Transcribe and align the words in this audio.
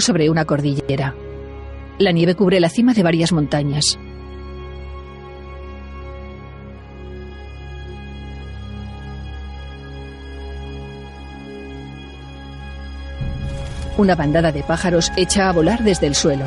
sobre 0.00 0.28
una 0.28 0.44
cordillera. 0.44 1.14
La 1.98 2.12
nieve 2.12 2.34
cubre 2.34 2.60
la 2.60 2.68
cima 2.68 2.94
de 2.94 3.02
varias 3.02 3.32
montañas. 3.32 3.98
Una 13.96 14.14
bandada 14.14 14.52
de 14.52 14.62
pájaros 14.62 15.10
echa 15.16 15.48
a 15.48 15.52
volar 15.52 15.82
desde 15.82 16.06
el 16.06 16.14
suelo. 16.14 16.44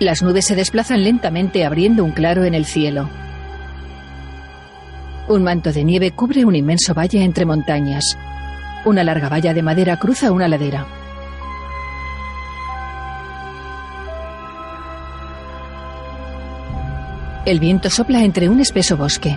Las 0.00 0.22
nubes 0.22 0.46
se 0.46 0.56
desplazan 0.56 1.04
lentamente 1.04 1.64
abriendo 1.64 2.04
un 2.04 2.10
claro 2.10 2.44
en 2.44 2.54
el 2.54 2.64
cielo. 2.64 3.08
Un 5.28 5.42
manto 5.42 5.72
de 5.72 5.82
nieve 5.82 6.12
cubre 6.12 6.44
un 6.44 6.54
inmenso 6.54 6.94
valle 6.94 7.24
entre 7.24 7.44
montañas. 7.44 8.16
Una 8.84 9.02
larga 9.02 9.28
valla 9.28 9.52
de 9.52 9.60
madera 9.60 9.96
cruza 9.96 10.30
una 10.30 10.46
ladera. 10.46 10.86
El 17.44 17.58
viento 17.58 17.90
sopla 17.90 18.22
entre 18.22 18.48
un 18.48 18.60
espeso 18.60 18.96
bosque. 18.96 19.36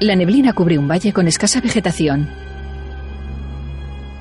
La 0.00 0.16
neblina 0.16 0.52
cubre 0.52 0.76
un 0.76 0.88
valle 0.88 1.12
con 1.12 1.28
escasa 1.28 1.60
vegetación. 1.60 2.28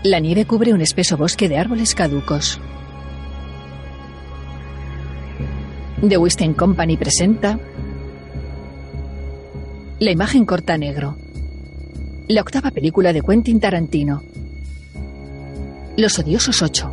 La 0.03 0.19
nieve 0.19 0.45
cubre 0.45 0.73
un 0.73 0.81
espeso 0.81 1.17
bosque 1.17 1.49
de 1.49 1.57
árboles 1.57 1.95
caducos. 1.95 2.59
The 6.07 6.17
Western 6.17 6.53
Company 6.53 6.97
presenta 6.97 7.59
La 10.01 10.09
imagen 10.09 10.45
corta 10.45 10.79
negro. 10.79 11.15
La 12.27 12.41
octava 12.41 12.71
película 12.71 13.13
de 13.13 13.21
Quentin 13.21 13.59
Tarantino. 13.59 14.23
Los 15.95 16.17
odiosos 16.17 16.59
ocho. 16.63 16.91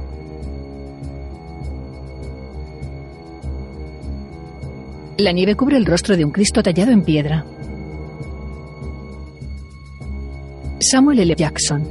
La 5.16 5.32
nieve 5.32 5.56
cubre 5.56 5.78
el 5.78 5.86
rostro 5.86 6.18
de 6.18 6.26
un 6.26 6.32
Cristo 6.32 6.62
tallado 6.62 6.92
en 6.92 7.00
piedra. 7.00 7.46
Samuel 10.78 11.20
L. 11.20 11.34
Jackson. 11.34 11.88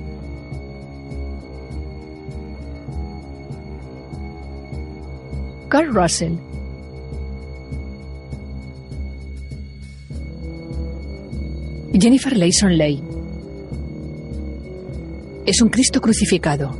Carl 5.67 5.95
Russell. 5.95 6.46
Jennifer 11.99 12.37
Layson 12.37 12.77
Leigh. 12.77 13.01
Es 15.47 15.61
un 15.61 15.69
Cristo 15.69 15.99
crucificado. 15.99 16.75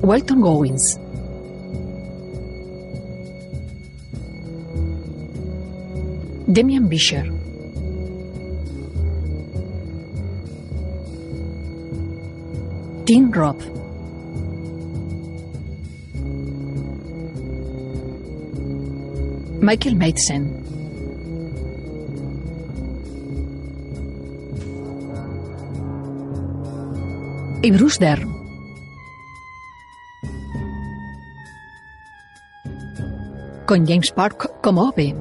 Walton 0.00 0.40
Goins. 0.40 0.98
Demian 6.46 6.88
Bisher. 6.88 7.30
Tim 13.04 13.30
Robb. 13.30 13.60
Michael 19.60 19.96
Madsen. 19.96 20.59
Y 27.62 27.70
Bruce 27.72 27.98
Dern. 28.02 28.26
Con 33.66 33.86
James 33.86 34.10
Park 34.12 34.50
como 34.62 34.88
Ove. 34.88 35.14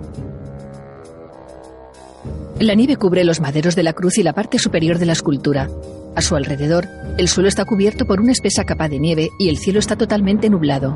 La 2.62 2.76
nieve 2.76 2.96
cubre 2.96 3.26
los 3.26 3.42
maderos 3.42 3.76
de 3.76 3.84
la 3.84 3.92
cruz 3.92 4.18
y 4.18 4.24
la 4.24 4.32
parte 4.32 4.58
superior 4.58 5.00
de 5.00 5.06
la 5.06 5.14
escultura. 5.14 5.68
A 6.16 6.22
su 6.22 6.38
alrededor, 6.38 6.88
el 7.18 7.28
suelo 7.28 7.50
está 7.50 7.66
cubierto 7.66 8.06
por 8.06 8.22
una 8.22 8.32
espesa 8.32 8.64
capa 8.64 8.88
de 8.88 9.00
nieve 9.00 9.30
y 9.38 9.50
el 9.50 9.58
cielo 9.58 9.80
está 9.80 9.98
totalmente 9.98 10.50
nublado. 10.50 10.96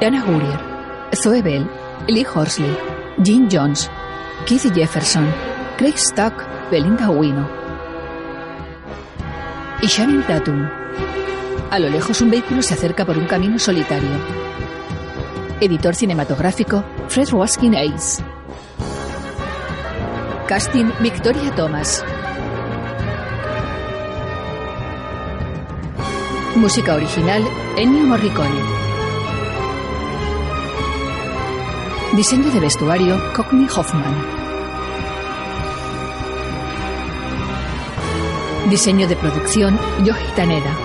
Anna 0.00 0.24
Gurier, 0.24 0.58
Zoe 1.14 1.42
Bell, 1.42 1.68
Lee 2.08 2.26
Horsley, 2.26 2.76
Jim 3.22 3.48
Jones, 3.50 3.90
Keith 4.46 4.72
Jefferson, 4.74 5.32
Craig 5.78 5.94
Stock, 5.94 6.34
Belinda 6.70 7.10
Wino 7.10 7.62
y 9.82 9.86
Shannon 9.86 10.22
Tatum. 10.22 10.68
A 11.70 11.78
lo 11.78 11.88
lejos 11.88 12.20
un 12.20 12.30
vehículo 12.30 12.62
se 12.62 12.74
acerca 12.74 13.04
por 13.04 13.18
un 13.18 13.26
camino 13.26 13.58
solitario. 13.58 14.10
Editor 15.60 15.94
cinematográfico, 15.94 16.84
Fred 17.08 17.32
Waskin 17.32 17.74
Ace. 17.74 18.22
Casting, 20.46 20.90
Victoria 21.00 21.54
Thomas. 21.54 22.04
Música 26.56 26.94
original, 26.94 27.42
Ennio 27.76 28.04
Morricone. 28.04 28.81
Diseño 32.14 32.50
de 32.50 32.60
vestuario, 32.60 33.18
Cockney 33.34 33.66
Hoffman. 33.74 34.14
Diseño 38.68 39.08
de 39.08 39.16
producción, 39.16 39.80
Yoji 40.04 40.32
Taneda. 40.36 40.76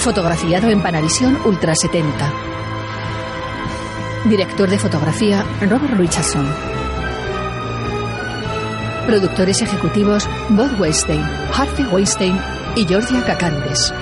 Fotografiado 0.00 0.68
en 0.68 0.82
Panavisión 0.82 1.38
Ultra 1.46 1.74
70. 1.74 2.32
Director 4.26 4.68
de 4.68 4.78
fotografía, 4.78 5.42
Robert 5.62 5.96
Richardson. 5.96 6.46
Productores 9.06 9.62
ejecutivos, 9.62 10.28
Bob 10.50 10.78
Weinstein, 10.78 11.22
Harvey 11.56 11.86
Weinstein 11.86 12.38
y 12.76 12.84
Georgia 12.84 13.24
Cacandes. 13.24 13.94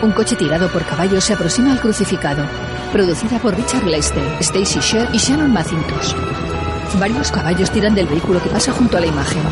Un 0.00 0.12
coche 0.12 0.36
tirado 0.36 0.72
por 0.72 0.86
caballos 0.86 1.24
se 1.24 1.34
aproxima 1.34 1.72
al 1.72 1.80
crucificado. 1.80 2.46
Producida 2.92 3.38
por 3.38 3.54
Richard 3.54 3.84
Leicester, 3.84 4.24
Stacy 4.40 4.80
Sher 4.80 5.08
y 5.12 5.18
Shannon 5.18 5.52
Macintosh. 5.52 6.14
Varios 6.98 7.30
caballos 7.30 7.70
tiran 7.70 7.94
del 7.94 8.06
vehículo 8.06 8.42
que 8.42 8.48
pasa 8.48 8.72
junto 8.72 8.96
a 8.96 9.00
la 9.00 9.06
imagen. 9.06 9.42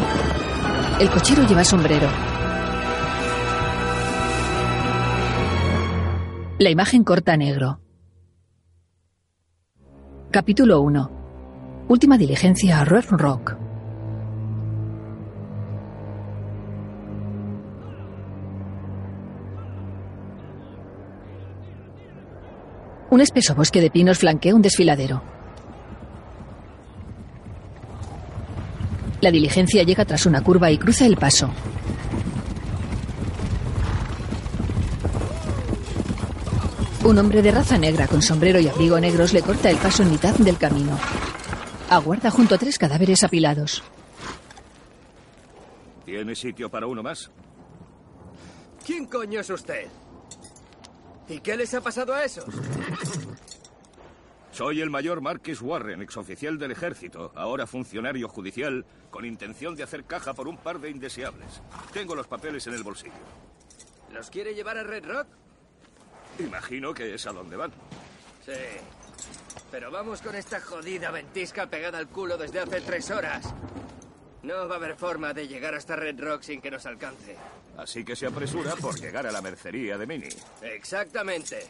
El 0.99 1.11
cochero 1.11 1.47
lleva 1.47 1.63
sombrero. 1.63 2.09
La 6.59 6.71
imagen 6.71 7.05
corta 7.05 7.37
negro. 7.37 7.81
Capítulo 10.31 10.81
1. 10.81 11.11
Última 11.89 12.17
diligencia 12.17 12.81
a 12.81 12.85
Red 12.87 13.05
Rock. 13.11 13.56
Un 23.17 23.23
espeso 23.23 23.55
bosque 23.55 23.81
de 23.81 23.91
pinos 23.91 24.19
flanquea 24.19 24.55
un 24.55 24.61
desfiladero. 24.61 25.23
La 29.23 29.31
diligencia 29.31 29.83
llega 29.85 30.05
tras 30.05 30.27
una 30.27 30.43
curva 30.43 30.71
y 30.71 30.77
cruza 30.77 31.07
el 31.07 31.17
paso. 31.17 31.49
Un 37.05 37.17
hombre 37.17 37.41
de 37.41 37.53
raza 37.53 37.79
negra 37.79 38.07
con 38.07 38.21
sombrero 38.21 38.61
y 38.61 38.69
abrigo 38.69 39.01
negros 39.01 39.33
le 39.33 39.41
corta 39.41 39.71
el 39.71 39.79
paso 39.79 40.03
en 40.03 40.11
mitad 40.11 40.35
del 40.35 40.59
camino. 40.59 40.99
Aguarda 41.89 42.31
junto 42.31 42.57
a 42.57 42.59
tres 42.59 42.77
cadáveres 42.77 43.25
apilados. 43.25 43.83
¿Tiene 46.05 46.35
sitio 46.35 46.69
para 46.69 46.87
uno 46.87 47.03
más? 47.03 47.31
¿Quién 48.85 49.07
coño 49.07 49.41
es 49.41 49.49
usted? 49.49 49.87
¿Y 51.29 51.41
qué 51.41 51.57
les 51.57 51.75
ha 51.75 51.81
pasado 51.81 52.15
a 52.15 52.25
esos? 52.25 52.47
Soy 54.53 54.81
el 54.81 54.89
mayor 54.89 55.21
Marquis 55.21 55.61
Warren, 55.61 56.01
exoficial 56.01 56.57
del 56.57 56.71
ejército, 56.71 57.31
ahora 57.35 57.67
funcionario 57.67 58.27
judicial, 58.29 58.87
con 59.11 59.27
intención 59.27 59.75
de 59.75 59.83
hacer 59.83 60.05
caja 60.05 60.33
por 60.33 60.49
un 60.49 60.57
par 60.57 60.81
de 60.81 60.89
indeseables. 60.89 61.61
Tengo 61.93 62.15
los 62.15 62.27
papeles 62.27 62.67
en 62.67 62.75
el 62.75 62.83
bolsillo. 62.83 63.13
¿Los 64.13 64.31
quiere 64.31 64.55
llevar 64.55 64.79
a 64.79 64.83
Red 64.83 65.05
Rock? 65.05 65.27
Imagino 66.39 66.95
que 66.95 67.15
es 67.15 67.27
a 67.27 67.33
donde 67.33 67.57
van. 67.57 67.71
Sí. 68.45 68.53
Pero 69.71 69.91
vamos 69.91 70.23
con 70.23 70.35
esta 70.35 70.61
jodida 70.61 71.11
ventisca 71.11 71.67
pegada 71.67 71.99
al 71.99 72.09
culo 72.09 72.39
desde 72.39 72.61
hace 72.61 72.81
tres 72.81 73.11
horas. 73.11 73.53
No 74.47 74.69
va 74.69 74.77
a 74.77 74.79
haber 74.79 74.95
forma 74.95 75.35
de 75.35 75.49
llegar 75.49 75.75
hasta 75.75 75.97
Red 75.97 76.21
Rock 76.21 76.43
sin 76.43 76.61
que 76.61 76.71
nos 76.71 76.87
alcance. 76.87 77.37
Así 77.77 78.05
que 78.05 78.15
se 78.15 78.27
apresura 78.27 78.77
por 78.77 78.97
llegar 78.97 79.27
a 79.27 79.33
la 79.33 79.43
mercería 79.43 79.99
de 79.99 80.07
Mini. 80.07 80.29
Exactamente. 80.63 81.67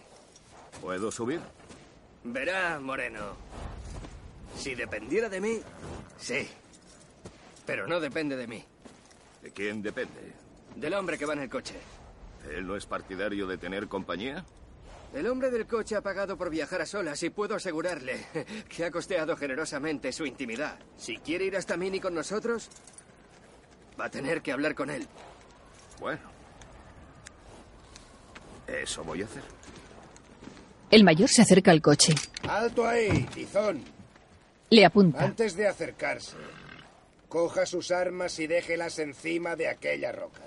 ¿Puedo 0.82 1.10
subir? 1.10 1.40
Verá, 2.22 2.78
Moreno. 2.78 3.34
Si 4.58 4.74
dependiera 4.74 5.30
de 5.30 5.40
mí, 5.40 5.58
sí. 6.18 6.46
Pero 7.64 7.86
no 7.86 7.98
depende 7.98 8.36
de 8.36 8.46
mí. 8.46 8.62
¿De 9.42 9.50
quién 9.52 9.80
depende? 9.80 10.34
Del 10.74 10.92
hombre 10.92 11.16
que 11.16 11.24
va 11.24 11.32
en 11.32 11.40
el 11.40 11.48
coche. 11.48 11.76
¿Él 12.54 12.66
no 12.66 12.76
es 12.76 12.84
partidario 12.84 13.46
de 13.46 13.56
tener 13.56 13.88
compañía? 13.88 14.44
El 15.14 15.26
hombre 15.28 15.50
del 15.50 15.66
coche 15.66 15.96
ha 15.96 16.02
pagado 16.02 16.36
por 16.36 16.50
viajar 16.50 16.82
a 16.82 16.86
solas 16.86 17.22
y 17.22 17.30
puedo 17.30 17.54
asegurarle 17.54 18.26
que 18.68 18.84
ha 18.84 18.90
costeado 18.90 19.36
generosamente 19.36 20.12
su 20.12 20.26
intimidad. 20.26 20.78
Si 20.96 21.18
quiere 21.18 21.46
ir 21.46 21.56
hasta 21.56 21.76
Mini 21.76 22.00
con 22.00 22.14
nosotros, 22.14 22.68
va 23.98 24.06
a 24.06 24.10
tener 24.10 24.42
que 24.42 24.52
hablar 24.52 24.74
con 24.74 24.90
él. 24.90 25.06
Bueno. 26.00 26.20
Eso 28.66 29.04
voy 29.04 29.22
a 29.22 29.26
hacer. 29.26 29.42
El 30.90 31.04
mayor 31.04 31.28
se 31.28 31.42
acerca 31.42 31.70
al 31.70 31.80
coche. 31.80 32.14
Alto 32.48 32.86
ahí, 32.86 33.26
tizón. 33.32 33.82
Le 34.70 34.84
apunta. 34.84 35.24
Antes 35.24 35.56
de 35.56 35.68
acercarse, 35.68 36.36
coja 37.28 37.66
sus 37.66 37.90
armas 37.90 38.38
y 38.38 38.46
déjelas 38.46 38.98
encima 38.98 39.56
de 39.56 39.68
aquella 39.68 40.12
roca. 40.12 40.42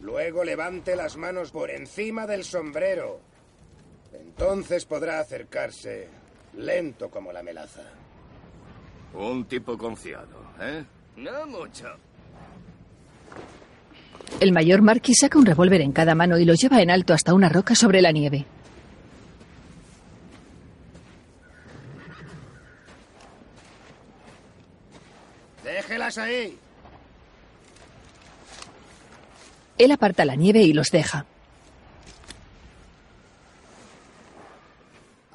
Luego 0.00 0.44
levante 0.44 0.96
las 0.96 1.16
manos 1.16 1.50
por 1.50 1.70
encima 1.70 2.26
del 2.26 2.44
sombrero. 2.44 3.20
Entonces 4.12 4.84
podrá 4.84 5.20
acercarse, 5.20 6.08
lento 6.56 7.10
como 7.10 7.32
la 7.32 7.42
melaza. 7.42 7.82
Un 9.14 9.44
tipo 9.46 9.76
confiado, 9.76 10.52
¿eh? 10.60 10.84
No 11.16 11.46
mucho. 11.46 11.86
El 14.38 14.52
mayor 14.52 14.82
Marquis 14.82 15.18
saca 15.20 15.38
un 15.38 15.46
revólver 15.46 15.80
en 15.80 15.92
cada 15.92 16.14
mano 16.14 16.38
y 16.38 16.44
lo 16.44 16.54
lleva 16.54 16.80
en 16.80 16.90
alto 16.90 17.12
hasta 17.12 17.34
una 17.34 17.48
roca 17.48 17.74
sobre 17.74 18.00
la 18.00 18.12
nieve. 18.12 18.46
Déjelas 25.64 26.18
ahí. 26.18 26.58
Él 29.78 29.90
aparta 29.92 30.24
la 30.24 30.36
nieve 30.36 30.60
y 30.62 30.72
los 30.72 30.90
deja. 30.90 31.26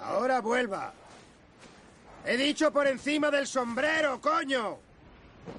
Ahora 0.05 0.39
vuelva. 0.41 0.93
He 2.25 2.37
dicho 2.37 2.71
por 2.71 2.87
encima 2.87 3.29
del 3.31 3.47
sombrero, 3.47 4.19
coño. 4.21 4.77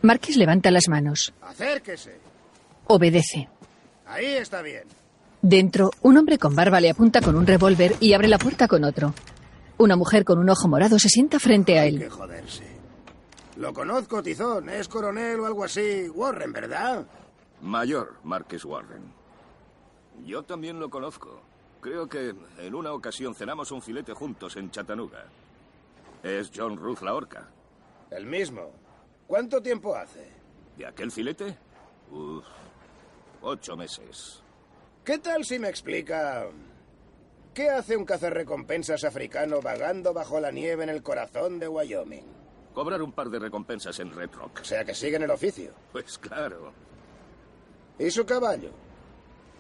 Marquis 0.02 0.36
levanta 0.36 0.70
las 0.70 0.88
manos. 0.88 1.32
Acérquese. 1.42 2.18
Obedece. 2.86 3.48
Ahí 4.06 4.26
está 4.26 4.62
bien. 4.62 4.84
Dentro, 5.42 5.90
un 6.02 6.16
hombre 6.16 6.38
con 6.38 6.54
barba 6.54 6.80
le 6.80 6.90
apunta 6.90 7.20
con 7.20 7.36
un 7.36 7.46
revólver 7.46 7.96
y 8.00 8.12
abre 8.14 8.28
la 8.28 8.38
puerta 8.38 8.66
con 8.68 8.84
otro. 8.84 9.14
Una 9.78 9.96
mujer 9.96 10.24
con 10.24 10.38
un 10.38 10.48
ojo 10.48 10.68
morado 10.68 10.98
se 10.98 11.08
sienta 11.08 11.38
frente 11.38 11.78
a 11.78 11.82
Hay 11.82 11.98
que 11.98 12.04
él. 12.04 12.10
joderse. 12.10 12.64
Lo 13.56 13.72
conozco, 13.72 14.22
tizón. 14.22 14.68
Es 14.68 14.88
coronel 14.88 15.40
o 15.40 15.46
algo 15.46 15.64
así. 15.64 16.08
Warren, 16.08 16.52
¿verdad? 16.52 17.06
Mayor 17.62 18.14
Marquis 18.24 18.64
Warren. 18.64 19.02
Yo 20.24 20.42
también 20.44 20.78
lo 20.80 20.88
conozco. 20.90 21.40
Creo 21.86 22.08
que 22.08 22.34
en 22.58 22.74
una 22.74 22.92
ocasión 22.92 23.32
cenamos 23.32 23.70
un 23.70 23.80
filete 23.80 24.12
juntos 24.12 24.56
en 24.56 24.72
Chattanooga. 24.72 25.26
Es 26.20 26.50
John 26.52 26.76
Ruth 26.76 27.00
la 27.02 27.14
horca. 27.14 27.48
El 28.10 28.26
mismo. 28.26 28.72
¿Cuánto 29.28 29.62
tiempo 29.62 29.94
hace? 29.94 30.28
¿De 30.76 30.84
aquel 30.84 31.12
filete? 31.12 31.56
Uf, 32.10 32.44
ocho 33.40 33.76
meses. 33.76 34.42
¿Qué 35.04 35.18
tal 35.18 35.44
si 35.44 35.60
me 35.60 35.68
explica 35.68 36.48
qué 37.54 37.70
hace 37.70 37.96
un 37.96 38.04
cazarrecompensas 38.04 39.04
africano 39.04 39.60
vagando 39.62 40.12
bajo 40.12 40.40
la 40.40 40.50
nieve 40.50 40.82
en 40.82 40.90
el 40.90 41.04
corazón 41.04 41.60
de 41.60 41.68
Wyoming? 41.68 42.26
Cobrar 42.74 43.00
un 43.00 43.12
par 43.12 43.30
de 43.30 43.38
recompensas 43.38 43.96
en 44.00 44.10
Red 44.10 44.32
Rock. 44.32 44.58
O 44.62 44.64
sea 44.64 44.84
que 44.84 44.92
sigue 44.92 45.14
en 45.14 45.22
el 45.22 45.30
oficio. 45.30 45.70
Pues 45.92 46.18
claro. 46.18 46.72
¿Y 47.96 48.10
su 48.10 48.26
caballo? 48.26 48.85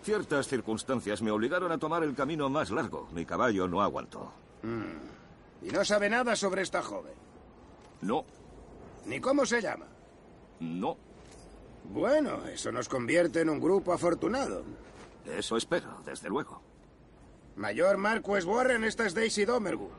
Ciertas 0.06 0.46
circunstancias 0.46 1.20
me 1.20 1.32
obligaron 1.32 1.72
a 1.72 1.78
tomar 1.78 2.04
el 2.04 2.14
camino 2.14 2.48
más 2.48 2.70
largo. 2.70 3.08
Mi 3.12 3.26
caballo 3.26 3.66
no 3.66 3.82
aguantó. 3.82 4.32
Y 5.60 5.66
no 5.72 5.84
sabe 5.84 6.08
nada 6.08 6.36
sobre 6.36 6.62
esta 6.62 6.80
joven. 6.80 7.12
No, 8.02 8.24
Ni 9.06 9.18
cómo 9.18 9.44
se 9.44 9.60
llama. 9.60 9.86
no. 10.60 10.96
Bueno, 11.88 12.44
eso 12.46 12.70
nos 12.70 12.88
convierte 12.88 13.40
en 13.40 13.50
un 13.50 13.58
grupo 13.58 13.92
afortunado. 13.92 14.62
Eso 15.24 15.56
espero, 15.56 16.00
desde 16.04 16.28
luego. 16.28 16.62
Mayor 17.56 17.96
Marquess 17.96 18.44
Warren, 18.44 18.84
esta 18.84 19.06
es 19.06 19.14
Daisy 19.14 19.44
Domergu. 19.44 19.90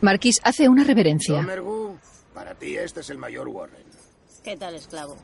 Marquis 0.00 0.40
hace 0.44 0.66
una 0.66 0.82
reverencia. 0.82 1.34
Domergu, 1.36 1.98
para 2.32 2.54
ti 2.54 2.74
este 2.78 3.00
es 3.00 3.10
el 3.10 3.18
mayor 3.18 3.48
Warren. 3.48 3.84
¿Qué 4.42 4.56
tal, 4.56 4.74
esclavo? 4.76 5.16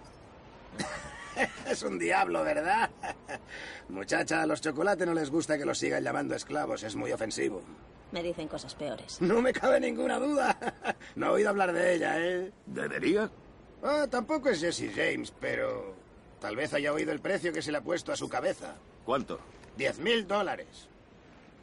Es 1.67 1.82
un 1.82 1.99
diablo, 1.99 2.43
¿verdad? 2.44 2.90
Muchacha, 3.88 4.43
a 4.43 4.46
los 4.46 4.61
chocolates 4.61 5.06
no 5.06 5.14
les 5.14 5.31
gusta 5.31 5.58
que 5.58 5.64
los 5.64 5.79
sigan 5.79 6.02
llamando 6.02 6.34
esclavos, 6.34 6.82
es 6.82 6.94
muy 6.96 7.12
ofensivo. 7.12 7.62
Me 8.11 8.23
dicen 8.23 8.46
cosas 8.46 8.75
peores. 8.75 9.20
No 9.20 9.40
me 9.40 9.52
cabe 9.52 9.81
ninguna 9.81 10.19
duda. 10.19 10.56
No 11.14 11.26
he 11.26 11.31
oído 11.31 11.50
hablar 11.50 11.73
de 11.73 11.94
ella, 11.94 12.19
¿eh? 12.19 12.52
¿Debería? 12.67 13.31
Ah, 13.82 14.06
tampoco 14.08 14.49
es 14.49 14.61
Jesse 14.61 14.90
James, 14.94 15.32
pero 15.40 15.94
tal 16.40 16.56
vez 16.56 16.73
haya 16.73 16.93
oído 16.93 17.12
el 17.12 17.20
precio 17.20 17.52
que 17.52 17.61
se 17.62 17.70
le 17.70 17.79
ha 17.79 17.82
puesto 17.82 18.12
a 18.12 18.17
su 18.17 18.29
cabeza. 18.29 18.76
¿Cuánto? 19.05 19.38
Diez 19.76 19.99
mil 19.99 20.26
dólares. 20.26 20.88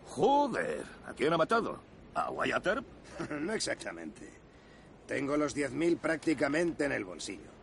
Joder, 0.08 0.84
¿a 1.08 1.14
quién 1.14 1.34
ha 1.34 1.38
matado? 1.38 1.80
¿A 2.14 2.30
Wyatt 2.32 2.68
Earp? 2.68 2.86
No 3.32 3.54
exactamente. 3.54 4.30
Tengo 5.08 5.38
los 5.38 5.54
diez 5.54 5.72
mil 5.72 5.98
prácticamente 5.98 6.86
en 6.86 6.92
el 6.92 7.06
bolsillo. 7.06 7.59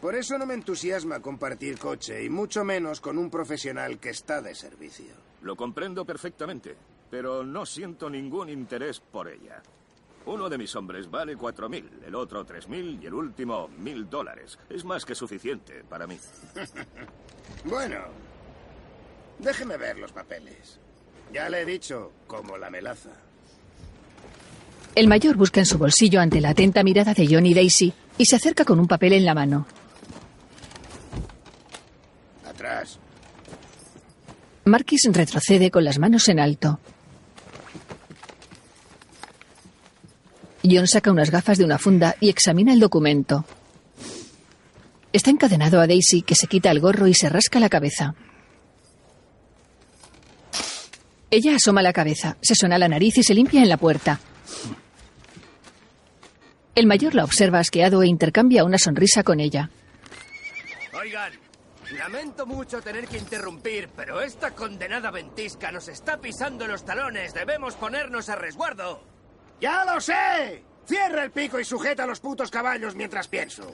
Por 0.00 0.14
eso 0.14 0.38
no 0.38 0.46
me 0.46 0.54
entusiasma 0.54 1.20
compartir 1.20 1.78
coche, 1.78 2.24
y 2.24 2.30
mucho 2.30 2.64
menos 2.64 3.00
con 3.00 3.18
un 3.18 3.30
profesional 3.30 3.98
que 3.98 4.10
está 4.10 4.40
de 4.40 4.54
servicio. 4.54 5.12
Lo 5.42 5.56
comprendo 5.56 6.04
perfectamente, 6.04 6.76
pero 7.10 7.42
no 7.44 7.66
siento 7.66 8.08
ningún 8.08 8.48
interés 8.48 9.00
por 9.00 9.28
ella. 9.28 9.60
Uno 10.26 10.48
de 10.48 10.58
mis 10.58 10.74
hombres 10.76 11.10
vale 11.10 11.36
cuatro 11.36 11.68
mil, 11.68 11.88
el 12.06 12.14
otro 12.14 12.44
tres 12.44 12.68
mil 12.68 12.98
y 13.02 13.06
el 13.06 13.14
último 13.14 13.68
mil 13.78 14.08
dólares. 14.08 14.58
Es 14.68 14.84
más 14.84 15.04
que 15.04 15.14
suficiente 15.14 15.84
para 15.88 16.06
mí. 16.06 16.18
Bueno, 17.64 17.96
déjeme 19.38 19.78
ver 19.78 19.98
los 19.98 20.12
papeles. 20.12 20.78
Ya 21.32 21.48
le 21.48 21.62
he 21.62 21.64
dicho, 21.64 22.12
como 22.26 22.58
la 22.58 22.70
melaza. 22.70 23.10
El 24.94 25.08
mayor 25.08 25.36
busca 25.36 25.60
en 25.60 25.66
su 25.66 25.78
bolsillo 25.78 26.20
ante 26.20 26.42
la 26.42 26.50
atenta 26.50 26.82
mirada 26.84 27.14
de 27.14 27.26
John 27.26 27.46
y 27.46 27.54
Daisy 27.54 27.92
y 28.18 28.26
se 28.26 28.36
acerca 28.36 28.64
con 28.66 28.78
un 28.78 28.86
papel 28.86 29.14
en 29.14 29.24
la 29.24 29.34
mano. 29.34 29.66
Atrás. 32.58 32.98
Marquis 34.64 35.08
retrocede 35.12 35.70
con 35.70 35.84
las 35.84 36.00
manos 36.00 36.28
en 36.28 36.40
alto. 36.40 36.80
John 40.64 40.88
saca 40.88 41.12
unas 41.12 41.30
gafas 41.30 41.56
de 41.58 41.64
una 41.64 41.78
funda 41.78 42.16
y 42.18 42.28
examina 42.28 42.72
el 42.72 42.80
documento. 42.80 43.44
Está 45.12 45.30
encadenado 45.30 45.80
a 45.80 45.86
Daisy, 45.86 46.22
que 46.22 46.34
se 46.34 46.48
quita 46.48 46.72
el 46.72 46.80
gorro 46.80 47.06
y 47.06 47.14
se 47.14 47.28
rasca 47.28 47.60
la 47.60 47.68
cabeza. 47.68 48.16
Ella 51.30 51.54
asoma 51.54 51.80
la 51.80 51.92
cabeza, 51.92 52.38
se 52.42 52.56
suena 52.56 52.76
la 52.76 52.88
nariz 52.88 53.18
y 53.18 53.22
se 53.22 53.34
limpia 53.34 53.62
en 53.62 53.68
la 53.68 53.76
puerta. 53.76 54.18
El 56.74 56.86
mayor 56.88 57.14
la 57.14 57.22
observa 57.22 57.60
asqueado 57.60 58.02
e 58.02 58.08
intercambia 58.08 58.64
una 58.64 58.78
sonrisa 58.78 59.22
con 59.22 59.38
ella. 59.38 59.70
Oigan, 61.00 61.32
lamento 62.08 62.46
mucho 62.46 62.80
tener 62.80 63.06
que 63.06 63.18
interrumpir, 63.18 63.90
pero 63.94 64.22
esta 64.22 64.52
condenada 64.52 65.10
ventisca 65.10 65.70
nos 65.70 65.88
está 65.88 66.16
pisando 66.16 66.66
los 66.66 66.82
talones. 66.82 67.34
Debemos 67.34 67.74
ponernos 67.74 68.30
a 68.30 68.34
resguardo. 68.34 69.02
¡Ya 69.60 69.84
lo 69.84 70.00
sé! 70.00 70.62
Cierra 70.86 71.22
el 71.24 71.32
pico 71.32 71.60
y 71.60 71.66
sujeta 71.66 72.04
a 72.04 72.06
los 72.06 72.20
putos 72.20 72.50
caballos 72.50 72.94
mientras 72.94 73.28
pienso. 73.28 73.70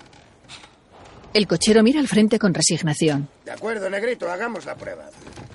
El 1.32 1.46
cochero 1.46 1.84
mira 1.84 2.00
al 2.00 2.08
frente 2.08 2.40
con 2.40 2.52
resignación. 2.52 3.28
De 3.44 3.52
acuerdo, 3.52 3.88
negrito, 3.88 4.28
hagamos 4.28 4.64
la 4.64 4.74
prueba. 4.74 5.04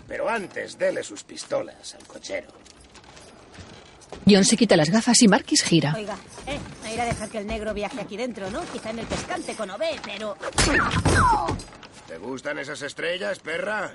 Pero 0.08 0.30
antes, 0.30 0.78
dele 0.78 1.04
sus 1.04 1.26
pistolas 1.26 1.96
al 1.96 2.08
cochero. 2.08 2.48
John 4.28 4.44
se 4.46 4.58
quita 4.58 4.76
las 4.76 4.90
gafas 4.90 5.22
y 5.22 5.28
Marquis 5.28 5.64
gira. 5.64 5.94
Oiga, 5.96 6.18
eh, 6.48 6.60
a 6.86 6.92
ir 6.94 7.02
a 7.02 7.06
dejar 7.06 7.30
que 7.30 7.38
el 7.40 7.48
negro 7.48 7.74
viaje 7.74 8.00
aquí 8.02 8.18
dentro, 8.18 8.50
¿no? 8.52 8.62
Quizá 8.72 8.92
en 8.92 9.00
el 9.00 9.06
pescante 9.06 9.54
con 9.56 9.70
OB, 9.70 9.82
pero... 10.04 10.38
¿Te 12.08 12.18
gustan 12.18 12.60
esas 12.60 12.82
estrellas, 12.82 13.40
perra? 13.40 13.94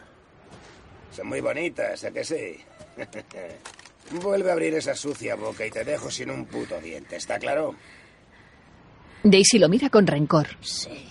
Son 1.15 1.29
muy 1.29 1.41
bonitas, 1.41 2.05
¿a 2.05 2.11
que 2.11 2.25
sí? 2.25 2.57
Vuelve 4.23 4.51
a 4.51 4.53
abrir 4.53 4.75
esa 4.75 4.95
sucia 4.95 5.35
boca 5.35 5.65
y 5.67 5.71
te 5.71 5.85
dejo 5.85 6.11
sin 6.11 6.31
un 6.31 6.47
puto 6.47 6.81
diente, 6.81 7.17
¿está 7.17 7.39
claro? 7.39 7.75
Daisy 9.23 9.59
lo 9.59 9.69
mira 9.69 9.89
con 9.89 10.07
rencor. 10.07 10.49
Sí. 10.61 11.09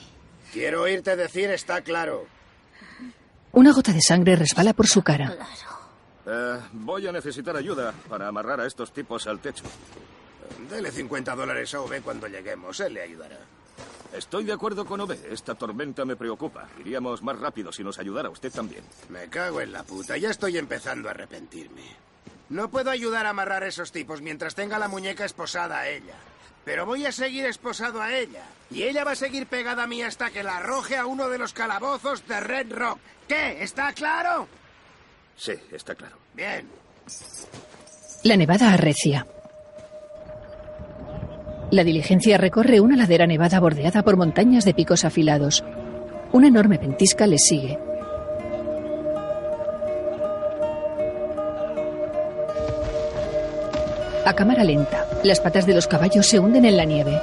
Quiero 0.51 0.83
oírte 0.83 1.15
decir 1.15 1.49
está 1.49 1.81
claro. 1.81 2.27
Una 3.51 3.71
gota 3.73 3.91
de 3.91 4.01
sangre 4.01 4.35
resbala 4.35 4.73
por 4.73 4.87
su 4.87 5.01
cara. 5.01 5.35
Eh, 6.25 6.59
voy 6.73 7.07
a 7.07 7.11
necesitar 7.11 7.55
ayuda 7.55 7.93
para 8.09 8.27
amarrar 8.27 8.61
a 8.61 8.65
estos 8.65 8.93
tipos 8.93 9.27
al 9.27 9.39
techo. 9.39 9.65
Dele 10.69 10.91
50 10.91 11.35
dólares 11.35 11.73
a 11.73 11.81
Ove 11.81 12.01
cuando 12.01 12.27
lleguemos. 12.27 12.79
Él 12.79 12.93
le 12.93 13.01
ayudará. 13.01 13.37
Estoy 14.13 14.43
de 14.43 14.53
acuerdo 14.53 14.85
con 14.85 15.01
Ove. 15.01 15.19
Esta 15.29 15.55
tormenta 15.55 16.05
me 16.05 16.15
preocupa. 16.15 16.67
Iríamos 16.79 17.21
más 17.23 17.39
rápido 17.39 17.71
si 17.71 17.83
nos 17.83 17.97
ayudara 17.99 18.29
usted 18.29 18.51
también. 18.51 18.83
Me 19.09 19.27
cago 19.27 19.59
en 19.59 19.71
la 19.71 19.83
puta. 19.83 20.17
Ya 20.17 20.29
estoy 20.29 20.57
empezando 20.57 21.09
a 21.09 21.11
arrepentirme. 21.11 21.81
No 22.49 22.69
puedo 22.69 22.91
ayudar 22.91 23.25
a 23.25 23.31
amarrar 23.31 23.63
a 23.63 23.67
esos 23.67 23.91
tipos 23.91 24.21
mientras 24.21 24.55
tenga 24.55 24.77
la 24.77 24.87
muñeca 24.87 25.25
esposada 25.25 25.79
a 25.79 25.89
ella. 25.89 26.15
Pero 26.63 26.85
voy 26.85 27.05
a 27.05 27.11
seguir 27.11 27.45
esposado 27.45 28.01
a 28.01 28.13
ella. 28.13 28.43
Y 28.69 28.83
ella 28.83 29.03
va 29.03 29.11
a 29.11 29.15
seguir 29.15 29.47
pegada 29.47 29.83
a 29.83 29.87
mí 29.87 30.01
hasta 30.03 30.29
que 30.29 30.43
la 30.43 30.57
arroje 30.57 30.95
a 30.95 31.05
uno 31.05 31.29
de 31.29 31.39
los 31.39 31.53
calabozos 31.53 32.25
de 32.27 32.39
Red 32.39 32.71
Rock. 32.71 32.99
¿Qué? 33.27 33.63
¿Está 33.63 33.91
claro? 33.93 34.47
Sí, 35.35 35.53
está 35.71 35.95
claro. 35.95 36.17
Bien. 36.33 36.67
La 38.23 38.37
nevada 38.37 38.73
arrecia. 38.73 39.27
La 41.71 41.83
diligencia 41.83 42.37
recorre 42.37 42.79
una 42.79 42.95
ladera 42.95 43.25
nevada 43.25 43.59
bordeada 43.59 44.03
por 44.03 44.15
montañas 44.15 44.63
de 44.63 44.73
picos 44.73 45.05
afilados. 45.05 45.63
Una 46.31 46.47
enorme 46.47 46.77
ventisca 46.77 47.27
les 47.27 47.43
sigue. 47.43 47.77
A 54.25 54.33
cámara 54.33 54.63
lenta, 54.63 55.05
las 55.23 55.41
patas 55.41 55.65
de 55.65 55.73
los 55.73 55.87
caballos 55.87 56.27
se 56.27 56.39
hunden 56.39 56.65
en 56.65 56.77
la 56.77 56.85
nieve. 56.85 57.19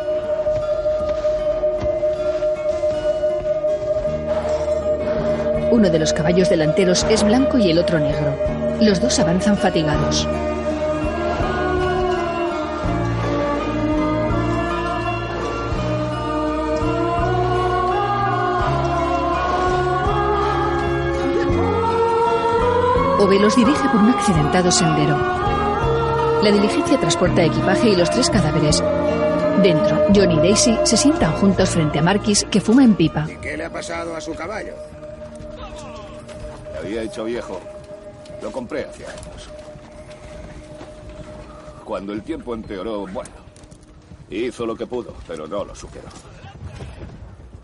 Uno 5.70 5.88
de 5.88 6.00
los 6.00 6.12
caballos 6.12 6.50
delanteros 6.50 7.06
es 7.08 7.22
blanco 7.22 7.56
y 7.56 7.70
el 7.70 7.78
otro 7.78 8.00
negro. 8.00 8.36
Los 8.80 9.00
dos 9.00 9.18
avanzan 9.20 9.56
fatigados. 9.56 10.26
Ove 23.20 23.38
los 23.38 23.54
dirige 23.54 23.88
por 23.90 24.00
un 24.00 24.10
accidentado 24.10 24.72
sendero. 24.72 25.16
La 26.42 26.50
diligencia 26.50 26.98
transporta 26.98 27.44
equipaje 27.44 27.90
y 27.90 27.96
los 27.96 28.10
tres 28.10 28.28
cadáveres. 28.28 28.82
Dentro, 29.62 30.06
John 30.14 30.32
y 30.32 30.36
Daisy 30.36 30.76
se 30.84 30.96
sientan 30.96 31.32
juntos 31.34 31.70
frente 31.70 31.98
a 31.98 32.02
Marquis, 32.02 32.44
que 32.50 32.60
fuma 32.60 32.82
en 32.82 32.94
pipa. 32.94 33.26
¿Y 33.30 33.36
qué 33.36 33.56
le 33.56 33.66
ha 33.66 33.70
pasado 33.70 34.16
a 34.16 34.20
su 34.20 34.34
caballo? 34.34 34.72
Había 36.90 37.02
hecho 37.04 37.25
viejo. 37.25 37.61
Lo 38.42 38.50
compré 38.50 38.85
hace 38.85 39.06
años. 39.06 39.49
Cuando 41.85 42.12
el 42.12 42.20
tiempo 42.23 42.52
empeoró, 42.52 43.06
bueno, 43.06 43.30
hizo 44.28 44.66
lo 44.66 44.75
que 44.75 44.88
pudo, 44.88 45.14
pero 45.25 45.47
no 45.47 45.64
lo 45.64 45.73
superó. 45.73 46.09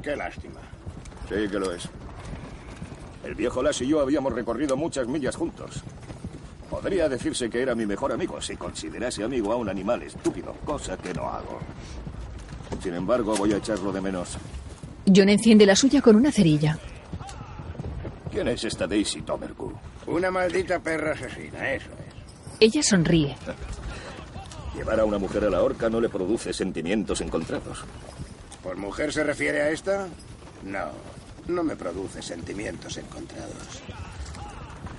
Qué 0.01 0.15
lástima. 0.15 0.61
Sí 1.29 1.49
que 1.51 1.59
lo 1.59 1.73
es. 1.73 1.89
El 3.25 3.35
viejo 3.35 3.65
Lass 3.65 3.81
y 3.81 3.89
yo 3.89 3.99
habíamos 3.99 4.33
recorrido 4.33 4.77
muchas 4.77 5.09
millas 5.09 5.35
juntos. 5.35 5.83
Podría 6.71 7.09
decirse 7.09 7.51
que 7.51 7.63
era 7.63 7.75
mi 7.75 7.85
mejor 7.85 8.13
amigo 8.13 8.41
si 8.41 8.57
considerase 8.57 9.25
amigo 9.25 9.53
a 9.53 9.57
un 9.57 9.69
animal 9.69 10.05
estúpido, 10.05 10.55
cosa 10.65 10.97
que 10.97 11.13
no 11.13 11.29
hago. 11.29 11.59
Sin 12.81 12.95
embargo, 12.95 13.35
voy 13.35 13.55
a 13.55 13.57
echarlo 13.57 13.91
de 13.91 14.01
menos. 14.01 14.39
John 15.05 15.31
enciende 15.31 15.67
la 15.67 15.75
suya 15.75 16.01
con 16.01 16.15
una 16.15 16.31
cerilla. 16.31 16.79
¿Quién 18.37 18.49
es 18.49 18.65
esta 18.65 18.87
Daisy 18.87 19.23
Tomerku? 19.23 19.73
Una 20.09 20.31
maldita 20.31 20.79
perra 20.79 21.13
asesina, 21.13 21.73
eso 21.73 21.89
es. 21.89 22.15
Ella 22.61 22.83
sonríe. 22.83 23.35
Llevar 24.77 25.01
a 25.01 25.07
una 25.07 25.17
mujer 25.17 25.45
a 25.45 25.49
la 25.49 25.63
horca 25.63 25.89
no 25.89 26.03
le 26.03 26.11
produce 26.11 26.53
sentimientos 26.53 27.23
encontrados. 27.23 27.83
¿Por 28.63 28.77
mujer 28.77 29.11
se 29.11 29.25
refiere 29.25 29.63
a 29.63 29.71
esta? 29.71 30.09
No, 30.65 30.91
no 31.49 31.65
me 31.65 31.77
produce 31.77 32.21
sentimientos 32.21 32.99
encontrados. 32.99 33.81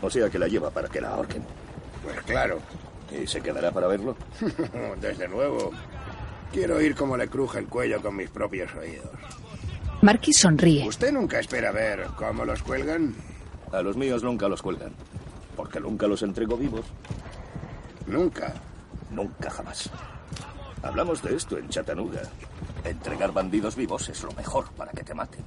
O 0.01 0.09
sea 0.09 0.31
que 0.31 0.39
la 0.39 0.47
lleva 0.47 0.71
para 0.71 0.87
que 0.87 0.99
la 0.99 1.09
ahorquen. 1.09 1.43
Pues 2.03 2.19
claro, 2.21 2.59
¿Y 3.11 3.27
se 3.27 3.41
quedará 3.41 3.69
para 3.71 3.85
verlo? 3.85 4.17
desde 4.99 5.27
luego. 5.27 5.69
Quiero 6.51 6.77
oír 6.77 6.95
cómo 6.95 7.15
le 7.15 7.27
cruje 7.27 7.59
el 7.59 7.67
cuello 7.67 8.01
con 8.01 8.15
mis 8.15 8.31
propios 8.31 8.73
oídos. 8.73 9.11
Marquis 10.01 10.37
sonríe. 10.37 10.87
¿Usted 10.87 11.11
nunca 11.11 11.39
espera 11.39 11.71
ver 11.71 12.05
cómo 12.15 12.45
los 12.45 12.61
cuelgan? 12.61 13.15
A 13.71 13.81
los 13.81 13.97
míos 13.97 14.23
nunca 14.23 14.47
los 14.47 14.61
cuelgan. 14.61 14.93
Porque 15.55 15.79
nunca 15.79 16.07
los 16.07 16.21
entrego 16.21 16.55
vivos. 16.57 16.85
Nunca. 18.05 18.53
Nunca 19.11 19.49
jamás. 19.49 19.89
Hablamos 20.83 21.21
de 21.23 21.35
esto 21.35 21.57
en 21.57 21.67
Chattanooga. 21.69 22.21
Entregar 22.83 23.31
bandidos 23.33 23.75
vivos 23.75 24.07
es 24.09 24.21
lo 24.23 24.31
mejor 24.33 24.69
para 24.71 24.91
que 24.91 25.03
te 25.03 25.13
maten. 25.13 25.43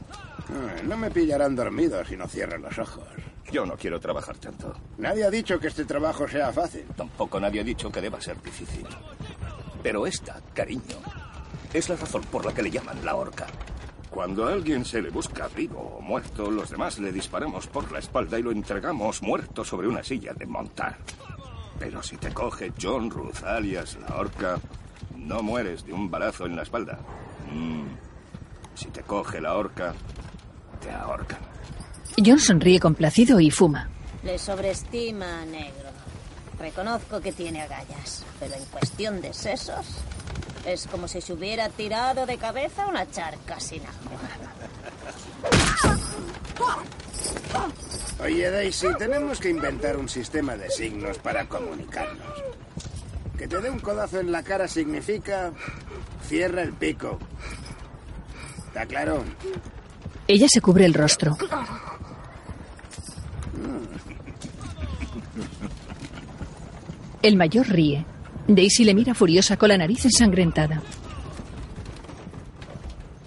Ah, 0.49 0.81
No 0.85 0.97
me 0.97 1.11
pillarán 1.11 1.55
dormido 1.55 2.05
si 2.05 2.17
no 2.17 2.27
cierro 2.27 2.59
los 2.59 2.77
ojos. 2.79 3.05
Yo 3.53 3.65
no 3.65 3.77
quiero 3.77 4.01
trabajar 4.01 4.37
tanto. 4.37 4.75
Nadie 4.99 5.25
ha 5.25 5.31
dicho 5.31 5.59
que 5.59 5.69
este 5.69 5.85
trabajo 5.85 6.27
sea 6.29 6.53
fácil. 6.53 6.85
Tampoco 6.97 7.39
nadie 7.41 7.61
ha 7.61 7.65
dicho 7.65 7.91
que 7.91 8.01
deba 8.01 8.21
ser 8.21 8.41
difícil. 8.43 8.87
Pero 9.83 10.07
esta, 10.07 10.41
cariño, 10.53 10.97
es 11.73 11.89
la 11.89 11.97
razón 11.97 12.23
por 12.31 12.45
la 12.45 12.53
que 12.53 12.63
le 12.63 12.71
llaman 12.71 13.05
la 13.05 13.15
horca. 13.15 13.47
Cuando 14.11 14.47
a 14.47 14.53
alguien 14.53 14.85
se 14.85 15.01
le 15.01 15.11
busca 15.11 15.49
vivo 15.49 15.97
o 15.99 16.01
muerto, 16.01 16.51
los 16.51 16.71
demás 16.71 16.99
le 16.99 17.13
disparamos 17.13 17.69
por 17.69 17.91
la 17.93 18.01
espalda 18.01 18.39
y 18.39 18.43
lo 18.43 18.51
entregamos 18.51 19.23
muerto 19.23 19.65
sobre 19.65 19.87
una 19.87 20.03
silla 20.03 20.35
de 20.35 20.47
montar. 20.47 20.99
Pero 21.79 22.03
si 22.03 22.17
te 22.17 22.33
coge 22.33 22.73
John 22.81 23.09
Ruth, 23.09 23.45
alias 23.45 23.97
la 24.01 24.17
horca, 24.17 24.59
no 25.17 25.43
mueres 25.43 25.87
de 25.87 25.93
un 25.93 26.11
balazo 26.11 26.47
en 26.47 26.57
la 26.57 26.63
espalda. 26.63 26.99
Mm. 27.53 27.85
Si 28.75 28.87
te 28.87 29.03
coge 29.03 29.41
la 29.41 29.57
horca, 29.57 29.95
te 30.81 30.91
ahorcan. 30.91 31.39
John 32.25 32.39
sonríe 32.39 32.81
complacido 32.81 33.39
y 33.41 33.51
fuma. 33.51 33.89
Le 34.23 34.39
sobreestima, 34.39 35.45
negro. 35.47 35.91
Reconozco 36.59 37.21
que 37.21 37.33
tiene 37.33 37.63
agallas, 37.63 38.25
pero 38.39 38.55
en 38.55 38.65
cuestión 38.67 39.21
de 39.21 39.33
sesos, 39.33 39.87
es 40.67 40.87
como 40.87 41.09
si 41.09 41.21
se 41.21 41.33
hubiera 41.33 41.69
tirado 41.69 42.27
de 42.27 42.37
cabeza 42.37 42.87
una 42.87 43.11
charca 43.11 43.59
sin 43.61 43.83
agua. 43.83 44.21
Oye, 48.23 48.51
Daisy, 48.51 48.89
tenemos 48.99 49.41
que 49.41 49.49
inventar 49.49 49.97
un 49.97 50.09
sistema 50.09 50.57
de 50.57 50.71
signos 50.71 51.19
para 51.19 51.49
comunicarnos. 51.49 52.27
Que 53.39 53.49
te 53.49 53.61
dé 53.61 53.71
un 53.71 53.79
codazo 53.79 54.21
en 54.21 54.31
la 54.31 54.43
cara 54.43 54.69
significa 54.69 55.53
cierra 56.29 56.63
el 56.63 56.75
pico. 56.75 57.19
¿Está 58.67 58.85
claro? 58.85 59.25
Ella 60.29 60.47
se 60.49 60.61
cubre 60.61 60.85
el 60.85 60.95
rostro. 60.95 61.37
El 67.23 67.37
mayor 67.37 67.69
ríe. 67.69 68.05
Daisy 68.55 68.83
le 68.85 68.95
mira 68.95 69.15
furiosa 69.15 69.57
con 69.57 69.69
la 69.69 69.79
nariz 69.79 70.05
ensangrentada. 70.05 70.83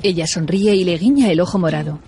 Ella 0.01 0.27
sonríe 0.27 0.75
y 0.75 0.83
le 0.83 0.97
guiña 0.97 1.31
el 1.31 1.39
ojo 1.39 1.57
morado. 1.57 1.99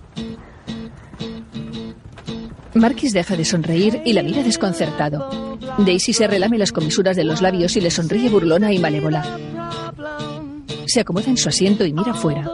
Marquis 2.74 3.14
deja 3.14 3.38
de 3.38 3.46
sonreír 3.46 4.02
y 4.04 4.12
la 4.12 4.22
mira 4.22 4.44
desconcertado. 4.44 5.58
Daisy 5.78 6.12
se 6.12 6.28
relame 6.28 6.58
las 6.58 6.74
comisuras 6.74 7.16
de 7.16 7.24
los 7.24 7.42
labios 7.42 7.78
y 7.78 7.82
le 7.82 7.90
sonríe 7.90 8.30
burlona 8.30 8.74
y 8.74 8.80
malévola. 8.80 9.40
Se 10.86 11.00
acomoda 11.00 11.28
en 11.28 11.38
su 11.38 11.48
asiento 11.48 11.86
y 11.86 11.94
mira 11.94 12.14
fuera. 12.14 12.50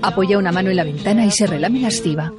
Apoya 0.00 0.38
una 0.38 0.50
mano 0.50 0.70
en 0.70 0.76
la 0.76 0.84
ventana 0.84 1.26
y 1.26 1.30
se 1.30 1.46
relame 1.46 1.80
la 1.80 1.88
estiva. 1.88 2.32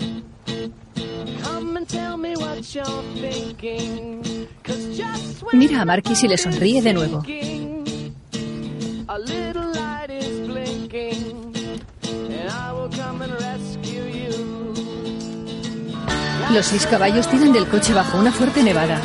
Mira 5.53 5.81
a 5.81 5.85
Marquis 5.85 6.23
y 6.23 6.27
le 6.27 6.37
sonríe 6.37 6.81
de 6.81 6.93
nuevo. 6.93 7.23
Los 16.53 16.65
seis 16.65 16.87
caballos 16.87 17.27
tiran 17.27 17.51
del 17.53 17.67
coche 17.67 17.93
bajo 17.93 18.17
una 18.17 18.31
fuerte 18.31 18.63
nevada. 18.63 18.99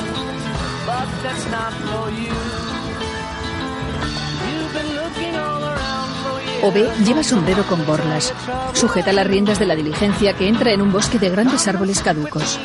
Ove 6.63 6.89
lleva 7.05 7.25
sombrero 7.25 7.65
con 7.67 7.85
borlas. 7.85 8.33
Sujeta 8.75 9.13
las 9.13 9.27
riendas 9.27 9.59
de 9.59 9.67
la 9.67 9.75
diligencia 9.75 10.35
que 10.35 10.47
entra 10.47 10.73
en 10.73 10.81
un 10.81 10.93
bosque 10.93 11.19
de 11.19 11.31
grandes 11.31 11.67
árboles 11.67 12.01
caducos. 12.01 12.59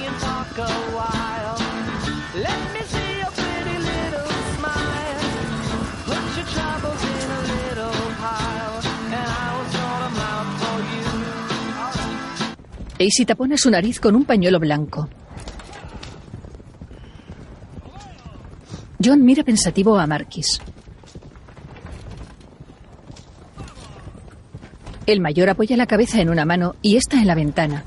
Daisy 12.97 13.25
tapona 13.25 13.57
su 13.57 13.69
nariz 13.69 13.99
con 13.99 14.15
un 14.15 14.25
pañuelo 14.25 14.59
blanco. 14.59 15.07
John 19.03 19.23
mira 19.23 19.43
pensativo 19.43 19.97
a 19.99 20.07
Marquis. 20.07 20.59
El 25.05 25.21
mayor 25.21 25.49
apoya 25.49 25.77
la 25.77 25.85
cabeza 25.85 26.19
en 26.19 26.29
una 26.29 26.43
mano 26.43 26.75
y 26.81 26.97
está 26.97 27.17
en 27.17 27.27
la 27.27 27.35
ventana. 27.35 27.83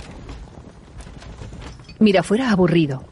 Mira 1.99 2.23
fuera 2.23 2.51
aburrido. 2.51 3.05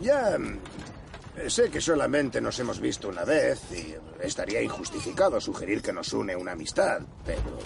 Ya 0.00 0.36
mm, 0.38 1.48
sé 1.48 1.70
que 1.70 1.80
solamente 1.80 2.40
nos 2.40 2.58
hemos 2.60 2.78
visto 2.78 3.08
una 3.08 3.24
vez 3.24 3.60
y 3.72 3.94
estaría 4.22 4.62
injustificado 4.62 5.40
sugerir 5.40 5.82
que 5.82 5.92
nos 5.92 6.12
une 6.12 6.36
una 6.36 6.52
amistad, 6.52 7.00
pero... 7.24 7.58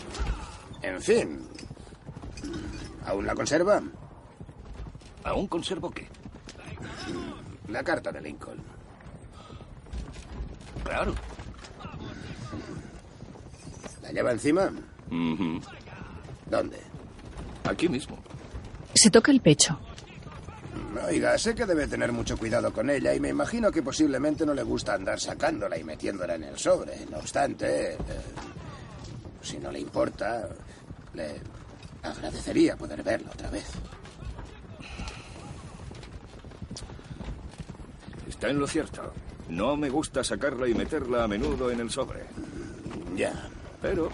En 0.83 1.01
fin. 1.01 1.49
¿Aún 3.07 3.27
la 3.27 3.35
conserva? 3.35 3.83
¿Aún 5.25 5.47
conservo 5.47 5.91
qué? 5.91 6.09
La 7.69 7.83
carta 7.83 8.13
de 8.13 8.21
Lincoln. 8.21 8.59
Claro. 10.85 11.15
¿La 14.03 14.13
lleva 14.13 14.33
encima? 14.33 14.71
¿Dónde? 16.47 16.81
Aquí 17.65 17.89
mismo. 17.89 18.19
Se 18.95 19.11
toca 19.11 19.33
el 19.33 19.41
pecho. 19.41 19.79
Oiga, 21.05 21.37
sé 21.39 21.55
que 21.55 21.67
debe 21.67 21.87
tener 21.87 22.13
mucho 22.13 22.37
cuidado 22.37 22.73
con 22.73 22.89
ella 22.89 23.15
y 23.15 23.21
me 23.21 23.29
imagino 23.29 23.71
que 23.71 23.83
posiblemente 23.83 24.47
no 24.47 24.55
le 24.55 24.63
gusta 24.63 24.95
andar 24.95 25.21
sacándola 25.21 25.79
y 25.79 25.85
metiéndola 25.85 26.35
en 26.37 26.45
el 26.45 26.59
sobre. 26.59 27.07
No 27.07 27.19
obstante, 27.19 27.95
eh, 27.95 27.97
si 29.43 29.59
no 29.59 29.71
le 29.71 29.81
importa, 29.81 30.49
le 31.15 31.41
agradecería 32.03 32.77
poder 32.77 33.03
verla 33.03 33.31
otra 33.31 33.51
vez. 33.51 33.67
Está 38.29 38.49
en 38.49 38.59
lo 38.59 38.67
cierto. 38.67 39.13
No 39.49 39.77
me 39.77 39.89
gusta 39.89 40.25
sacarla 40.25 40.69
y 40.69 40.75
meterla 40.75 41.25
a 41.25 41.29
menudo 41.29 41.71
en 41.71 41.81
el 41.81 41.91
sobre. 41.91 42.25
Ya. 43.15 43.49
Pero, 43.81 44.11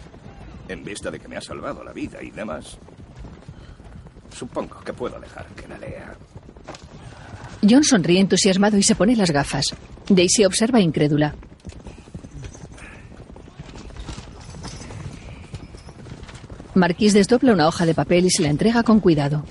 en 0.69 0.85
vista 0.85 1.11
de 1.11 1.19
que 1.19 1.29
me 1.29 1.37
ha 1.37 1.41
salvado 1.41 1.83
la 1.83 1.93
vida 1.93 2.23
y 2.23 2.31
demás, 2.31 2.79
supongo 4.31 4.81
que 4.81 4.93
puedo 4.93 5.19
dejar 5.19 5.47
que 5.49 5.69
la 5.69 5.79
lea. 5.79 6.17
John 7.69 7.85
sonríe 7.85 8.21
entusiasmado 8.21 8.77
y 8.77 8.83
se 8.83 8.95
pone 8.95 9.15
las 9.17 9.31
gafas. 9.31 9.67
Daisy 10.09 10.45
observa 10.45 10.81
incrédula. 10.81 11.35
Marquis 16.75 17.13
desdobla 17.13 17.53
una 17.53 17.69
hoja 17.69 17.87
de 17.87 17.95
papel 17.95 18.25
y 18.25 18.31
se 18.31 18.43
la 18.43 18.49
entrega 18.49 18.83
con 18.83 19.01
cuidado. 19.01 19.45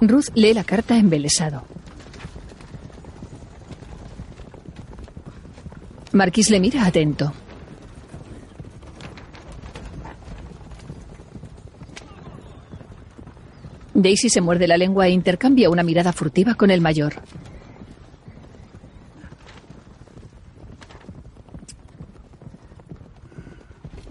Ruth 0.00 0.28
lee 0.34 0.54
la 0.54 0.64
carta 0.64 0.96
embelesado. 0.96 1.64
Marquis 6.12 6.50
le 6.50 6.60
mira 6.60 6.86
atento. 6.86 7.32
Daisy 14.00 14.30
se 14.30 14.40
muerde 14.40 14.68
la 14.68 14.76
lengua 14.76 15.08
e 15.08 15.10
intercambia 15.10 15.68
una 15.70 15.82
mirada 15.82 16.12
furtiva 16.12 16.54
con 16.54 16.70
el 16.70 16.80
mayor. 16.80 17.14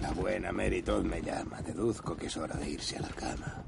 La 0.01 0.11
buena 0.11 0.51
Mary 0.51 0.81
Todd 0.81 1.05
me 1.05 1.21
llama. 1.21 1.61
Deduzco 1.61 2.17
que 2.17 2.25
es 2.25 2.35
hora 2.35 2.55
de 2.57 2.69
irse 2.69 2.97
a 2.97 3.01
la 3.01 3.07
cama. 3.07 3.63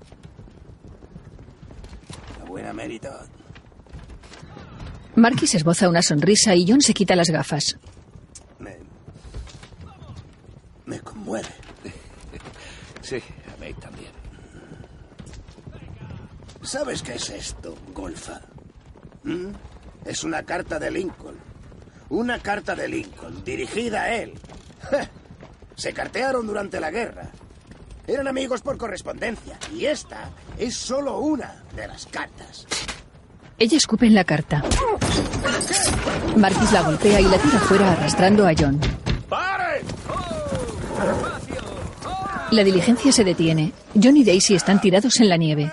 La 2.39 2.45
buena 2.45 2.73
Mary 2.73 2.99
Todd. 2.99 3.27
Marquis 5.15 5.55
esboza 5.55 5.87
una 5.87 6.01
sonrisa 6.01 6.53
y 6.53 6.65
John 6.67 6.81
se 6.81 6.93
quita 6.93 7.15
las 7.15 7.29
gafas. 7.29 7.77
Me. 8.59 8.77
me 10.85 10.99
conmueve. 10.99 11.47
Sí, 13.01 13.15
a 13.15 13.63
mí 13.63 13.73
también. 13.73 14.18
¿Sabes 16.61 17.01
qué 17.01 17.15
es 17.15 17.29
esto, 17.29 17.75
Golfa? 17.93 18.41
¿Mm? 19.23 19.51
Es 20.05 20.23
una 20.23 20.43
carta 20.43 20.79
de 20.79 20.91
Lincoln. 20.91 21.37
Una 22.09 22.39
carta 22.39 22.75
de 22.75 22.87
Lincoln, 22.87 23.43
dirigida 23.43 24.03
a 24.03 24.15
él. 24.15 24.33
¡Ja! 24.89 25.09
Se 25.75 25.93
cartearon 25.93 26.45
durante 26.45 26.79
la 26.79 26.91
guerra. 26.91 27.29
Eran 28.07 28.27
amigos 28.27 28.61
por 28.61 28.77
correspondencia. 28.77 29.57
Y 29.73 29.85
esta 29.85 30.31
es 30.57 30.75
solo 30.75 31.19
una 31.19 31.63
de 31.75 31.87
las 31.87 32.05
cartas. 32.07 32.65
Ella 33.57 33.77
escupe 33.77 34.07
en 34.07 34.15
la 34.15 34.23
carta. 34.23 34.63
Marquis 36.35 36.71
la 36.71 36.81
golpea 36.81 37.21
y 37.21 37.25
la 37.25 37.37
tira 37.37 37.59
fuera 37.59 37.91
arrastrando 37.91 38.47
a 38.47 38.53
John. 38.57 38.79
¡Pare! 39.27 39.81
La 42.51 42.63
diligencia 42.63 43.11
se 43.11 43.23
detiene. 43.23 43.71
John 44.01 44.17
y 44.17 44.23
Daisy 44.23 44.55
están 44.55 44.81
tirados 44.81 45.19
en 45.19 45.29
la 45.29 45.37
nieve. 45.37 45.71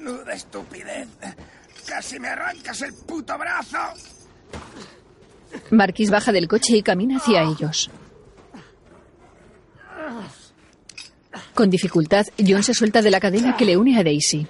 Menuda 0.00 0.32
estupidez. 0.32 1.08
Casi 1.86 2.18
me 2.18 2.28
arrancas 2.28 2.82
el 2.82 2.94
puto 2.94 3.36
brazo. 3.38 3.78
Marquis 5.70 6.10
baja 6.10 6.32
del 6.32 6.48
coche 6.48 6.76
y 6.76 6.82
camina 6.82 7.18
hacia 7.18 7.42
ellos. 7.42 7.90
Con 11.54 11.68
dificultad, 11.68 12.26
John 12.38 12.62
se 12.62 12.74
suelta 12.74 13.02
de 13.02 13.10
la 13.10 13.20
cadena 13.20 13.56
que 13.56 13.64
le 13.64 13.76
une 13.76 13.98
a 13.98 14.04
Daisy. 14.04 14.46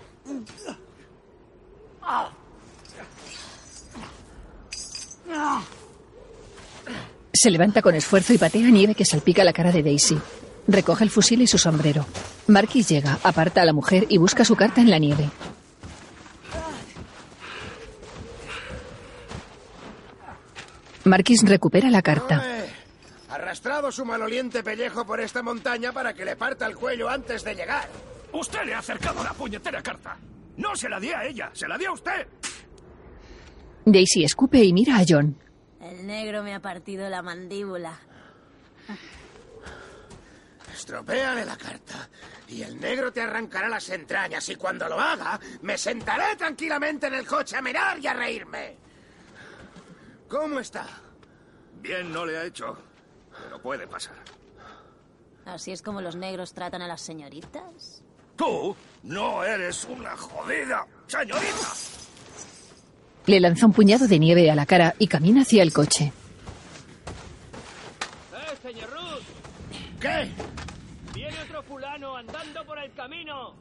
Se 7.33 7.51
levanta 7.51 7.81
con 7.83 7.95
esfuerzo 7.95 8.33
y 8.35 8.39
patea 8.39 8.69
nieve 8.69 8.95
que 8.95 9.05
salpica 9.05 9.43
la 9.43 9.53
cara 9.53 9.73
de 9.73 9.83
Daisy. 9.83 10.19
Recoge 10.70 11.02
el 11.02 11.11
fusil 11.11 11.42
y 11.42 11.48
su 11.48 11.59
sombrero. 11.59 12.06
Marquis 12.46 12.88
llega, 12.88 13.18
aparta 13.24 13.61
a 13.61 13.64
la 13.64 13.72
mujer 13.72 14.06
y 14.09 14.18
busca 14.18 14.44
su 14.44 14.54
carta 14.54 14.80
en 14.80 14.88
la 14.88 14.98
nieve. 14.98 15.28
Marquis 21.04 21.42
recupera 21.42 21.90
la 21.90 22.02
carta. 22.02 22.44
Arrastrado 23.30 23.90
su 23.90 24.04
maloliente 24.04 24.62
pellejo 24.62 25.04
por 25.04 25.20
esta 25.20 25.42
montaña 25.42 25.92
para 25.92 26.14
que 26.14 26.24
le 26.24 26.37
parta 26.37 26.66
el 26.66 26.76
cuello 26.76 27.09
antes 27.09 27.42
de 27.42 27.56
llegar. 27.56 27.88
Usted 28.33 28.64
le 28.64 28.74
ha 28.74 28.78
acercado 28.78 29.24
la 29.24 29.33
puñetera 29.33 29.83
carta. 29.83 30.18
No 30.56 30.76
se 30.76 30.88
la 30.88 31.00
di 31.00 31.09
a 31.09 31.24
ella, 31.24 31.50
se 31.52 31.66
la 31.66 31.76
di 31.76 31.87
a 31.87 31.92
usted. 31.92 32.28
Daisy 33.85 34.22
escupe 34.22 34.62
y 34.62 34.72
mira 34.72 34.98
a 34.98 35.04
John. 35.09 35.37
El 35.80 36.06
negro 36.06 36.44
me 36.44 36.54
ha 36.54 36.61
partido 36.61 37.09
la 37.09 37.22
mandíbula. 37.22 37.98
Estropéale 40.81 41.45
la 41.45 41.59
carta 41.59 42.09
y 42.49 42.62
el 42.62 42.81
negro 42.81 43.12
te 43.12 43.21
arrancará 43.21 43.69
las 43.69 43.90
entrañas 43.90 44.49
y 44.49 44.57
cuando 44.57 44.88
lo 44.88 44.99
haga 44.99 45.38
me 45.61 45.77
sentaré 45.77 46.37
tranquilamente 46.37 47.07
en 47.09 47.14
el 47.16 47.27
coche 47.27 47.59
a 47.59 47.61
mirar 47.61 47.99
y 47.99 48.07
a 48.07 48.14
reírme. 48.14 48.77
¿Cómo 50.27 50.59
está? 50.59 50.87
Bien 51.83 52.11
no 52.11 52.25
le 52.25 52.38
ha 52.38 52.45
hecho, 52.47 52.79
pero 53.31 53.61
puede 53.61 53.87
pasar. 53.87 54.16
¿Así 55.45 55.71
es 55.71 55.83
como 55.83 56.01
los 56.01 56.16
negros 56.16 56.55
tratan 56.55 56.81
a 56.81 56.88
las 56.88 57.03
señoritas? 57.03 58.03
Tú 58.35 58.75
no 59.03 59.45
eres 59.45 59.85
una 59.85 60.16
jodida 60.16 60.87
señorita. 61.09 61.75
Le 63.27 63.38
lanza 63.38 63.66
un 63.66 63.75
puñado 63.75 64.09
de 64.09 64.19
nieve 64.19 64.51
a 64.51 64.55
la 64.55 64.64
cara 64.64 64.95
y 64.99 65.09
camina 65.09 65.43
hacia 65.43 65.62
el 65.62 65.75
coche. 65.75 66.11
¡Eh, 68.33 68.57
señor 68.62 68.88
Ruth! 68.88 69.40
¿Qué? 70.01 70.31
¡Viene 72.20 72.33
otro 72.33 72.44
fulano 72.44 72.61
andando 72.61 72.66
por 72.66 72.78
el 72.78 72.92
camino! 72.92 73.54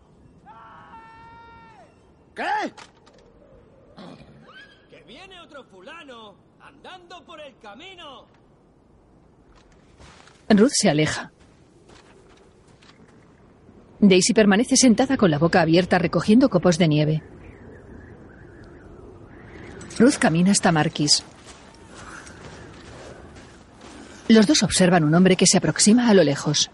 ¿Qué? 2.36 2.74
¡Que 4.90 5.04
viene 5.04 5.40
otro 5.40 5.64
fulano 5.64 6.36
andando 6.60 7.24
por 7.26 7.40
el 7.40 7.58
camino! 7.60 8.26
Ruth 10.50 10.72
se 10.74 10.90
aleja. 10.90 11.32
Daisy 14.02 14.34
permanece 14.34 14.76
sentada 14.76 15.16
con 15.16 15.32
la 15.32 15.38
boca 15.38 15.62
abierta 15.62 15.98
recogiendo 15.98 16.50
copos 16.50 16.78
de 16.78 16.88
nieve. 16.88 17.24
Ruth 19.98 20.16
camina 20.20 20.52
hasta 20.52 20.72
Marquis. 20.72 21.24
Los 24.28 24.48
dos 24.48 24.64
observan 24.64 25.04
un 25.04 25.16
hombre 25.16 25.36
que 25.38 25.48
se 25.48 25.58
aproxima 25.58 26.10
a 26.10 26.14
lo 26.14 26.24
lejos. 26.24 26.72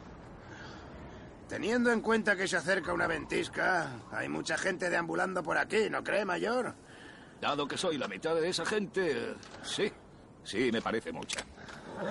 Teniendo 1.56 1.90
en 1.90 2.02
cuenta 2.02 2.36
que 2.36 2.50
se 2.50 2.58
acerca 2.58 2.92
una 2.92 3.08
ventisca, 3.08 3.88
hay 4.12 4.28
mucha 4.28 4.58
gente 4.58 4.90
deambulando 4.90 5.42
por 5.42 5.58
aquí, 5.58 5.90
¿no 5.90 6.04
cree, 6.04 6.26
mayor? 6.26 6.76
Dado 7.40 7.66
que 7.66 7.78
soy 7.78 7.98
la 7.98 8.10
mitad 8.10 8.36
de 8.36 8.50
esa 8.50 8.66
gente, 8.66 9.36
sí. 9.64 9.90
Sí, 10.44 10.70
me 10.70 10.82
parece 10.82 11.14
mucha. 11.14 11.40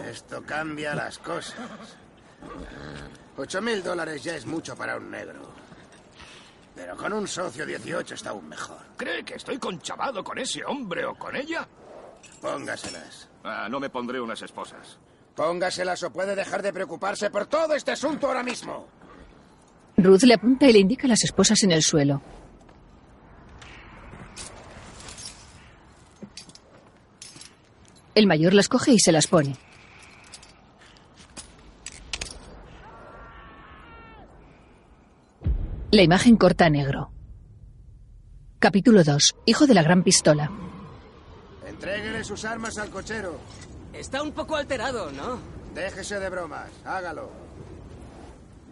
Esto 0.08 0.42
cambia 0.44 0.94
las 0.94 1.18
cosas. 1.18 1.58
Ocho 3.36 3.60
mil 3.60 3.82
dólares 3.82 4.24
ya 4.24 4.34
es 4.34 4.46
mucho 4.46 4.74
para 4.74 4.96
un 4.96 5.10
negro. 5.10 5.52
Pero 6.74 6.96
con 6.96 7.12
un 7.12 7.28
socio 7.28 7.66
18 7.66 8.14
está 8.14 8.30
aún 8.30 8.48
mejor. 8.48 8.80
¿Cree 8.96 9.26
que 9.26 9.34
estoy 9.34 9.58
conchavado 9.58 10.24
con 10.24 10.38
ese 10.38 10.64
hombre 10.64 11.04
o 11.04 11.14
con 11.16 11.36
ella? 11.36 11.68
Póngaselas. 12.40 13.28
Ah, 13.44 13.68
no 13.70 13.78
me 13.78 13.90
pondré 13.90 14.22
unas 14.22 14.40
esposas. 14.40 14.98
Póngaselas 15.36 16.02
o 16.02 16.10
puede 16.10 16.34
dejar 16.34 16.62
de 16.62 16.72
preocuparse 16.72 17.28
por 17.28 17.44
todo 17.44 17.74
este 17.74 17.92
asunto 17.92 18.28
ahora 18.28 18.42
mismo. 18.42 19.03
Ruth 19.96 20.22
le 20.22 20.34
apunta 20.34 20.66
y 20.68 20.72
le 20.72 20.80
indica 20.80 21.06
las 21.06 21.24
esposas 21.24 21.62
en 21.62 21.72
el 21.72 21.82
suelo. 21.82 22.20
El 28.14 28.26
mayor 28.26 28.54
las 28.54 28.68
coge 28.68 28.92
y 28.92 28.98
se 28.98 29.12
las 29.12 29.26
pone. 29.26 29.56
La 35.90 36.02
imagen 36.02 36.36
corta 36.36 36.66
a 36.66 36.70
negro. 36.70 37.10
Capítulo 38.58 39.04
2. 39.04 39.36
Hijo 39.46 39.66
de 39.66 39.74
la 39.74 39.82
gran 39.82 40.02
pistola. 40.02 40.50
Entréguele 41.66 42.24
sus 42.24 42.44
armas 42.44 42.78
al 42.78 42.90
cochero. 42.90 43.38
Está 43.92 44.22
un 44.22 44.32
poco 44.32 44.56
alterado, 44.56 45.12
¿no? 45.12 45.38
Déjese 45.74 46.18
de 46.18 46.30
bromas. 46.30 46.70
Hágalo. 46.84 47.30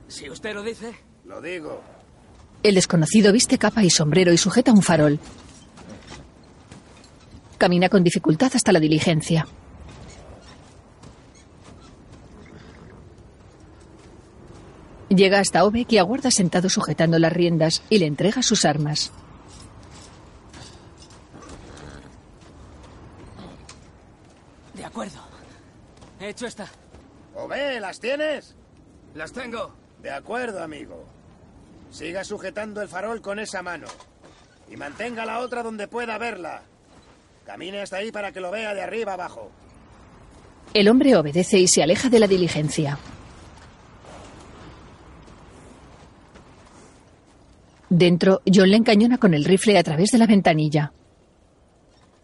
Si 0.08 0.28
usted 0.30 0.54
lo 0.54 0.62
dice. 0.62 0.94
Lo 1.24 1.40
digo. 1.40 1.80
El 2.62 2.74
desconocido 2.74 3.32
viste 3.32 3.58
capa 3.58 3.82
y 3.84 3.90
sombrero 3.90 4.32
y 4.32 4.38
sujeta 4.38 4.72
un 4.72 4.82
farol. 4.82 5.18
Camina 7.58 7.88
con 7.88 8.02
dificultad 8.04 8.52
hasta 8.54 8.72
la 8.72 8.80
diligencia. 8.80 9.46
Llega 15.08 15.40
hasta 15.40 15.64
Obek 15.64 15.92
y 15.92 15.98
aguarda 15.98 16.30
sentado 16.30 16.68
sujetando 16.68 17.18
las 17.18 17.32
riendas 17.32 17.82
y 17.90 17.98
le 17.98 18.06
entrega 18.06 18.42
sus 18.42 18.64
armas. 18.64 19.12
De 24.74 24.84
acuerdo. 24.84 25.20
Hecho 26.18 26.46
está. 26.46 26.66
Ove, 27.34 27.78
¿las 27.80 28.00
tienes? 28.00 28.54
Las 29.14 29.32
tengo. 29.32 29.81
De 30.02 30.10
acuerdo, 30.10 30.62
amigo. 30.62 31.04
Siga 31.90 32.24
sujetando 32.24 32.82
el 32.82 32.88
farol 32.88 33.20
con 33.22 33.38
esa 33.38 33.62
mano. 33.62 33.86
Y 34.68 34.76
mantenga 34.76 35.24
la 35.24 35.38
otra 35.38 35.62
donde 35.62 35.86
pueda 35.86 36.18
verla. 36.18 36.62
Camine 37.46 37.82
hasta 37.82 37.98
ahí 37.98 38.10
para 38.10 38.32
que 38.32 38.40
lo 38.40 38.50
vea 38.50 38.74
de 38.74 38.82
arriba 38.82 39.12
abajo. 39.12 39.50
El 40.74 40.88
hombre 40.88 41.16
obedece 41.16 41.58
y 41.58 41.68
se 41.68 41.82
aleja 41.82 42.08
de 42.08 42.18
la 42.18 42.26
diligencia. 42.26 42.98
Dentro, 47.88 48.40
John 48.52 48.70
le 48.70 48.76
encañona 48.78 49.18
con 49.18 49.34
el 49.34 49.44
rifle 49.44 49.78
a 49.78 49.82
través 49.82 50.10
de 50.10 50.18
la 50.18 50.26
ventanilla. 50.26 50.92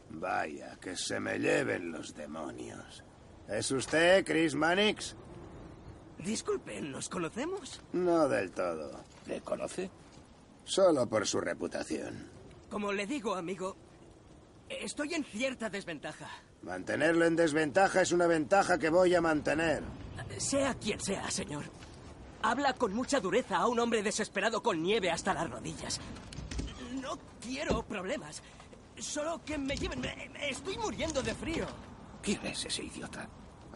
Vaya, 0.09 0.79
que 0.81 0.97
se 0.97 1.21
me 1.21 1.39
lleven 1.39 1.93
los 1.93 2.15
demonios. 2.15 3.05
¿Es 3.49 3.71
usted 3.71 4.25
Chris 4.25 4.55
Mannix? 4.55 5.15
Disculpe, 6.25 6.81
¿nos 6.81 7.09
conocemos? 7.09 7.81
No 7.93 8.29
del 8.29 8.51
todo. 8.51 9.05
¿Le 9.27 9.41
conoce? 9.41 9.91
Solo 10.65 11.07
por 11.07 11.27
su 11.27 11.41
reputación. 11.41 12.29
Como 12.69 12.93
le 12.93 13.07
digo, 13.07 13.35
amigo, 13.35 13.77
estoy 14.69 15.15
en 15.15 15.25
cierta 15.25 15.71
desventaja. 15.71 16.29
Mantenerlo 16.63 17.25
en 17.25 17.37
desventaja 17.37 18.03
es 18.03 18.13
una 18.13 18.27
ventaja 18.27 18.79
que 18.79 18.91
voy 18.91 19.15
a 19.15 19.21
mantener. 19.21 19.83
Sea 20.37 20.75
quien 20.75 21.01
sea, 21.01 21.31
señor. 21.31 21.65
Habla 22.43 22.75
con 22.75 22.93
mucha 22.93 23.21
dureza 23.21 23.57
a 23.57 23.67
un 23.67 23.79
hombre 23.79 24.03
desesperado 24.03 24.63
con 24.63 24.83
nieve 24.83 25.11
hasta 25.11 25.35
las 25.35 25.49
rodillas. 25.49 26.01
No 27.01 27.19
quiero 27.41 27.83
problemas. 27.85 28.43
Solo 28.99 29.41
que 29.45 29.57
me 29.57 29.77
lleven. 29.77 30.05
estoy 30.41 30.77
muriendo 30.79 31.23
de 31.23 31.35
frío. 31.35 31.67
¿Quién 32.23 32.45
es 32.47 32.65
ese 32.65 32.85
idiota? 32.85 33.29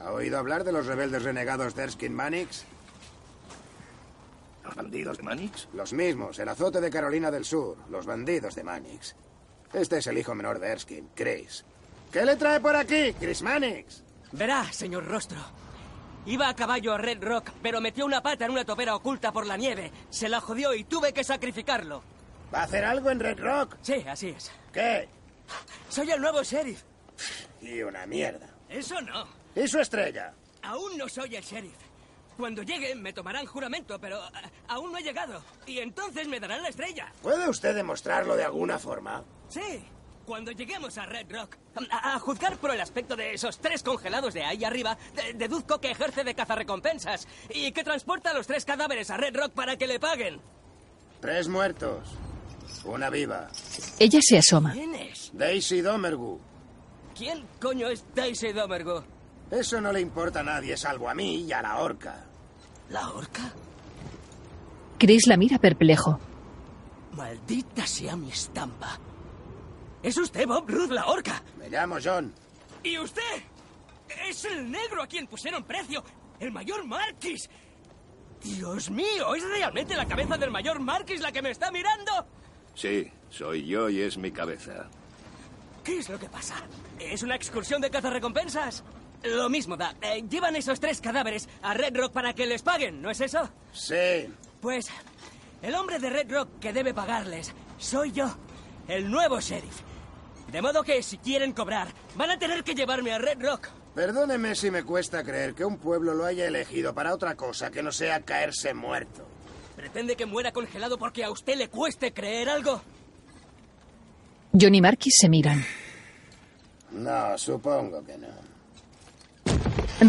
¿Ha 0.04 0.10
oído 0.10 0.38
hablar 0.38 0.64
de 0.64 0.72
los 0.72 0.86
rebeldes 0.86 1.22
renegados 1.22 1.74
de 1.74 1.84
Erskine 1.84 2.14
Mannix? 2.14 2.64
¿Los 4.64 4.74
bandidos 4.74 5.16
de 5.16 5.22
Manix? 5.22 5.68
Los 5.74 5.92
mismos, 5.92 6.38
el 6.38 6.48
azote 6.48 6.80
de 6.80 6.90
Carolina 6.90 7.30
del 7.30 7.44
Sur, 7.44 7.76
los 7.88 8.06
bandidos 8.06 8.54
de 8.54 8.64
Mannix. 8.64 9.14
Este 9.72 9.98
es 9.98 10.06
el 10.06 10.18
hijo 10.18 10.34
menor 10.34 10.58
de 10.58 10.68
Erskine, 10.68 11.08
Chris. 11.14 11.64
¿Qué 12.12 12.24
le 12.24 12.36
trae 12.36 12.60
por 12.60 12.74
aquí, 12.74 13.14
Chris 13.18 13.42
Mannix? 13.42 14.02
Verá, 14.32 14.72
señor 14.72 15.06
Rostro. 15.06 15.38
Iba 16.26 16.48
a 16.48 16.56
caballo 16.56 16.94
a 16.94 16.98
Red 16.98 17.22
Rock, 17.22 17.50
pero 17.62 17.80
metió 17.80 18.04
una 18.04 18.22
pata 18.22 18.44
en 18.44 18.52
una 18.52 18.64
topera 18.64 18.94
oculta 18.94 19.32
por 19.32 19.46
la 19.46 19.56
nieve. 19.56 19.90
Se 20.10 20.28
la 20.28 20.40
jodió 20.40 20.74
y 20.74 20.84
tuve 20.84 21.12
que 21.12 21.24
sacrificarlo. 21.24 22.02
¿Va 22.52 22.60
a 22.60 22.64
hacer 22.64 22.84
algo 22.84 23.10
en 23.10 23.20
Red 23.20 23.40
Rock? 23.40 23.76
Sí, 23.82 24.04
así 24.08 24.28
es. 24.28 24.50
¿Qué? 24.72 25.08
Soy 25.88 26.10
el 26.10 26.20
nuevo 26.20 26.42
sheriff. 26.42 26.82
Y 27.60 27.82
una 27.82 28.06
mierda. 28.06 28.48
Eso 28.68 29.00
no. 29.00 29.41
¿Y 29.54 29.66
su 29.68 29.78
estrella? 29.78 30.32
Aún 30.62 30.96
no 30.96 31.08
soy 31.08 31.36
el 31.36 31.42
sheriff. 31.42 31.74
Cuando 32.36 32.62
llegue 32.62 32.94
me 32.94 33.12
tomarán 33.12 33.46
juramento, 33.46 33.98
pero 34.00 34.20
ah, 34.22 34.30
aún 34.68 34.92
no 34.92 34.98
he 34.98 35.02
llegado. 35.02 35.42
Y 35.66 35.78
entonces 35.78 36.26
me 36.28 36.40
darán 36.40 36.62
la 36.62 36.68
estrella. 36.70 37.12
¿Puede 37.22 37.48
usted 37.48 37.74
demostrarlo 37.74 38.36
de 38.36 38.44
alguna 38.44 38.78
forma? 38.78 39.22
Sí, 39.48 39.84
cuando 40.24 40.50
lleguemos 40.52 40.96
a 40.96 41.04
Red 41.06 41.30
Rock. 41.30 41.56
A, 41.90 42.14
a 42.14 42.18
juzgar 42.18 42.56
por 42.56 42.70
el 42.70 42.80
aspecto 42.80 43.16
de 43.16 43.34
esos 43.34 43.58
tres 43.58 43.82
congelados 43.82 44.32
de 44.34 44.44
ahí 44.44 44.64
arriba, 44.64 44.96
de- 45.14 45.34
deduzco 45.34 45.80
que 45.80 45.90
ejerce 45.90 46.24
de 46.24 46.34
cazarrecompensas 46.34 47.26
y 47.50 47.72
que 47.72 47.84
transporta 47.84 48.30
a 48.30 48.34
los 48.34 48.46
tres 48.46 48.64
cadáveres 48.64 49.10
a 49.10 49.16
Red 49.18 49.36
Rock 49.36 49.52
para 49.52 49.76
que 49.76 49.86
le 49.86 50.00
paguen. 50.00 50.40
Tres 51.20 51.48
muertos. 51.48 52.08
Una 52.84 53.10
viva. 53.10 53.48
Ella 53.98 54.18
se 54.22 54.38
asoma. 54.38 54.72
¿Quién 54.72 54.94
es? 54.94 55.30
Daisy 55.34 55.82
Domergu. 55.82 56.40
¿Quién 57.16 57.46
coño 57.60 57.88
es 57.88 58.04
Daisy 58.14 58.52
Domergo? 58.52 59.04
Eso 59.52 59.82
no 59.82 59.92
le 59.92 60.00
importa 60.00 60.40
a 60.40 60.42
nadie, 60.42 60.78
salvo 60.78 61.10
a 61.10 61.14
mí 61.14 61.42
y 61.42 61.52
a 61.52 61.60
la 61.60 61.78
horca. 61.78 62.24
¿La 62.88 63.10
horca? 63.10 63.52
Chris 64.98 65.26
la 65.26 65.36
mira 65.36 65.58
perplejo. 65.58 66.18
Maldita 67.14 67.86
sea 67.86 68.16
mi 68.16 68.30
estampa. 68.30 68.98
¿Es 70.02 70.16
usted 70.16 70.46
Bob 70.46 70.64
Ruth 70.70 70.90
la 70.90 71.04
horca? 71.06 71.42
Me 71.58 71.68
llamo 71.68 71.96
John. 72.02 72.32
¿Y 72.82 72.98
usted? 72.98 73.42
Es 74.26 74.42
el 74.46 74.70
negro 74.70 75.02
a 75.02 75.06
quien 75.06 75.26
pusieron 75.26 75.62
precio. 75.64 76.02
El 76.40 76.50
mayor 76.50 76.86
Marquis. 76.86 77.50
Dios 78.42 78.90
mío, 78.90 79.34
¿es 79.34 79.44
realmente 79.44 79.94
la 79.94 80.06
cabeza 80.06 80.38
del 80.38 80.50
mayor 80.50 80.80
Marquis 80.80 81.20
la 81.20 81.30
que 81.30 81.42
me 81.42 81.50
está 81.50 81.70
mirando? 81.70 82.26
Sí, 82.74 83.12
soy 83.28 83.66
yo 83.66 83.90
y 83.90 84.00
es 84.00 84.16
mi 84.16 84.30
cabeza. 84.32 84.88
¿Qué 85.84 85.98
es 85.98 86.08
lo 86.08 86.18
que 86.18 86.30
pasa? 86.30 86.54
¿Es 86.98 87.22
una 87.22 87.36
excursión 87.36 87.82
de 87.82 87.90
cazarrecompensas? 87.90 88.82
Lo 89.24 89.48
mismo 89.48 89.76
da. 89.76 89.94
Eh, 90.02 90.24
llevan 90.28 90.56
esos 90.56 90.80
tres 90.80 91.00
cadáveres 91.00 91.48
a 91.62 91.74
Red 91.74 91.96
Rock 91.96 92.12
para 92.12 92.34
que 92.34 92.46
les 92.46 92.62
paguen, 92.62 93.00
¿no 93.00 93.10
es 93.10 93.20
eso? 93.20 93.48
Sí. 93.72 94.28
Pues 94.60 94.86
el 95.62 95.74
hombre 95.74 95.98
de 95.98 96.10
Red 96.10 96.30
Rock 96.30 96.58
que 96.60 96.72
debe 96.72 96.92
pagarles 96.92 97.52
soy 97.78 98.12
yo, 98.12 98.34
el 98.88 99.10
nuevo 99.10 99.40
sheriff. 99.40 99.80
De 100.50 100.60
modo 100.60 100.82
que 100.82 101.02
si 101.02 101.18
quieren 101.18 101.52
cobrar, 101.52 101.88
van 102.16 102.30
a 102.30 102.38
tener 102.38 102.62
que 102.62 102.74
llevarme 102.74 103.12
a 103.12 103.18
Red 103.18 103.40
Rock. 103.40 103.68
Perdóneme 103.94 104.54
si 104.54 104.70
me 104.70 104.84
cuesta 104.84 105.22
creer 105.22 105.54
que 105.54 105.64
un 105.64 105.78
pueblo 105.78 106.14
lo 106.14 106.24
haya 106.24 106.46
elegido 106.46 106.94
para 106.94 107.14
otra 107.14 107.34
cosa 107.34 107.70
que 107.70 107.82
no 107.82 107.92
sea 107.92 108.20
caerse 108.22 108.74
muerto. 108.74 109.26
¿Pretende 109.76 110.16
que 110.16 110.26
muera 110.26 110.52
congelado 110.52 110.98
porque 110.98 111.24
a 111.24 111.30
usted 111.30 111.56
le 111.56 111.68
cueste 111.68 112.12
creer 112.12 112.48
algo? 112.48 112.80
John 114.58 114.74
y 114.74 114.80
Marquis 114.80 115.16
se 115.18 115.28
miran. 115.28 115.64
No, 116.90 117.36
supongo 117.38 118.04
que 118.04 118.18
no. 118.18 118.51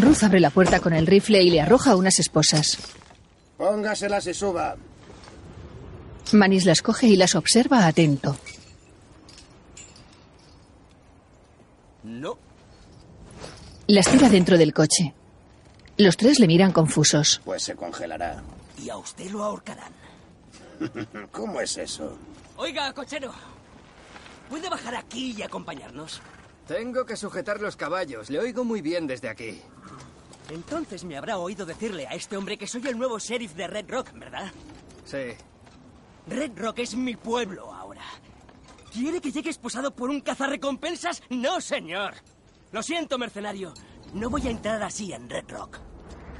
Ruth 0.02 0.22
abre 0.22 0.40
la 0.40 0.50
puerta 0.50 0.80
con 0.80 0.92
el 0.92 1.06
rifle 1.06 1.42
y 1.42 1.50
le 1.50 1.60
arroja 1.60 1.96
unas 1.96 2.18
esposas. 2.18 2.78
Póngaselas 3.56 4.26
y 4.26 4.34
suba. 4.34 4.76
Manis 6.32 6.64
las 6.64 6.82
coge 6.82 7.06
y 7.06 7.16
las 7.16 7.34
observa 7.34 7.86
atento. 7.86 8.36
No. 12.02 12.38
Las 13.86 14.06
tira 14.08 14.28
dentro 14.28 14.58
del 14.58 14.72
coche. 14.72 15.14
Los 15.96 16.16
tres 16.16 16.40
le 16.40 16.46
miran 16.46 16.72
confusos. 16.72 17.40
Pues 17.44 17.62
se 17.62 17.76
congelará. 17.76 18.42
Y 18.82 18.90
a 18.90 18.96
usted 18.96 19.30
lo 19.30 19.44
ahorcarán. 19.44 19.92
¿Cómo 21.32 21.60
es 21.60 21.76
eso? 21.76 22.18
Oiga, 22.56 22.92
cochero. 22.92 23.32
¿Puede 24.50 24.68
bajar 24.68 24.96
aquí 24.96 25.34
y 25.38 25.42
acompañarnos? 25.42 26.20
Tengo 26.66 27.04
que 27.04 27.16
sujetar 27.16 27.60
los 27.60 27.76
caballos. 27.76 28.30
Le 28.30 28.38
oigo 28.38 28.64
muy 28.64 28.80
bien 28.80 29.06
desde 29.06 29.28
aquí. 29.28 29.60
Entonces 30.50 31.04
me 31.04 31.16
habrá 31.16 31.38
oído 31.38 31.66
decirle 31.66 32.06
a 32.06 32.14
este 32.14 32.36
hombre 32.36 32.56
que 32.56 32.66
soy 32.66 32.86
el 32.86 32.98
nuevo 32.98 33.18
sheriff 33.18 33.54
de 33.54 33.66
Red 33.66 33.90
Rock, 33.90 34.12
¿verdad? 34.14 34.50
Sí. 35.04 35.36
Red 36.26 36.52
Rock 36.56 36.80
es 36.80 36.94
mi 36.94 37.16
pueblo 37.16 37.72
ahora. 37.72 38.04
¿Quiere 38.92 39.20
que 39.20 39.32
llegue 39.32 39.50
esposado 39.50 39.94
por 39.94 40.08
un 40.08 40.20
cazarrecompensas? 40.20 41.22
No, 41.30 41.60
señor. 41.60 42.14
Lo 42.72 42.82
siento, 42.82 43.18
mercenario. 43.18 43.74
No 44.14 44.30
voy 44.30 44.46
a 44.46 44.50
entrar 44.50 44.82
así 44.82 45.12
en 45.12 45.28
Red 45.28 45.48
Rock. 45.48 45.78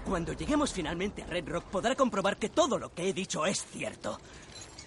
Cuando 0.05 0.33
lleguemos 0.33 0.73
finalmente 0.73 1.23
a 1.23 1.27
Red 1.27 1.49
Rock 1.49 1.65
podrá 1.65 1.95
comprobar 1.95 2.37
que 2.37 2.51
todo 2.51 2.79
lo 2.79 2.93
que 2.95 3.09
he 3.09 3.13
dicho 3.13 3.45
es 3.47 3.65
cierto. 3.67 4.21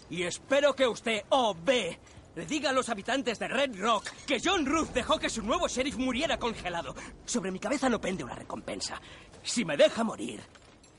Y 0.10 0.23
espero 0.23 0.73
que 0.76 0.88
usted, 0.88 1.23
o 1.30 1.56
B, 1.56 1.97
le 1.97 1.97
diga 2.45 2.69
a 2.69 2.73
los 2.73 2.89
habitantes 2.89 3.39
de 3.39 3.47
Red 3.47 3.80
Rock 3.80 4.06
que 4.26 4.39
John 4.43 4.65
Ruth 4.65 4.89
dejó 4.93 5.17
que 5.17 5.30
su 5.30 5.41
nuevo 5.41 5.67
sheriff 5.67 5.97
muriera 5.97 6.38
congelado. 6.38 6.95
Sobre 7.26 7.52
mi 7.52 7.60
cabeza 7.60 7.89
no 7.89 8.00
pende 8.00 8.23
una 8.23 8.36
recompensa. 8.36 9.02
Si 9.43 9.65
me 9.65 9.78
deja 9.78 10.04
morir, 10.04 10.41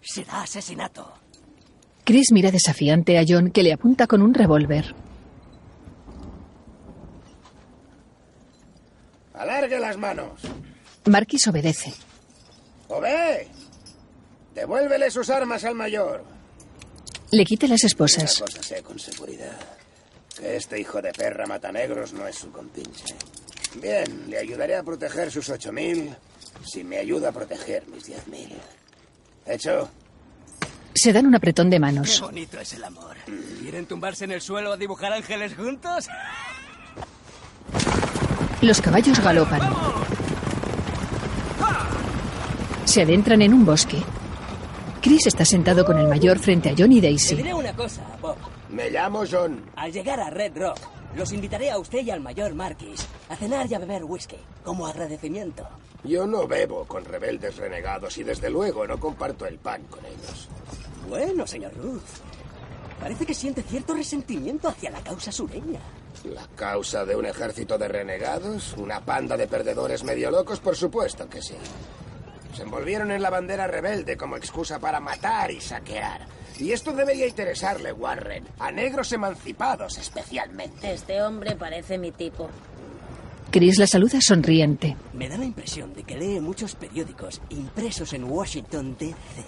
será 0.01 0.43
asesinato. 0.43 1.13
Chris 2.05 2.33
mira 2.33 2.51
desafiante 2.51 3.19
a 3.19 3.25
John 3.29 3.51
que 3.51 3.63
le 3.63 3.73
apunta 3.73 4.07
con 4.07 4.23
un 4.23 4.35
revólver. 4.35 4.95
Alargue 9.35 9.79
las 9.79 9.97
manos. 9.97 10.41
Marquis 11.05 11.47
obedece. 11.47 11.93
¡Ove! 12.89 13.49
Devuélvele 14.55 15.11
sus 15.11 15.31
armas 15.31 15.65
al 15.65 15.75
mayor. 15.75 16.25
Le 17.31 17.45
quita 17.45 17.67
las 17.69 17.85
esposas. 17.85 18.41
cosa 18.41 18.63
sé 18.63 18.83
con 18.83 18.99
seguridad. 18.99 19.78
Que 20.39 20.57
este 20.57 20.79
hijo 20.81 21.03
de 21.03 21.13
perra 21.13 21.47
matanegros 21.47 22.13
no 22.13 22.27
es 22.27 22.37
su 22.37 22.51
compinche. 22.53 23.15
Bien, 23.83 24.25
le 24.29 24.39
ayudaré 24.39 24.77
a 24.77 24.83
proteger 24.83 25.31
sus 25.33 25.49
ocho 25.51 25.73
mil 25.73 26.15
si 26.65 26.85
me 26.85 26.99
ayuda 26.99 27.31
a 27.31 27.33
proteger 27.33 27.87
mis 27.89 28.05
diez 28.05 28.27
mil. 28.29 28.53
¿Hecho? 29.47 29.89
Se 30.95 31.13
dan 31.13 31.27
un 31.27 31.35
apretón 31.35 31.71
de 31.71 31.77
Qué 31.77 31.81
manos. 31.81 32.21
bonito 32.21 32.59
es 32.61 32.73
el 32.75 32.85
amor. 32.85 33.17
¿Quieren 33.61 33.87
tumbarse 33.87 34.25
en 34.25 34.33
el 34.33 34.41
suelo 34.41 34.73
a 34.73 34.77
dibujar 34.77 35.13
ángeles 35.13 35.55
juntos? 35.55 36.09
Los 38.63 38.81
caballos 38.81 39.21
galopan. 39.21 39.61
Se 42.85 43.03
adentran 43.03 43.43
en 43.43 43.55
un 43.55 43.65
bosque. 43.65 44.03
Chris 45.03 45.27
está 45.27 45.45
sentado 45.45 45.85
con 45.85 45.99
el 45.99 46.09
mayor 46.09 46.39
frente 46.39 46.71
a 46.71 46.75
John 46.77 46.91
y 46.93 47.01
Te 47.01 47.07
Daisy. 47.09 47.37
diré 47.37 47.55
una 47.55 47.73
cosa, 47.75 48.03
Bob. 48.21 48.37
Me 48.71 48.91
llamo 48.91 49.25
John. 49.31 49.71
Al 49.77 49.93
llegar 49.93 50.21
a 50.21 50.31
Red 50.31 50.59
Rock, 50.59 50.79
los 51.17 51.33
invitaré 51.33 51.71
a 51.71 51.79
usted 51.79 52.01
y 52.01 52.11
al 52.11 52.21
mayor 52.21 52.55
Marquis 52.55 53.07
a 53.29 53.37
cenar 53.37 53.67
y 53.71 53.75
a 53.75 53.79
beber 53.79 54.05
whisky, 54.05 54.37
como 54.63 54.87
agradecimiento. 54.87 55.67
Yo 56.05 56.27
no 56.27 56.47
bebo 56.47 56.85
con 56.85 57.05
rebeldes 57.05 57.57
renegados 57.57 58.19
y 58.19 58.25
desde 58.25 58.51
luego 58.51 58.87
no 58.87 59.01
comparto 59.01 59.47
el 59.47 59.59
pan 59.59 59.83
con 59.85 60.05
ellos. 60.05 60.49
Bueno, 61.09 61.47
señor 61.47 61.75
Ruth. 61.77 62.03
Parece 63.01 63.25
que 63.25 63.35
siente 63.35 63.63
cierto 63.63 63.95
resentimiento 63.95 64.69
hacia 64.69 64.91
la 64.91 65.01
causa 65.03 65.33
sureña. 65.33 65.81
¿La 66.25 66.47
causa 66.57 67.05
de 67.05 67.17
un 67.17 67.27
ejército 67.27 67.79
de 67.79 67.89
renegados? 67.89 68.75
¿Una 68.77 69.01
panda 69.01 69.37
de 69.37 69.47
perdedores 69.47 70.05
medio 70.05 70.31
locos? 70.31 70.61
Por 70.61 70.77
supuesto 70.77 71.29
que 71.29 71.41
sí. 71.41 71.57
Se 72.55 72.63
envolvieron 72.63 73.13
en 73.13 73.23
la 73.23 73.31
bandera 73.31 73.67
rebelde 73.67 74.17
como 74.17 74.37
excusa 74.37 74.79
para 74.79 75.01
matar 75.01 75.51
y 75.51 75.61
saquear. 75.61 76.27
Y 76.59 76.73
esto 76.73 76.93
debería 76.93 77.27
interesarle, 77.27 77.93
Warren. 77.93 78.45
A 78.59 78.71
negros 78.73 79.13
emancipados 79.13 79.97
especialmente. 79.99 80.93
Este 80.93 81.23
hombre 81.23 81.55
parece 81.57 81.99
mi 81.99 82.11
tipo. 82.13 82.51
Chris 83.51 83.79
la 83.79 83.87
saluda 83.87 84.21
sonriente. 84.21 84.97
Me 85.15 85.29
da 85.29 85.39
la 85.39 85.45
impresión 85.45 85.95
de 85.95 86.03
que 86.03 86.17
lee 86.17 86.41
muchos 86.41 86.75
periódicos 86.75 87.41
impresos 87.49 88.13
en 88.13 88.25
Washington, 88.25 88.97
D.C. 88.99 89.45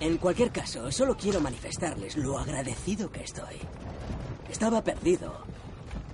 En 0.00 0.18
cualquier 0.18 0.50
caso, 0.50 0.92
solo 0.92 1.16
quiero 1.16 1.40
manifestarles 1.40 2.16
lo 2.16 2.38
agradecido 2.38 3.10
que 3.10 3.22
estoy. 3.22 3.56
Estaba 4.50 4.82
perdido 4.84 5.32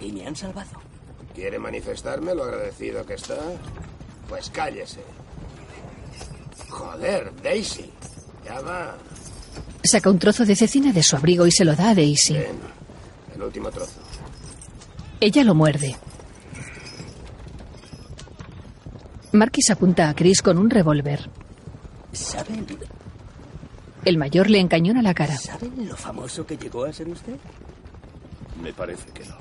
y 0.01 0.13
me 0.13 0.27
han 0.27 0.37
salvado. 0.37 0.71
¿Quiere 1.35 1.59
manifestarme 1.59 2.35
lo 2.35 2.45
agradecido 2.45 3.05
que 3.05 3.15
está? 3.15 3.39
Pues 4.29 4.49
cállese. 4.51 5.01
Joder, 6.69 7.33
Daisy. 7.43 7.91
Ya 8.45 8.61
va. 8.61 8.97
Saca 9.85 10.09
un 10.09 10.19
trozo 10.19 10.47
de 10.47 10.57
cecina 10.57 10.93
de 10.93 11.03
su 11.03 11.15
abrigo 11.15 11.47
y 11.47 11.53
se 11.53 11.65
lo 11.65 11.77
da 11.77 11.91
a 11.91 11.95
Daisy. 11.95 12.33
Bien. 12.35 12.59
El 13.35 13.43
último 13.43 13.71
trozo. 13.71 14.01
Ella 15.21 15.45
lo 15.45 15.55
muerde. 15.55 15.95
Marquis 19.33 19.71
apunta 19.71 20.09
a 20.09 20.15
Chris 20.15 20.41
con 20.41 20.57
un 20.59 20.71
revólver. 20.71 21.29
¿Saben, 22.13 22.67
El 24.05 24.17
mayor 24.17 24.49
le 24.49 24.61
encañona 24.61 25.03
la 25.03 25.13
cara. 25.13 25.37
¿Saben 25.37 25.89
lo 25.89 25.97
famoso 25.97 26.47
que 26.47 26.57
llegó 26.57 26.85
a 26.85 26.93
ser 26.93 27.09
usted? 27.09 27.37
Me 28.63 28.73
parece 28.73 29.11
que 29.11 29.25
no. 29.27 29.37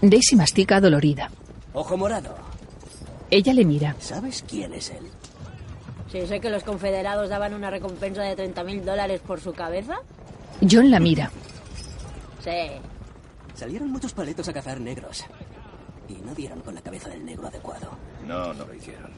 Daisy 0.00 0.36
mastica 0.36 0.80
dolorida. 0.80 1.30
Ojo 1.74 1.96
morado. 1.96 2.36
Ella 3.30 3.52
le 3.52 3.64
mira. 3.64 3.96
¿Sabes 4.00 4.44
quién 4.48 4.72
es 4.72 4.90
él? 4.90 5.10
Si 6.10 6.26
sé 6.26 6.40
que 6.40 6.50
los 6.50 6.64
confederados 6.64 7.28
daban 7.28 7.52
una 7.52 7.70
recompensa 7.70 8.22
de 8.22 8.34
30 8.34 8.64
mil 8.64 8.84
dólares 8.84 9.20
por 9.20 9.40
su 9.40 9.52
cabeza. 9.52 9.96
John 10.68 10.90
la 10.90 10.98
mira. 10.98 11.30
Sí. 12.42 12.80
Salieron 13.54 13.90
muchos 13.90 14.14
paletos 14.14 14.48
a 14.48 14.52
cazar 14.52 14.80
negros. 14.80 15.24
Y 16.08 16.14
no 16.14 16.34
dieron 16.34 16.60
con 16.60 16.74
la 16.74 16.80
cabeza 16.80 17.10
del 17.10 17.24
negro 17.24 17.48
adecuado. 17.48 17.90
No, 18.26 18.54
no 18.54 18.64
lo 18.64 18.74
hicieron. 18.74 19.10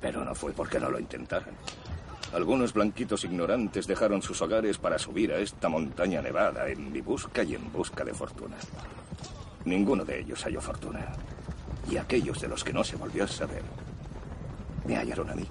Pero 0.00 0.24
no 0.24 0.34
fue 0.34 0.52
porque 0.52 0.80
no 0.80 0.90
lo 0.90 0.98
intentaran. 0.98 1.54
Algunos 2.32 2.72
blanquitos 2.72 3.24
ignorantes 3.24 3.86
dejaron 3.86 4.20
sus 4.20 4.42
hogares 4.42 4.76
para 4.76 4.98
subir 4.98 5.32
a 5.32 5.38
esta 5.38 5.68
montaña 5.68 6.20
nevada 6.20 6.68
en 6.68 6.92
mi 6.92 7.00
busca 7.00 7.42
y 7.42 7.54
en 7.54 7.72
busca 7.72 8.04
de 8.04 8.12
fortuna. 8.12 8.56
Ninguno 9.64 10.04
de 10.04 10.20
ellos 10.20 10.42
halló 10.44 10.60
fortuna. 10.60 11.06
Y 11.88 11.96
aquellos 11.96 12.40
de 12.40 12.48
los 12.48 12.64
que 12.64 12.72
no 12.72 12.82
se 12.84 12.96
volvió 12.96 13.24
a 13.24 13.28
saber, 13.28 13.62
me 14.84 14.96
hallaron 14.96 15.30
a 15.30 15.34
mí. 15.34 15.46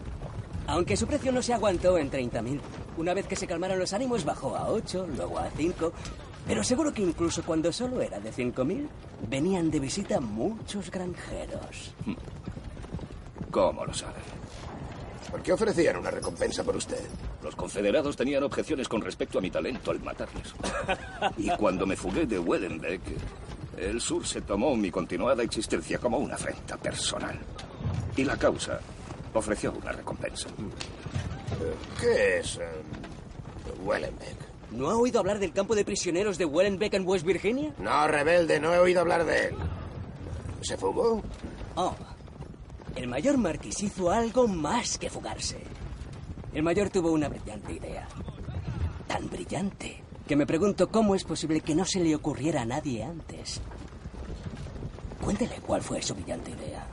Aunque 0.68 0.98
su 0.98 1.08
precio 1.08 1.32
no 1.32 1.42
se 1.42 1.54
aguantó 1.54 1.98
en 1.98 2.12
30.000. 2.12 2.60
Una 2.98 3.14
vez 3.14 3.26
que 3.26 3.36
se 3.36 3.48
calmaron 3.48 3.80
los 3.80 3.94
ánimos, 3.94 4.26
bajó 4.26 4.56
a 4.56 4.70
8, 4.70 5.08
luego 5.16 5.40
a 5.40 5.50
5. 5.50 5.94
Pero 6.46 6.64
seguro 6.64 6.94
que 6.94 7.02
incluso 7.02 7.44
cuando 7.44 7.72
solo 7.72 8.02
era 8.02 8.20
de 8.20 8.32
5.000, 8.32 8.88
venían 9.30 9.72
de 9.72 9.80
visita 9.80 10.20
muchos 10.20 10.92
granjeros. 10.92 11.94
¿Cómo 13.50 13.86
lo 13.86 13.94
sabe? 13.94 14.20
¿Por 15.32 15.42
qué 15.42 15.54
ofrecían 15.54 15.98
una 15.98 16.12
recompensa 16.12 16.64
por 16.64 16.76
usted? 16.76 17.04
Los 17.44 17.56
confederados 17.56 18.16
tenían 18.16 18.44
objeciones 18.44 18.88
con 18.88 19.02
respecto 19.02 19.40
a 19.40 19.42
mi 19.42 19.52
talento 19.52 19.92
al 19.92 20.00
matarles. 20.02 20.54
Y 21.38 21.50
cuando 21.52 21.86
me 21.86 21.96
fugué 21.96 22.26
de 22.26 22.40
Wellenbeck, 22.40 23.02
el 23.78 24.02
sur 24.02 24.26
se 24.26 24.42
tomó 24.42 24.76
mi 24.76 24.90
continuada 24.90 25.44
existencia 25.44 26.00
como 26.00 26.18
una 26.18 26.36
afrenta 26.36 26.78
personal. 26.78 27.38
Y 28.16 28.24
la 28.24 28.38
causa 28.38 28.80
ofreció 29.34 29.74
una 29.74 29.92
recompensa. 29.92 30.50
¿Qué 32.00 32.40
es 32.40 32.58
eh, 32.58 32.62
Wellenbeck? 33.84 34.38
¿No 34.72 34.90
ha 34.90 34.98
oído 34.98 35.20
hablar 35.20 35.40
del 35.40 35.54
campo 35.54 35.76
de 35.76 35.86
prisioneros 35.86 36.38
de 36.38 36.46
Wellenbeck 36.46 36.94
en 36.94 37.08
West 37.08 37.26
Virginia? 37.26 37.74
No, 37.80 38.08
rebelde, 38.08 38.60
no 38.60 38.74
he 38.74 38.80
oído 38.80 39.02
hablar 39.02 39.26
de 39.26 39.48
él. 39.48 39.56
¿Se 40.62 40.78
fugó? 40.78 41.22
Oh, 41.76 41.96
el 42.96 43.08
mayor 43.08 43.38
Marquis 43.38 43.82
hizo 43.84 44.12
algo 44.12 44.48
más 44.48 44.98
que 44.98 45.10
fugarse. 45.10 45.60
El 46.54 46.64
mayor 46.64 46.90
tuvo 46.90 47.12
una 47.12 47.30
brillante 47.30 47.74
idea. 47.74 48.08
Tan 49.08 49.30
brillante 49.30 50.02
que 50.28 50.36
me 50.36 50.46
pregunto 50.46 50.90
cómo 50.90 51.16
es 51.16 51.24
posible 51.24 51.62
que 51.62 51.76
no 51.76 51.86
se 51.86 52.00
le 52.00 52.14
ocurriera 52.16 52.64
a 52.64 52.66
nadie 52.66 53.04
antes. 53.04 53.62
Cuéntele 55.24 55.62
cuál 55.66 55.82
fue 55.82 56.02
su 56.02 56.16
brillante 56.16 56.52
idea. 56.52 56.86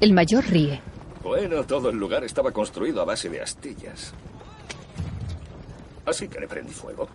El 0.00 0.12
mayor 0.12 0.44
ríe. 0.44 0.80
Bueno, 1.26 1.64
todo 1.64 1.90
el 1.90 1.96
lugar 1.96 2.22
estaba 2.22 2.52
construido 2.52 3.02
a 3.02 3.04
base 3.04 3.28
de 3.28 3.42
astillas. 3.42 4.14
Así 6.04 6.28
que 6.28 6.38
le 6.38 6.46
prendí 6.46 6.72
fuego. 6.72 7.08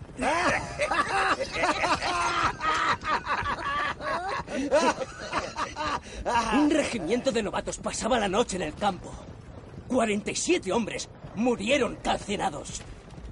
Un 6.53 6.69
regimiento 6.69 7.31
de 7.31 7.41
novatos 7.41 7.77
pasaba 7.77 8.19
la 8.19 8.27
noche 8.27 8.57
en 8.57 8.63
el 8.63 8.73
campo. 8.73 9.13
47 9.87 10.73
hombres 10.73 11.07
murieron 11.35 11.95
calcinados. 12.03 12.81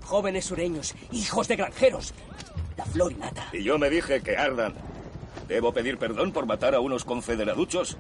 Jóvenes 0.06 0.46
sureños, 0.46 0.96
hijos 1.12 1.50
de 1.50 1.58
granjeros. 1.58 2.14
La 2.78 2.86
flor 2.86 3.12
y 3.12 3.16
nata. 3.16 3.50
Y 3.52 3.64
yo 3.64 3.78
me 3.78 3.90
dije 3.90 4.22
que 4.22 4.38
ardan. 4.38 4.76
¿Debo 5.50 5.74
pedir 5.74 5.98
perdón 5.98 6.32
por 6.32 6.46
matar 6.46 6.74
a 6.74 6.80
unos 6.80 7.04
confederaduchos? 7.04 7.98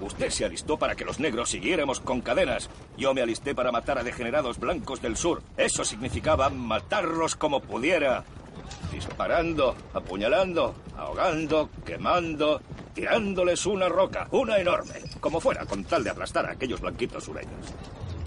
Usted 0.00 0.30
se 0.30 0.44
alistó 0.44 0.78
para 0.78 0.94
que 0.94 1.04
los 1.04 1.20
negros 1.20 1.50
siguiéramos 1.50 2.00
con 2.00 2.20
cadenas. 2.20 2.68
Yo 2.96 3.14
me 3.14 3.22
alisté 3.22 3.54
para 3.54 3.72
matar 3.72 3.98
a 3.98 4.04
degenerados 4.04 4.58
blancos 4.58 5.00
del 5.00 5.16
sur. 5.16 5.42
Eso 5.56 5.84
significaba 5.84 6.50
matarlos 6.50 7.34
como 7.34 7.60
pudiera. 7.60 8.24
Disparando, 8.92 9.74
apuñalando, 9.94 10.74
ahogando, 10.96 11.70
quemando, 11.84 12.60
tirándoles 12.94 13.66
una 13.66 13.88
roca, 13.88 14.26
una 14.30 14.58
enorme, 14.58 14.94
como 15.20 15.40
fuera, 15.40 15.64
con 15.66 15.84
tal 15.84 16.02
de 16.02 16.10
aplastar 16.10 16.46
a 16.46 16.52
aquellos 16.52 16.80
blanquitos 16.80 17.24
sureños. 17.24 17.74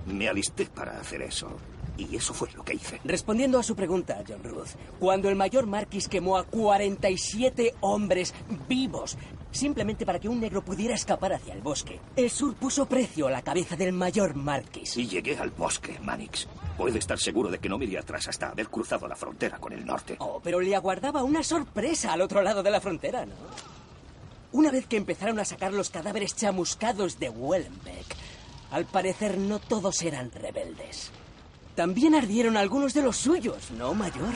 Me 0.05 0.29
alisté 0.29 0.65
para 0.67 0.99
hacer 0.99 1.21
eso. 1.23 1.57
Y 1.97 2.15
eso 2.15 2.33
fue 2.33 2.49
lo 2.55 2.63
que 2.63 2.75
hice. 2.75 3.01
Respondiendo 3.03 3.59
a 3.59 3.63
su 3.63 3.75
pregunta, 3.75 4.23
John 4.25 4.41
Ruth, 4.43 4.69
cuando 4.99 5.27
el 5.27 5.35
mayor 5.35 5.67
Marquis 5.67 6.07
quemó 6.07 6.37
a 6.37 6.45
47 6.45 7.75
hombres 7.81 8.33
vivos, 8.69 9.17
simplemente 9.51 10.05
para 10.05 10.19
que 10.19 10.29
un 10.29 10.39
negro 10.39 10.63
pudiera 10.63 10.95
escapar 10.95 11.33
hacia 11.33 11.53
el 11.53 11.61
bosque. 11.61 11.99
El 12.15 12.29
sur 12.29 12.55
puso 12.55 12.85
precio 12.85 13.27
a 13.27 13.31
la 13.31 13.41
cabeza 13.41 13.75
del 13.75 13.93
mayor 13.93 14.35
Marquis. 14.35 14.97
Y 14.97 15.07
llegué 15.07 15.37
al 15.37 15.49
bosque, 15.51 15.99
Manix. 16.01 16.47
Puede 16.77 16.99
estar 16.99 17.19
seguro 17.19 17.49
de 17.49 17.59
que 17.59 17.69
no 17.69 17.77
miré 17.77 17.97
atrás 17.97 18.27
hasta 18.27 18.49
haber 18.49 18.69
cruzado 18.69 19.07
la 19.07 19.15
frontera 19.15 19.57
con 19.57 19.73
el 19.73 19.85
norte. 19.85 20.15
Oh, 20.19 20.39
pero 20.43 20.59
le 20.59 20.75
aguardaba 20.75 21.23
una 21.23 21.43
sorpresa 21.43 22.13
al 22.13 22.21
otro 22.21 22.41
lado 22.41 22.63
de 22.63 22.71
la 22.71 22.81
frontera, 22.81 23.25
¿no? 23.25 23.35
Una 24.51 24.71
vez 24.71 24.87
que 24.87 24.97
empezaron 24.97 25.39
a 25.39 25.45
sacar 25.45 25.73
los 25.73 25.89
cadáveres 25.89 26.35
chamuscados 26.35 27.19
de 27.19 27.29
Wellenbeck, 27.29 28.15
al 28.71 28.85
parecer 28.85 29.37
no 29.37 29.59
todos 29.59 30.01
eran 30.01 30.31
rebeldes. 30.31 31.11
También 31.75 32.15
ardieron 32.15 32.57
algunos 32.57 32.93
de 32.93 33.03
los 33.03 33.17
suyos, 33.17 33.71
¿no, 33.71 33.93
mayor? 33.93 34.33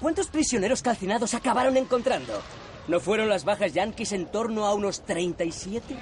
¿Cuántos 0.00 0.28
prisioneros 0.28 0.82
calcinados 0.82 1.34
acabaron 1.34 1.76
encontrando? 1.76 2.42
¿No 2.88 3.00
fueron 3.00 3.28
las 3.28 3.44
bajas 3.44 3.72
yanquis 3.72 4.12
en 4.12 4.26
torno 4.26 4.66
a 4.66 4.74
unos 4.74 5.00
37? 5.02 5.96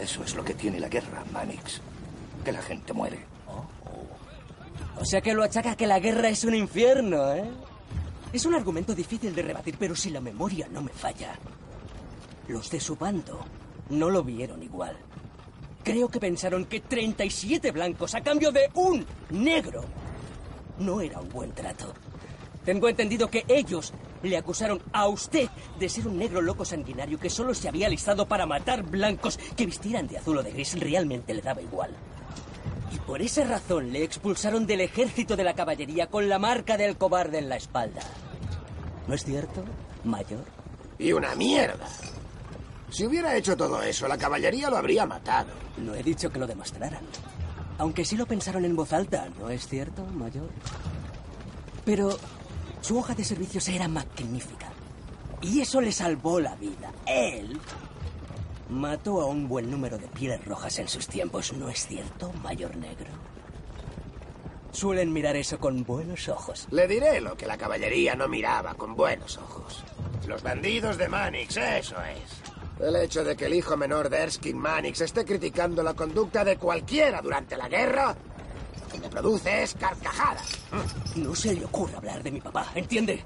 Eso 0.00 0.24
es 0.24 0.34
lo 0.34 0.44
que 0.44 0.54
tiene 0.54 0.80
la 0.80 0.88
guerra, 0.88 1.24
Manix. 1.32 1.80
Que 2.44 2.52
la 2.52 2.62
gente 2.62 2.92
muere. 2.92 3.18
O 5.00 5.04
sea 5.04 5.20
que 5.20 5.34
lo 5.34 5.42
achaca 5.42 5.76
que 5.76 5.86
la 5.86 6.00
guerra 6.00 6.28
es 6.28 6.44
un 6.44 6.54
infierno, 6.54 7.32
¿eh? 7.32 7.44
Es 8.32 8.46
un 8.46 8.54
argumento 8.54 8.94
difícil 8.94 9.34
de 9.34 9.42
rebatir, 9.42 9.76
pero 9.78 9.94
si 9.94 10.10
la 10.10 10.20
memoria 10.20 10.68
no 10.70 10.82
me 10.82 10.92
falla, 10.92 11.34
los 12.48 12.70
de 12.70 12.80
su 12.80 12.96
bando 12.96 13.44
no 13.90 14.10
lo 14.10 14.22
vieron 14.22 14.62
igual. 14.62 14.96
Creo 15.84 16.08
que 16.08 16.20
pensaron 16.20 16.66
que 16.66 16.80
37 16.80 17.70
blancos 17.70 18.14
a 18.14 18.20
cambio 18.20 18.50
de 18.50 18.70
un 18.74 19.06
negro 19.30 19.84
no 20.78 21.00
era 21.00 21.20
un 21.20 21.28
buen 21.28 21.52
trato. 21.52 21.94
Tengo 22.64 22.88
entendido 22.88 23.30
que 23.30 23.44
ellos 23.48 23.92
le 24.22 24.36
acusaron 24.36 24.80
a 24.92 25.06
usted 25.08 25.48
de 25.78 25.88
ser 25.88 26.08
un 26.08 26.18
negro 26.18 26.40
loco 26.40 26.64
sanguinario 26.64 27.18
que 27.18 27.30
solo 27.30 27.54
se 27.54 27.68
había 27.68 27.86
alistado 27.86 28.26
para 28.26 28.46
matar 28.46 28.82
blancos 28.82 29.38
que 29.56 29.66
vistieran 29.66 30.08
de 30.08 30.18
azul 30.18 30.38
o 30.38 30.42
de 30.42 30.52
gris. 30.52 30.78
Realmente 30.78 31.34
le 31.34 31.42
daba 31.42 31.62
igual. 31.62 31.94
Y 32.92 32.98
por 33.00 33.20
esa 33.20 33.44
razón 33.44 33.92
le 33.92 34.02
expulsaron 34.02 34.66
del 34.66 34.80
ejército 34.80 35.36
de 35.36 35.44
la 35.44 35.54
caballería 35.54 36.08
con 36.08 36.28
la 36.28 36.38
marca 36.38 36.76
del 36.76 36.96
cobarde 36.96 37.38
en 37.38 37.48
la 37.48 37.56
espalda. 37.56 38.00
¿No 39.06 39.14
es 39.14 39.24
cierto, 39.24 39.64
mayor? 40.04 40.44
Y 40.98 41.12
una 41.12 41.34
mierda. 41.34 41.86
Si 42.90 43.04
hubiera 43.04 43.36
hecho 43.36 43.56
todo 43.56 43.82
eso, 43.82 44.08
la 44.08 44.16
caballería 44.16 44.70
lo 44.70 44.78
habría 44.78 45.06
matado. 45.06 45.50
No 45.76 45.94
he 45.94 46.02
dicho 46.02 46.30
que 46.30 46.38
lo 46.38 46.46
demostraran. 46.46 47.02
Aunque 47.78 48.04
sí 48.04 48.16
lo 48.16 48.26
pensaron 48.26 48.64
en 48.64 48.74
voz 48.74 48.92
alta, 48.92 49.28
¿no 49.38 49.50
es 49.50 49.68
cierto, 49.68 50.04
mayor? 50.06 50.48
Pero 51.84 52.18
su 52.80 52.98
hoja 52.98 53.14
de 53.14 53.24
servicios 53.24 53.68
era 53.68 53.88
magnífica. 53.88 54.68
Y 55.40 55.60
eso 55.60 55.80
le 55.80 55.92
salvó 55.92 56.40
la 56.40 56.54
vida. 56.56 56.90
Él 57.06 57.58
mató 58.68 59.20
a 59.20 59.26
un 59.26 59.48
buen 59.48 59.70
número 59.70 59.98
de 59.98 60.08
pieles 60.08 60.44
rojas 60.44 60.78
en 60.78 60.88
sus 60.88 61.06
tiempos, 61.06 61.52
¿no 61.52 61.68
es 61.68 61.86
cierto, 61.86 62.32
mayor 62.42 62.76
negro? 62.76 63.08
Suelen 64.72 65.12
mirar 65.12 65.36
eso 65.36 65.58
con 65.58 65.84
buenos 65.84 66.28
ojos. 66.28 66.68
Le 66.70 66.86
diré 66.86 67.20
lo 67.20 67.36
que 67.36 67.46
la 67.46 67.56
caballería 67.56 68.14
no 68.14 68.28
miraba 68.28 68.74
con 68.74 68.94
buenos 68.94 69.38
ojos. 69.38 69.82
Los 70.26 70.42
bandidos 70.42 70.98
de 70.98 71.08
Manix, 71.08 71.56
eso 71.56 71.96
es. 72.02 72.86
El 72.86 72.94
hecho 72.96 73.24
de 73.24 73.34
que 73.34 73.46
el 73.46 73.54
hijo 73.54 73.76
menor 73.76 74.08
de 74.08 74.18
Erskine 74.18 74.58
Manix 74.58 75.00
esté 75.00 75.24
criticando 75.24 75.82
la 75.82 75.94
conducta 75.94 76.44
de 76.44 76.58
cualquiera 76.58 77.22
durante 77.22 77.56
la 77.56 77.68
guerra, 77.68 78.14
que 78.88 78.98
me 78.98 79.08
produce 79.08 79.62
es 79.62 79.74
carcajadas. 79.74 80.58
No 81.16 81.34
se 81.34 81.54
le 81.54 81.64
ocurre 81.64 81.96
hablar 81.96 82.22
de 82.22 82.30
mi 82.30 82.40
papá, 82.40 82.72
¿entiende? 82.74 83.22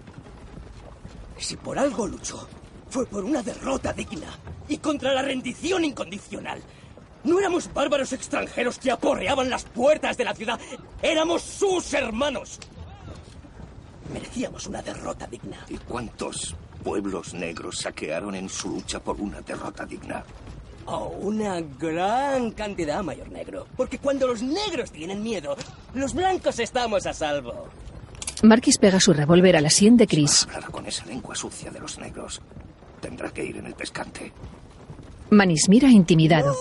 Si 1.39 1.57
por 1.57 1.79
algo 1.79 2.07
luchó, 2.07 2.47
fue 2.89 3.07
por 3.07 3.25
una 3.25 3.43
derrota 3.43 3.93
digna 3.93 4.39
y 4.69 4.79
contra 4.79 5.15
la 5.15 5.23
rendición 5.23 5.85
incondicional. 5.85 6.63
No 7.25 7.39
éramos 7.39 7.73
bárbaros 7.73 8.13
extranjeros 8.13 8.79
que 8.79 8.91
aporreaban 8.91 9.49
las 9.49 9.65
puertas 9.65 10.17
de 10.17 10.25
la 10.25 10.35
ciudad. 10.35 10.61
Éramos 11.01 11.43
sus 11.43 11.95
hermanos. 11.95 12.59
Merecíamos 14.13 14.67
una 14.67 14.83
derrota 14.83 15.27
digna. 15.27 15.65
¿Y 15.69 15.79
cuántos 15.79 16.55
pueblos 16.83 17.33
negros 17.33 17.79
saquearon 17.79 18.35
en 18.35 18.49
su 18.49 18.71
lucha 18.71 19.01
por 19.01 19.21
una 19.21 19.41
derrota 19.41 19.87
digna? 19.87 20.25
Oh, 20.87 21.15
una 21.21 21.61
gran 21.61 22.51
cantidad, 22.53 23.03
mayor 23.03 23.31
negro. 23.31 23.67
Porque 23.77 23.99
cuando 23.99 24.27
los 24.27 24.43
negros 24.43 24.91
tienen 24.91 25.23
miedo, 25.23 25.57
los 25.95 26.13
blancos 26.15 26.59
estamos 26.59 27.07
a 27.07 27.13
salvo. 27.13 27.69
Marquis 28.43 28.79
pega 28.79 28.99
su 28.99 29.13
revólver 29.13 29.57
a 29.57 29.61
la 29.61 29.71
sien 29.71 29.97
de 29.97 30.07
Chris. 30.07 30.45
Hablar 30.53 30.71
con 30.71 30.87
esa 30.87 31.07
lengua 31.07 31.35
sucia 31.35 31.71
de 31.71 31.79
los 31.79 31.99
negros. 31.99 32.41
Tendrá 33.01 33.31
que 33.31 33.45
ir 33.45 33.57
en 33.59 33.67
el 33.67 33.75
pescante. 33.75 34.33
Manis 35.31 35.69
mira 35.69 35.89
intimidado. 35.89 36.55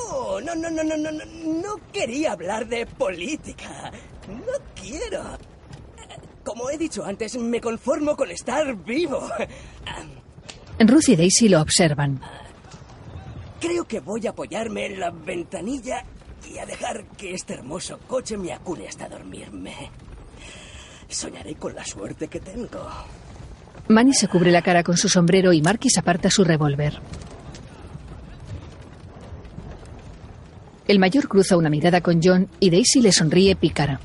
No, 0.45 0.55
no, 0.55 0.69
no, 0.69 0.83
no, 0.83 0.95
no, 0.97 1.11
no, 1.11 1.25
no 1.61 1.79
quería 1.91 2.33
hablar 2.33 2.67
de 2.67 2.85
política. 2.85 3.91
No 4.27 4.63
quiero. 4.79 5.23
Como 6.43 6.69
he 6.69 6.77
dicho 6.77 7.03
antes, 7.03 7.35
me 7.37 7.59
conformo 7.59 8.15
con 8.15 8.31
estar 8.31 8.75
vivo. 8.75 9.27
Ruth 10.79 11.09
y 11.09 11.15
Daisy 11.15 11.49
lo 11.49 11.61
observan. 11.61 12.21
Creo 13.61 13.85
que 13.85 13.99
voy 13.99 14.25
a 14.25 14.31
apoyarme 14.31 14.87
en 14.87 14.99
la 14.99 15.11
ventanilla 15.11 16.03
y 16.51 16.57
a 16.57 16.65
dejar 16.65 17.05
que 17.15 17.35
este 17.35 17.53
hermoso 17.53 17.99
coche 18.07 18.35
me 18.35 18.51
acune 18.51 18.87
hasta 18.87 19.07
dormirme. 19.07 19.91
Soñaré 21.07 21.53
con 21.55 21.75
la 21.75 21.85
suerte 21.85 22.27
que 22.27 22.39
tengo. 22.39 22.89
Manny 23.87 24.13
se 24.13 24.27
cubre 24.27 24.51
la 24.51 24.63
cara 24.63 24.81
con 24.83 24.97
su 24.97 25.07
sombrero 25.09 25.53
y 25.53 25.61
Marquis 25.61 25.97
aparta 25.99 26.31
su 26.31 26.43
revólver. 26.43 26.99
El 30.87 30.97
mayor 30.97 31.27
cruza 31.27 31.55
una 31.55 31.69
mirada 31.69 32.01
con 32.01 32.19
John 32.21 32.49
y 32.59 32.71
Daisy 32.71 33.01
le 33.01 33.11
sonríe 33.11 33.55
pícara. 33.55 33.99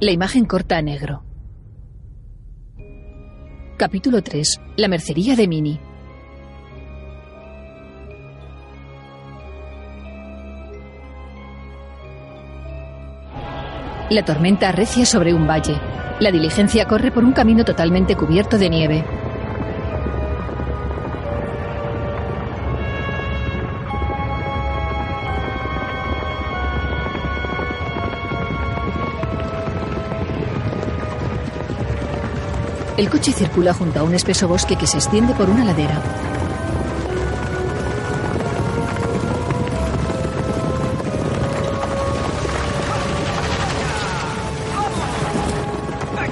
La 0.00 0.12
imagen 0.12 0.46
corta 0.46 0.78
a 0.78 0.82
negro. 0.82 1.22
Capítulo 3.76 4.22
3. 4.22 4.60
La 4.76 4.88
mercería 4.88 5.36
de 5.36 5.46
Minnie. 5.46 5.87
La 14.10 14.24
tormenta 14.24 14.70
arrecia 14.70 15.04
sobre 15.04 15.34
un 15.34 15.46
valle. 15.46 15.78
La 16.18 16.32
diligencia 16.32 16.86
corre 16.86 17.10
por 17.10 17.24
un 17.24 17.32
camino 17.32 17.62
totalmente 17.62 18.16
cubierto 18.16 18.56
de 18.56 18.70
nieve. 18.70 19.04
El 32.96 33.10
coche 33.10 33.32
circula 33.32 33.74
junto 33.74 34.00
a 34.00 34.04
un 34.04 34.14
espeso 34.14 34.48
bosque 34.48 34.76
que 34.76 34.86
se 34.86 34.96
extiende 34.96 35.34
por 35.34 35.50
una 35.50 35.64
ladera. 35.66 36.37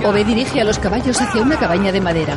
Ove 0.06 0.22
dirige 0.22 0.60
a 0.60 0.64
los 0.64 0.78
caballos 0.78 1.20
hacia 1.20 1.42
una 1.42 1.58
cabaña 1.58 1.90
de 1.90 2.00
madera. 2.00 2.36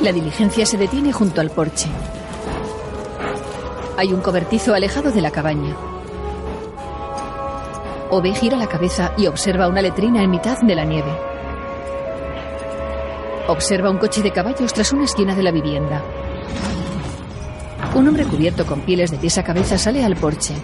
La 0.00 0.12
diligencia 0.12 0.64
se 0.64 0.76
detiene 0.76 1.12
junto 1.12 1.40
al 1.40 1.50
porche. 1.50 1.88
Hay 3.96 4.12
un 4.12 4.20
cobertizo 4.20 4.72
alejado 4.72 5.10
de 5.10 5.22
la 5.22 5.32
cabaña. 5.32 5.74
Ove 8.10 8.32
gira 8.32 8.56
la 8.56 8.68
cabeza 8.68 9.12
y 9.16 9.26
observa 9.26 9.66
una 9.66 9.82
letrina 9.82 10.22
en 10.22 10.30
mitad 10.30 10.60
de 10.60 10.74
la 10.76 10.84
nieve. 10.84 11.12
Observa 13.48 13.90
un 13.90 13.98
coche 13.98 14.22
de 14.22 14.30
caballos 14.30 14.72
tras 14.72 14.92
una 14.92 15.02
esquina 15.02 15.34
de 15.34 15.42
la 15.42 15.50
vivienda. 15.50 16.00
Un 17.94 18.08
hombre 18.08 18.24
cubierto 18.24 18.64
con 18.64 18.80
pieles 18.80 19.10
de 19.10 19.18
pies 19.18 19.36
a 19.36 19.44
cabeza 19.44 19.76
sale 19.76 20.02
al 20.02 20.16
porche. 20.16 20.54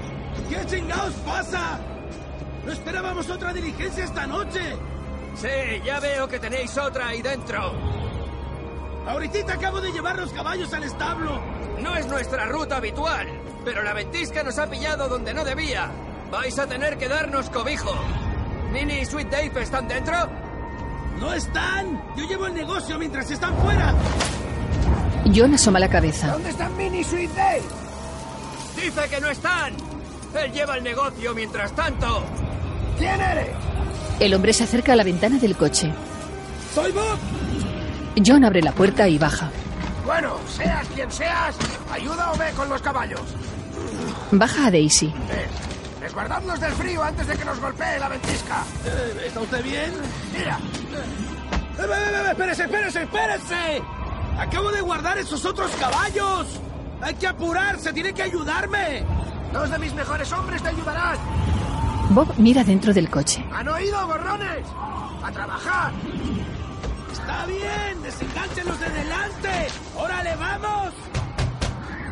¿Qué 0.49 0.65
chingados 0.67 1.15
pasa? 1.27 1.79
¿No 2.65 2.73
esperábamos 2.73 3.29
otra 3.29 3.53
diligencia 3.53 4.05
esta 4.05 4.27
noche? 4.27 4.61
Sí, 5.35 5.83
ya 5.85 6.01
veo 6.01 6.27
que 6.27 6.39
tenéis 6.39 6.77
otra 6.79 7.09
ahí 7.09 7.21
dentro. 7.21 7.73
Ahorita 9.07 9.53
acabo 9.53 9.81
de 9.81 9.93
llevar 9.93 10.19
los 10.19 10.33
caballos 10.33 10.73
al 10.73 10.85
establo. 10.85 11.41
No 11.83 11.95
es 11.97 12.07
nuestra 12.07 12.47
ruta 12.47 12.79
habitual, 12.79 13.29
pero 13.65 13.83
la 13.83 13.93
ventisca 13.93 14.43
nos 14.43 14.59
ha 14.59 14.69
pillado 14.69 15.09
donde 15.09 15.35
no 15.35 15.45
debía. 15.45 15.91
Vais 16.31 16.59
a 16.59 16.67
tener 16.67 16.97
que 16.97 17.09
darnos 17.09 17.51
cobijo. 17.51 17.95
¿Nini 18.73 19.01
y 19.01 19.05
Sweet 19.05 19.31
Dave 19.31 19.63
están 19.63 19.87
dentro? 19.87 20.17
¡No 21.21 21.33
están! 21.35 22.03
Yo 22.17 22.27
llevo 22.27 22.47
el 22.47 22.55
negocio 22.55 22.99
mientras 22.99 23.31
están 23.31 23.55
fuera. 23.59 23.95
John 25.35 25.55
asoma 25.55 25.79
la 25.79 25.89
cabeza. 25.89 26.29
¿Dónde 26.33 26.51
están 26.51 26.77
Minnie 26.77 27.01
y 27.01 27.05
Sweet 27.05 27.31
Dave? 27.35 27.63
¡Dice 28.77 29.09
que 29.11 29.21
no 29.21 29.29
están! 29.29 29.75
Él 30.35 30.53
lleva 30.53 30.77
el 30.77 30.85
negocio 30.85 31.35
mientras 31.35 31.73
tanto. 31.73 32.25
¿Quién 32.99 33.21
eres? 33.21 33.49
El 34.21 34.35
hombre 34.35 34.53
se 34.53 34.65
acerca 34.65 34.93
a 34.93 34.97
la 34.97 35.05
ventana 35.05 35.39
del 35.39 35.57
coche. 35.57 35.93
¡Soy 36.75 36.93
Bob! 36.93 37.19
John 38.25 38.45
abre 38.45 38.63
la 38.63 38.73
puerta 38.73 39.09
y 39.09 39.19
baja. 39.19 39.51
Bueno, 40.05 40.37
seas 40.49 40.87
quien 40.95 41.11
seas, 41.11 41.55
ayuda 41.93 42.33
o 42.33 42.37
ve 42.37 42.51
con 42.57 42.69
los 42.69 42.81
caballos. 42.81 43.21
Baja 44.33 44.67
a 44.67 44.71
Daisy. 44.71 45.07
Ven, 45.07 46.01
resguardadnos 46.01 46.59
del 46.61 46.73
frío 46.73 47.03
antes 47.03 47.27
de 47.27 47.37
que 47.37 47.45
nos 47.45 47.61
golpee 47.61 47.99
la 47.99 48.09
ventisca. 48.09 48.65
Eh, 48.87 49.25
¿Está 49.27 49.41
usted 49.41 49.63
bien? 49.63 49.93
Mira, 50.37 50.59
¡Eh, 51.79 51.83
eh, 51.83 51.85
eh, 51.85 52.31
¡Espérese, 52.31 52.65
espérese, 52.65 53.03
espérese! 53.03 53.83
¡Acabo 54.39 54.71
de 54.71 54.81
guardar 54.81 55.19
esos 55.19 55.45
otros 55.45 55.71
caballos! 55.73 56.47
¡Hay 57.03 57.15
que 57.15 57.27
apurarse! 57.27 57.93
¡Tiene 57.93 58.13
que 58.13 58.23
ayudarme! 58.23 59.05
dos 59.53 59.71
de 59.71 59.79
mis 59.79 59.93
mejores 59.95 60.31
hombres 60.33 60.63
te 60.63 60.69
ayudarán. 60.69 61.17
Bob 62.11 62.33
mira 62.37 62.63
dentro 62.63 62.93
del 62.93 63.11
coche. 63.11 63.45
¿Han 63.53 63.69
oído, 63.69 64.07
gorrones? 64.07 64.65
¡A 65.23 65.31
trabajar! 65.33 65.93
¡Está 67.13 67.47
bien! 67.47 68.03
¡Desenganchen 68.03 68.67
de 68.67 68.91
delante! 68.91 69.67
¡Órale, 69.97 70.37
vamos! 70.37 70.95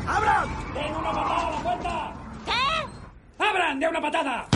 ¡Abran! 0.06 0.48
¡Den 0.74 0.96
una 0.96 1.12
patada 1.12 1.46
a 1.46 1.50
la 1.50 1.58
puerta! 1.62 2.14
¿Qué? 2.44 3.44
¡Abran 3.44 3.80
de 3.80 3.88
una 3.88 4.00
patada! 4.00 4.46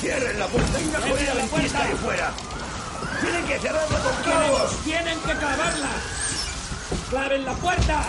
¡Cierren 0.00 0.38
la 0.38 0.46
puerta 0.46 0.80
y 0.80 0.84
una 0.84 0.98
¡Cierren 0.98 1.12
jodida 1.12 1.34
la 1.34 1.40
ventisca 1.40 1.78
puerta! 1.78 1.84
ahí 1.84 1.94
fuera! 1.96 2.61
¡Tienen 3.22 3.44
que 3.46 3.58
cerrarla 3.58 3.98
con 3.98 4.22
¡Tienen, 4.22 4.40
clavos! 4.50 4.76
tienen 4.84 5.18
que 5.20 5.32
clavarla! 5.34 5.88
¡Claven 7.10 7.44
la 7.44 7.52
puerta! 7.54 8.04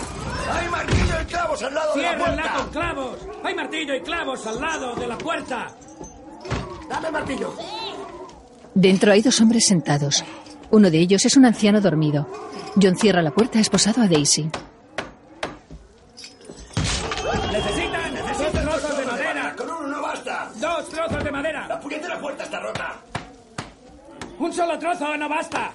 ¡Hay 0.52 0.68
martillo 0.68 1.20
y 1.22 1.24
clavos 1.26 1.62
al 1.62 1.74
lado 1.74 1.94
de 1.94 2.02
la 2.02 2.08
¡Ciérrenla 2.10 2.42
puerta! 2.42 2.58
con 2.58 2.68
clavos! 2.70 3.18
¡Hay 3.44 3.54
martillo 3.54 3.94
y 3.94 4.00
clavos 4.02 4.46
al 4.46 4.60
lado 4.60 4.94
de 4.94 5.06
la 5.06 5.18
puerta! 5.18 5.66
¡Dame 6.88 7.10
martillo! 7.10 7.54
Dentro 8.74 9.12
hay 9.12 9.22
dos 9.22 9.40
hombres 9.40 9.66
sentados. 9.66 10.24
Uno 10.70 10.90
de 10.90 10.98
ellos 10.98 11.24
es 11.24 11.36
un 11.36 11.44
anciano 11.46 11.80
dormido. 11.80 12.28
John 12.80 12.96
cierra 12.96 13.22
la 13.22 13.30
puerta 13.30 13.60
esposado 13.60 14.02
a 14.02 14.08
Daisy. 14.08 14.50
Solo 24.54 24.78
trozo 24.78 25.16
no 25.16 25.28
basta! 25.28 25.72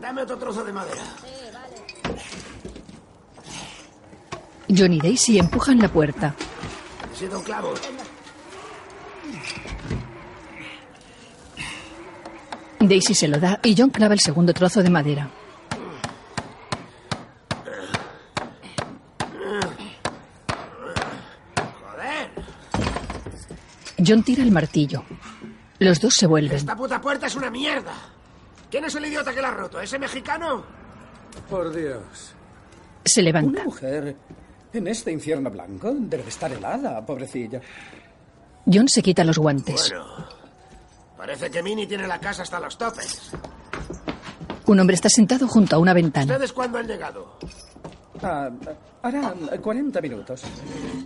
Dame 0.00 0.22
otro 0.22 0.36
trozo 0.36 0.62
de 0.62 0.72
madera. 0.72 1.02
John 4.68 4.92
y 4.92 5.00
Daisy 5.00 5.38
empujan 5.38 5.78
la 5.78 5.88
puerta. 5.88 6.34
Necesito 7.08 7.38
un 7.38 7.44
clavo. 7.44 7.74
Daisy 12.80 13.14
se 13.14 13.28
lo 13.28 13.38
da 13.38 13.58
y 13.62 13.74
John 13.76 13.90
clava 13.90 14.14
el 14.14 14.20
segundo 14.20 14.52
trozo 14.52 14.82
de 14.82 14.90
madera. 14.90 15.30
¡Joder! 21.80 22.30
John 24.06 24.22
tira 24.22 24.42
el 24.42 24.52
martillo. 24.52 25.04
Los 25.78 26.00
dos 26.00 26.14
se 26.14 26.26
vuelven. 26.26 26.56
Esta 26.56 26.74
puta 26.76 27.00
puerta 27.00 27.26
es 27.26 27.36
una 27.36 27.50
mierda. 27.50 27.92
¿Quién 28.70 28.84
es 28.84 28.94
el 28.94 29.06
idiota 29.06 29.32
que 29.34 29.40
la 29.42 29.48
ha 29.48 29.52
roto? 29.52 29.80
¿Ese 29.80 29.98
mexicano? 29.98 30.64
Por 31.50 31.74
Dios. 31.74 32.34
Se 33.04 33.20
Una 33.20 33.24
levanta. 33.26 33.64
mujer 33.64 34.16
en 34.72 34.88
este 34.88 35.12
infierno 35.12 35.50
blanco 35.50 35.92
debe 35.94 36.22
de 36.24 36.28
estar 36.28 36.52
helada, 36.52 37.04
pobrecilla. 37.04 37.60
John 38.66 38.88
se 38.88 39.02
quita 39.02 39.22
los 39.22 39.38
guantes. 39.38 39.90
Bueno, 39.90 40.26
parece 41.16 41.50
que 41.50 41.62
Minnie 41.62 41.86
tiene 41.86 42.06
la 42.06 42.18
casa 42.18 42.42
hasta 42.42 42.58
los 42.58 42.76
topes. 42.76 43.30
Un 44.66 44.80
hombre 44.80 44.94
está 44.94 45.08
sentado 45.08 45.46
junto 45.46 45.76
a 45.76 45.78
una 45.78 45.92
ventana. 45.94 46.32
¿Ustedes 46.32 46.52
cuándo 46.52 46.78
han 46.78 46.88
llegado? 46.88 47.38
Ah, 48.22 48.50
hará 49.02 49.34
40 49.60 50.00
minutos. 50.00 50.42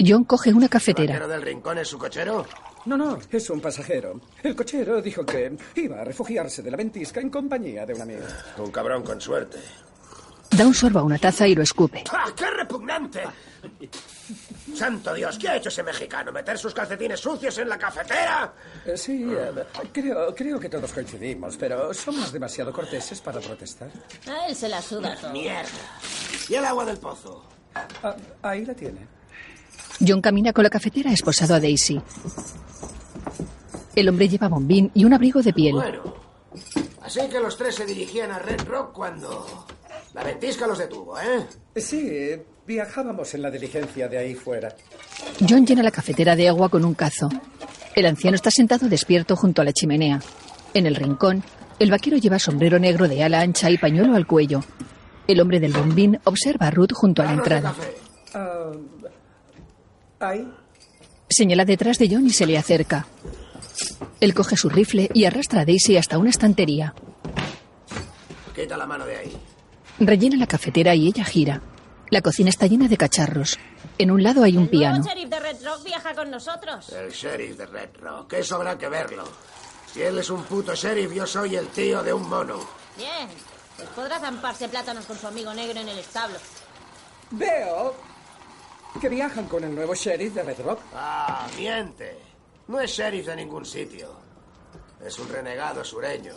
John 0.05 0.25
coge 0.25 0.53
una 0.53 0.65
¿El 0.67 0.71
cafetera. 0.71 1.13
vaquero 1.15 1.29
del 1.29 1.43
rincón 1.43 1.79
es 1.79 1.89
su 1.89 1.99
cochero? 1.99 2.47
No, 2.87 2.97
no, 2.97 3.19
es 3.31 3.51
un 3.51 3.61
pasajero. 3.61 4.21
El 4.43 4.57
cochero 4.57 5.03
dijo 5.03 5.25
que 5.27 5.57
iba 5.77 6.01
a 6.01 6.05
refugiarse 6.05 6.63
de 6.63 6.71
la 6.71 6.77
ventisca 6.77 7.21
en 7.21 7.29
compañía 7.31 7.85
de 7.85 7.95
un 7.95 8.01
amigo. 8.03 8.23
Un 8.59 8.71
cabrón 8.71 9.03
con 9.03 9.21
suerte. 9.21 9.59
Da 10.57 10.67
un 10.67 10.75
sorbo 10.75 10.99
a 11.01 11.03
una 11.03 11.19
taza 11.19 11.47
y 11.47 11.55
lo 11.55 11.63
escupe. 11.63 12.05
¡Ah, 12.13 12.27
qué 12.35 12.51
repugnante! 12.51 13.21
Santo 14.75 15.15
Dios, 15.15 15.39
¿qué 15.39 15.49
ha 15.49 15.57
hecho 15.57 15.69
ese 15.69 15.83
mexicano? 15.83 16.33
¿Meter 16.33 16.59
sus 16.59 16.75
calcetines 16.75 17.21
sucios 17.21 17.57
en 17.59 17.69
la 17.69 17.79
cafetera? 17.79 18.53
Eh, 18.87 18.97
sí, 18.97 19.25
eh, 19.31 19.65
creo, 19.93 20.35
creo 20.35 20.61
que 20.61 20.69
todos 20.69 20.93
coincidimos, 20.93 21.57
pero 21.57 21.93
somos 21.93 22.33
demasiado 22.33 22.73
corteses 22.73 23.21
para 23.21 23.41
protestar. 23.41 23.91
A 24.29 24.47
él 24.47 24.57
se 24.57 24.69
la 24.69 24.81
suda 24.81 25.17
todo. 25.17 25.33
Mierda. 25.33 25.69
¿Y 26.49 26.55
el 26.55 26.65
agua 26.65 26.85
del 26.85 26.99
pozo? 26.99 27.45
Ah, 28.03 28.17
ahí 28.43 28.65
la 28.65 28.75
tiene. 28.75 29.07
John 30.07 30.21
camina 30.21 30.53
con 30.53 30.65
la 30.65 30.71
cafetera 30.71 31.13
esposado 31.13 31.55
a 31.55 31.61
Daisy. 31.61 32.01
El 33.95 34.09
hombre 34.09 34.29
lleva 34.29 34.49
bombín 34.49 34.91
y 34.95 35.05
un 35.05 35.13
abrigo 35.13 35.43
de 35.43 35.53
piel. 35.53 35.75
Bueno, 35.75 36.15
así 37.03 37.21
que 37.29 37.41
los 37.41 37.57
tres 37.57 37.75
se 37.75 37.85
dirigían 37.85 38.31
a 38.31 38.39
Red 38.39 38.63
Rock 38.67 38.93
cuando 38.93 39.67
la 40.15 40.25
ventisca 40.25 40.67
los 40.67 40.79
detuvo, 40.79 41.19
¿eh? 41.21 41.47
Sí, 41.77 42.37
viajábamos 42.71 43.35
en 43.35 43.43
la 43.43 43.51
diligencia 43.51 44.07
de 44.09 44.17
ahí 44.17 44.35
fuera. 44.37 44.73
John 45.47 45.67
llena 45.67 45.83
la 45.83 45.91
cafetera 45.91 46.37
de 46.37 46.49
agua 46.49 46.69
con 46.69 46.85
un 46.85 46.95
cazo. 46.95 47.29
El 47.97 48.07
anciano 48.07 48.37
está 48.37 48.53
sentado 48.53 48.89
despierto 48.89 49.35
junto 49.35 49.61
a 49.61 49.65
la 49.65 49.73
chimenea. 49.73 50.21
En 50.73 50.87
el 50.87 50.95
rincón, 50.95 51.43
el 51.81 51.91
vaquero 51.91 52.17
lleva 52.17 52.39
sombrero 52.39 52.79
negro 52.79 53.09
de 53.09 53.25
ala 53.25 53.41
ancha 53.41 53.71
y 53.71 53.77
pañuelo 53.77 54.15
al 54.15 54.29
cuello. 54.29 54.61
El 55.27 55.41
hombre 55.41 55.59
del 55.59 55.73
bombín 55.73 56.21
observa 56.23 56.69
a 56.69 56.71
Ruth 56.71 56.93
junto 56.93 57.23
a 57.23 57.25
la 57.25 57.33
entrada. 57.33 57.75
Ah, 58.35 58.71
ahí. 60.21 60.49
Señala 61.29 61.65
detrás 61.65 61.99
de 61.99 62.09
John 62.09 62.25
y 62.25 62.31
se 62.31 62.47
le 62.47 62.57
acerca. 62.57 63.05
Él 64.21 64.33
coge 64.33 64.57
su 64.57 64.69
rifle 64.69 65.11
y 65.13 65.25
arrastra 65.25 65.63
a 65.63 65.65
Daisy 65.65 65.97
hasta 65.97 66.19
una 66.19 66.31
estantería. 66.31 66.95
Quita 68.55 68.77
la 68.77 68.87
mano 68.87 69.07
de 69.07 69.17
ahí. 69.17 69.37
Rellena 69.99 70.37
la 70.37 70.47
cafetera 70.47 70.95
y 70.95 71.09
ella 71.09 71.25
gira. 71.25 71.61
La 72.11 72.23
cocina 72.23 72.51
está 72.51 72.67
llena 72.67 72.89
de 72.89 72.97
cacharros. 72.97 73.59
En 73.99 74.11
un 74.11 74.23
lado 74.23 74.43
hay 74.43 74.57
un 74.57 74.65
El 74.65 74.71
piano. 74.71 74.99
nuevo 74.99 75.09
sheriff 75.11 75.29
de 75.31 75.41
Red 75.41 75.65
Rock 75.65 75.85
viaja 75.85 76.15
con 76.15 76.31
nosotros. 76.31 76.89
El 76.91 77.11
sheriff 77.11 77.57
de 77.57 77.67
Red 77.67 77.91
Rock. 78.01 78.33
Eso 78.35 78.57
habrá 78.57 78.77
que 78.77 78.89
verlo. 78.89 79.25
Si 79.93 80.03
él 80.03 80.19
es 80.19 80.31
un 80.31 80.43
puto 80.45 80.75
sheriff, 80.75 81.13
yo 81.13 81.27
soy 81.27 81.57
el 81.57 81.69
tío 81.69 82.03
de 82.03 82.13
un 82.13 82.29
mono. 82.29 82.59
Bien. 82.97 83.29
Pues 83.77 83.89
podrá 83.91 84.19
zamparse 84.19 84.69
plátanos 84.69 85.05
con 85.07 85.17
su 85.19 85.27
amigo 85.27 85.55
negro 85.55 85.81
en 85.81 85.89
el 85.89 85.99
establo. 85.99 86.37
Veo 87.31 87.95
que 89.01 89.09
viajan 89.09 89.47
con 89.47 89.63
el 89.65 89.75
nuevo 89.75 89.95
sheriff 89.95 90.35
de 90.35 90.43
Red 90.43 90.61
Rock. 90.65 90.81
Ah, 90.95 91.47
miente. 91.57 92.19
No 92.69 92.81
es 92.81 92.91
sheriff 92.91 93.27
de 93.27 93.37
ningún 93.37 93.65
sitio. 93.65 94.09
Es 95.05 95.19
un 95.19 95.29
renegado 95.29 95.85
sureño. 95.85 96.35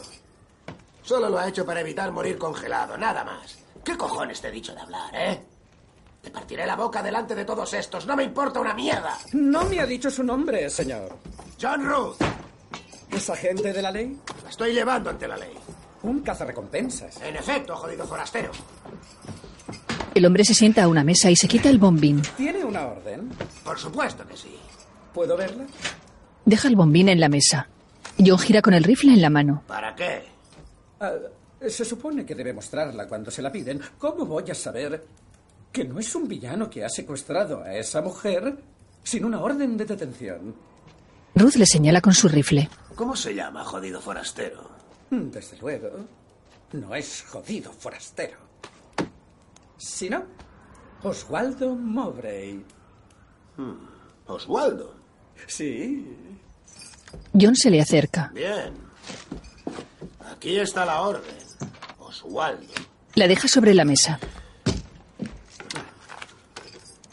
Solo 1.01 1.30
lo 1.30 1.38
ha 1.39 1.47
hecho 1.49 1.65
para 1.65 1.82
evitar 1.82 2.11
morir 2.11 2.38
congelado, 2.38 2.97
nada 2.97 3.24
más. 3.24 3.57
¿Qué 3.84 3.97
cojones 3.97 4.39
te 4.39 4.47
he 4.47 4.51
dicho 4.51 4.74
de 4.74 4.80
hablar, 4.82 5.13
eh? 5.15 5.43
Te 6.24 6.32
partiré 6.32 6.65
la 6.65 6.78
boca 6.78 7.03
delante 7.03 7.36
de 7.36 7.43
todos 7.43 7.74
estos. 7.74 8.07
No 8.07 8.15
me 8.15 8.24
importa 8.24 8.61
una 8.61 8.74
mierda. 8.74 9.17
No 9.34 9.65
me 9.65 9.82
ha 9.82 9.86
dicho 9.86 10.09
su 10.09 10.24
nombre, 10.24 10.69
señor. 10.69 11.17
John 11.61 11.84
Ruth. 11.86 12.15
¿Es 13.11 13.30
agente 13.30 13.74
de 13.74 13.82
la 13.82 13.91
ley? 13.91 14.17
La 14.41 14.49
estoy 14.49 14.74
llevando 14.74 15.09
ante 15.09 15.28
la 15.28 15.36
ley. 15.36 15.51
Un 16.03 16.21
cazarrecompensas. 16.21 17.21
En 17.21 17.36
efecto, 17.36 17.76
jodido 17.76 18.07
forastero. 18.07 18.51
El 20.15 20.26
hombre 20.26 20.45
se 20.45 20.53
sienta 20.53 20.84
a 20.84 20.88
una 20.88 21.03
mesa 21.03 21.30
y 21.30 21.36
se 21.36 21.49
quita 21.49 21.69
el 21.69 21.78
bombín. 21.78 22.21
¿Tiene 22.38 22.63
una 22.63 22.88
orden? 22.88 23.30
Por 23.65 23.78
supuesto 23.78 24.26
que 24.26 24.38
sí. 24.38 24.55
¿Puedo 25.13 25.36
verla? 25.36 25.65
Deja 26.45 26.69
el 26.69 26.78
bombín 26.78 27.09
en 27.09 27.19
la 27.19 27.28
mesa. 27.28 27.67
John 28.17 28.39
gira 28.39 28.61
con 28.61 28.74
el 28.74 28.86
rifle 28.86 29.11
en 29.11 29.21
la 29.21 29.30
mano. 29.30 29.63
¿Para 29.67 29.93
qué? 29.93 30.24
Ah, 31.01 31.11
se 31.67 31.84
supone 31.84 32.26
que 32.26 32.34
debe 32.34 32.53
mostrarla 32.53 33.09
cuando 33.09 33.30
se 33.30 33.41
la 33.41 33.51
piden. 33.51 33.82
¿Cómo 33.97 34.26
voy 34.26 34.49
a 34.49 34.55
saber 34.55 35.03
que 35.74 35.84
no 35.84 35.99
es 35.99 36.15
un 36.15 36.28
villano 36.28 36.69
que 36.69 36.86
ha 36.86 36.89
secuestrado 36.89 37.63
a 37.63 37.76
esa 37.76 38.01
mujer 38.01 38.57
sin 39.03 39.26
una 39.26 39.41
orden 39.41 39.76
de 39.76 39.86
detención? 39.86 40.55
Ruth 41.36 41.55
le 41.55 41.65
señala 41.65 41.99
con 41.99 42.13
su 42.13 42.28
rifle. 42.28 42.69
¿Cómo 42.95 43.15
se 43.15 43.34
llama, 43.34 43.65
jodido 43.65 43.99
forastero? 43.99 44.69
Desde 45.09 45.57
luego, 45.57 45.89
no 46.74 46.95
es 46.95 47.24
jodido 47.28 47.71
forastero, 47.74 48.38
sino 49.78 50.24
Oswaldo 51.01 51.76
Mowbray. 51.76 52.63
Oswaldo. 54.28 54.95
Sí, 55.47 56.07
John 57.34 57.55
se 57.55 57.69
le 57.69 57.82
acerca. 57.82 58.32
Bien. 58.34 58.74
Aquí 60.32 60.57
está 60.57 60.86
la 60.86 61.01
orden. 61.01 61.36
Oswaldo. 61.99 62.74
La 63.15 63.28
deja 63.28 63.47
sobre 63.47 63.74
la 63.74 63.86
mesa. 63.86 64.19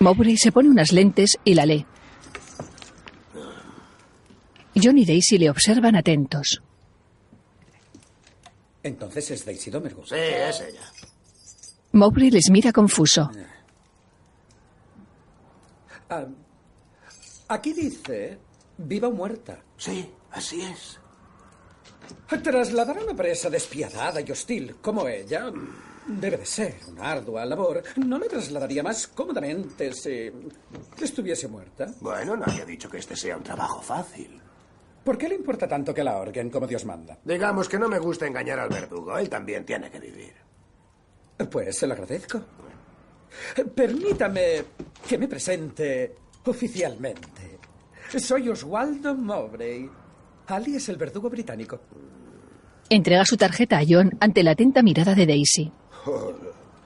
Mowbray 0.01 0.39
se 0.39 0.51
pone 0.51 0.71
unas 0.71 0.93
lentes 0.93 1.37
y 1.45 1.55
la 1.55 1.67
lee. 1.67 1.87
John 4.75 4.97
y 4.97 5.05
Daisy 5.05 5.37
le 5.37 5.51
observan 5.51 5.95
atentos. 5.95 6.63
Entonces 8.83 9.31
es 9.31 9.45
Daisy 9.45 9.71
Domergo. 9.71 10.07
Sí, 10.07 10.15
es 10.17 10.61
ella. 10.61 10.81
Mowbray 11.93 12.31
les 12.31 12.51
mira 12.51 12.73
confuso. 12.73 13.31
Ah, 16.09 16.27
aquí 17.49 17.75
dice 17.75 18.39
viva 18.79 19.09
o 19.09 19.13
muerta. 19.13 19.63
Sí, 19.77 20.11
así 20.33 20.63
es. 20.63 20.99
Trasladar 22.43 22.99
a 22.99 23.05
una 23.05 23.15
presa 23.15 23.51
despiadada 23.51 24.23
y 24.23 24.31
hostil 24.31 24.77
como 24.77 25.07
ella 25.07 25.53
debe 26.07 26.39
de 26.39 26.47
ser 26.47 26.77
una 26.89 27.13
ardua 27.13 27.45
labor. 27.45 27.83
No 27.97 28.19
la 28.19 28.27
trasladaría 28.27 28.83
más 28.83 29.07
cómodamente 29.09 29.93
si 29.93 30.31
estuviese 31.01 31.49
muerta. 31.49 31.87
Bueno, 32.01 32.37
nadie 32.37 32.63
ha 32.63 32.67
dicho 32.67 32.89
que 32.91 32.99
este 32.99 33.17
sea 33.17 33.37
un 33.37 33.43
trabajo 33.43 33.81
fácil. 33.81 34.41
¿Por 35.05 35.17
qué 35.17 35.29
le 35.29 35.35
importa 35.35 35.67
tanto 35.67 35.95
que 35.95 36.05
la 36.05 36.13
ahorquen 36.13 36.51
como 36.51 36.67
Dios 36.67 36.85
manda? 36.85 37.19
Digamos 37.25 37.69
que 37.69 37.79
no 37.79 37.89
me 37.89 37.99
gusta 37.99 38.27
engañar 38.27 38.59
al 38.59 38.69
verdugo. 38.69 39.17
Él 39.17 39.29
también 39.29 39.65
tiene 39.65 39.91
que 39.91 39.99
vivir. 39.99 40.35
Pues 41.51 41.79
se 41.79 41.87
lo 41.87 41.95
agradezco. 41.95 42.41
Permítame 43.75 44.65
que 45.09 45.17
me 45.17 45.27
presente 45.27 46.15
oficialmente. 46.45 47.59
Soy 48.19 48.49
Oswaldo 48.49 49.15
Mowbray, 49.15 49.89
alias 50.49 50.89
el 50.89 50.97
verdugo 50.97 51.31
británico. 51.31 51.81
Entrega 52.89 53.25
su 53.25 53.37
tarjeta 53.37 53.79
a 53.79 53.85
John 53.89 54.11
ante 54.21 54.43
la 54.43 54.51
atenta 54.51 54.83
mirada 54.83 55.15
de 55.15 55.27
Daisy. 55.27 55.73
Oh, 56.07 56.33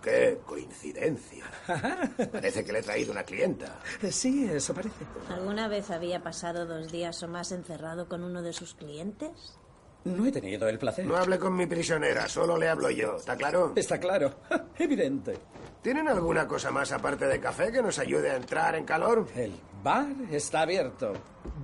¡Qué 0.03 0.39
coincidencia! 0.45 1.45
Parece 2.33 2.63
que 2.63 2.73
le 2.73 2.81
he 2.81 2.83
traído 2.83 3.11
una 3.11 3.23
clienta. 3.23 3.81
Sí, 4.11 4.47
eso 4.53 4.75
parece. 4.75 4.97
¿Alguna 5.31 5.67
vez 5.67 5.91
había 5.91 6.23
pasado 6.23 6.67
dos 6.67 6.93
días 6.93 7.23
o 7.23 7.29
más 7.29 7.53
encerrado 7.53 8.07
con 8.07 8.23
uno 8.23 8.43
de 8.43 8.53
sus 8.53 8.75
clientes? 8.75 9.59
No 10.05 10.27
he 10.27 10.33
tenido 10.33 10.69
el 10.69 10.79
placer. 10.79 11.07
No 11.07 11.17
hable 11.17 11.39
con 11.39 11.57
mi 11.57 11.67
prisionera, 11.67 12.29
solo 12.29 12.59
le 12.59 12.69
hablo 12.69 12.91
yo. 12.91 13.17
¿Está 13.17 13.37
claro? 13.37 13.73
Está 13.75 13.99
claro. 13.99 14.35
Evidente. 14.79 15.39
¿Tienen 15.83 16.09
alguna 16.09 16.47
cosa 16.47 16.71
más 16.71 16.93
aparte 16.93 17.27
de 17.27 17.41
café 17.41 17.71
que 17.73 17.83
nos 17.83 17.99
ayude 17.99 18.31
a 18.31 18.37
entrar 18.37 18.75
en 18.75 18.85
calor? 18.85 19.27
El 19.35 19.53
bar 19.83 20.07
está 20.31 20.63
abierto. 20.63 21.13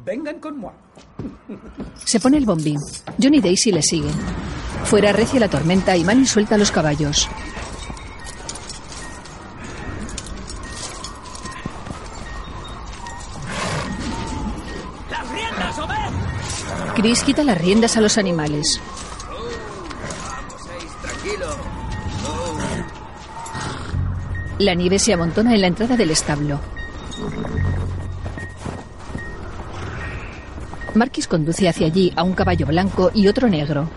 Vengan 0.05 0.41
con 0.41 0.59
moi. 0.59 0.73
Se 2.05 2.21
pone 2.21 2.37
el 2.39 2.47
bombín. 2.47 2.79
John 3.21 3.35
y 3.35 3.41
Daisy 3.41 3.73
le 3.73 3.83
siguen. 3.83 4.13
Fuera 4.85 5.13
recia 5.13 5.41
la 5.41 5.49
tormenta 5.49 5.97
y 5.97 6.05
Manny 6.05 6.27
suelta 6.27 6.57
los 6.59 6.71
caballos. 6.71 7.29
Chris 17.01 17.23
quita 17.23 17.43
las 17.43 17.57
riendas 17.57 17.97
a 17.97 18.03
los 18.03 18.19
animales. 18.19 18.79
La 24.59 24.75
nieve 24.75 24.99
se 24.99 25.15
amontona 25.15 25.55
en 25.55 25.63
la 25.63 25.69
entrada 25.69 25.97
del 25.97 26.11
establo. 26.11 26.61
Marquis 30.95 31.27
conduce 31.27 31.71
hacia 31.71 31.87
allí 31.87 32.13
a 32.17 32.23
un 32.23 32.35
caballo 32.35 32.67
blanco 32.67 33.11
y 33.15 33.29
otro 33.29 33.49
negro. 33.49 33.89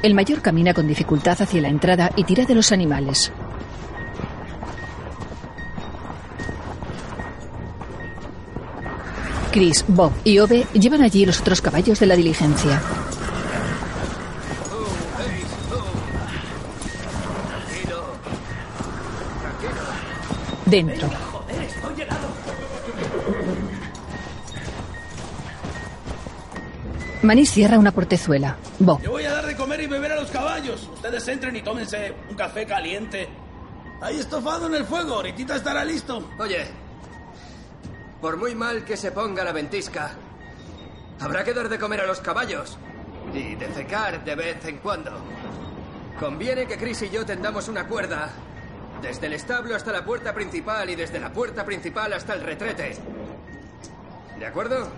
El 0.00 0.14
mayor 0.14 0.42
camina 0.42 0.72
con 0.74 0.86
dificultad 0.86 1.42
hacia 1.42 1.60
la 1.60 1.68
entrada 1.70 2.12
y 2.14 2.22
tira 2.22 2.44
de 2.44 2.54
los 2.54 2.70
animales. 2.70 3.32
Chris, 9.56 9.86
Bob 9.88 10.12
y 10.22 10.38
Ove 10.38 10.66
llevan 10.74 11.00
allí 11.00 11.24
los 11.24 11.40
otros 11.40 11.62
caballos 11.62 11.98
de 11.98 12.04
la 12.04 12.14
diligencia. 12.14 12.78
Dentro. 20.66 21.08
Manis 27.22 27.50
cierra 27.50 27.78
una 27.78 27.92
portezuela. 27.92 28.58
Bob. 28.78 29.00
Yo 29.00 29.12
voy 29.12 29.24
a 29.24 29.30
dar 29.30 29.46
de 29.46 29.56
comer 29.56 29.80
y 29.80 29.86
beber 29.86 30.12
a 30.12 30.16
los 30.16 30.30
caballos. 30.30 30.86
Ustedes 30.92 31.26
entren 31.28 31.56
y 31.56 31.62
tómense 31.62 32.12
un 32.28 32.36
café 32.36 32.66
caliente. 32.66 33.26
Hay 34.02 34.18
estofado 34.18 34.66
en 34.66 34.74
el 34.74 34.84
fuego, 34.84 35.14
ahorita 35.14 35.56
estará 35.56 35.82
listo. 35.82 36.28
Oye, 36.38 36.66
por 38.20 38.36
muy 38.36 38.54
mal 38.54 38.84
que 38.84 38.96
se 38.96 39.12
ponga 39.12 39.44
la 39.44 39.52
ventisca, 39.52 40.12
habrá 41.20 41.44
que 41.44 41.54
dar 41.54 41.68
de 41.68 41.78
comer 41.78 42.00
a 42.00 42.06
los 42.06 42.20
caballos 42.20 42.78
y 43.34 43.54
defecar 43.54 44.24
de 44.24 44.34
vez 44.34 44.64
en 44.64 44.78
cuando. 44.78 45.12
Conviene 46.18 46.66
que 46.66 46.78
Chris 46.78 47.02
y 47.02 47.10
yo 47.10 47.26
tendamos 47.26 47.68
una 47.68 47.86
cuerda 47.86 48.30
desde 49.02 49.26
el 49.26 49.34
establo 49.34 49.76
hasta 49.76 49.92
la 49.92 50.04
puerta 50.04 50.34
principal 50.34 50.88
y 50.88 50.94
desde 50.94 51.20
la 51.20 51.32
puerta 51.32 51.64
principal 51.64 52.12
hasta 52.12 52.34
el 52.34 52.40
retrete. 52.40 52.96
¿De 54.38 54.46
acuerdo? 54.46 54.88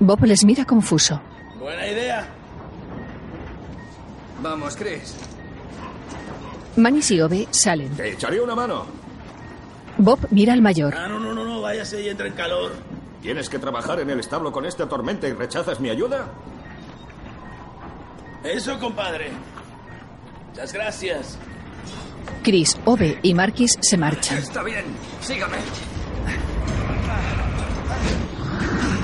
Bob 0.00 0.24
les 0.24 0.44
mira 0.44 0.64
confuso. 0.64 1.20
Buena 1.58 1.86
idea. 1.86 2.28
Vamos, 4.40 4.76
Chris. 4.76 5.16
Manis 6.76 7.10
y 7.10 7.20
Ove 7.20 7.48
salen. 7.50 7.96
Te 7.96 8.12
echaré 8.12 8.40
una 8.40 8.54
mano. 8.54 8.97
Bob 9.98 10.20
mira 10.30 10.52
al 10.52 10.62
mayor. 10.62 10.94
Ah, 10.96 11.08
no, 11.08 11.18
no, 11.18 11.34
no, 11.34 11.44
no, 11.44 11.60
váyase 11.60 12.00
y 12.02 12.08
entra 12.08 12.26
en 12.26 12.34
calor. 12.34 12.72
¿Tienes 13.20 13.48
que 13.48 13.58
trabajar 13.58 13.98
en 14.00 14.10
el 14.10 14.20
establo 14.20 14.52
con 14.52 14.64
esta 14.64 14.88
tormenta 14.88 15.26
y 15.26 15.32
rechazas 15.32 15.80
mi 15.80 15.90
ayuda? 15.90 16.28
Eso, 18.44 18.78
compadre. 18.78 19.30
Muchas 20.50 20.72
gracias. 20.72 21.38
Chris, 22.44 22.78
Ove 22.84 23.18
y 23.22 23.34
Marquis 23.34 23.72
se 23.80 23.96
marchan. 23.96 24.38
Está 24.38 24.62
bien, 24.62 24.84
sígame. 25.20 25.56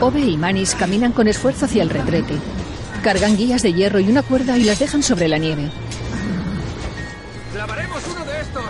Ove 0.00 0.20
y 0.20 0.36
Manis 0.36 0.74
caminan 0.74 1.12
con 1.12 1.26
esfuerzo 1.28 1.66
hacia 1.66 1.82
el 1.82 1.90
retrete. 1.90 2.34
Cargan 3.02 3.36
guías 3.36 3.62
de 3.62 3.72
hierro 3.72 3.98
y 4.00 4.08
una 4.08 4.22
cuerda 4.22 4.56
y 4.56 4.64
las 4.64 4.78
dejan 4.78 5.02
sobre 5.02 5.28
la 5.28 5.38
nieve. 5.38 5.70
Clavaremos 7.52 8.02
uno 8.14 8.24
de 8.24 8.40
estos 8.40 8.64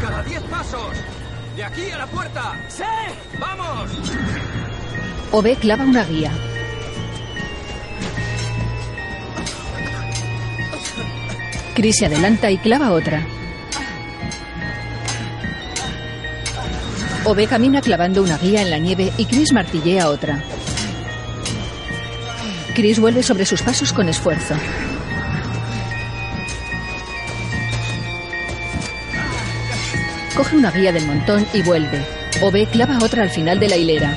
cada 0.00 0.22
diez 0.22 0.42
pasos. 0.42 0.92
De 1.56 1.64
aquí 1.64 1.90
a 1.90 1.96
la 1.96 2.06
puerta. 2.06 2.54
¡Sí! 2.68 2.82
¡Vamos! 3.38 3.90
Ove 5.32 5.56
clava 5.56 5.84
una 5.84 6.04
guía. 6.04 6.30
Chris 11.74 11.96
se 11.98 12.06
adelanta 12.06 12.50
y 12.50 12.58
clava 12.58 12.92
otra. 12.92 13.26
Ove 17.24 17.46
camina 17.46 17.80
clavando 17.80 18.22
una 18.22 18.36
guía 18.36 18.60
en 18.60 18.70
la 18.70 18.78
nieve 18.78 19.10
y 19.16 19.24
Chris 19.24 19.54
martillea 19.54 20.10
otra. 20.10 20.42
Chris 22.74 23.00
vuelve 23.00 23.22
sobre 23.22 23.46
sus 23.46 23.62
pasos 23.62 23.94
con 23.94 24.10
esfuerzo. 24.10 24.54
Coge 30.36 30.54
una 30.54 30.70
guía 30.70 30.92
del 30.92 31.06
montón 31.06 31.46
y 31.54 31.62
vuelve. 31.62 32.04
Ove 32.42 32.66
clava 32.66 32.98
otra 33.02 33.22
al 33.22 33.30
final 33.30 33.58
de 33.58 33.68
la 33.68 33.76
hilera. 33.76 34.14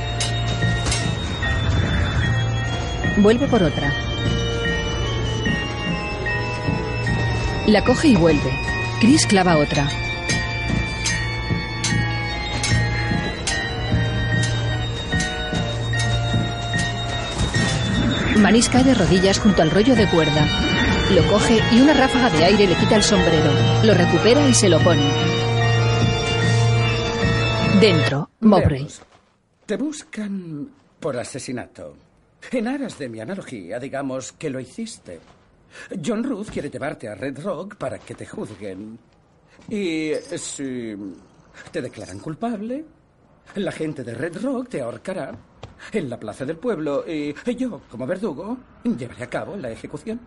Vuelve 3.16 3.48
por 3.48 3.64
otra. 3.64 3.94
La 7.68 7.86
coge 7.86 8.10
y 8.10 8.16
vuelve. 8.18 8.52
Chris 9.00 9.26
clava 9.26 9.56
otra. 9.58 9.88
Manis 18.40 18.68
cae 18.68 18.84
de 18.84 18.94
rodillas 18.94 19.40
junto 19.40 19.62
al 19.62 19.72
rollo 19.72 19.96
de 19.96 20.10
cuerda. 20.10 20.46
Lo 21.12 21.26
coge 21.30 21.62
y 21.72 21.80
una 21.80 21.94
ráfaga 21.94 22.30
de 22.30 22.44
aire 22.44 22.68
le 22.68 22.76
quita 22.76 22.98
el 22.98 23.04
sombrero. 23.04 23.54
Lo 23.84 23.94
recupera 23.94 24.46
y 24.50 24.54
se 24.54 24.68
lo 24.68 24.80
pone. 24.80 25.49
Dentro, 27.80 28.30
Mowbray. 28.42 28.80
Veamos. 28.80 29.02
Te 29.66 29.78
buscan 29.78 30.70
por 31.00 31.16
asesinato. 31.16 31.96
En 32.52 32.68
aras 32.68 33.00
de 33.00 33.08
mi 33.08 33.22
analogía, 33.22 33.80
digamos 33.80 34.34
que 34.34 34.50
lo 34.50 34.60
hiciste. 34.60 35.22
John 36.04 36.26
Ruth 36.26 36.50
quiere 36.52 36.70
llevarte 36.70 37.08
a 37.08 37.16
Red 37.16 37.40
Rock 37.42 37.76
para 37.76 37.98
que 38.00 38.16
te 38.16 38.26
juzguen. 38.26 39.00
Y 39.70 40.12
si 40.36 40.94
te 41.72 41.82
declaran 41.82 42.20
culpable, 42.20 42.84
la 43.56 43.72
gente 43.72 44.04
de 44.04 44.14
Red 44.14 44.44
Rock 44.44 44.70
te 44.70 44.82
ahorcará 44.82 45.34
en 45.94 46.10
la 46.10 46.20
plaza 46.20 46.44
del 46.44 46.58
pueblo 46.58 47.06
y 47.08 47.34
yo, 47.56 47.84
como 47.90 48.06
verdugo, 48.06 48.58
llevaré 48.84 49.24
a 49.24 49.30
cabo 49.30 49.56
la 49.56 49.72
ejecución. 49.72 50.20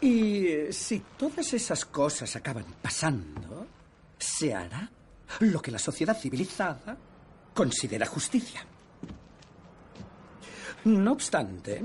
Y 0.00 0.72
si 0.72 1.00
todas 1.16 1.52
esas 1.54 1.84
cosas 1.84 2.34
acaban 2.34 2.64
pasando, 2.82 3.66
se 4.18 4.52
hará 4.52 4.90
lo 5.40 5.60
que 5.60 5.70
la 5.70 5.78
sociedad 5.78 6.18
civilizada 6.18 6.96
considera 7.54 8.06
justicia. 8.06 8.64
No 10.84 11.12
obstante, 11.12 11.82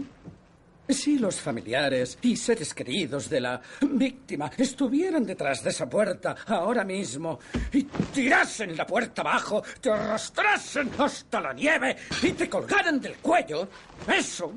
si 0.88 1.18
los 1.18 1.40
familiares 1.40 2.18
y 2.22 2.36
seres 2.36 2.74
queridos 2.74 3.30
de 3.30 3.42
la 3.42 3.62
víctima 3.82 4.52
estuvieran 4.58 5.26
detrás 5.26 5.64
de 5.64 5.70
esa 5.70 5.90
puerta 5.90 6.36
ahora 6.46 6.84
mismo 6.84 7.40
y 7.72 7.84
tirasen 7.84 8.78
la 8.78 8.86
puerta 8.86 9.22
abajo, 9.22 9.64
te 9.82 9.90
arrastrasen 9.90 10.92
hasta 10.98 11.42
la 11.42 11.54
nieve 11.54 11.96
y 12.22 12.32
te 12.32 12.50
colgaran 12.50 13.00
del 13.00 13.16
cuello, 13.18 13.68
eso 14.08 14.54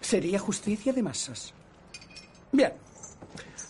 sería 0.00 0.38
justicia 0.38 0.92
de 0.92 1.02
masas. 1.02 1.52
Bien, 2.52 2.72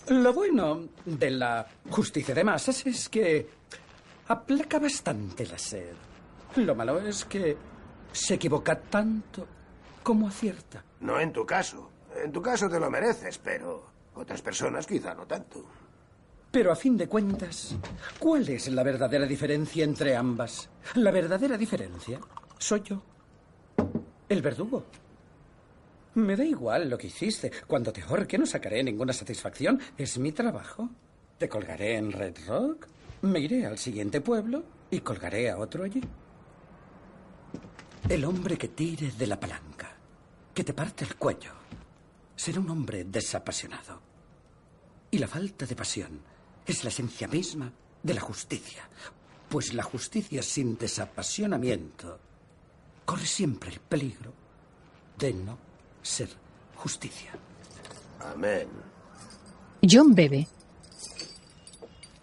lo 0.09 0.33
bueno 0.33 0.89
de 1.05 1.31
la 1.31 1.67
justicia 1.91 2.35
de 2.35 2.45
masas 2.45 2.87
es 2.87 3.09
que 3.09 3.58
aplaca 4.29 4.79
bastante 4.79 5.47
la 5.47 5.59
sed. 5.59 5.95
Lo 6.57 6.75
malo 6.75 7.01
es 7.01 7.25
que 7.25 7.57
se 8.13 8.35
equivoca 8.35 8.79
tanto 8.81 9.47
como 10.03 10.29
acierta. 10.29 10.85
No 11.01 11.21
en 11.21 11.33
tu 11.33 11.45
caso. 11.45 11.91
En 12.23 12.33
tu 12.33 12.41
caso 12.41 12.69
te 12.69 12.81
lo 12.81 12.91
mereces, 12.91 13.39
pero 13.39 13.87
otras 14.15 14.43
personas 14.43 14.87
quizá 14.87 15.15
no 15.15 15.27
tanto. 15.27 15.65
Pero 16.51 16.73
a 16.73 16.77
fin 16.77 16.97
de 16.97 17.07
cuentas, 17.07 17.77
¿cuál 18.19 18.49
es 18.49 18.69
la 18.69 18.83
verdadera 18.83 19.27
diferencia 19.27 19.85
entre 19.85 20.17
ambas? 20.17 20.71
La 20.95 21.11
verdadera 21.11 21.59
diferencia 21.59 22.19
soy 22.59 22.83
yo, 22.83 23.03
el 24.29 24.43
verdugo. 24.43 24.85
Me 26.15 26.35
da 26.35 26.45
igual 26.45 26.91
lo 26.91 26.99
que 26.99 27.07
hiciste. 27.07 27.53
Cuando 27.67 27.93
te 27.93 28.03
ahorque 28.03 28.39
no 28.39 28.47
sacaré 28.47 28.83
ninguna 28.83 29.13
satisfacción. 29.13 29.81
Es 29.97 30.19
mi 30.19 30.33
trabajo. 30.33 30.89
Te 31.39 31.49
colgaré 31.49 31.97
en 31.97 32.11
Red 32.11 32.35
Rock, 32.49 32.89
me 33.23 33.41
iré 33.41 33.67
al 33.67 33.79
siguiente 33.79 34.21
pueblo 34.21 34.65
y 34.91 35.01
colgaré 35.01 35.51
a 35.51 35.59
otro 35.59 35.85
allí. 35.85 36.03
El 38.09 38.25
hombre 38.25 38.57
que 38.57 38.69
tire 38.69 39.11
de 39.13 39.27
la 39.27 39.39
palanca, 39.39 39.91
que 40.55 40.65
te 40.65 40.73
parte 40.73 41.05
el 41.05 41.17
cuello, 41.17 41.53
será 42.35 42.61
un 42.61 42.71
hombre 42.71 43.05
desapasionado. 43.05 44.01
Y 45.11 45.19
la 45.19 45.29
falta 45.29 45.67
de 45.67 45.75
pasión 45.75 46.21
es 46.67 46.85
la 46.85 46.91
esencia 46.91 47.29
misma 47.29 47.73
de 48.03 48.15
la 48.15 48.21
justicia, 48.21 48.89
pues 49.49 49.75
la 49.75 49.83
justicia 49.83 50.43
sin 50.43 50.77
desapasionamiento 50.77 52.19
corre 53.05 53.27
siempre 53.27 53.71
el 53.71 53.81
peligro 53.81 54.33
de 55.19 55.33
no 55.33 55.59
ser 56.03 56.29
justicia. 56.77 57.33
Amén. 58.21 58.69
John 59.83 60.15
bebe. 60.15 60.47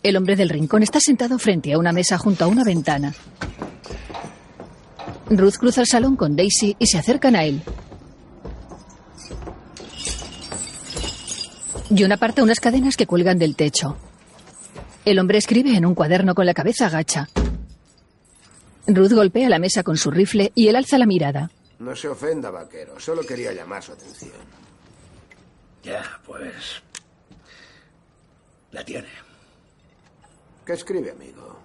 El 0.05 0.17
hombre 0.17 0.35
del 0.35 0.49
rincón 0.49 0.83
está 0.83 0.99
sentado 0.99 1.39
frente 1.39 1.73
a 1.73 1.79
una 1.79 1.91
mesa 1.91 2.19
junto 2.19 2.45
a 2.45 2.47
una 2.47 2.63
ventana. 2.63 3.11
Ruth 5.31 5.55
cruza 5.55 5.81
el 5.81 5.87
salón 5.87 6.15
con 6.15 6.35
Daisy 6.35 6.75
y 6.77 6.85
se 6.85 6.99
acercan 6.99 7.35
a 7.35 7.43
él. 7.43 7.63
John 11.89 12.11
aparta 12.11 12.43
unas 12.43 12.59
cadenas 12.59 12.97
que 12.97 13.07
cuelgan 13.07 13.39
del 13.39 13.55
techo. 13.55 13.97
El 15.05 15.17
hombre 15.17 15.39
escribe 15.39 15.75
en 15.75 15.87
un 15.87 15.95
cuaderno 15.95 16.35
con 16.35 16.45
la 16.45 16.53
cabeza 16.53 16.85
agacha. 16.85 17.27
Ruth 18.85 19.11
golpea 19.11 19.49
la 19.49 19.57
mesa 19.57 19.81
con 19.81 19.97
su 19.97 20.11
rifle 20.11 20.51
y 20.53 20.67
él 20.67 20.75
alza 20.75 20.99
la 20.99 21.07
mirada. 21.07 21.49
No 21.79 21.95
se 21.95 22.09
ofenda, 22.09 22.51
vaquero. 22.51 22.99
Solo 22.99 23.23
quería 23.23 23.53
llamar 23.53 23.81
su 23.81 23.93
atención. 23.93 24.33
Ya, 25.81 26.03
pues. 26.27 26.83
La 28.69 28.85
tiene. 28.85 29.24
¿Qué 30.65 30.73
escribe, 30.73 31.11
amigo? 31.11 31.59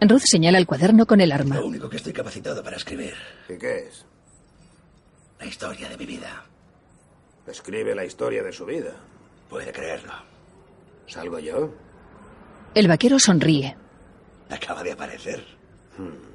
Ruth 0.00 0.22
señala 0.24 0.58
el 0.58 0.66
cuaderno 0.66 1.06
con 1.06 1.20
el 1.20 1.32
arma. 1.32 1.56
Lo 1.56 1.66
único 1.66 1.88
que 1.88 1.96
estoy 1.96 2.12
capacitado 2.12 2.62
para 2.62 2.76
escribir. 2.76 3.14
¿Y 3.48 3.58
qué 3.58 3.86
es? 3.88 4.04
La 5.38 5.46
historia 5.46 5.88
de 5.88 5.96
mi 5.96 6.06
vida. 6.06 6.46
Escribe 7.46 7.94
la 7.94 8.04
historia 8.04 8.42
de 8.42 8.52
su 8.52 8.64
vida. 8.64 8.92
Puede 9.48 9.72
creerlo. 9.72 10.12
¿Salgo 11.06 11.38
yo? 11.38 11.74
El 12.74 12.88
vaquero 12.88 13.18
sonríe. 13.18 13.76
Acaba 14.48 14.82
de 14.82 14.92
aparecer. 14.92 15.44
Hmm. 15.98 16.34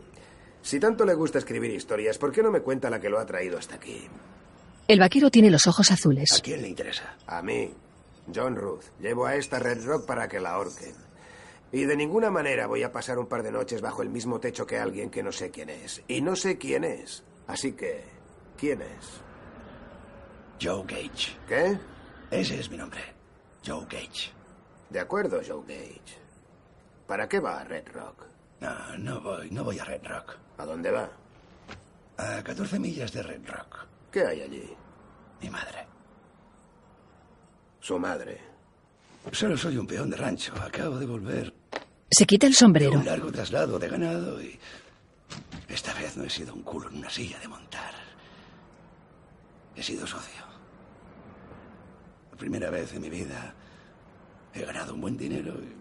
Si 0.61 0.79
tanto 0.79 1.05
le 1.05 1.15
gusta 1.15 1.39
escribir 1.39 1.71
historias, 1.71 2.17
¿por 2.17 2.31
qué 2.31 2.43
no 2.43 2.51
me 2.51 2.61
cuenta 2.61 2.89
la 2.89 2.99
que 2.99 3.09
lo 3.09 3.19
ha 3.19 3.25
traído 3.25 3.57
hasta 3.57 3.75
aquí? 3.75 4.07
El 4.87 4.99
vaquero 4.99 5.29
tiene 5.31 5.49
los 5.49 5.65
ojos 5.67 5.91
azules. 5.91 6.33
¿A 6.33 6.41
quién 6.41 6.61
le 6.61 6.69
interesa? 6.69 7.17
A 7.27 7.41
mí, 7.41 7.73
John 8.33 8.55
Ruth. 8.55 8.83
Llevo 8.99 9.25
a 9.25 9.35
esta 9.35 9.59
Red 9.59 9.83
Rock 9.85 10.05
para 10.05 10.27
que 10.27 10.39
la 10.39 10.51
ahorquen. 10.51 11.08
Y 11.71 11.83
de 11.85 11.95
ninguna 11.95 12.31
manera 12.31 12.65
voy 12.67 12.83
a 12.83 12.91
pasar 12.91 13.19
un 13.19 13.27
par 13.27 13.43
de 13.43 13.51
noches 13.51 13.81
bajo 13.81 14.01
el 14.01 14.09
mismo 14.09 14.39
techo 14.39 14.65
que 14.65 14.79
alguien 14.79 15.09
que 15.09 15.21
no 15.21 15.31
sé 15.31 15.51
quién 15.51 15.69
es. 15.69 16.01
Y 16.07 16.21
no 16.21 16.35
sé 16.35 16.57
quién 16.57 16.83
es. 16.83 17.23
Así 17.47 17.73
que, 17.73 18.03
¿quién 18.57 18.81
es? 18.81 19.21
Joe 20.61 20.83
Gage. 20.85 21.37
¿Qué? 21.47 21.77
Ese 22.31 22.59
es 22.59 22.69
mi 22.69 22.77
nombre. 22.77 23.01
Joe 23.65 23.85
Gage. 23.85 24.31
De 24.89 24.99
acuerdo, 24.99 25.41
Joe 25.47 25.63
Gage. 25.67 26.17
¿Para 27.07 27.29
qué 27.29 27.39
va 27.39 27.59
a 27.59 27.63
Red 27.63 27.87
Rock? 27.93 28.25
No, 28.59 28.97
no 28.97 29.21
voy, 29.21 29.49
no 29.51 29.63
voy 29.63 29.79
a 29.79 29.85
Red 29.85 30.05
Rock. 30.05 30.37
¿A 30.57 30.65
dónde 30.65 30.91
va? 30.91 31.09
A 32.17 32.43
14 32.43 32.79
millas 32.79 33.11
de 33.13 33.23
Red 33.23 33.47
Rock. 33.47 33.85
¿Qué 34.11 34.25
hay 34.25 34.41
allí? 34.41 34.75
Mi 35.41 35.49
madre. 35.49 35.87
Su 37.79 37.97
madre. 37.97 38.41
Solo 39.31 39.55
soy 39.55 39.77
un 39.77 39.87
peón 39.87 40.09
de 40.09 40.17
rancho. 40.17 40.53
Acabo 40.61 40.97
de 40.97 41.05
volver. 41.05 41.58
Se 42.11 42.25
quita 42.25 42.47
el 42.47 42.55
sombrero. 42.55 42.99
Un 42.99 43.05
largo 43.05 43.31
traslado 43.31 43.77
de 43.79 43.87
ganado 43.87 44.41
y. 44.41 44.57
Esta 45.67 45.93
vez 45.93 46.17
no 46.17 46.23
he 46.23 46.29
sido 46.29 46.53
un 46.53 46.63
culo 46.63 46.89
en 46.89 46.97
una 46.97 47.09
silla 47.09 47.39
de 47.39 47.47
montar. 47.47 47.93
He 49.75 49.83
sido 49.83 50.07
socio. 50.07 50.43
La 52.31 52.37
primera 52.37 52.69
vez 52.69 52.93
en 52.93 53.01
mi 53.01 53.09
vida 53.09 53.53
he 54.53 54.65
ganado 54.65 54.95
un 54.95 55.01
buen 55.01 55.17
dinero 55.17 55.53
y. 55.55 55.79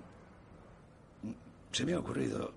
Se 1.72 1.84
me 1.84 1.94
ha 1.94 1.98
ocurrido 1.98 2.52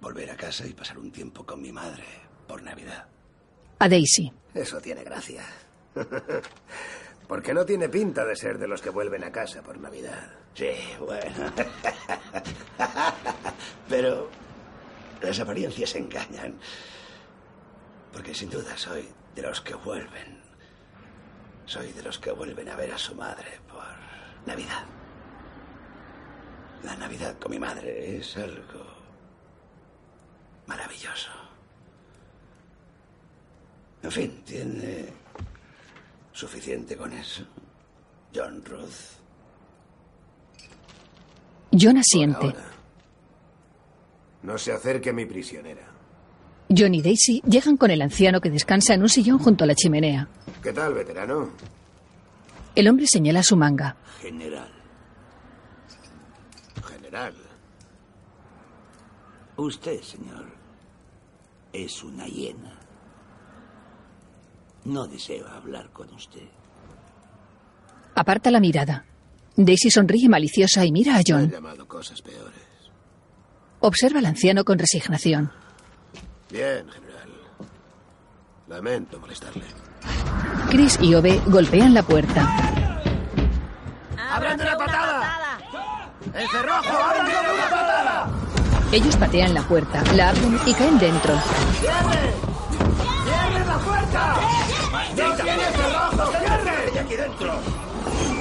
volver 0.00 0.30
a 0.30 0.36
casa 0.36 0.66
y 0.66 0.72
pasar 0.72 0.98
un 0.98 1.10
tiempo 1.10 1.44
con 1.44 1.60
mi 1.60 1.72
madre 1.72 2.04
por 2.46 2.62
Navidad. 2.62 3.06
A 3.78 3.88
Daisy. 3.88 4.32
Eso 4.54 4.80
tiene 4.80 5.04
gracia. 5.04 5.44
Porque 7.28 7.52
no 7.52 7.66
tiene 7.66 7.88
pinta 7.88 8.24
de 8.24 8.36
ser 8.36 8.58
de 8.58 8.68
los 8.68 8.80
que 8.80 8.90
vuelven 8.90 9.24
a 9.24 9.32
casa 9.32 9.62
por 9.62 9.78
Navidad. 9.78 10.30
Sí, 10.54 10.70
bueno. 11.00 11.52
Pero 13.88 14.28
las 15.20 15.40
apariencias 15.40 15.94
engañan. 15.96 16.54
Porque 18.12 18.34
sin 18.34 18.48
duda 18.48 18.76
soy 18.76 19.08
de 19.34 19.42
los 19.42 19.60
que 19.60 19.74
vuelven. 19.74 20.40
Soy 21.64 21.92
de 21.92 22.02
los 22.02 22.18
que 22.18 22.30
vuelven 22.30 22.68
a 22.68 22.76
ver 22.76 22.92
a 22.92 22.98
su 22.98 23.14
madre 23.14 23.60
por 23.68 23.82
Navidad. 24.46 24.84
La 26.84 26.94
Navidad 26.94 27.36
con 27.38 27.50
mi 27.50 27.58
madre 27.58 28.18
es 28.18 28.36
algo 28.36 28.86
maravilloso. 30.66 31.30
En 34.02 34.12
fin, 34.12 34.42
tiene 34.44 35.25
suficiente 36.36 36.96
con 36.96 37.12
eso. 37.14 37.44
John 38.34 38.62
Ruth. 38.62 39.16
John 41.72 41.96
asiente. 41.96 42.54
No 44.42 44.58
se 44.58 44.72
acerque 44.72 45.10
a 45.10 45.12
mi 45.14 45.24
prisionera. 45.24 45.82
John 46.68 46.94
y 46.94 47.00
Daisy 47.00 47.40
llegan 47.46 47.78
con 47.78 47.90
el 47.90 48.02
anciano 48.02 48.40
que 48.40 48.50
descansa 48.50 48.92
en 48.92 49.02
un 49.02 49.08
sillón 49.08 49.38
junto 49.38 49.64
a 49.64 49.66
la 49.66 49.74
chimenea. 49.74 50.28
¿Qué 50.62 50.72
tal, 50.72 50.92
veterano? 50.92 51.52
El 52.74 52.88
hombre 52.88 53.06
señala 53.06 53.42
su 53.42 53.56
manga. 53.56 53.96
General. 54.20 54.70
General. 56.84 57.34
Usted, 59.56 60.02
señor, 60.02 60.44
es 61.72 62.02
una 62.04 62.26
hiena. 62.26 62.75
No 64.86 65.06
deseo 65.06 65.46
hablar 65.48 65.90
con 65.90 66.12
usted. 66.14 66.48
Aparta 68.14 68.50
la 68.50 68.60
mirada. 68.60 69.04
Daisy 69.56 69.90
sonríe 69.90 70.28
maliciosa 70.28 70.84
y 70.84 70.92
mira 70.92 71.14
a 71.14 71.18
Me 71.18 71.24
John. 71.26 71.40
han 71.44 71.50
llamado 71.50 71.88
cosas 71.88 72.22
peores. 72.22 72.60
Observa 73.80 74.20
al 74.20 74.26
anciano 74.26 74.64
con 74.64 74.78
resignación. 74.78 75.50
Bien, 76.50 76.88
general. 76.88 77.28
Lamento 78.68 79.18
molestarle. 79.18 79.64
Chris 80.70 80.98
y 81.00 81.14
Ove 81.14 81.40
golpean 81.46 81.92
la 81.94 82.02
puerta. 82.02 82.42
¡Abran 84.30 84.56
de 84.56 84.64
una 84.64 84.76
patada! 84.76 85.58
¡El 86.34 86.48
cerrojo, 86.48 86.96
abran 86.96 87.26
de 87.26 87.32
una 87.32 87.70
patada! 87.70 88.30
Ellos 88.92 89.16
patean 89.16 89.52
la 89.54 89.62
puerta, 89.62 90.02
la 90.14 90.28
abren 90.30 90.58
y 90.66 90.74
caen 90.74 90.98
dentro. 90.98 91.34
¡Cierre! 91.80 92.32
¡Cierre 93.24 93.66
la 93.66 93.78
puerta! 93.78 94.55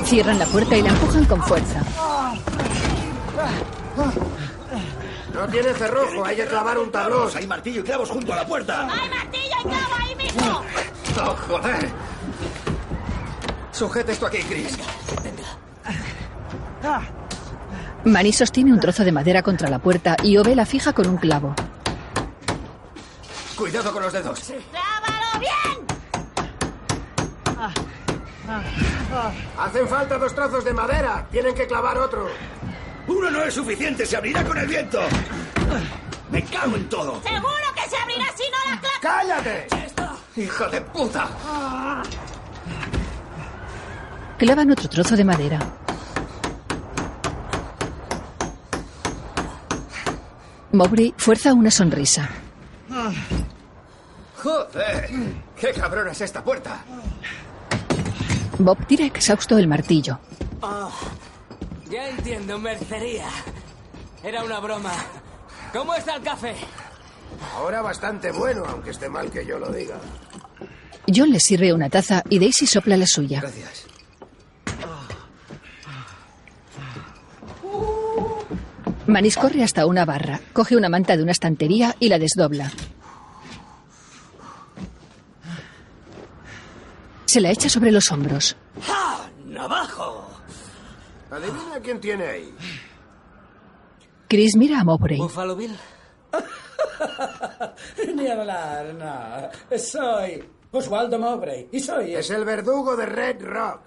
Cierran 0.06 0.40
la 0.40 0.46
puerta 0.46 0.78
y 0.78 0.82
la 0.82 0.90
empujan 0.90 1.26
con 1.26 1.42
fuerza. 1.44 1.82
No 5.34 5.48
tiene 5.48 5.74
cerrojo, 5.74 6.24
hay 6.24 6.36
que 6.36 6.46
clavar 6.46 6.78
un 6.78 6.92
tablón. 6.92 7.30
Hay 7.36 7.48
martillo 7.48 7.82
y 7.82 7.84
clavos 7.84 8.10
junto 8.10 8.32
a 8.34 8.38
la 8.38 8.48
puerta. 8.48 8.88
¡Hay 8.90 9.10
martillo 9.10 9.56
y 9.60 9.64
clavo 9.64 9.96
ahí 10.00 10.16
mismo! 10.16 10.62
¡Oh, 11.22 11.36
joder! 11.48 11.90
Sujeta 13.72 14.12
esto 14.12 14.28
aquí, 14.28 14.38
Chris. 14.44 14.78
Manny 18.06 18.32
sostiene 18.32 18.72
un 18.72 18.80
trozo 18.80 19.04
de 19.04 19.12
madera 19.12 19.42
contra 19.42 19.70
la 19.70 19.80
puerta 19.80 20.16
y 20.24 20.38
Ove 20.38 20.56
la 20.56 20.66
fija 20.66 20.94
con 20.94 21.08
un 21.08 21.18
clavo. 21.18 21.54
Cuidado 23.58 23.92
con 23.92 24.04
los 24.04 24.14
dedos. 24.14 24.40
¡Clávalo 24.40 25.40
bien! 25.40 25.75
Hacen 29.58 29.88
falta 29.88 30.18
dos 30.18 30.34
trozos 30.34 30.64
de 30.64 30.74
madera. 30.74 31.26
Tienen 31.32 31.56
que 31.56 31.68
clavar 31.68 31.98
otro. 31.98 32.28
Uno 33.08 33.30
no 33.30 33.44
es 33.44 33.54
suficiente, 33.54 34.06
se 34.06 34.18
abrirá 34.18 34.44
con 34.44 34.58
el 34.58 34.68
viento. 34.68 35.00
Me 36.32 36.44
cago 36.44 36.76
en 36.76 36.90
todo. 36.90 37.22
¡Seguro 37.22 37.66
que 37.76 37.90
se 37.90 37.98
abrirá 37.98 38.26
si 38.36 38.44
no 38.50 38.58
la 38.72 38.82
clavo! 38.82 38.96
¡Cállate! 39.02 39.68
¡Hijo 40.36 40.68
de 40.70 40.82
puta! 40.82 41.28
Clavan 44.38 44.72
otro 44.72 44.90
trozo 44.90 45.16
de 45.16 45.24
madera. 45.24 45.60
Mowbray 50.72 51.14
fuerza 51.18 51.54
una 51.54 51.72
sonrisa. 51.72 52.30
¡Joder! 54.44 55.10
¡Qué 55.56 55.72
cabrona 55.74 56.12
es 56.12 56.22
esta 56.22 56.44
puerta! 56.44 56.84
Bob 58.60 58.86
tira 58.88 59.06
exhausto 59.06 59.58
el 59.58 59.68
martillo. 59.68 60.20
Oh, 60.62 60.92
ya 61.90 62.10
entiendo, 62.10 62.58
mercería. 62.58 63.28
Era 64.24 64.44
una 64.44 64.60
broma. 64.60 64.94
¿Cómo 65.74 65.94
está 65.94 66.16
el 66.16 66.24
café? 66.24 66.56
Ahora 67.56 67.82
bastante 67.82 68.32
bueno, 68.32 68.64
aunque 68.68 68.92
esté 68.92 69.10
mal 69.10 69.30
que 69.30 69.46
yo 69.46 69.60
lo 69.60 69.72
diga. 69.72 69.96
John 71.14 71.32
le 71.32 71.40
sirve 71.40 71.74
una 71.74 71.90
taza 71.90 72.24
y 72.30 72.40
Daisy 72.40 72.66
sopla 72.66 72.98
la 72.98 73.06
suya. 73.06 73.42
Gracias. 73.42 73.88
Manis 79.08 79.36
corre 79.38 79.64
hasta 79.64 79.86
una 79.86 80.04
barra, 80.04 80.40
coge 80.52 80.76
una 80.76 80.90
manta 80.90 81.16
de 81.16 81.22
una 81.22 81.32
estantería 81.32 81.96
y 82.00 82.10
la 82.10 82.18
desdobla. 82.18 82.72
Se 87.36 87.42
la 87.42 87.52
echa 87.52 87.68
sobre 87.68 87.92
los 87.92 88.10
hombros. 88.14 88.56
¡Ah! 88.88 89.28
¡Navajo! 89.44 90.26
Adivina 91.30 91.82
quién 91.84 92.00
tiene 92.00 92.26
ahí. 92.26 92.56
Chris 94.30 94.56
mira 94.56 94.80
a 94.80 94.86
Mowbray. 94.86 95.18
¿Buffalo 95.18 95.54
Bill? 95.58 95.76
Ni 98.16 98.28
hablar, 98.30 98.96
no. 98.96 99.78
Soy 99.78 100.46
Oswaldo 100.72 101.20
Mowbray 101.20 101.68
y 101.74 101.82
soy... 101.82 102.16
Es 102.16 102.30
el 102.30 102.46
verdugo 102.46 102.96
de 102.96 103.06
Red 103.06 103.44
Rock. 103.44 103.82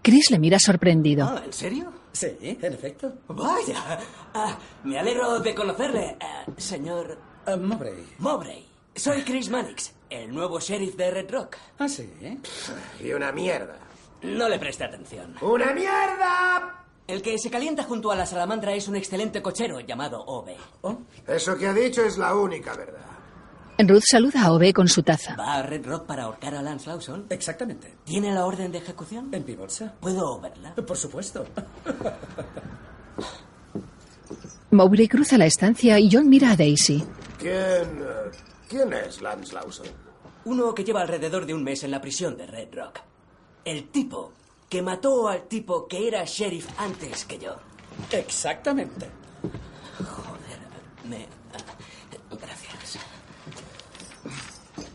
Chris 0.00 0.30
le 0.30 0.38
mira 0.38 0.60
sorprendido. 0.60 1.26
Ah, 1.28 1.42
¿En 1.44 1.52
serio? 1.52 1.92
Sí, 2.12 2.36
en 2.40 2.72
efecto. 2.72 3.14
Vaya. 3.26 3.98
Ah, 4.32 4.56
me 4.84 4.96
alegro 4.96 5.40
de 5.40 5.56
conocerle, 5.56 6.10
eh, 6.20 6.52
señor 6.56 7.18
Ah, 7.46 7.56
Mowbray. 7.56 8.14
Mowbray. 8.18 8.65
Soy 8.96 9.22
Chris 9.22 9.50
Mannix, 9.50 9.92
el 10.10 10.34
nuevo 10.34 10.58
sheriff 10.58 10.96
de 10.96 11.10
Red 11.10 11.30
Rock. 11.30 11.56
Ah, 11.78 11.88
sí. 11.88 12.08
Y 13.04 13.12
una 13.12 13.30
mierda. 13.32 13.76
No 14.22 14.48
le 14.48 14.58
preste 14.58 14.84
atención. 14.84 15.34
¡Una 15.42 15.72
mierda! 15.74 16.84
El 17.06 17.22
que 17.22 17.38
se 17.38 17.50
calienta 17.50 17.84
junto 17.84 18.10
a 18.10 18.16
la 18.16 18.26
salamandra 18.26 18.72
es 18.72 18.88
un 18.88 18.96
excelente 18.96 19.40
cochero 19.42 19.78
llamado 19.80 20.24
Ove. 20.26 20.56
Oh, 20.80 20.98
Eso 21.26 21.56
que 21.56 21.66
ha 21.66 21.72
dicho 21.74 22.02
es 22.04 22.16
la 22.18 22.34
única 22.34 22.74
verdad. 22.74 23.04
Ruth 23.78 24.02
saluda 24.10 24.44
a 24.46 24.52
Ove 24.52 24.72
con 24.72 24.88
su 24.88 25.02
taza. 25.02 25.36
¿Va 25.36 25.56
a 25.56 25.62
Red 25.62 25.86
Rock 25.86 26.06
para 26.06 26.24
ahorcar 26.24 26.54
a 26.54 26.62
Lance 26.62 26.88
Lawson? 26.88 27.26
exactamente. 27.28 27.94
¿Tiene 28.04 28.32
la 28.32 28.46
orden 28.46 28.72
de 28.72 28.78
ejecución? 28.78 29.28
En 29.32 29.44
mi 29.44 29.54
bolsa. 29.54 29.94
¿Puedo 30.00 30.40
verla? 30.40 30.74
Por 30.74 30.96
supuesto. 30.96 31.44
Mowbray 34.70 35.06
cruza 35.06 35.36
la 35.38 35.46
estancia 35.46 35.98
y 36.00 36.08
John 36.10 36.28
mira 36.28 36.52
a 36.52 36.56
Daisy. 36.56 37.04
¿Quién. 37.38 38.02
¿Quién 38.68 38.92
es 38.92 39.20
Lance 39.22 39.54
Lawson? 39.54 39.86
Uno 40.44 40.74
que 40.74 40.84
lleva 40.84 41.02
alrededor 41.02 41.46
de 41.46 41.54
un 41.54 41.62
mes 41.64 41.82
en 41.84 41.90
la 41.90 42.00
prisión 42.00 42.36
de 42.36 42.46
Red 42.46 42.68
Rock. 42.74 43.00
El 43.64 43.88
tipo 43.88 44.32
que 44.68 44.82
mató 44.82 45.28
al 45.28 45.46
tipo 45.48 45.86
que 45.86 46.08
era 46.08 46.24
sheriff 46.24 46.68
antes 46.78 47.24
que 47.24 47.38
yo. 47.38 47.56
Exactamente. 48.10 49.06
Joder, 49.98 50.58
me... 51.08 51.26
ah, 51.54 52.36
Gracias. 52.40 52.98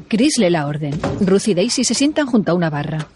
Chris 0.08 0.38
lee 0.38 0.50
la 0.50 0.68
orden. 0.68 1.00
Ruth 1.22 1.48
y 1.48 1.54
Daisy 1.54 1.84
se 1.84 1.94
sientan 1.94 2.28
junto 2.28 2.52
a 2.52 2.56
una 2.56 2.70
barra. 2.70 3.08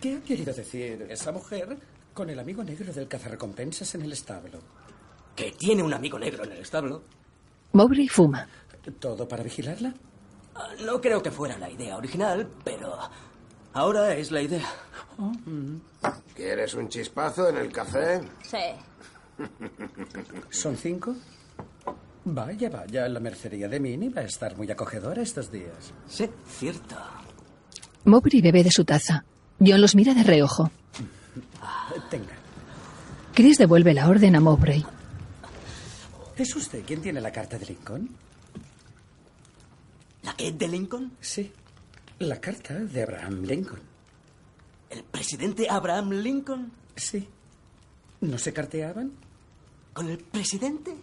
¿Qué 0.00 0.16
ha 0.16 0.20
querido 0.22 0.52
decir 0.54 1.06
esa 1.10 1.32
mujer 1.32 1.76
con 2.14 2.30
el 2.30 2.38
amigo 2.38 2.62
negro 2.64 2.92
del 2.92 3.08
cazarrecompensas 3.08 3.94
en 3.94 4.02
el 4.02 4.12
establo? 4.12 4.60
Que 5.36 5.52
tiene 5.52 5.82
un 5.82 5.92
amigo 5.92 6.18
negro 6.18 6.44
en 6.44 6.52
el 6.52 6.58
establo. 6.58 7.02
Mowbray 7.72 8.08
fuma. 8.08 8.48
¿Todo 8.98 9.28
para 9.28 9.42
vigilarla? 9.42 9.94
Ah, 10.54 10.68
No 10.84 11.00
creo 11.00 11.22
que 11.22 11.30
fuera 11.30 11.56
la 11.58 11.70
idea 11.70 11.96
original, 11.96 12.48
pero 12.64 12.96
ahora 13.72 14.14
es 14.14 14.30
la 14.30 14.42
idea. 14.42 14.66
¿Quieres 16.34 16.74
un 16.74 16.88
chispazo 16.88 17.48
en 17.48 17.58
el 17.58 17.70
café? 17.72 18.20
Sí. 18.42 18.58
¿Son 20.50 20.76
cinco? 20.76 21.14
Vaya, 22.24 22.68
vaya, 22.68 23.08
la 23.08 23.20
mercería 23.20 23.68
de 23.68 23.80
Minnie 23.80 24.10
va 24.10 24.22
a 24.22 24.24
estar 24.24 24.56
muy 24.56 24.70
acogedora 24.70 25.22
estos 25.22 25.50
días. 25.50 25.92
Sí, 26.06 26.28
cierto. 26.48 26.96
Mowbray 28.04 28.40
bebe 28.42 28.62
de 28.64 28.70
su 28.70 28.84
taza. 28.84 29.24
John 29.58 29.80
los 29.80 29.94
mira 29.94 30.14
de 30.14 30.22
reojo. 30.22 30.70
Tenga. 32.10 32.32
Chris 33.34 33.58
devuelve 33.58 33.94
la 33.94 34.08
orden 34.08 34.36
a 34.36 34.40
Mowbray. 34.40 34.84
¿Es 36.36 36.54
usted 36.56 36.84
quien 36.84 37.00
tiene 37.02 37.20
la 37.20 37.30
carta 37.32 37.58
de 37.58 37.66
Lincoln? 37.66 38.08
¿La 40.22 40.34
que 40.34 40.52
de 40.52 40.68
Lincoln? 40.68 41.16
Sí. 41.20 41.52
La 42.18 42.40
carta 42.40 42.74
de 42.74 43.02
Abraham 43.02 43.42
Lincoln. 43.44 43.80
¿El 44.90 45.04
presidente 45.04 45.66
Abraham 45.70 46.10
Lincoln? 46.10 46.72
Sí. 46.96 47.28
¿No 48.20 48.36
se 48.38 48.52
carteaban? 48.52 49.12
¿Con 49.92 50.08
el 50.08 50.18
presidente? 50.18 50.94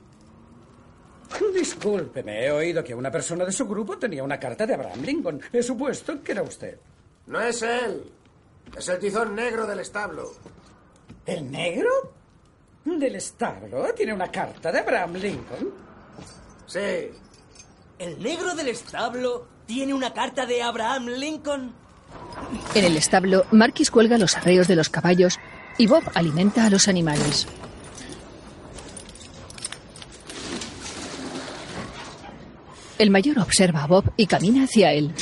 Discúlpeme, 1.53 2.45
he 2.45 2.51
oído 2.51 2.83
que 2.83 2.95
una 2.95 3.11
persona 3.11 3.43
de 3.43 3.51
su 3.51 3.67
grupo 3.67 3.97
tenía 3.97 4.23
una 4.23 4.39
carta 4.39 4.65
de 4.65 4.75
Abraham 4.75 5.01
Lincoln. 5.03 5.41
He 5.51 5.63
supuesto 5.63 6.21
que 6.23 6.31
era 6.31 6.43
usted. 6.43 6.79
No 7.25 7.41
es 7.41 7.61
él. 7.61 8.11
Es 8.77 8.87
el 8.89 8.99
tizón 8.99 9.35
negro 9.35 9.65
del 9.65 9.79
establo. 9.79 10.31
¿El 11.25 11.51
negro? 11.51 11.89
¿Del 12.85 13.15
establo? 13.15 13.93
¿Tiene 13.93 14.13
una 14.13 14.31
carta 14.31 14.71
de 14.71 14.79
Abraham 14.79 15.13
Lincoln? 15.15 15.73
Sí. 16.65 17.09
¿El 17.99 18.21
negro 18.21 18.53
del 18.53 18.67
establo 18.67 19.47
tiene 19.65 19.93
una 19.93 20.13
carta 20.13 20.45
de 20.45 20.61
Abraham 20.61 21.07
Lincoln? 21.07 21.73
En 22.75 22.85
el 22.85 22.95
establo, 22.95 23.45
Marquis 23.51 23.89
cuelga 23.89 24.17
los 24.17 24.37
arreos 24.37 24.67
de 24.67 24.75
los 24.75 24.89
caballos 24.89 25.39
y 25.77 25.87
Bob 25.87 26.03
alimenta 26.13 26.65
a 26.65 26.69
los 26.69 26.87
animales. 26.87 27.47
El 32.99 33.09
mayor 33.11 33.39
observa 33.39 33.83
a 33.83 33.87
Bob 33.87 34.11
y 34.15 34.27
camina 34.27 34.63
hacia 34.63 34.91
él. 34.93 35.13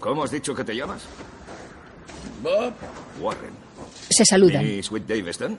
¿Cómo 0.00 0.24
has 0.24 0.30
dicho 0.30 0.54
que 0.54 0.64
te 0.64 0.74
llamas? 0.74 1.02
Bob, 2.42 2.72
Warren. 3.20 3.52
Se 4.08 4.24
saludan. 4.24 4.66
¿Y 4.66 4.82
Sweet 4.82 5.06
Daveston? 5.06 5.58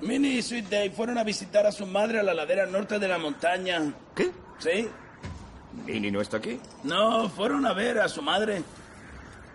Minnie 0.00 0.38
y 0.38 0.42
Sweet 0.42 0.68
Day 0.68 0.90
fueron 0.90 1.18
a 1.18 1.24
visitar 1.24 1.66
a 1.66 1.72
su 1.72 1.86
madre 1.86 2.20
a 2.20 2.22
la 2.22 2.32
ladera 2.32 2.66
norte 2.66 2.98
de 2.98 3.08
la 3.08 3.18
montaña. 3.18 3.92
¿Qué? 4.14 4.30
¿Sí? 4.60 4.88
¿Minnie 5.86 6.10
no 6.10 6.20
está 6.20 6.36
aquí? 6.36 6.60
No, 6.84 7.28
fueron 7.28 7.66
a 7.66 7.72
ver 7.72 7.98
a 7.98 8.08
su 8.08 8.22
madre. 8.22 8.62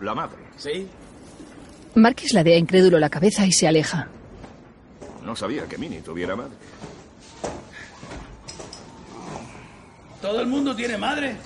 La 0.02 0.14
madre. 0.14 0.38
¿Sí? 0.58 0.88
Marquis 1.96 2.34
ladea 2.34 2.58
incrédulo 2.58 3.00
la 3.00 3.10
cabeza 3.10 3.46
y 3.46 3.52
se 3.52 3.68
aleja. 3.68 4.08
No 5.24 5.36
sabía 5.36 5.66
que 5.68 5.78
Minnie 5.78 6.02
tuviera 6.02 6.36
madre. 6.36 6.54
¿Todo 10.22 10.42
el 10.42 10.48
mundo 10.48 10.76
tiene 10.76 10.98
madre? 10.98 11.38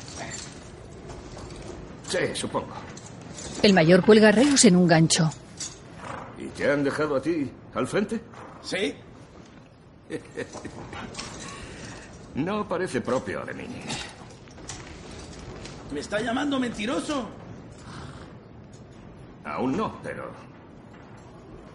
Sí, 2.08 2.18
supongo. 2.34 2.74
El 3.62 3.74
mayor 3.74 4.04
cuelga 4.04 4.30
arreos 4.30 4.64
en 4.66 4.76
un 4.76 4.88
gancho. 4.88 5.30
¿Y 6.38 6.46
te 6.48 6.72
han 6.72 6.84
dejado 6.84 7.18
a 7.18 7.22
ti 7.22 7.52
al 7.76 7.88
frente? 7.88 8.22
¿Sí? 8.64 8.96
No 12.36 12.68
parece 12.68 13.02
propio 13.02 13.44
de 13.46 13.54
Minnie. 13.54 13.84
¿Me 15.92 16.00
está 16.00 16.20
llamando 16.20 16.60
mentiroso? 16.60 17.28
Aún 19.46 19.76
no, 19.76 20.00
pero... 20.04 20.32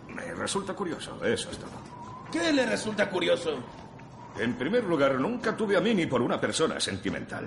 Me 0.09 0.33
resulta 0.33 0.75
curioso, 0.75 1.23
eso 1.25 1.51
es 1.51 1.59
todo. 1.59 1.71
¿Qué 2.31 2.53
le 2.53 2.67
resulta 2.67 3.11
curioso? 3.11 3.59
En 4.39 4.55
primer 4.55 4.85
lugar, 4.85 5.15
nunca 5.21 5.57
tuve 5.57 5.77
a 5.77 5.81
Minnie 5.81 6.07
por 6.07 6.23
una 6.23 6.41
persona 6.41 6.79
sentimental. 6.81 7.47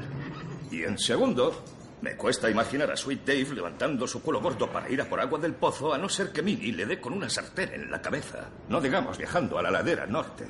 Y 0.69 0.83
en 0.83 0.97
segundo, 0.97 1.63
me 2.01 2.15
cuesta 2.15 2.49
imaginar 2.49 2.91
a 2.91 2.97
Sweet 2.97 3.25
Dave 3.25 3.55
levantando 3.55 4.07
su 4.07 4.21
culo 4.21 4.41
gordo 4.41 4.69
para 4.69 4.89
ir 4.89 5.01
a 5.01 5.09
por 5.09 5.19
agua 5.19 5.39
del 5.39 5.53
pozo, 5.53 5.93
a 5.93 5.97
no 5.97 6.07
ser 6.07 6.31
que 6.31 6.41
Minnie 6.41 6.73
le 6.73 6.85
dé 6.85 6.99
con 6.99 7.13
una 7.13 7.29
sartén 7.29 7.73
en 7.73 7.89
la 7.89 8.01
cabeza. 8.01 8.49
No 8.69 8.79
digamos 8.79 9.17
viajando 9.17 9.57
a 9.57 9.61
la 9.61 9.71
ladera 9.71 10.05
norte. 10.05 10.47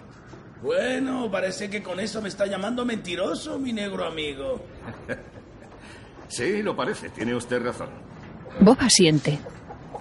Bueno, 0.62 1.30
parece 1.30 1.70
que 1.70 1.84
con 1.84 2.00
eso 2.00 2.22
me 2.22 2.30
está 2.30 2.46
llamando 2.46 2.84
mentiroso, 2.86 3.60
mi 3.60 3.74
negro 3.74 4.06
amigo. 4.06 4.62
sí, 6.28 6.64
lo 6.64 6.76
parece, 6.76 7.10
tiene 7.10 7.36
usted 7.36 7.62
razón. 7.64 7.90
Bob 8.60 8.78
asiente. 8.80 9.38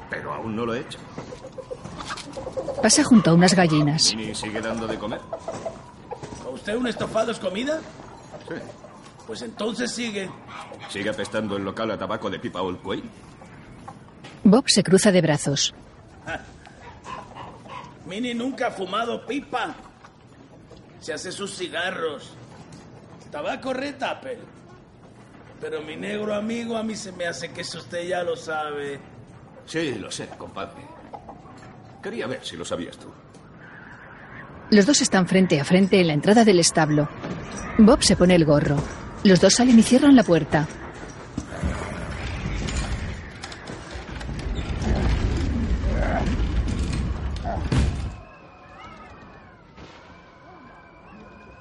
Pero 0.08 0.32
aún 0.32 0.56
no 0.56 0.64
lo 0.64 0.74
he 0.74 0.80
hecho. 0.80 0.98
Pasa 2.82 3.04
junto 3.04 3.30
a 3.30 3.34
unas 3.34 3.54
gallinas. 3.54 4.14
¿Minnie 4.14 4.34
sigue 4.34 4.60
dando 4.60 4.86
de 4.86 4.98
comer? 4.98 5.20
¿A 6.44 6.48
usted 6.48 6.76
un 6.76 6.86
estofado 6.86 7.32
es 7.32 7.38
comida? 7.38 7.80
Sí. 8.48 8.54
Pues 9.26 9.42
entonces 9.42 9.90
sigue. 9.90 10.30
¿Sigue 10.88 11.10
apestando 11.10 11.56
el 11.56 11.64
local 11.64 11.90
a 11.90 11.98
tabaco 11.98 12.30
de 12.30 12.38
pipa 12.38 12.62
Old 12.62 12.80
Quay? 12.80 13.02
Bob 14.44 14.64
se 14.68 14.82
cruza 14.82 15.10
de 15.10 15.20
brazos. 15.20 15.74
Minnie 18.06 18.34
nunca 18.34 18.68
ha 18.68 18.70
fumado 18.70 19.26
pipa. 19.26 19.74
Se 21.00 21.12
hace 21.12 21.32
sus 21.32 21.54
cigarros. 21.56 22.32
Tabaco 23.30 23.72
Red 23.72 24.02
Apple. 24.02 24.38
Pero 25.60 25.82
mi 25.82 25.96
negro 25.96 26.34
amigo, 26.34 26.76
a 26.76 26.82
mí 26.82 26.94
se 26.94 27.12
me 27.12 27.26
hace 27.26 27.50
que 27.52 27.62
eso 27.62 27.78
usted 27.78 28.06
ya 28.06 28.22
lo 28.22 28.36
sabe. 28.36 29.00
Sí, 29.66 29.94
lo 29.94 30.10
sé, 30.10 30.28
compadre. 30.38 30.82
Quería 32.02 32.26
ver 32.26 32.44
si 32.44 32.56
lo 32.56 32.64
sabías 32.64 32.96
tú. 32.98 33.08
Los 34.70 34.86
dos 34.86 35.00
están 35.00 35.26
frente 35.26 35.60
a 35.60 35.64
frente 35.64 36.00
en 36.00 36.08
la 36.08 36.12
entrada 36.12 36.44
del 36.44 36.58
establo. 36.58 37.08
Bob 37.78 38.02
se 38.02 38.16
pone 38.16 38.34
el 38.34 38.44
gorro. 38.44 38.76
Los 39.24 39.40
dos 39.40 39.54
salen 39.54 39.78
y 39.78 39.82
cierran 39.82 40.16
la 40.16 40.22
puerta. 40.22 40.66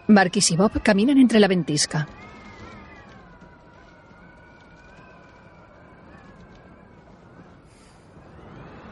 Marquis 0.08 0.52
y 0.52 0.56
Bob 0.58 0.82
caminan 0.84 1.18
entre 1.18 1.40
la 1.40 1.48
ventisca. 1.48 2.08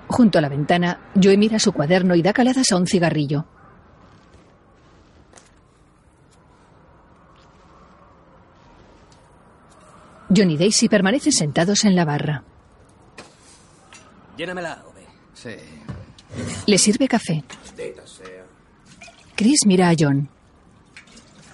Junto 0.08 0.38
a 0.38 0.42
la 0.42 0.50
ventana, 0.50 1.00
Joey 1.22 1.38
mira 1.38 1.60
su 1.60 1.72
cuaderno 1.72 2.16
y 2.16 2.22
da 2.22 2.34
caladas 2.34 2.72
a 2.72 2.78
un 2.78 2.86
cigarrillo. 2.86 3.46
John 10.36 10.50
y 10.50 10.58
Daisy 10.58 10.90
permanecen 10.90 11.32
sentados 11.32 11.84
en 11.86 11.96
la 11.96 12.06
barra. 12.06 12.44
Llénamela, 14.36 14.84
Ove. 14.88 15.06
Sí. 15.34 15.56
Le 16.66 16.78
sirve 16.78 17.08
café. 17.08 17.44
Chris 19.36 19.66
mira 19.66 19.90
a 19.90 19.94
John. 19.98 20.30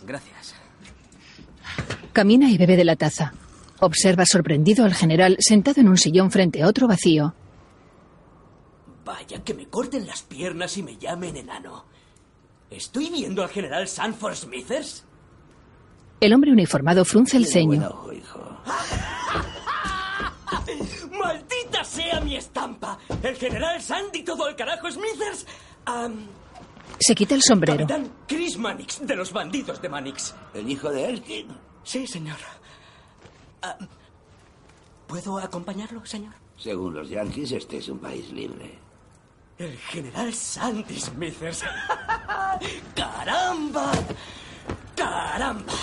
Gracias. 0.05 0.55
Camina 2.13 2.49
y 2.49 2.57
bebe 2.57 2.75
de 2.75 2.85
la 2.85 2.95
taza. 2.95 3.33
Observa 3.79 4.25
sorprendido 4.25 4.83
al 4.85 4.93
general 4.93 5.37
sentado 5.39 5.79
en 5.81 5.87
un 5.87 5.97
sillón 5.97 6.31
frente 6.31 6.61
a 6.61 6.67
otro 6.67 6.87
vacío. 6.87 7.33
Vaya, 9.05 9.43
que 9.43 9.53
me 9.53 9.67
corten 9.67 10.05
las 10.05 10.21
piernas 10.21 10.77
y 10.77 10.83
me 10.83 10.97
llamen 10.97 11.37
enano. 11.37 11.85
¿Estoy 12.69 13.09
viendo 13.09 13.41
al 13.41 13.49
general 13.49 13.87
Sanford 13.87 14.35
Smithers? 14.35 15.05
El 16.19 16.33
hombre 16.33 16.51
uniformado 16.51 17.05
frunce 17.05 17.37
el 17.37 17.45
ceño. 17.45 17.89
¡Maldita 21.11 21.83
sea 21.83 22.19
mi 22.21 22.35
estampa! 22.35 22.99
El 23.23 23.35
general 23.35 23.81
Sandy 23.81 24.23
todo 24.23 24.47
el 24.47 24.55
carajo 24.55 24.91
Smithers. 24.91 25.45
Se 26.99 27.15
quita 27.15 27.35
el 27.35 27.41
sombrero. 27.41 27.87
Capitán 27.87 28.11
Chris 28.27 28.57
Mannix, 28.57 29.05
de 29.05 29.15
los 29.15 29.31
bandidos 29.31 29.81
de 29.81 29.89
Mannix. 29.89 30.35
¿El 30.53 30.69
hijo 30.69 30.91
de 30.91 31.09
Erskine? 31.09 31.68
Sí, 31.83 32.05
señor. 32.07 32.37
Ah, 33.61 33.77
¿Puedo 35.07 35.37
acompañarlo, 35.39 36.05
señor? 36.05 36.33
Según 36.57 36.93
los 36.93 37.09
yankees, 37.09 37.51
este 37.53 37.77
es 37.77 37.87
un 37.89 37.99
país 37.99 38.29
libre. 38.31 38.77
El 39.57 39.77
general 39.77 40.33
Sandy 40.33 40.99
Smithers. 40.99 41.63
¡Caramba! 42.95 43.91
¡Caramba! 44.95 45.73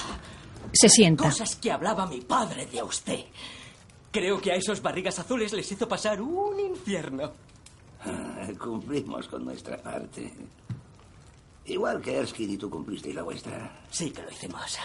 Se 0.73 0.89
sienta. 0.89 1.25
Cosas 1.25 1.57
que 1.57 1.73
hablaba 1.73 2.07
mi 2.07 2.21
padre 2.21 2.67
de 2.67 2.83
usted. 2.83 3.25
Creo 4.11 4.41
que 4.41 4.53
a 4.53 4.57
esos 4.57 4.81
barrigas 4.81 5.19
azules 5.19 5.53
les 5.53 5.71
hizo 5.73 5.89
pasar 5.89 6.23
un 6.23 6.59
infierno. 6.61 7.33
Ah, 8.05 8.47
Cumplimos 8.59 9.29
con 9.29 9.45
nuestra 9.45 9.77
parte. 9.83 10.33
Igual 11.67 12.01
que 12.01 12.17
Erskine 12.19 12.53
y 12.53 12.57
tú 12.57 12.71
cumplisteis 12.71 13.15
la 13.15 13.23
vuestra. 13.23 13.85
Sí 13.91 14.11
que 14.11 14.23
lo 14.23 14.31
hicimos. 14.31 14.79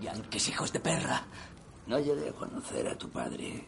Yankees 0.00 0.48
hijos 0.48 0.72
de 0.72 0.80
perra. 0.80 1.26
No 1.86 1.98
llegué 1.98 2.28
a 2.28 2.32
conocer 2.32 2.86
a 2.88 2.96
tu 2.96 3.08
padre. 3.08 3.66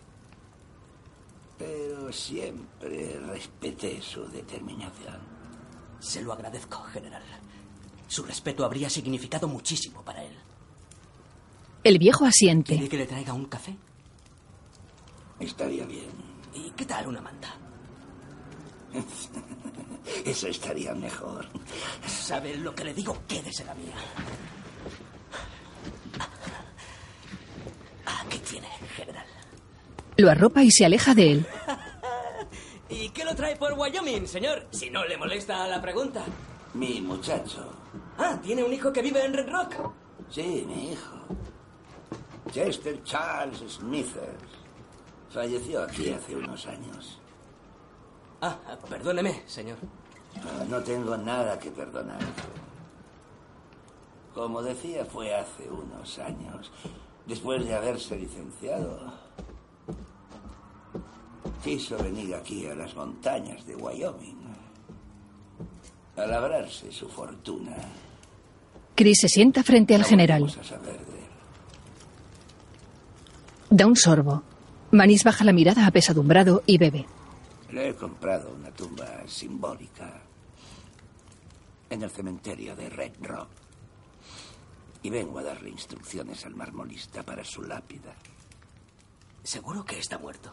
Pero 1.58 2.12
siempre 2.12 3.18
respeté 3.20 4.00
su 4.00 4.26
determinación. 4.28 5.18
Se 5.98 6.22
lo 6.22 6.32
agradezco, 6.32 6.82
general. 6.84 7.22
Su 8.08 8.22
respeto 8.22 8.64
habría 8.64 8.88
significado 8.88 9.46
muchísimo 9.46 10.02
para 10.02 10.24
él. 10.24 10.34
El 11.84 11.98
viejo 11.98 12.24
asiente. 12.24 12.74
¿Quiere 12.74 12.88
que 12.88 12.96
le 12.98 13.06
traiga 13.06 13.32
un 13.32 13.46
café? 13.46 13.76
Estaría 15.38 15.84
bien. 15.86 16.10
¿Y 16.54 16.70
qué 16.70 16.84
tal 16.84 17.08
una 17.08 17.20
manta? 17.20 17.54
Eso 20.24 20.48
estaría 20.48 20.94
mejor. 20.94 21.46
¿Sabe 22.06 22.56
lo 22.56 22.74
que 22.74 22.84
le 22.84 22.94
digo? 22.94 23.16
Quédese 23.26 23.64
la 23.64 23.74
mía. 23.74 23.94
Aquí 28.30 28.38
tiene, 28.38 28.68
general. 28.94 29.26
Lo 30.16 30.30
arropa 30.30 30.62
y 30.62 30.70
se 30.70 30.84
aleja 30.84 31.14
de 31.16 31.32
él. 31.32 31.46
¿Y 32.88 33.08
qué 33.08 33.24
lo 33.24 33.34
trae 33.34 33.56
por 33.56 33.72
Wyoming, 33.72 34.28
señor? 34.28 34.68
Si 34.70 34.88
no 34.88 35.04
le 35.04 35.16
molesta 35.16 35.66
la 35.66 35.82
pregunta. 35.82 36.22
Mi 36.74 37.00
muchacho. 37.00 37.72
Ah, 38.18 38.38
¿tiene 38.40 38.62
un 38.62 38.72
hijo 38.72 38.92
que 38.92 39.02
vive 39.02 39.24
en 39.24 39.34
Red 39.34 39.50
Rock? 39.50 39.92
Sí, 40.30 40.64
mi 40.68 40.92
hijo. 40.92 41.16
Chester 42.52 43.02
Charles 43.02 43.58
Smithers. 43.68 44.44
Falleció 45.30 45.82
aquí 45.82 46.10
hace 46.10 46.36
unos 46.36 46.64
años. 46.66 47.18
Ah, 48.42 48.56
perdóneme, 48.88 49.42
señor. 49.46 49.78
Ah, 50.36 50.64
No 50.68 50.80
tengo 50.84 51.16
nada 51.16 51.58
que 51.58 51.72
perdonar. 51.72 52.20
Como 54.32 54.62
decía, 54.62 55.04
fue 55.04 55.34
hace 55.34 55.68
unos 55.68 56.16
años. 56.20 56.70
Después 57.30 57.64
de 57.64 57.72
haberse 57.72 58.16
licenciado, 58.16 58.98
quiso 61.62 61.96
venir 61.98 62.34
aquí 62.34 62.66
a 62.66 62.74
las 62.74 62.92
montañas 62.96 63.64
de 63.66 63.76
Wyoming 63.76 64.52
a 66.16 66.26
labrarse 66.26 66.90
su 66.90 67.08
fortuna. 67.08 67.76
Chris 68.96 69.20
se 69.20 69.28
sienta 69.28 69.62
frente 69.62 69.94
al 69.94 70.00
No 70.00 70.08
general. 70.08 70.52
Da 73.70 73.86
un 73.86 73.94
sorbo. 73.94 74.42
Manis 74.90 75.22
baja 75.22 75.44
la 75.44 75.52
mirada 75.52 75.86
apesadumbrado 75.86 76.64
y 76.66 76.78
bebe. 76.78 77.06
Le 77.70 77.90
he 77.90 77.94
comprado 77.94 78.52
una 78.52 78.72
tumba 78.72 79.06
simbólica 79.28 80.20
en 81.90 82.02
el 82.02 82.10
cementerio 82.10 82.74
de 82.74 82.90
Red 82.90 83.12
Rock. 83.20 83.59
Y 85.02 85.10
vengo 85.10 85.38
a 85.38 85.42
darle 85.42 85.70
instrucciones 85.70 86.44
al 86.44 86.54
marmolista 86.54 87.22
para 87.22 87.44
su 87.44 87.62
lápida. 87.62 88.14
¿Seguro 89.42 89.84
que 89.84 89.98
está 89.98 90.18
muerto? 90.18 90.52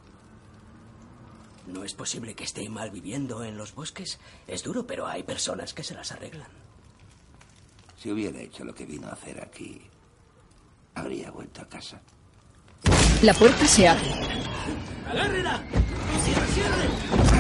¿No 1.68 1.84
es 1.84 1.94
posible 1.94 2.34
que 2.34 2.46
esté 2.46 2.70
mal 2.70 2.92
viviendo 2.92 3.44
en 3.44 3.58
los 3.58 3.76
bosques? 3.76 4.20
Es 4.48 4.64
duro, 4.64 4.88
pero 4.88 5.06
hay 5.06 5.24
personas 5.24 5.74
que 5.74 5.84
se 5.84 5.94
las 5.94 6.14
arreglan. 6.14 6.50
Si 7.98 8.10
hubiera 8.12 8.40
hecho 8.40 8.64
lo 8.64 8.74
que 8.74 8.86
vino 8.86 9.08
a 9.08 9.12
hacer 9.14 9.44
aquí, 9.44 9.82
habría 10.96 11.30
vuelto 11.32 11.62
a 11.62 11.68
casa. 11.68 12.02
La 13.22 13.34
puerta 13.34 13.68
se 13.68 13.88
abre. 13.88 14.12
¡Agárrela! 15.10 15.62
¡Cierre, 16.24 16.48
cierre! 16.48 17.37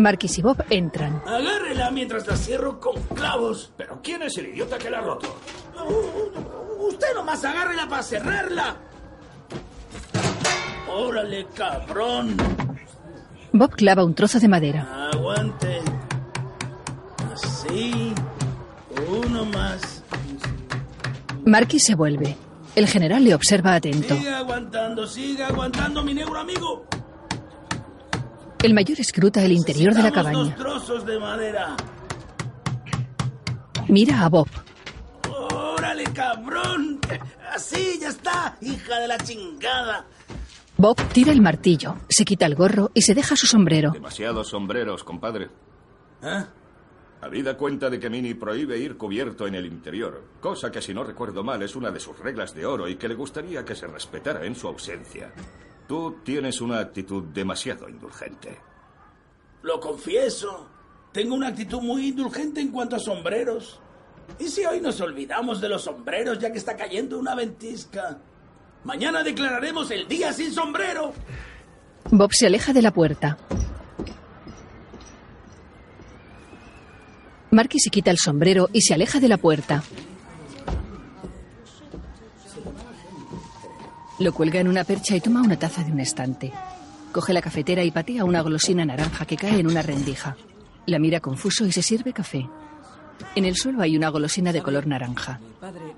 Marquis 0.00 0.38
y 0.38 0.42
Bob 0.42 0.64
entran. 0.70 1.22
¡Agárrela 1.26 1.90
mientras 1.90 2.26
la 2.26 2.36
cierro 2.36 2.80
con 2.80 3.00
clavos! 3.14 3.72
¿Pero 3.76 4.00
quién 4.02 4.22
es 4.22 4.36
el 4.38 4.46
idiota 4.46 4.78
que 4.78 4.90
la 4.90 4.98
ha 4.98 5.02
roto? 5.02 5.38
Usted 6.78 7.14
nomás 7.14 7.44
agárrela 7.44 7.88
para 7.88 8.02
cerrarla. 8.02 8.76
¡Órale, 10.88 11.46
cabrón! 11.54 12.36
Bob 13.52 13.74
clava 13.76 14.04
un 14.04 14.14
trozo 14.14 14.40
de 14.40 14.48
madera. 14.48 15.10
Aguante. 15.12 15.80
Así. 17.32 18.14
Uno 19.08 19.44
más. 19.44 20.02
Marquis 21.44 21.84
se 21.84 21.94
vuelve. 21.94 22.36
El 22.74 22.86
general 22.86 23.24
le 23.24 23.34
observa 23.34 23.74
atento. 23.74 24.14
Sigue 24.14 24.30
aguantando, 24.30 25.06
sigue 25.06 25.42
aguantando, 25.42 26.04
mi 26.04 26.14
negro 26.14 26.38
amigo. 26.38 26.86
El 28.62 28.74
mayor 28.74 29.00
escruta 29.00 29.42
el 29.42 29.52
interior 29.52 29.94
de 29.94 30.02
la 30.02 30.12
cabaña. 30.12 30.54
Trozos 30.54 31.06
de 31.06 31.18
madera. 31.18 31.76
Mira 33.88 34.22
a 34.22 34.28
Bob. 34.28 34.48
¡Órale, 35.30 36.04
cabrón! 36.12 37.00
Así, 37.54 37.98
ya 38.00 38.10
está, 38.10 38.58
hija 38.60 39.00
de 39.00 39.08
la 39.08 39.16
chingada. 39.18 40.04
Bob 40.76 40.96
tira 41.12 41.32
el 41.32 41.40
martillo, 41.40 41.96
se 42.08 42.24
quita 42.24 42.44
el 42.44 42.54
gorro 42.54 42.90
y 42.92 43.00
se 43.00 43.14
deja 43.14 43.34
su 43.34 43.46
sombrero. 43.46 43.92
Demasiados 43.92 44.48
sombreros, 44.48 45.04
compadre. 45.04 45.48
¿Eh? 46.22 46.44
Habida 47.22 47.56
cuenta 47.56 47.88
de 47.88 47.98
que 47.98 48.10
Mini 48.10 48.34
prohíbe 48.34 48.78
ir 48.78 48.96
cubierto 48.98 49.46
en 49.46 49.54
el 49.54 49.66
interior, 49.66 50.22
cosa 50.40 50.70
que 50.70 50.82
si 50.82 50.92
no 50.92 51.02
recuerdo 51.02 51.42
mal 51.42 51.62
es 51.62 51.76
una 51.76 51.90
de 51.90 52.00
sus 52.00 52.18
reglas 52.18 52.54
de 52.54 52.66
oro 52.66 52.88
y 52.88 52.96
que 52.96 53.08
le 53.08 53.14
gustaría 53.14 53.64
que 53.64 53.74
se 53.74 53.86
respetara 53.86 54.44
en 54.44 54.54
su 54.54 54.68
ausencia. 54.68 55.32
Tú 55.90 56.18
tienes 56.22 56.60
una 56.60 56.78
actitud 56.78 57.24
demasiado 57.34 57.88
indulgente. 57.88 58.56
Lo 59.62 59.80
confieso. 59.80 60.68
Tengo 61.10 61.34
una 61.34 61.48
actitud 61.48 61.82
muy 61.82 62.10
indulgente 62.10 62.60
en 62.60 62.68
cuanto 62.68 62.94
a 62.94 63.00
sombreros. 63.00 63.80
¿Y 64.38 64.46
si 64.46 64.64
hoy 64.64 64.80
nos 64.80 65.00
olvidamos 65.00 65.60
de 65.60 65.68
los 65.68 65.82
sombreros 65.82 66.38
ya 66.38 66.52
que 66.52 66.58
está 66.58 66.76
cayendo 66.76 67.18
una 67.18 67.34
ventisca? 67.34 68.18
Mañana 68.84 69.24
declararemos 69.24 69.90
el 69.90 70.06
día 70.06 70.32
sin 70.32 70.52
sombrero. 70.52 71.12
Bob 72.12 72.32
se 72.34 72.46
aleja 72.46 72.72
de 72.72 72.82
la 72.82 72.92
puerta. 72.92 73.36
Marquis 77.50 77.82
se 77.82 77.90
quita 77.90 78.12
el 78.12 78.18
sombrero 78.18 78.68
y 78.72 78.82
se 78.82 78.94
aleja 78.94 79.18
de 79.18 79.26
la 79.26 79.38
puerta. 79.38 79.82
Lo 84.20 84.32
cuelga 84.32 84.60
en 84.60 84.68
una 84.68 84.84
percha 84.84 85.16
y 85.16 85.20
toma 85.20 85.42
una 85.42 85.58
taza 85.58 85.82
de 85.82 85.90
un 85.90 85.98
estante. 85.98 86.52
Coge 87.10 87.32
la 87.32 87.42
cafetera 87.42 87.82
y 87.82 87.90
patea 87.90 88.24
una 88.24 88.42
golosina 88.42 88.84
naranja 88.84 89.24
que 89.24 89.36
cae 89.36 89.58
en 89.58 89.66
una 89.66 89.82
rendija. 89.82 90.36
La 90.86 90.98
mira 90.98 91.20
confuso 91.20 91.66
y 91.66 91.72
se 91.72 91.82
sirve 91.82 92.12
café. 92.12 92.48
En 93.34 93.44
el 93.44 93.56
suelo 93.56 93.82
hay 93.82 93.96
una 93.96 94.10
golosina 94.10 94.52
de 94.52 94.62
color 94.62 94.86
naranja. 94.86 95.40
Mi 95.40 95.54
padre. 95.58 95.94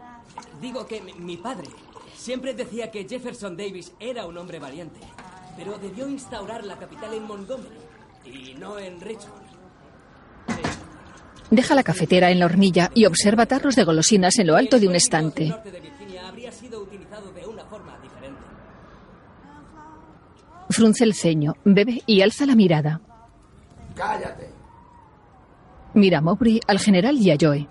Digo 0.61 0.87
que 0.87 1.01
mi, 1.01 1.13
mi 1.15 1.37
padre 1.37 1.69
siempre 2.17 2.55
decía 2.55 2.91
que 2.91 3.07
Jefferson 3.09 3.57
Davis 3.57 3.93
era 3.99 4.25
un 4.27 4.39
hombre 4.39 4.59
valiente, 4.61 5.01
pero 5.57 5.77
debió 5.79 6.09
instaurar 6.09 6.65
la 6.65 6.79
capital 6.79 7.13
en 7.15 7.25
Montgomery 7.25 7.77
y 8.25 8.55
no 8.55 8.79
en 8.79 9.01
Richmond. 9.01 9.43
Deja 11.51 11.75
la 11.75 11.83
cafetera 11.83 12.31
en 12.31 12.39
la 12.39 12.47
hornilla 12.47 12.91
y 12.95 13.05
observa 13.05 13.45
tarros 13.47 13.77
de 13.77 13.85
golosinas 13.85 14.39
en 14.39 14.47
lo 14.47 14.57
alto 14.57 14.79
de 14.79 14.89
un 14.89 14.95
estante. 14.95 15.43
El 15.43 15.49
norte 15.51 15.71
de 15.71 15.81
Virginia 15.81 16.29
habría 16.29 16.51
sido 16.51 16.81
utilizado 16.81 17.31
de 17.33 17.45
una 17.47 17.65
forma 17.67 17.99
diferente. 18.03 18.41
Frunce 20.73 21.05
el 21.05 21.15
ceño, 21.15 21.55
bebe 21.65 22.03
y 22.07 22.23
alza 22.23 22.47
la 22.47 22.55
mirada. 22.55 23.01
Cállate. 23.95 24.51
Mira 25.95 26.19
a 26.19 26.21
Mowbray, 26.23 26.61
al 26.67 26.79
general 26.79 27.17
y 27.19 27.31
a 27.31 27.37
Joe. 27.39 27.69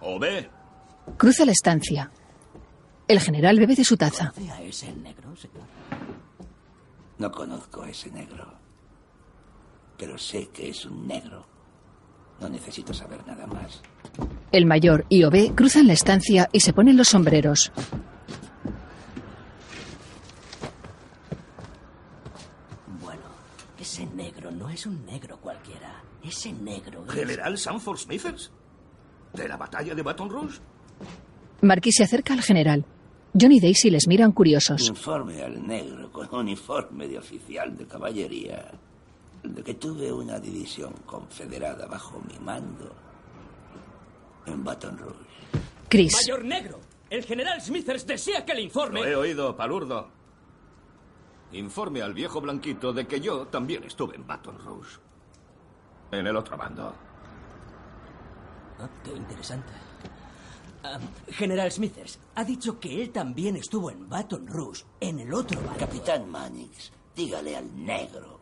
¿O 0.00 0.18
ve? 0.18 0.48
Cruza 1.16 1.44
la 1.44 1.52
estancia. 1.52 2.10
El 3.08 3.20
general 3.20 3.58
bebe 3.58 3.74
de 3.74 3.84
su 3.84 3.96
taza. 3.96 4.32
a 4.52 4.62
ese 4.62 4.92
negro, 4.92 5.34
señor? 5.36 5.66
No 7.18 7.30
conozco 7.32 7.82
a 7.82 7.90
ese 7.90 8.10
negro. 8.10 8.46
Pero 9.98 10.16
sé 10.18 10.48
que 10.52 10.70
es 10.70 10.84
un 10.86 11.06
negro. 11.06 11.46
No 12.40 12.48
necesito 12.48 12.92
saber 12.92 13.26
nada 13.26 13.46
más. 13.46 13.80
El 14.52 14.66
mayor 14.66 15.04
y 15.08 15.24
Ove 15.24 15.52
cruzan 15.54 15.86
la 15.86 15.92
estancia 15.92 16.48
y 16.52 16.60
se 16.60 16.72
ponen 16.72 16.96
los 16.96 17.08
sombreros. 17.08 17.72
Bueno, 23.02 23.22
ese 23.94 24.06
negro 24.06 24.50
no 24.50 24.68
es 24.68 24.86
un 24.86 25.06
negro 25.06 25.38
cualquiera. 25.40 26.02
Ese 26.20 26.52
negro 26.52 27.04
es... 27.06 27.12
¿General 27.12 27.56
Sanford 27.56 27.98
Smithers? 27.98 28.50
¿De 29.32 29.46
la 29.46 29.56
batalla 29.56 29.94
de 29.94 30.02
Baton 30.02 30.28
Rouge? 30.28 30.58
Marquis 31.60 31.94
se 31.98 32.02
acerca 32.02 32.32
al 32.32 32.42
general. 32.42 32.84
John 33.40 33.52
y 33.52 33.60
Daisy 33.60 33.90
les 33.90 34.08
miran 34.08 34.32
curiosos. 34.32 34.88
Informe 34.88 35.40
al 35.42 35.64
negro 35.64 36.10
con 36.10 36.28
uniforme 36.34 37.06
de 37.06 37.18
oficial 37.18 37.76
de 37.76 37.86
caballería 37.86 38.72
de 39.44 39.62
que 39.62 39.74
tuve 39.74 40.12
una 40.12 40.40
división 40.40 40.92
confederada 41.06 41.86
bajo 41.86 42.20
mi 42.20 42.36
mando 42.40 42.92
en 44.46 44.64
Baton 44.64 44.98
Rouge. 44.98 45.24
Chris. 45.88 46.14
Mayor 46.26 46.44
negro, 46.44 46.80
el 47.10 47.22
general 47.22 47.60
Smithers 47.60 48.04
desea 48.04 48.44
que 48.44 48.54
le 48.54 48.62
informe. 48.62 49.02
Lo 49.02 49.06
he 49.06 49.14
oído, 49.14 49.56
palurdo. 49.56 50.10
Informe 51.54 52.02
al 52.02 52.14
viejo 52.14 52.40
blanquito 52.40 52.92
de 52.92 53.06
que 53.06 53.20
yo 53.20 53.46
también 53.46 53.84
estuve 53.84 54.16
en 54.16 54.26
Baton 54.26 54.58
Rouge. 54.58 54.98
En 56.10 56.26
el 56.26 56.36
otro 56.36 56.56
bando. 56.56 56.92
Ah, 58.80 58.88
qué 59.04 59.12
interesante. 59.12 59.72
Ah, 60.82 60.98
general 61.28 61.70
Smithers 61.70 62.18
ha 62.34 62.44
dicho 62.44 62.80
que 62.80 63.02
él 63.02 63.10
también 63.10 63.54
estuvo 63.56 63.90
en 63.90 64.08
Baton 64.08 64.48
Rouge, 64.48 64.84
en 64.98 65.20
el 65.20 65.32
otro 65.32 65.60
bando. 65.60 65.78
Capitán 65.78 66.28
Mannix, 66.28 66.92
dígale 67.14 67.56
al 67.56 67.84
negro 67.84 68.40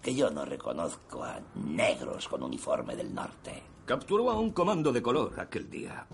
que 0.00 0.14
yo 0.14 0.30
no 0.30 0.44
reconozco 0.44 1.24
a 1.24 1.40
negros 1.56 2.28
con 2.28 2.44
uniforme 2.44 2.94
del 2.94 3.12
norte. 3.12 3.62
Capturó 3.84 4.30
a 4.30 4.38
un 4.38 4.52
comando 4.52 4.92
de 4.92 5.02
color 5.02 5.38
aquel 5.40 5.68
día. 5.68 6.06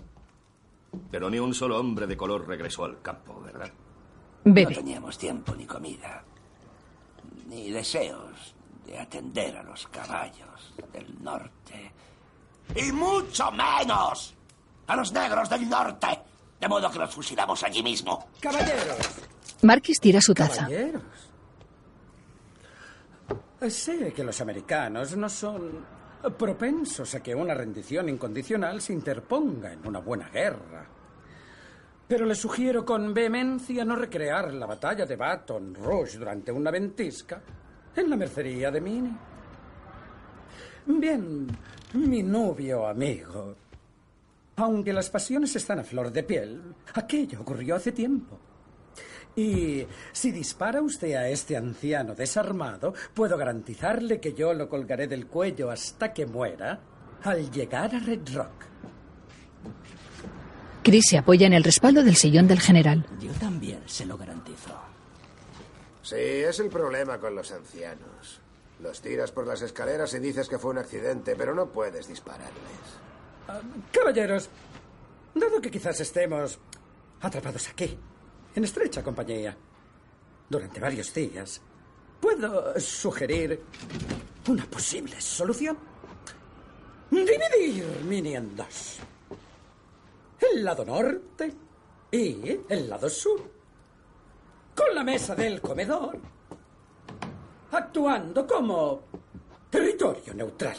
Pero 1.11 1.29
ni 1.29 1.37
un 1.37 1.53
solo 1.53 1.79
hombre 1.79 2.07
de 2.07 2.17
color 2.17 2.47
regresó 2.47 2.85
al 2.85 3.01
campo, 3.03 3.39
¿verdad? 3.39 3.71
Bebe. 4.53 4.71
No 4.71 4.77
teníamos 4.77 5.17
tiempo 5.17 5.55
ni 5.55 5.65
comida, 5.65 6.23
ni 7.47 7.71
deseos 7.71 8.55
de 8.85 8.97
atender 8.99 9.57
a 9.57 9.63
los 9.63 9.87
caballos 9.87 10.73
del 10.93 11.23
norte. 11.23 11.91
Y 12.75 12.91
mucho 12.91 13.51
menos 13.51 14.35
a 14.87 14.95
los 14.95 15.11
negros 15.11 15.49
del 15.49 15.69
norte. 15.69 16.07
De 16.59 16.67
modo 16.67 16.89
que 16.89 16.99
los 16.99 17.13
fusilamos 17.13 17.63
allí 17.63 17.83
mismo. 17.83 18.27
Caballeros. 18.39 18.97
Marquis 19.61 19.99
tira 19.99 20.19
su 20.21 20.33
taza. 20.33 20.61
Caballeros. 20.61 21.03
Sé 23.69 24.13
que 24.13 24.23
los 24.23 24.39
americanos 24.41 25.15
no 25.17 25.29
son 25.29 25.85
propensos 26.37 27.13
a 27.15 27.21
que 27.21 27.35
una 27.35 27.53
rendición 27.53 28.09
incondicional 28.09 28.81
se 28.81 28.93
interponga 28.93 29.73
en 29.73 29.85
una 29.87 29.99
buena 29.99 30.29
guerra. 30.29 30.87
Pero 32.07 32.25
les 32.25 32.37
sugiero 32.37 32.85
con 32.85 33.13
vehemencia 33.13 33.83
no 33.83 33.95
recrear 33.95 34.53
la 34.53 34.65
batalla 34.65 35.05
de 35.05 35.17
Baton 35.17 35.75
Rouge 35.75 36.17
durante 36.17 36.51
una 36.53 36.71
ventisca 36.71 37.41
en 37.93 38.09
la 38.09 38.15
mercería 38.15 38.71
de 38.71 38.79
Mini. 38.79 39.17
Bien, 40.85 41.47
mi 41.93 42.23
novio 42.23 42.87
amigo. 42.87 43.55
Aunque 44.55 44.93
las 44.93 45.09
pasiones 45.09 45.53
están 45.57 45.79
a 45.79 45.83
flor 45.83 46.11
de 46.11 46.23
piel, 46.23 46.73
aquello 46.93 47.41
ocurrió 47.41 47.75
hace 47.75 47.91
tiempo. 47.91 48.39
Y 49.35 49.85
si 50.13 50.31
dispara 50.31 50.81
usted 50.81 51.13
a 51.13 51.27
este 51.27 51.57
anciano 51.57 52.15
desarmado, 52.15 52.93
puedo 53.13 53.37
garantizarle 53.37 54.19
que 54.19 54.33
yo 54.33 54.53
lo 54.53 54.69
colgaré 54.69 55.07
del 55.07 55.27
cuello 55.27 55.69
hasta 55.69 56.13
que 56.13 56.25
muera 56.25 56.79
al 57.21 57.51
llegar 57.51 57.93
a 57.93 57.99
Red 57.99 58.33
Rock. 58.33 58.76
Chris 60.87 61.09
se 61.09 61.17
apoya 61.17 61.47
en 61.47 61.51
el 61.51 61.65
respaldo 61.65 62.01
del 62.01 62.15
sillón 62.15 62.47
del 62.47 62.61
general. 62.61 63.05
Yo 63.19 63.33
también 63.33 63.81
se 63.87 64.05
lo 64.05 64.17
garantizo. 64.17 64.73
Sí, 66.01 66.15
es 66.15 66.61
el 66.61 66.69
problema 66.69 67.17
con 67.19 67.35
los 67.35 67.51
ancianos. 67.51 68.39
Los 68.79 69.01
tiras 69.01 69.33
por 69.33 69.45
las 69.45 69.61
escaleras 69.61 70.13
y 70.13 70.19
dices 70.19 70.47
que 70.47 70.57
fue 70.57 70.71
un 70.71 70.77
accidente, 70.77 71.35
pero 71.35 71.53
no 71.53 71.65
puedes 71.65 72.07
dispararles. 72.07 72.53
Ah, 73.49 73.59
caballeros, 73.91 74.49
dado 75.35 75.59
que 75.59 75.69
quizás 75.69 75.99
estemos 75.99 76.57
atrapados 77.19 77.67
aquí, 77.67 77.99
en 78.55 78.63
estrecha 78.63 79.03
compañía, 79.03 79.57
durante 80.47 80.79
varios 80.79 81.13
días, 81.13 81.59
puedo 82.21 82.79
sugerir 82.79 83.61
una 84.47 84.65
posible 84.67 85.19
solución. 85.19 85.77
Dividir 87.11 87.83
Mini 88.05 88.37
en 88.37 88.55
dos. 88.55 89.01
El 90.39 90.63
lado 90.63 90.85
norte 90.85 91.53
y 92.11 92.59
el 92.69 92.89
lado 92.89 93.09
sur. 93.09 93.41
Con 94.75 94.93
la 94.93 95.03
mesa 95.03 95.35
del 95.35 95.59
comedor 95.61 96.19
actuando 97.71 98.47
como 98.47 99.01
territorio 99.69 100.33
neutral. 100.33 100.77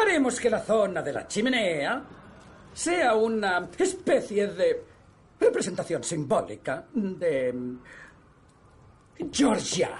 Haremos 0.00 0.38
que 0.40 0.50
la 0.50 0.60
zona 0.60 1.02
de 1.02 1.12
la 1.12 1.26
chimenea 1.26 2.02
sea 2.72 3.14
una 3.14 3.68
especie 3.76 4.46
de 4.48 4.84
representación 5.40 6.02
simbólica 6.02 6.86
de 6.92 7.54
Georgia. 9.32 9.90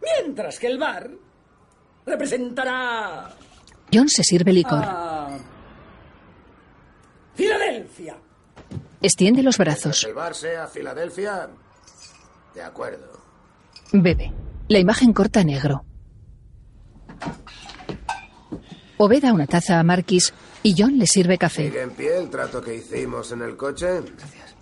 Mientras 0.00 0.58
que 0.58 0.66
el 0.66 0.78
bar 0.78 1.10
representará 2.06 3.30
John 3.92 4.08
se 4.08 4.24
sirve 4.24 4.52
licor. 4.52 4.80
a 4.82 5.38
Filadelfia. 7.34 8.16
Extiende 9.02 9.42
los 9.42 9.58
brazos. 9.58 10.04
¿El 10.04 10.14
bar 10.14 10.34
sea 10.34 10.68
Filadelfia? 10.68 11.50
De 12.54 12.62
acuerdo. 12.62 13.20
Bebe. 13.92 14.32
La 14.68 14.78
imagen 14.78 15.12
corta 15.12 15.40
a 15.40 15.44
negro. 15.44 15.84
Obed 18.98 19.22
da 19.22 19.32
una 19.32 19.46
taza 19.48 19.80
a 19.80 19.82
Marquis 19.82 20.32
y 20.62 20.74
John 20.78 20.98
le 20.98 21.08
sirve 21.08 21.36
café. 21.36 21.64
¿Sigue 21.64 21.82
en 21.82 21.90
pie 21.90 22.16
el 22.16 22.30
trato 22.30 22.62
que 22.62 22.76
hicimos 22.76 23.32
en 23.32 23.42
el 23.42 23.56
coche? 23.56 24.00
Gracias. 24.00 24.54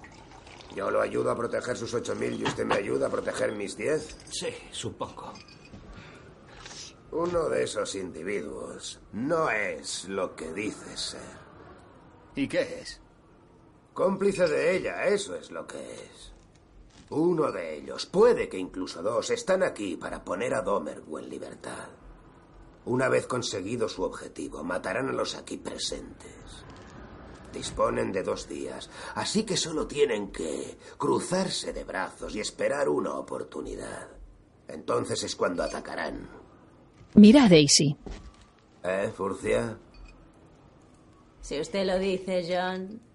Yo 0.74 0.90
lo 0.90 1.02
ayudo 1.02 1.30
a 1.30 1.36
proteger 1.36 1.76
sus 1.76 1.92
8.000 1.94 2.38
y 2.38 2.44
usted 2.44 2.64
me 2.64 2.76
ayuda 2.76 3.08
a 3.08 3.10
proteger 3.10 3.52
mis 3.52 3.76
10. 3.76 4.16
Sí, 4.30 4.48
supongo. 4.70 5.34
Uno 7.12 7.48
de 7.48 7.64
esos 7.64 7.94
individuos 7.96 9.00
no 9.12 9.50
es 9.50 10.08
lo 10.08 10.34
que 10.34 10.52
dice 10.54 10.96
ser. 10.96 11.20
¿Y 12.36 12.48
qué 12.48 12.80
es? 12.80 13.00
Cómplice 13.94 14.48
de 14.48 14.76
ella, 14.76 15.04
eso 15.06 15.34
es 15.34 15.50
lo 15.50 15.66
que 15.66 15.78
es. 15.78 16.32
Uno 17.10 17.50
de 17.50 17.76
ellos, 17.76 18.06
puede 18.06 18.48
que 18.48 18.56
incluso 18.56 19.02
dos, 19.02 19.30
están 19.30 19.62
aquí 19.62 19.96
para 19.96 20.24
poner 20.24 20.54
a 20.54 20.62
Domergu 20.62 21.18
en 21.18 21.28
libertad. 21.28 21.88
Una 22.84 23.08
vez 23.08 23.26
conseguido 23.26 23.88
su 23.88 24.02
objetivo, 24.04 24.62
matarán 24.62 25.08
a 25.08 25.12
los 25.12 25.34
aquí 25.34 25.56
presentes. 25.56 26.64
Disponen 27.52 28.12
de 28.12 28.22
dos 28.22 28.48
días, 28.48 28.88
así 29.16 29.42
que 29.42 29.56
solo 29.56 29.88
tienen 29.88 30.30
que 30.30 30.78
cruzarse 30.96 31.72
de 31.72 31.82
brazos 31.82 32.34
y 32.36 32.40
esperar 32.40 32.88
una 32.88 33.14
oportunidad. 33.14 34.08
Entonces 34.68 35.24
es 35.24 35.34
cuando 35.34 35.64
atacarán. 35.64 36.28
Mira 37.14 37.46
a 37.46 37.48
Daisy. 37.48 37.96
¿Eh, 38.84 39.12
Furcia? 39.14 39.76
Si 41.40 41.60
usted 41.60 41.84
lo 41.86 41.98
dice, 41.98 42.46
John. 42.48 43.09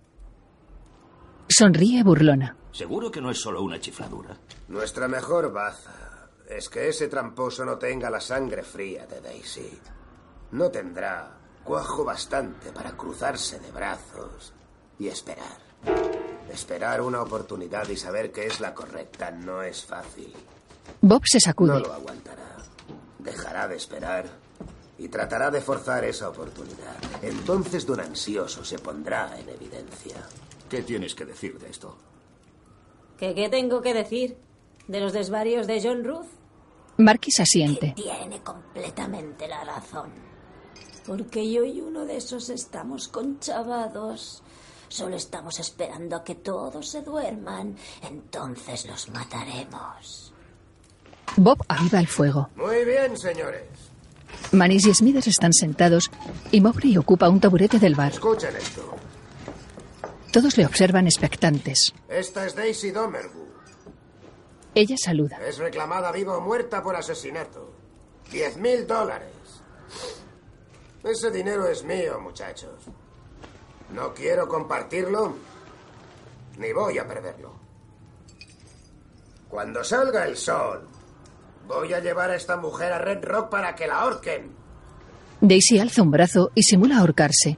Sonríe 1.48 2.04
burlona. 2.04 2.56
¿Seguro 2.72 3.12
que 3.12 3.22
no 3.22 3.32
es 3.32 3.40
solo 3.40 3.62
una 3.62 3.80
chifladura? 3.80 4.36
Nuestra 4.68 5.08
mejor 5.08 5.52
baza 5.54 6.28
es 6.50 6.70
que 6.70 6.90
ese 6.90 7.08
tramposo 7.08 7.64
no 7.66 7.78
tenga 7.78 8.10
la 8.10 8.20
sangre 8.20 8.64
fría 8.64 9.06
de 9.06 9.22
Daisy. 9.22 9.80
No 10.52 10.70
tendrá 10.70 11.32
cuajo 11.64 12.04
bastante 12.04 12.72
para 12.72 12.92
cruzarse 12.92 13.60
de 13.60 13.72
brazos 13.72 14.54
y 15.00 15.08
esperar. 15.08 15.58
Esperar 16.52 17.02
una 17.02 17.22
oportunidad 17.22 17.88
y 17.90 17.96
saber 17.98 18.32
que 18.32 18.46
es 18.48 18.60
la 18.60 18.74
correcta 18.74 19.32
no 19.32 19.62
es 19.62 19.84
fácil. 19.86 20.34
Bob 21.02 21.22
se 21.26 21.38
No 21.38 21.42
sacude. 21.42 21.80
lo 21.80 21.94
aguantará. 21.94 22.58
Dejará 23.20 23.68
de 23.68 23.76
esperar 23.76 24.26
y 24.98 25.08
tratará 25.10 25.50
de 25.52 25.62
forzar 25.62 26.04
esa 26.06 26.30
oportunidad. 26.30 26.96
Entonces 27.22 27.86
don 27.86 28.00
ansioso 28.00 28.64
se 28.64 28.78
pondrá 28.80 29.38
en 29.40 29.50
evidencia. 29.50 30.18
¿Qué 30.70 30.82
tienes 30.82 31.16
que 31.16 31.26
decir 31.26 31.60
de 31.60 31.70
esto? 31.70 31.98
¿Qué, 33.18 33.34
¿Qué 33.34 33.50
tengo 33.50 33.82
que 33.82 33.94
decir? 33.94 34.38
¿De 34.88 35.00
los 35.00 35.14
desvarios 35.14 35.68
de 35.68 35.82
John 35.82 36.04
Ruth? 36.04 36.28
Marquis 36.98 37.40
asiente. 37.40 37.94
Tiene 37.96 38.42
completamente 38.42 39.48
la 39.48 39.64
razón. 39.64 40.12
Porque 41.06 41.52
yo 41.52 41.64
y 41.64 41.82
uno 41.82 42.06
de 42.06 42.18
esos 42.18 42.50
estamos 42.50 43.08
conchavados. 43.08 44.42
Solo 44.88 45.16
estamos 45.16 45.60
esperando 45.60 46.16
a 46.16 46.24
que 46.24 46.36
todos 46.36 46.90
se 46.90 47.02
duerman. 47.02 47.76
Entonces 48.02 48.86
los 48.86 49.10
mataremos. 49.10 50.34
Bob 51.38 51.58
aviva 51.68 52.00
el 52.00 52.08
fuego. 52.08 52.50
Muy 52.56 52.86
bien, 52.86 53.18
señores. 53.18 53.64
Manis 54.52 54.86
y 54.88 54.94
Smithers 54.94 55.28
están 55.28 55.54
sentados 55.54 56.10
y 56.52 56.62
Mowbray 56.62 56.98
ocupa 56.98 57.30
un 57.30 57.40
taburete 57.40 57.80
del 57.80 57.96
bar. 57.96 58.12
Escuchen 58.12 58.56
esto. 58.56 58.96
Todos 60.36 60.58
le 60.58 60.66
observan 60.66 61.06
expectantes. 61.06 61.94
Esta 62.10 62.46
es 62.46 62.54
Daisy 62.54 62.92
Domergu. 62.92 63.48
Ella 64.74 64.98
saluda. 65.02 65.38
Es 65.38 65.60
reclamada 65.60 66.12
viva 66.12 66.36
o 66.36 66.42
muerta 66.42 66.84
por 66.84 66.94
asesinato. 66.94 67.74
Diez 68.30 68.58
mil 68.58 68.86
dólares. 68.86 69.32
Ese 71.06 71.32
dinero 71.32 71.66
es 71.70 71.86
mío, 71.86 72.20
muchachos. 72.20 72.84
No 73.94 74.14
quiero 74.14 74.46
compartirlo, 74.50 75.38
ni 76.58 76.74
voy 76.74 76.98
a 76.98 77.08
perderlo. 77.08 77.54
Cuando 79.48 79.86
salga 79.86 80.26
el 80.26 80.36
sol, 80.36 80.86
voy 81.66 81.94
a 81.94 82.02
llevar 82.02 82.32
a 82.32 82.36
esta 82.36 82.58
mujer 82.58 82.92
a 82.92 82.98
Red 83.00 83.24
Rock 83.24 83.50
para 83.50 83.74
que 83.74 83.88
la 83.88 84.02
ahorquen. 84.02 84.52
Daisy 85.40 85.80
alza 85.80 86.02
un 86.02 86.12
brazo 86.12 86.52
y 86.54 86.64
simula 86.64 86.98
ahorcarse. 86.98 87.58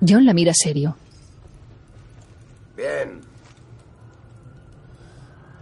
John 0.00 0.24
la 0.24 0.32
mira 0.32 0.54
serio. 0.54 0.96
Bien, 2.76 3.20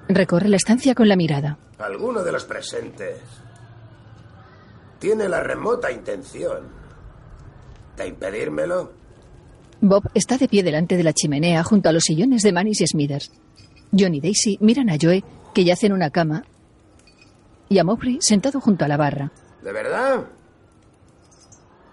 Recorre 0.09 0.49
la 0.49 0.57
estancia 0.57 0.95
con 0.95 1.09
la 1.09 1.17
mirada. 1.17 1.59
alguno 1.79 2.23
de 2.23 2.33
los 2.33 2.45
presentes 2.45 3.19
tiene 4.99 5.29
la 5.29 5.41
remota 5.41 5.91
intención 5.91 6.69
de 7.97 8.07
impedírmelo. 8.09 8.93
Bob 9.81 10.05
está 10.15 10.39
de 10.39 10.49
pie 10.49 10.63
delante 10.63 10.97
de 10.97 11.03
la 11.03 11.13
chimenea 11.13 11.63
junto 11.65 11.89
a 11.89 11.93
los 11.93 12.05
sillones 12.05 12.43
de 12.43 12.53
Manis 12.53 12.81
y 12.83 12.87
Smithers. 12.87 13.33
John 13.97 14.15
y 14.15 14.21
Daisy 14.21 14.59
miran 14.61 14.91
a 14.91 14.97
Joe, 15.01 15.25
que 15.55 15.65
yace 15.65 15.87
en 15.87 15.93
una 15.93 16.11
cama, 16.11 16.45
y 17.69 17.79
a 17.79 17.85
Mowbray 17.85 18.19
sentado 18.21 18.61
junto 18.61 18.85
a 18.85 18.89
la 18.89 18.97
barra. 18.97 19.33
¿De 19.63 19.73
verdad? 19.73 20.25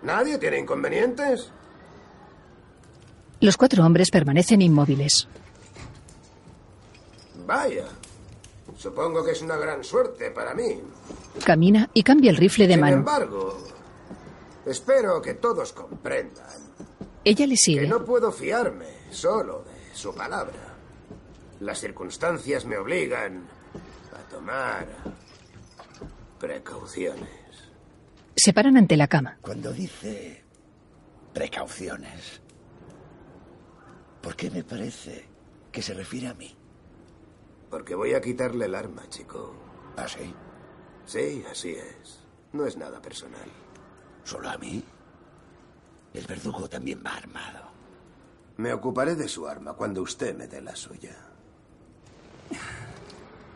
¿Nadie 0.03 0.37
tiene 0.37 0.59
inconvenientes? 0.59 1.51
Los 3.41 3.57
cuatro 3.57 3.85
hombres 3.85 4.11
permanecen 4.11 4.61
inmóviles. 4.61 5.27
Vaya. 7.45 7.85
Supongo 8.77 9.23
que 9.25 9.31
es 9.31 9.41
una 9.41 9.57
gran 9.57 9.83
suerte 9.83 10.31
para 10.31 10.53
mí. 10.53 10.81
Camina 11.45 11.89
y 11.93 12.03
cambia 12.03 12.31
el 12.31 12.37
rifle 12.37 12.67
de 12.67 12.73
Sin 12.73 12.81
mano. 12.81 12.97
embargo, 12.97 13.57
espero 14.65 15.21
que 15.21 15.33
todos 15.35 15.73
comprendan 15.73 16.45
Ella 17.23 17.45
le 17.45 17.53
que 17.53 17.57
sigue. 17.57 17.87
no 17.87 18.03
puedo 18.05 18.31
fiarme 18.31 18.85
solo 19.11 19.63
de 19.63 19.95
su 19.95 20.13
palabra. 20.13 20.75
Las 21.59 21.79
circunstancias 21.79 22.65
me 22.65 22.77
obligan 22.77 23.43
a 24.13 24.29
tomar 24.29 24.87
precauciones. 26.39 27.27
Se 28.35 28.53
paran 28.53 28.77
ante 28.77 28.95
la 28.95 29.07
cama. 29.07 29.37
Cuando 29.41 29.73
dice 29.73 30.43
precauciones, 31.33 32.38
¿por 34.21 34.35
qué 34.35 34.49
me 34.49 34.63
parece 34.63 35.25
que 35.71 35.81
se 35.81 35.93
refiere 35.93 36.27
a 36.27 36.33
mí? 36.33 36.55
Porque 37.69 37.95
voy 37.95 38.13
a 38.13 38.21
quitarle 38.21 38.65
el 38.65 38.75
arma, 38.75 39.07
chico. 39.09 39.53
¿Ah, 39.95 40.07
sí? 40.07 40.33
Sí, 41.05 41.43
así 41.49 41.71
es. 41.71 42.19
No 42.53 42.65
es 42.65 42.77
nada 42.77 43.01
personal. 43.01 43.49
¿Solo 44.23 44.49
a 44.49 44.57
mí? 44.57 44.83
El 46.13 46.25
verdugo 46.25 46.67
también 46.67 47.03
va 47.05 47.15
armado. 47.15 47.69
Me 48.57 48.73
ocuparé 48.73 49.15
de 49.15 49.27
su 49.27 49.47
arma 49.47 49.73
cuando 49.73 50.01
usted 50.01 50.35
me 50.35 50.47
dé 50.47 50.61
la 50.61 50.75
suya. 50.75 51.15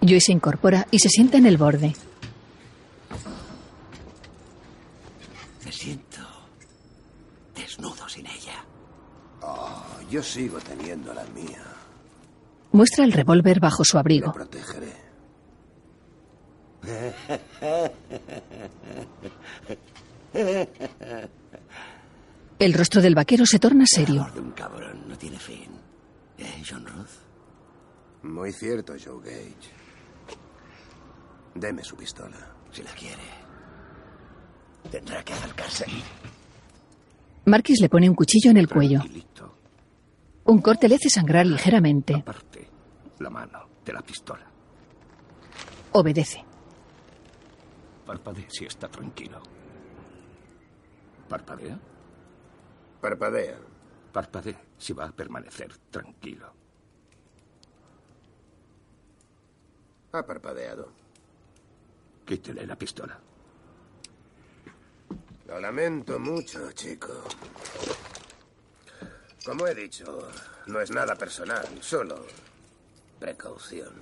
Joy 0.02 0.22
se 0.22 0.31
incorpora 0.31 0.88
y 0.91 0.99
se 0.99 1.10
sienta 1.10 1.38
en 1.38 1.45
el 1.45 1.57
borde. 1.57 1.95
Me 5.65 5.72
siento 5.72 6.19
desnudo 7.56 8.07
sin 8.07 8.27
ella. 8.27 8.43
Oh, 9.44 9.84
yo 10.10 10.24
sigo 10.24 10.57
teniendo 10.60 11.14
la 11.14 11.24
mía. 11.26 11.61
Muestra 12.72 13.03
el 13.03 13.11
revólver 13.11 13.60
bajo 13.60 13.84
su 13.84 13.98
abrigo. 13.98 14.32
Protegeré. 14.34 14.94
El 22.60 22.74
rostro 22.74 23.02
del 23.02 23.15
vaquero 23.15 23.45
se 23.45 23.60
torna 23.60 23.86
serio. 23.86 24.28
De 24.34 24.40
un 24.40 24.52
cabrón 24.52 25.07
no 25.07 25.18
tiene 25.18 25.38
fin. 25.38 25.70
¿Eh, 26.38 26.64
John 26.68 26.86
Ruth? 26.86 27.10
Muy 28.24 28.52
cierto, 28.53 28.94
Joe 29.03 29.20
Gage. 29.24 29.70
Deme 31.56 31.84
su 31.84 31.95
pistola. 31.95 32.38
Si 32.72 32.82
la 32.84 32.91
quiere. 32.91 33.24
Tendrá 34.90 35.24
que 35.24 35.34
acercarse. 35.34 35.86
Marquis 37.45 37.82
le 37.82 37.90
pone 37.90 38.07
un 38.10 38.15
cuchillo 38.15 38.52
en 38.52 38.57
el 38.57 38.70
cuello. 38.70 39.02
Un 40.45 40.61
corte 40.61 40.88
le 40.88 40.95
hace 40.95 41.10
sangrar 41.10 41.45
ligeramente. 41.45 42.15
Aparte 42.15 42.68
la 43.20 43.30
mano 43.30 43.60
de 43.86 43.94
la 43.94 44.02
pistola. 44.02 44.45
Obedece. 45.91 46.44
Parpadee 48.06 48.48
si 48.49 48.65
está 48.65 48.88
tranquilo. 48.90 49.41
¿Parpadea? 51.30 51.80
Parpadea. 53.02 53.57
Parpadee 54.11 54.57
si 54.78 54.94
va 54.94 55.06
a 55.06 55.11
permanecer 55.11 55.78
tranquilo. 55.90 56.53
Ha 60.11 60.24
parpadeado. 60.24 60.91
Quítele 62.26 62.65
la 62.65 62.76
pistola. 62.76 63.20
Lo 65.48 65.60
lamento 65.60 66.20
mucho, 66.20 66.72
chico. 66.72 67.24
Como 69.45 69.68
he 69.68 69.76
dicho, 69.76 70.06
no 70.68 70.80
es 70.80 70.91
nada 70.91 71.15
personal, 71.15 71.65
solo 71.82 72.26
precaución. 73.20 73.94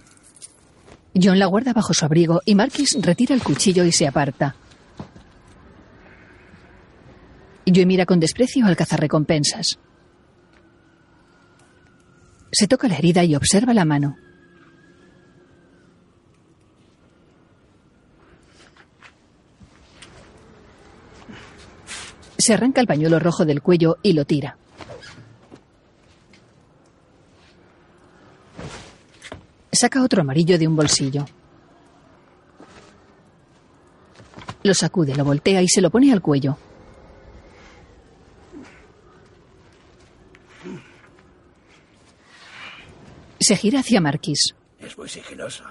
John 1.16 1.40
la 1.40 1.46
guarda 1.46 1.74
bajo 1.74 1.94
su 1.94 2.06
abrigo 2.06 2.42
y 2.46 2.56
Marquis 2.56 2.98
retira 3.02 3.36
el 3.36 3.44
cuchillo 3.44 3.84
y 3.84 3.92
se 3.92 4.08
aparta. 4.08 4.56
Joe 7.68 7.86
mira 7.86 8.06
con 8.06 8.20
desprecio 8.20 8.66
al 8.66 8.76
cazarrecompensas. 8.76 9.80
Se 12.52 12.68
toca 12.68 12.88
la 12.88 12.98
herida 12.98 13.24
y 13.24 13.36
observa 13.36 13.74
la 13.74 13.86
mano. 13.86 14.18
Se 22.42 22.56
arranca 22.56 22.82
el 22.82 22.88
pañuelo 22.88 23.20
rojo 23.20 23.46
del 23.46 23.62
cuello 23.62 24.00
y 24.02 24.14
lo 24.14 24.26
tira. 24.26 24.58
Saca 29.72 30.02
otro 30.02 30.22
amarillo 30.22 30.58
de 30.58 30.68
un 30.68 30.76
bolsillo. 30.76 31.24
Lo 34.64 34.74
sacude, 34.74 35.16
lo 35.16 35.24
voltea 35.24 35.62
y 35.62 35.68
se 35.68 35.82
lo 35.82 35.92
pone 35.92 36.12
al 36.12 36.24
cuello. 36.24 36.58
Se 43.40 43.56
gira 43.56 43.82
hacia 43.82 44.02
Marquis. 44.02 44.56
Es 44.80 44.98
muy 44.98 45.10
sigiloso. 45.10 45.64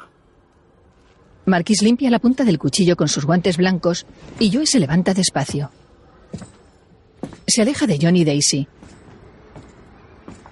Marquis 1.46 1.82
limpia 1.82 2.10
la 2.10 2.20
punta 2.20 2.44
del 2.44 2.60
cuchillo 2.60 2.94
con 2.94 3.08
sus 3.08 3.24
guantes 3.24 3.56
blancos 3.56 4.06
y 4.38 4.52
Joe 4.52 4.66
se 4.66 4.78
levanta 4.78 5.14
despacio. 5.14 5.72
Se 7.50 7.62
aleja 7.62 7.88
de 7.88 7.98
John 8.00 8.14
y 8.14 8.24
Daisy. 8.24 8.68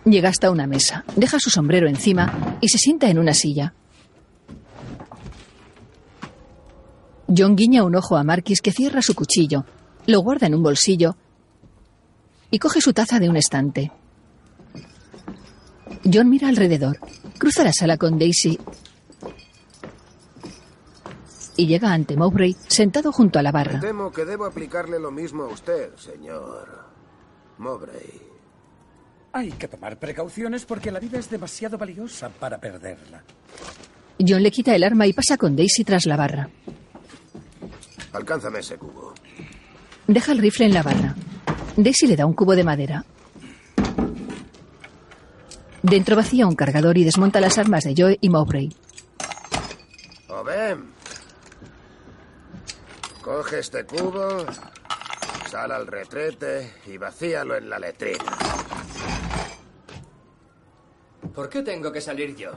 Llega 0.05 0.31
hasta 0.31 0.51
una 0.51 0.67
mesa, 0.67 1.05
deja 1.15 1.39
su 1.39 1.49
sombrero 1.49 1.87
encima 1.89 2.59
y 2.61 2.71
se 2.71 2.79
sienta 2.79 3.09
en 3.09 3.21
una 3.21 3.35
silla. 3.35 3.73
John 7.29 7.55
guiña 7.55 7.85
un 7.85 7.95
ojo 7.95 8.17
a 8.17 8.25
Marquis 8.25 8.61
que 8.61 8.73
cierra 8.73 9.01
su 9.01 9.15
cuchillo, 9.15 9.65
lo 10.07 10.23
guarda 10.23 10.49
en 10.49 10.57
un 10.57 10.63
bolsillo 10.65 11.17
y 12.51 12.59
coge 12.59 12.81
su 12.81 12.93
taza 12.93 13.21
de 13.21 13.29
un 13.29 13.37
estante. 13.37 13.93
John 16.13 16.29
mira 16.29 16.49
alrededor, 16.49 16.99
cruza 17.39 17.63
la 17.63 17.73
sala 17.73 17.97
con 17.97 18.19
Daisy 18.19 18.59
y 21.57 21.67
llega 21.69 21.93
ante 21.93 22.17
Mowbray 22.17 22.57
sentado 22.67 23.13
junto 23.13 23.39
a 23.39 23.43
la 23.43 23.53
barra. 23.53 23.79
Temo 23.79 24.11
que 24.11 24.25
debo 24.25 24.47
aplicarle 24.47 24.99
lo 24.99 25.13
mismo 25.13 25.45
a 25.45 25.49
usted, 25.49 25.95
señor 25.95 26.88
Mowbray. 27.59 28.21
Hay 29.33 29.53
que 29.53 29.69
tomar 29.69 29.99
precauciones 29.99 30.65
porque 30.65 30.91
la 30.91 31.01
vida 31.01 31.19
es 31.19 31.31
demasiado 31.31 31.77
valiosa 31.77 32.29
para 32.29 32.59
perderla. 32.59 33.23
John 34.19 34.43
le 34.43 34.51
quita 34.51 34.75
el 34.75 34.83
arma 34.83 35.07
y 35.07 35.13
pasa 35.13 35.37
con 35.37 35.55
Daisy 35.55 35.85
tras 35.85 36.07
la 36.07 36.17
barra. 36.17 36.49
Alcánzame 38.13 38.61
ese 38.61 38.77
cubo. 38.77 39.15
Deja 40.07 40.33
el 40.33 40.39
rifle 40.39 40.67
en 40.67 40.75
la 40.75 40.83
barra. 40.83 41.15
Daisy 41.77 42.07
le 42.07 42.17
da 42.17 42.27
un 42.27 42.33
cubo 42.33 42.57
de 42.57 42.65
madera. 42.65 43.05
Dentro 45.83 46.17
vacía 46.17 46.47
un 46.47 46.57
cargador 46.57 46.99
y 46.99 47.05
desmonta 47.05 47.41
las 47.41 47.59
armas 47.59 47.85
de 47.85 47.95
Joe 47.97 48.19
y 48.21 48.29
Mowbray. 48.29 48.75
Obem. 50.29 50.87
Coge 53.23 53.59
este 53.61 53.85
cubo, 53.85 54.45
sal 55.49 55.73
al 55.73 55.87
retrete 55.87 56.75
y 56.87 56.99
vacíalo 56.99 57.57
en 57.57 57.71
la 57.71 57.79
letrina. 57.79 58.37
¿Por 61.35 61.49
qué 61.49 61.63
tengo 61.63 61.91
que 61.91 62.01
salir 62.01 62.37
yo? 62.37 62.51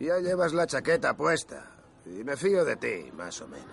Ya 0.00 0.18
llevas 0.18 0.52
la 0.52 0.66
chaqueta 0.66 1.16
puesta. 1.16 1.70
Y 2.06 2.24
me 2.24 2.36
fío 2.36 2.64
de 2.64 2.76
ti, 2.76 3.12
más 3.16 3.40
o 3.42 3.48
menos. 3.48 3.68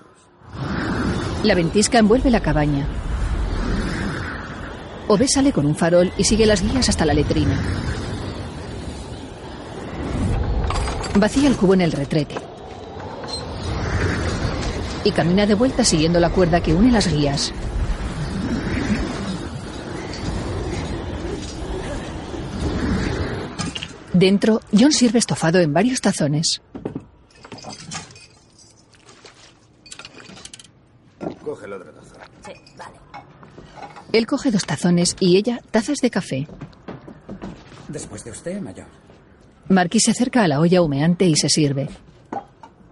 La 1.44 1.56
ventisca 1.56 1.98
envuelve 1.98 2.30
la 2.30 2.42
cabaña. 2.42 2.88
Ove 5.08 5.28
sale 5.28 5.52
con 5.52 5.66
un 5.66 5.76
farol 5.76 6.12
y 6.18 6.24
sigue 6.24 6.46
las 6.46 6.62
guías 6.62 6.90
hasta 6.90 7.06
la 7.06 7.14
letrina. 7.14 7.60
Vacía 11.16 11.48
el 11.48 11.56
cubo 11.56 11.74
en 11.74 11.82
el 11.82 11.92
retrete. 11.92 12.36
Y 15.04 15.12
camina 15.12 15.46
de 15.46 15.54
vuelta 15.54 15.84
siguiendo 15.84 16.20
la 16.20 16.32
cuerda 16.32 16.62
que 16.62 16.74
une 16.74 16.92
las 16.92 17.12
guías. 17.12 17.54
Dentro, 24.16 24.62
John 24.72 24.94
sirve 24.94 25.20
estofado 25.20 25.60
en 25.60 25.74
varios 25.74 26.00
tazones. 26.00 26.62
Coge 31.44 31.66
el 31.66 31.74
otro 31.74 31.92
tazo. 31.92 32.16
Sí, 32.46 32.54
vale. 32.78 32.96
Él 34.14 34.26
coge 34.26 34.52
dos 34.52 34.66
tazones 34.66 35.18
y 35.20 35.36
ella 35.36 35.60
tazas 35.70 35.98
de 35.98 36.10
café. 36.10 36.48
Después 37.90 38.24
de 38.24 38.32
usted, 38.32 38.62
mayor. 38.62 38.88
Marquis 39.68 40.06
se 40.06 40.12
acerca 40.12 40.44
a 40.44 40.48
la 40.48 40.62
olla 40.62 40.82
humeante 40.82 41.26
y 41.26 41.36
se 41.36 41.50
sirve. 41.50 41.90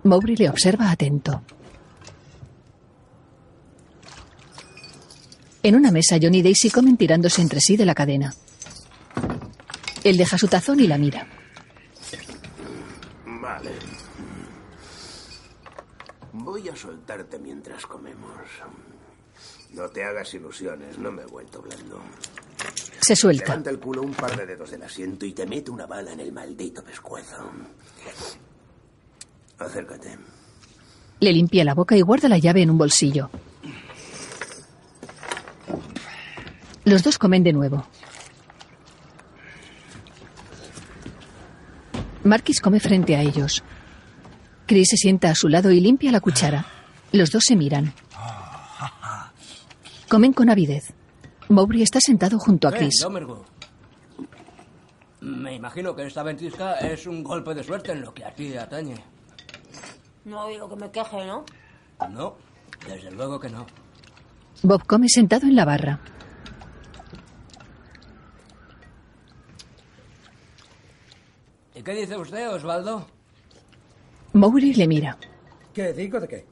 Mowbray 0.03 0.35
le 0.35 0.49
observa 0.49 0.91
atento. 0.91 1.41
En 5.63 5.75
una 5.75 5.89
mesa, 5.91 6.17
John 6.21 6.35
y 6.35 6.41
Daisy 6.41 6.69
comen 6.69 6.97
tirándose 6.97 7.41
entre 7.41 7.61
sí 7.61 7.77
de 7.77 7.85
la 7.85 7.95
cadena. 7.95 8.33
Él 10.03 10.17
deja 10.17 10.37
su 10.37 10.47
tazón 10.47 10.79
y 10.79 10.87
la 10.87 10.97
mira. 10.97 11.27
Vale. 13.25 13.71
Voy 16.33 16.67
a 16.69 16.75
soltarte 16.75 17.39
mientras 17.39 17.85
comemos. 17.85 18.41
No 19.73 19.87
te 19.89 20.03
hagas 20.03 20.33
ilusiones, 20.33 20.97
no 20.97 21.11
me 21.11 21.23
he 21.23 21.25
vuelto 21.25 21.61
blando. 21.61 22.01
Se 23.01 23.15
suelta. 23.15 23.45
Levanta 23.45 23.69
el 23.69 23.79
culo 23.79 24.01
un 24.01 24.13
par 24.13 24.35
de 24.37 24.45
dedos 24.45 24.71
del 24.71 24.83
asiento 24.83 25.25
y 25.25 25.33
te 25.33 25.45
meto 25.45 25.73
una 25.73 25.85
bala 25.85 26.13
en 26.13 26.19
el 26.19 26.31
maldito 26.31 26.83
pescuezo. 26.83 27.51
Acércate. 29.59 30.17
Le 31.19 31.31
limpia 31.33 31.63
la 31.63 31.73
boca 31.73 31.95
y 31.95 32.01
guarda 32.01 32.29
la 32.29 32.37
llave 32.37 32.61
en 32.61 32.69
un 32.69 32.77
bolsillo. 32.77 33.29
Los 36.85 37.03
dos 37.03 37.17
comen 37.17 37.43
de 37.43 37.53
nuevo. 37.53 37.85
Marquis 42.23 42.61
come 42.61 42.79
frente 42.79 43.15
a 43.15 43.21
ellos. 43.21 43.63
Chris 44.65 44.89
se 44.89 44.97
sienta 44.97 45.29
a 45.29 45.35
su 45.35 45.49
lado 45.49 45.71
y 45.71 45.79
limpia 45.79 46.11
la 46.11 46.21
cuchara. 46.21 46.65
Los 47.11 47.31
dos 47.31 47.43
se 47.45 47.55
miran. 47.55 47.93
Comen 50.09 50.33
con 50.33 50.49
avidez. 50.49 50.93
Mowbray 51.49 51.81
está 51.81 51.99
sentado 51.99 52.39
junto 52.39 52.67
a 52.67 52.71
Chris. 52.71 53.05
Me 55.21 55.55
imagino 55.55 55.95
que 55.95 56.05
esta 56.05 56.23
ventisca 56.23 56.75
es 56.75 57.07
un 57.07 57.23
golpe 57.23 57.53
de 57.53 57.63
suerte 57.63 57.91
en 57.91 58.01
lo 58.01 58.13
que 58.13 58.25
a 58.25 58.33
ti 58.33 58.55
atañe. 58.55 58.95
No 60.25 60.39
ha 60.39 60.45
oído 60.45 60.69
que 60.69 60.75
me 60.75 60.91
queje, 60.91 61.25
¿no? 61.25 61.45
No, 62.09 62.35
desde 62.87 63.11
luego 63.11 63.39
que 63.39 63.49
no. 63.49 63.65
Bob 64.63 64.85
come 64.85 65.07
sentado 65.09 65.45
en 65.47 65.55
la 65.55 65.65
barra. 65.65 65.99
¿Y 71.75 71.81
qué 71.81 71.93
dice 71.93 72.17
usted, 72.17 72.49
Osvaldo? 72.49 73.07
Mowbray 74.33 74.73
le 74.73 74.87
mira. 74.87 75.17
¿Qué 75.73 75.93
digo 75.93 76.19
de 76.19 76.27
qué? 76.27 76.45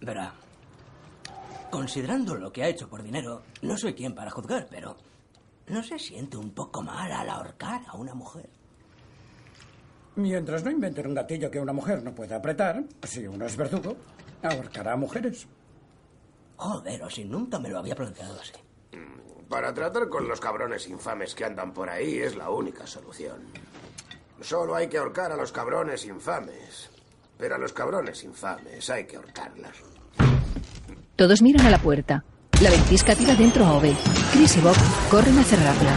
Verá, 0.00 0.34
considerando 1.70 2.34
lo 2.34 2.52
que 2.52 2.62
ha 2.62 2.68
hecho 2.68 2.88
por 2.88 3.02
dinero, 3.02 3.42
no 3.62 3.76
soy 3.76 3.94
quien 3.94 4.14
para 4.14 4.30
juzgar, 4.30 4.66
pero 4.70 4.96
¿no 5.68 5.82
se 5.82 5.98
siente 5.98 6.36
un 6.36 6.50
poco 6.50 6.82
mal 6.82 7.10
al 7.10 7.28
ahorcar 7.28 7.82
a 7.86 7.96
una 7.96 8.14
mujer? 8.14 8.50
Mientras 10.16 10.62
no 10.64 10.70
inventen 10.70 11.06
un 11.08 11.14
gatillo 11.14 11.50
que 11.50 11.60
una 11.60 11.72
mujer 11.72 12.02
no 12.02 12.14
pueda 12.14 12.36
apretar, 12.36 12.84
si 13.02 13.26
uno 13.26 13.46
es 13.46 13.56
verdugo, 13.56 13.96
ahorcará 14.42 14.92
a 14.92 14.96
mujeres. 14.96 15.46
Joder, 16.56 17.02
o 17.02 17.10
si 17.10 17.24
nunca 17.24 17.58
me 17.58 17.68
lo 17.68 17.78
había 17.78 17.96
planteado 17.96 18.38
así. 18.40 18.52
Para 19.48 19.74
tratar 19.74 20.08
con 20.08 20.28
los 20.28 20.40
cabrones 20.40 20.88
infames 20.88 21.34
que 21.34 21.44
andan 21.44 21.72
por 21.72 21.88
ahí 21.90 22.18
es 22.18 22.36
la 22.36 22.50
única 22.50 22.86
solución. 22.86 23.42
Solo 24.40 24.74
hay 24.74 24.88
que 24.88 24.98
ahorcar 24.98 25.32
a 25.32 25.36
los 25.36 25.52
cabrones 25.52 26.04
infames. 26.04 26.90
Pero 27.38 27.54
a 27.56 27.58
los 27.58 27.72
cabrones 27.72 28.22
infames 28.24 28.88
hay 28.90 29.04
que 29.04 29.16
ahorcarlas. 29.16 29.76
Todos 31.16 31.42
miran 31.42 31.66
a 31.66 31.70
la 31.70 31.78
puerta. 31.78 32.24
La 32.60 32.70
ventisca 32.70 33.14
tira 33.14 33.34
dentro 33.34 33.64
a 33.64 33.74
Ove. 33.74 33.96
Chris 34.32 34.56
y 34.56 34.60
Bob 34.60 34.76
corren 35.10 35.38
a 35.38 35.44
cerrarla. 35.44 35.96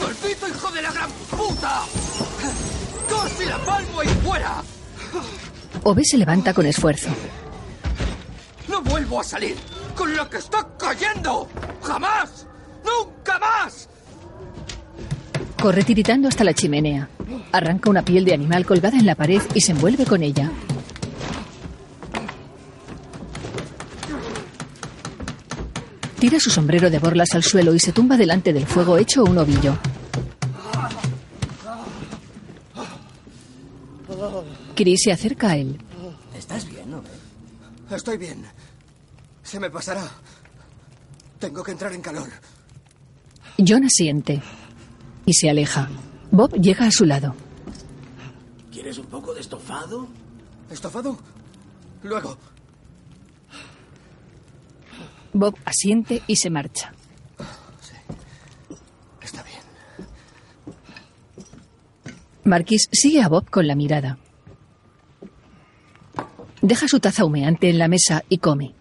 ¡Maldito 0.00 0.48
hijo 0.48 0.70
de 0.70 0.82
la 0.82 0.92
gran 0.92 1.10
puta! 1.10 1.82
¡Casi 3.08 3.44
la 3.44 3.58
palmo 3.58 4.02
y 4.02 4.08
fuera! 4.08 4.62
Ove 5.82 6.02
se 6.04 6.16
levanta 6.16 6.54
con 6.54 6.66
esfuerzo. 6.66 7.10
No 8.68 8.82
vuelvo 8.82 9.20
a 9.20 9.24
salir 9.24 9.56
con 9.94 10.14
lo 10.16 10.28
que 10.28 10.38
está 10.38 10.66
cayendo. 10.78 11.48
¡Jamás! 11.82 12.46
¡Nunca 12.84 13.38
más! 13.38 13.88
Corre 15.64 15.82
tiritando 15.82 16.28
hasta 16.28 16.44
la 16.44 16.52
chimenea. 16.52 17.08
Arranca 17.50 17.88
una 17.88 18.04
piel 18.04 18.26
de 18.26 18.34
animal 18.34 18.66
colgada 18.66 18.98
en 18.98 19.06
la 19.06 19.14
pared 19.14 19.40
y 19.54 19.62
se 19.62 19.72
envuelve 19.72 20.04
con 20.04 20.22
ella. 20.22 20.52
Tira 26.18 26.38
su 26.38 26.50
sombrero 26.50 26.90
de 26.90 26.98
borlas 26.98 27.30
al 27.32 27.42
suelo 27.42 27.74
y 27.74 27.80
se 27.80 27.92
tumba 27.92 28.18
delante 28.18 28.52
del 28.52 28.66
fuego 28.66 28.98
hecho 28.98 29.24
un 29.24 29.38
ovillo. 29.38 29.78
Chris 34.74 35.00
se 35.04 35.12
acerca 35.12 35.52
a 35.52 35.56
él. 35.56 35.78
¿Estás 36.36 36.68
bien, 36.68 36.90
no? 36.90 37.02
Estoy 37.90 38.18
bien. 38.18 38.44
Se 39.42 39.58
me 39.58 39.70
pasará. 39.70 40.06
Tengo 41.38 41.64
que 41.64 41.72
entrar 41.72 41.94
en 41.94 42.02
calor. 42.02 42.28
John 43.66 43.86
asiente 43.86 44.42
y 45.26 45.34
se 45.34 45.50
aleja. 45.50 45.88
Bob 46.30 46.52
llega 46.54 46.86
a 46.86 46.90
su 46.90 47.04
lado. 47.04 47.34
¿Quieres 48.72 48.98
un 48.98 49.06
poco 49.06 49.34
de 49.34 49.40
estofado? 49.40 50.08
¿Estofado? 50.70 51.16
Luego. 52.02 52.36
Bob 55.32 55.56
asiente 55.64 56.22
y 56.26 56.36
se 56.36 56.50
marcha. 56.50 56.92
Está 59.20 59.42
bien. 59.42 59.60
Marquis 62.44 62.88
sigue 62.92 63.22
a 63.22 63.28
Bob 63.28 63.50
con 63.50 63.66
la 63.66 63.74
mirada. 63.74 64.18
Deja 66.62 66.88
su 66.88 67.00
taza 67.00 67.24
humeante 67.24 67.68
en 67.68 67.78
la 67.78 67.88
mesa 67.88 68.24
y 68.28 68.38
come. 68.38 68.74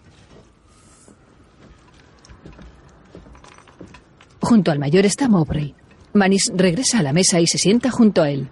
Junto 4.41 4.72
al 4.72 4.80
mayor 4.80 5.06
está 5.06 5.28
Mowbray. 5.28 5.76
Manis 6.14 6.52
regresa 6.56 6.99
a 6.99 7.03
la 7.03 7.14
mesa 7.14 7.40
y 7.40 7.48
se 7.48 7.57
sienta 7.57 7.90
junto 7.91 8.22
a 8.22 8.30
él. 8.30 8.49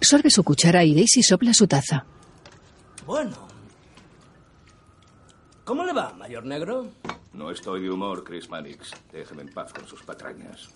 Sorbe 0.00 0.30
su 0.30 0.42
cuchara 0.42 0.82
y 0.84 0.94
Daisy 0.94 1.22
sopla 1.22 1.52
su 1.52 1.66
taza. 1.66 2.06
Bueno. 3.06 3.36
¿Cómo 5.64 5.84
le 5.84 5.92
va, 5.92 6.12
mayor 6.14 6.46
negro? 6.46 6.88
No 7.32 7.50
estoy 7.50 7.82
de 7.82 7.90
humor, 7.90 8.24
Chris 8.24 8.48
Mannix. 8.48 8.92
Déjeme 9.12 9.42
en 9.42 9.52
paz 9.52 9.72
con 9.72 9.86
sus 9.86 10.02
patrañas. 10.02 10.68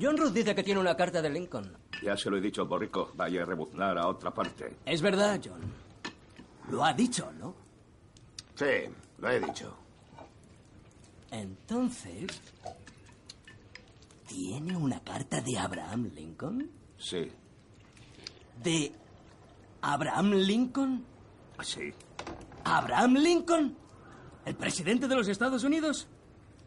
John 0.00 0.16
Ruth 0.16 0.32
dice 0.32 0.54
que 0.54 0.62
tiene 0.62 0.80
una 0.80 0.96
carta 0.96 1.20
de 1.20 1.30
Lincoln. 1.30 1.76
Ya 2.02 2.16
se 2.16 2.30
lo 2.30 2.38
he 2.38 2.40
dicho, 2.40 2.64
Borrico. 2.64 3.12
Vaya 3.14 3.42
a 3.42 3.44
rebuznar 3.44 3.98
a 3.98 4.06
otra 4.06 4.32
parte. 4.32 4.76
Es 4.86 5.02
verdad, 5.02 5.40
John. 5.44 5.60
Lo 6.70 6.84
ha 6.84 6.94
dicho, 6.94 7.30
¿no? 7.38 7.54
Sí, 8.54 8.88
lo 9.18 9.28
he 9.30 9.40
dicho. 9.40 9.76
Entonces, 11.32 12.26
¿tiene 14.28 14.76
una 14.76 15.00
carta 15.00 15.40
de 15.40 15.58
Abraham 15.58 16.10
Lincoln? 16.14 16.70
Sí, 16.98 17.32
¿De 18.62 18.92
Abraham 19.80 20.32
Lincoln? 20.34 21.04
sí, 21.62 21.92
¿Abraham 22.64 23.14
Lincoln? 23.14 23.76
¿El 24.44 24.54
presidente 24.56 25.08
de 25.08 25.16
los 25.16 25.26
Estados 25.28 25.64
Unidos? 25.64 26.06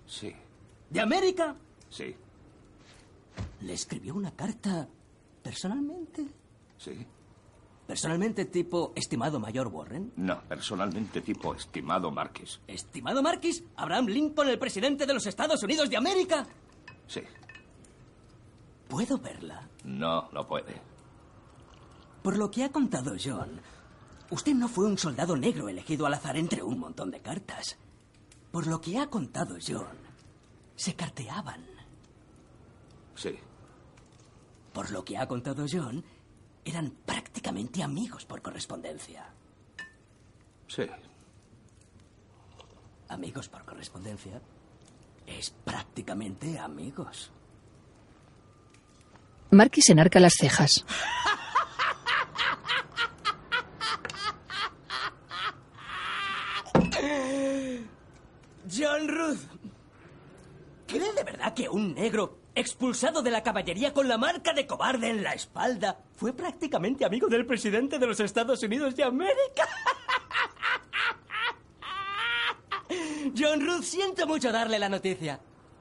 sí, 0.07 0.33
¿De 0.89 0.99
América? 0.99 1.55
sí, 1.89 2.15
¿Le 3.61 3.73
escribió 3.73 4.15
una 4.15 4.31
carta 4.31 4.87
personalmente? 5.43 6.25
sí. 6.77 7.05
¿Personalmente 7.87 8.45
tipo 8.45 8.93
estimado 8.95 9.39
mayor 9.39 9.67
Warren? 9.67 10.11
No, 10.15 10.41
personalmente 10.43 11.21
tipo 11.21 11.53
estimado 11.53 12.09
Marquis. 12.11 12.59
¿Estimado 12.67 13.21
Marquis? 13.21 13.63
¿Abraham 13.75 14.07
Lincoln, 14.07 14.49
el 14.49 14.57
presidente 14.57 15.05
de 15.05 15.13
los 15.13 15.27
Estados 15.27 15.61
Unidos 15.61 15.89
de 15.89 15.97
América? 15.97 16.47
Sí. 17.07 17.21
¿Puedo 18.87 19.17
verla? 19.19 19.67
No, 19.83 20.29
no 20.31 20.47
puede. 20.47 20.81
Por 22.23 22.37
lo 22.37 22.49
que 22.49 22.63
ha 22.63 22.71
contado 22.71 23.15
John, 23.23 23.61
usted 24.31 24.53
no 24.55 24.67
fue 24.67 24.85
un 24.85 24.97
soldado 24.97 25.35
negro 25.37 25.69
elegido 25.69 26.07
al 26.07 26.15
azar 26.15 26.37
entre 26.37 26.63
un 26.63 26.79
montón 26.79 27.11
de 27.11 27.21
cartas. 27.21 27.77
Por 28.51 28.65
lo 28.65 28.81
que 28.81 28.97
ha 28.97 29.07
contado 29.07 29.57
John, 29.65 29.97
se 30.75 30.95
carteaban. 30.95 31.63
Sí, 33.15 33.35
Por 34.73 34.91
lo 34.91 35.05
que 35.05 35.17
ha 35.17 35.27
contado 35.27 35.65
John, 35.71 36.03
eran 36.65 36.91
prácticamente 37.05 37.81
amigos 37.83 38.25
por 38.25 38.41
correspondencia. 38.41 39.29
sí. 40.67 40.83
Amigos 43.07 43.47
por 43.47 43.63
correspondencia 43.63 44.41
es 45.27 45.51
prácticamente 45.51 46.57
amigos. 46.57 47.31
Marquis 49.51 49.91
enarca 49.91 50.19
las 50.19 50.33
cejas. 50.33 50.83
John 58.75 59.07
Ruth, 59.07 59.39
¿cree 60.87 61.13
de 61.13 61.23
verdad 61.23 61.53
que 61.53 61.69
un 61.69 61.93
negro 61.93 62.39
expulsado 62.55 63.21
de 63.21 63.31
la 63.31 63.43
caballería 63.43 63.93
con 63.93 64.07
la 64.07 64.17
marca 64.17 64.53
de 64.53 64.65
cobarde 64.65 65.09
en 65.09 65.23
la 65.23 65.33
espalda 65.33 65.99
fue 66.15 66.33
prácticamente 66.33 67.05
amigo 67.05 67.27
del 67.27 67.45
presidente 67.45 67.99
de 67.99 68.07
los 68.07 68.19
Estados 68.19 68.63
Unidos 68.63 68.95
de 68.95 69.03
América? 69.03 69.67
John 73.37 73.65
Ruth, 73.65 73.83
siento 73.83 74.25
mucho 74.25 74.51
darle 74.51 74.79
la 74.79 74.89
noticia. 74.89 75.39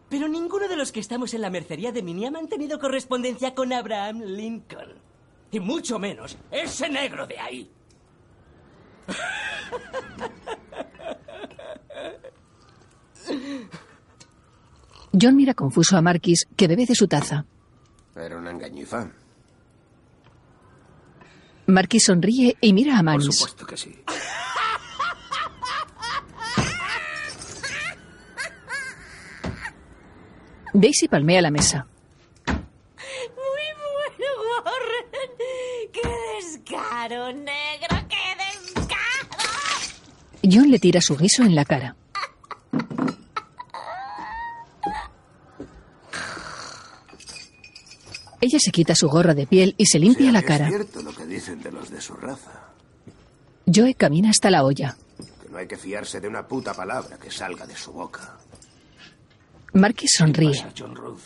Pero 0.09 0.29
ninguno 0.29 0.69
de 0.69 0.77
los 0.77 0.93
que 0.93 1.01
estamos 1.01 1.35
en 1.35 1.41
la 1.41 1.51
mercería 1.51 1.93
de 1.93 2.03
Minnie 2.03 2.27
ha 2.27 2.31
mantenido 2.31 2.79
correspondencia 2.79 3.55
con 3.55 3.73
Abraham 3.73 4.23
Lincoln. 4.23 4.93
Y 5.51 5.61
mucho 5.61 5.99
menos 5.99 6.37
ese 6.51 6.89
negro 6.89 7.27
de 7.27 7.39
ahí. 7.39 7.71
John 15.21 15.37
mira 15.37 15.55
confuso 15.55 15.97
a 15.97 16.03
Marquis, 16.03 16.47
que 16.57 16.67
bebe 16.69 16.87
de 16.87 16.95
su 16.95 17.07
taza. 17.07 17.45
Era 18.17 18.37
una 18.37 18.51
engañifa. 18.51 19.11
Marquis 21.67 22.05
sonríe 22.05 22.57
y 22.61 22.73
mira 22.73 22.95
a 22.95 22.97
Por 22.99 23.05
Manis. 23.05 23.37
supuesto 23.37 23.67
que 23.67 23.77
sí. 23.77 23.95
Daisy 30.73 31.09
palmea 31.09 31.41
la 31.43 31.51
mesa. 31.51 31.87
Muy 32.47 33.67
bueno, 33.87 34.31
Warren. 34.65 35.93
¡Qué 35.93 36.01
descaro, 36.41 37.33
negro! 37.33 38.09
¡Qué 38.09 38.25
descaro! 38.43 39.45
John 40.43 40.71
le 40.71 40.79
tira 40.79 41.01
su 41.01 41.17
guiso 41.17 41.43
en 41.43 41.55
la 41.55 41.65
cara. 41.65 41.97
Ella 48.45 48.59
se 48.61 48.73
quita 48.73 48.95
su 48.95 49.09
gorro 49.09 49.35
de 49.35 49.47
piel 49.47 49.75
y 49.79 49.87
se 49.87 49.99
limpia 49.99 50.31
la 50.31 50.43
cara. 50.43 50.67
Es 50.67 50.75
cierto 50.75 51.01
lo 51.01 51.15
que 51.15 51.25
dicen 51.25 51.63
de 51.63 51.73
los 51.73 51.89
de 51.89 51.99
su 51.99 52.13
raza. 52.13 52.75
Joe 53.65 53.95
camina 53.95 54.29
hasta 54.29 54.51
la 54.51 54.65
olla. 54.65 54.99
Que 55.43 55.49
no 55.49 55.57
hay 55.57 55.67
que 55.67 55.79
fiarse 55.79 56.21
de 56.21 56.29
una 56.29 56.47
puta 56.47 56.75
palabra 56.75 57.17
que 57.17 57.31
salga 57.31 57.67
de 57.67 57.75
su 57.75 57.91
boca. 57.93 58.37
Marquis 59.73 60.13
sonríe. 60.19 60.51
pasa, 60.51 60.75
John 60.77 60.95
Ruth? 60.95 61.23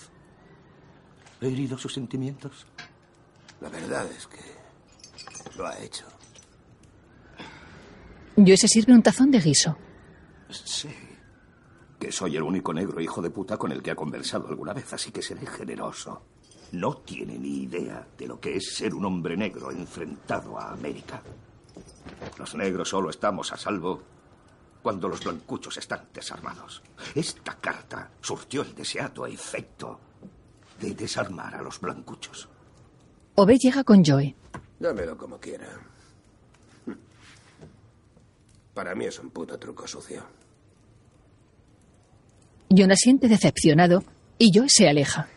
¿He 1.41 1.49
herido 1.49 1.77
sus 1.77 1.93
sentimientos? 1.93 2.69
La 3.61 3.69
verdad 3.69 4.07
es 4.17 4.29
que 4.29 5.59
lo 5.59 5.67
ha 5.67 5.77
hecho. 5.81 6.07
Joe 8.37 8.57
se 8.57 8.69
sirve 8.69 8.93
un 8.93 9.03
tazón 9.03 9.33
de 9.33 9.41
guiso. 9.41 9.77
Sí. 10.51 10.89
Que 11.99 12.13
soy 12.13 12.37
el 12.37 12.45
único 12.45 12.73
negro 12.73 13.01
hijo 13.01 13.21
de 13.21 13.31
puta 13.31 13.57
con 13.57 13.73
el 13.73 13.83
que 13.83 13.91
ha 13.91 13.97
conversado 13.97 14.47
alguna 14.47 14.73
vez, 14.73 14.93
así 14.93 15.11
que 15.11 15.21
seré 15.21 15.45
generoso. 15.47 16.28
No 16.73 16.99
tiene 16.99 17.39
ni 17.39 17.63
idea 17.63 18.07
de 18.17 18.27
lo 18.27 18.39
que 18.39 18.57
es 18.57 18.75
ser 18.75 18.95
un 18.95 19.05
hombre 19.05 19.37
negro 19.37 19.71
enfrentado 19.71 20.59
a 20.59 20.73
América. 20.73 21.23
Los 22.39 22.55
negros 22.55 22.89
solo 22.89 23.11
estamos 23.11 23.53
a 23.53 23.57
salvo 23.57 24.03
cuando 24.83 25.09
los 25.09 25.25
blancuchos 25.25 25.77
están 25.77 26.09
desarmados. 26.13 26.83
Esta 27.15 27.57
carta 27.57 28.11
surtió 28.21 28.63
el 28.63 28.75
deseado 28.75 29.27
efecto 29.27 29.99
de 30.81 30.95
desarmar 30.95 31.55
a 31.55 31.63
los 31.63 31.81
blancuchos. 31.81 32.49
Ove 33.35 33.57
llega 33.59 33.85
con 33.85 34.05
Joe. 34.05 34.35
Llámelo 34.79 35.17
como 35.17 35.39
quiera. 35.39 35.67
Para 38.75 38.95
mí 38.95 39.07
es 39.07 39.19
un 39.19 39.31
puto 39.31 39.59
truco 39.59 39.87
sucio. 39.89 40.23
John 42.71 42.93
asiente 42.93 43.29
decepcionado 43.29 44.05
y 44.39 44.57
Joe 44.57 44.69
se 44.69 44.89
aleja. 44.89 45.29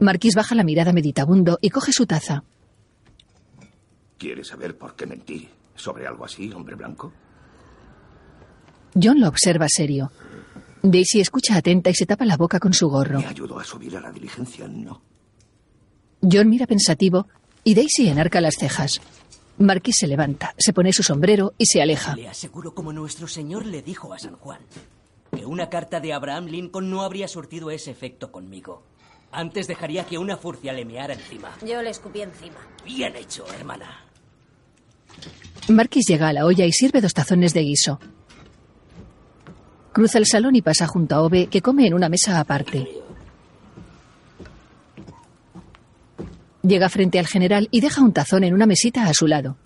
Marquis 0.00 0.34
baja 0.34 0.54
la 0.54 0.64
mirada 0.64 0.92
meditabundo 0.92 1.58
y 1.60 1.70
coge 1.70 1.92
su 1.92 2.06
taza. 2.06 2.44
¿Quieres 4.16 4.48
saber 4.48 4.76
por 4.76 4.94
qué 4.96 5.06
mentí 5.06 5.48
sobre 5.76 6.06
algo 6.06 6.24
así, 6.24 6.52
hombre 6.52 6.74
blanco? 6.76 7.12
John 9.00 9.20
lo 9.20 9.28
observa 9.28 9.68
serio. 9.68 10.10
Daisy 10.82 11.20
escucha 11.20 11.56
atenta 11.56 11.90
y 11.90 11.94
se 11.94 12.06
tapa 12.06 12.24
la 12.24 12.36
boca 12.36 12.58
con 12.60 12.72
su 12.72 12.88
gorro. 12.88 13.18
¿Me 13.20 13.26
ayudó 13.26 13.58
a 13.58 13.64
subir 13.64 13.96
a 13.96 14.00
la 14.00 14.12
diligencia? 14.12 14.66
No. 14.68 15.02
John 16.22 16.48
mira 16.48 16.66
pensativo 16.66 17.26
y 17.64 17.74
Daisy 17.74 18.08
enarca 18.08 18.40
las 18.40 18.54
cejas. 18.56 19.00
Marquis 19.58 19.96
se 19.98 20.06
levanta, 20.06 20.54
se 20.56 20.72
pone 20.72 20.92
su 20.92 21.02
sombrero 21.02 21.52
y 21.58 21.66
se 21.66 21.82
aleja. 21.82 22.14
Le 22.14 22.28
aseguro 22.28 22.74
como 22.74 22.92
nuestro 22.92 23.26
señor 23.26 23.66
le 23.66 23.82
dijo 23.82 24.12
a 24.12 24.18
San 24.18 24.36
Juan 24.36 24.60
que 25.36 25.44
una 25.44 25.68
carta 25.68 26.00
de 26.00 26.12
Abraham 26.12 26.46
Lincoln 26.46 26.90
no 26.90 27.02
habría 27.02 27.28
surtido 27.28 27.70
ese 27.70 27.90
efecto 27.90 28.30
conmigo. 28.32 28.82
Antes 29.30 29.66
dejaría 29.66 30.04
que 30.04 30.18
una 30.18 30.36
furcia 30.36 30.72
le 30.72 30.84
meara 30.84 31.14
encima. 31.14 31.50
Yo 31.66 31.82
le 31.82 31.90
escupí 31.90 32.22
encima. 32.22 32.56
Bien 32.84 33.14
hecho, 33.14 33.44
hermana. 33.52 34.04
Marquis 35.68 36.06
llega 36.06 36.28
a 36.28 36.32
la 36.32 36.46
olla 36.46 36.64
y 36.64 36.72
sirve 36.72 37.00
dos 37.00 37.12
tazones 37.12 37.52
de 37.52 37.60
guiso. 37.60 38.00
Cruza 39.92 40.18
el 40.18 40.26
salón 40.26 40.56
y 40.56 40.62
pasa 40.62 40.86
junto 40.86 41.14
a 41.14 41.22
Ove, 41.22 41.48
que 41.48 41.60
come 41.60 41.86
en 41.86 41.94
una 41.94 42.08
mesa 42.08 42.40
aparte. 42.40 42.88
Llega 46.62 46.88
frente 46.88 47.18
al 47.18 47.26
general 47.26 47.68
y 47.70 47.80
deja 47.80 48.02
un 48.02 48.12
tazón 48.12 48.44
en 48.44 48.54
una 48.54 48.66
mesita 48.66 49.04
a 49.06 49.14
su 49.14 49.26
lado. 49.26 49.56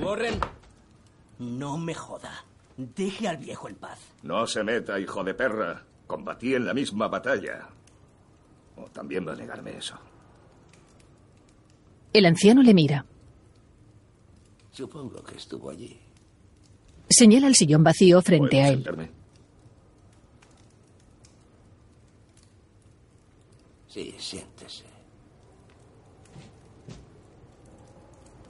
Warren, 0.00 0.38
no 1.38 1.78
me 1.78 1.94
joda. 1.94 2.44
Deje 2.76 3.28
al 3.28 3.36
viejo 3.36 3.68
en 3.68 3.76
paz. 3.76 3.98
No 4.22 4.46
se 4.46 4.64
meta, 4.64 4.98
hijo 4.98 5.22
de 5.24 5.34
perra. 5.34 5.84
Combatí 6.06 6.54
en 6.54 6.66
la 6.66 6.74
misma 6.74 7.08
batalla. 7.08 7.68
O 8.76 8.82
también 8.84 9.26
va 9.26 9.32
a 9.32 9.36
negarme 9.36 9.76
eso. 9.76 9.96
El 12.12 12.26
anciano 12.26 12.62
le 12.62 12.74
mira. 12.74 13.04
Supongo 14.72 15.22
que 15.22 15.36
estuvo 15.36 15.70
allí. 15.70 15.98
Señala 17.08 17.46
el 17.46 17.54
sillón 17.54 17.84
vacío 17.84 18.20
frente 18.22 18.50
¿Puedo 18.56 18.64
a 18.64 18.68
él. 18.68 18.74
sentarme? 18.76 19.10
Sí, 23.88 24.14
siéntese. 24.18 24.84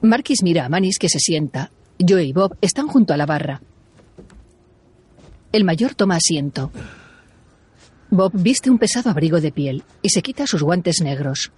Marquis 0.01 0.43
mira 0.43 0.65
a 0.65 0.69
Manis 0.69 0.97
que 0.99 1.09
se 1.09 1.19
sienta. 1.19 1.71
Joe 1.99 2.23
y 2.23 2.33
Bob 2.33 2.57
están 2.61 2.87
junto 2.87 3.13
a 3.13 3.17
la 3.17 3.25
barra. 3.25 3.61
El 5.51 5.63
mayor 5.63 5.95
toma 5.95 6.15
asiento. 6.17 6.71
Bob 8.09 8.31
viste 8.33 8.69
un 8.69 8.77
pesado 8.77 9.09
abrigo 9.09 9.41
de 9.41 9.51
piel 9.51 9.83
y 10.01 10.09
se 10.09 10.21
quita 10.21 10.47
sus 10.47 10.61
guantes 10.61 11.01
negros. 11.01 11.51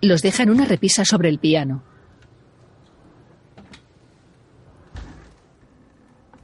Los 0.00 0.22
deja 0.22 0.42
en 0.42 0.50
una 0.50 0.64
repisa 0.64 1.04
sobre 1.04 1.28
el 1.28 1.38
piano. 1.38 1.84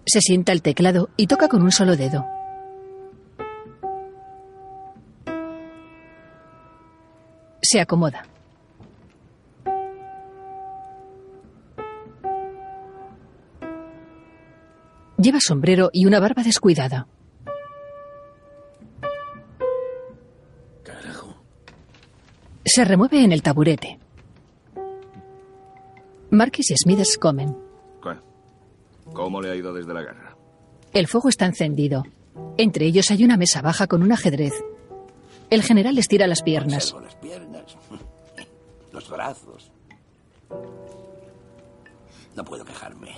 Se 0.07 0.21
sienta 0.21 0.53
al 0.53 0.63
teclado 0.63 1.11
y 1.17 1.27
toca 1.27 1.49
con 1.49 1.63
un 1.63 1.73
solo 1.73 1.97
dedo. 1.97 2.25
Se 7.61 7.81
acomoda. 7.81 8.25
Lleva 15.19 15.41
sombrero 15.41 15.91
y 15.93 16.07
una 16.07 16.21
barba 16.21 16.43
descuidada. 16.45 17.09
Carajo. 20.85 21.35
Se 22.65 22.85
remueve 22.85 23.25
en 23.25 23.33
el 23.33 23.43
taburete. 23.43 23.99
Marquis 26.31 26.71
y 26.71 26.77
Smithers 26.77 27.19
comen. 27.19 27.57
¿Qué? 28.03 28.11
¿Cómo 29.13 29.41
le 29.41 29.51
ha 29.51 29.57
ido 29.57 29.73
desde 29.73 29.93
la 29.93 30.03
guerra? 30.03 30.37
El 30.93 31.09
fuego 31.09 31.29
está 31.29 31.47
encendido. 31.47 32.05
Entre 32.57 32.87
ellos 32.87 33.11
hay 33.11 33.25
una 33.25 33.37
mesa 33.37 33.61
baja 33.61 33.87
con 33.87 34.03
un 34.03 34.13
ajedrez. 34.13 34.53
El 35.51 35.63
general 35.63 35.99
estira 35.99 36.27
las 36.27 36.43
piernas. 36.43 36.95
Las 37.03 37.15
piernas, 37.17 37.77
los 38.93 39.11
brazos. 39.11 39.73
No 42.37 42.45
puedo 42.45 42.65
quejarme. 42.65 43.09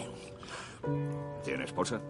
¿Tiene 1.42 1.64
esposa? 1.64 2.00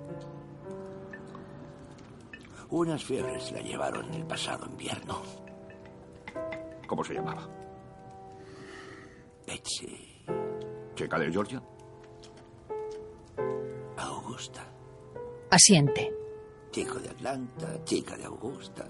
Unas 2.71 3.03
fiebres 3.03 3.51
la 3.53 3.61
llevaron 3.61 4.13
el 4.15 4.25
pasado 4.27 4.67
invierno. 4.67 5.23
¿Cómo 6.87 7.03
se 7.05 7.15
llamaba? 7.15 7.49
Betsy. 9.47 10.25
¿Chica 10.95 11.19
de 11.19 11.33
Georgia? 11.33 11.63
Augusta. 13.97 14.65
Asiente. 15.51 16.13
Chico 16.71 17.01
de 17.01 17.09
Atlanta, 17.09 17.85
chica 17.85 18.17
de 18.17 18.25
Augusta. 18.25 18.87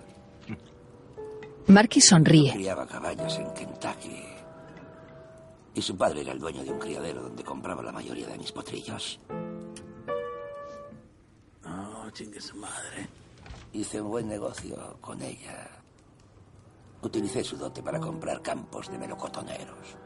Marquis 1.69 2.09
sonríe. 2.09 2.53
Criaba 2.53 2.87
caballas 2.87 3.39
en 3.39 3.51
Kentucky. 3.53 4.25
Y 5.75 5.81
su 5.81 5.97
padre 5.97 6.23
era 6.23 6.33
el 6.33 6.39
dueño 6.39 6.65
de 6.65 6.73
un 6.73 6.79
criadero 6.79 7.23
donde 7.23 7.45
compraba 7.45 7.83
la 7.83 7.93
mayoría 7.93 8.27
de 8.27 8.37
mis 8.37 8.53
potrillos. 8.53 9.21
Chingue 12.13 12.41
su 12.41 12.57
madre. 12.57 13.09
Hice 13.73 14.01
un 14.01 14.09
buen 14.09 14.29
negocio 14.29 14.97
con 15.01 15.21
ella. 15.23 15.69
Utilicé 17.03 17.43
su 17.45 17.57
dote 17.57 17.83
para 17.83 18.01
comprar 18.01 18.43
campos 18.43 18.91
de 18.91 18.99
melocotoneros. 18.99 19.97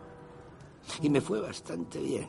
Y 1.00 1.08
me 1.08 1.20
fue 1.20 1.40
bastante 1.40 1.98
bien. 1.98 2.28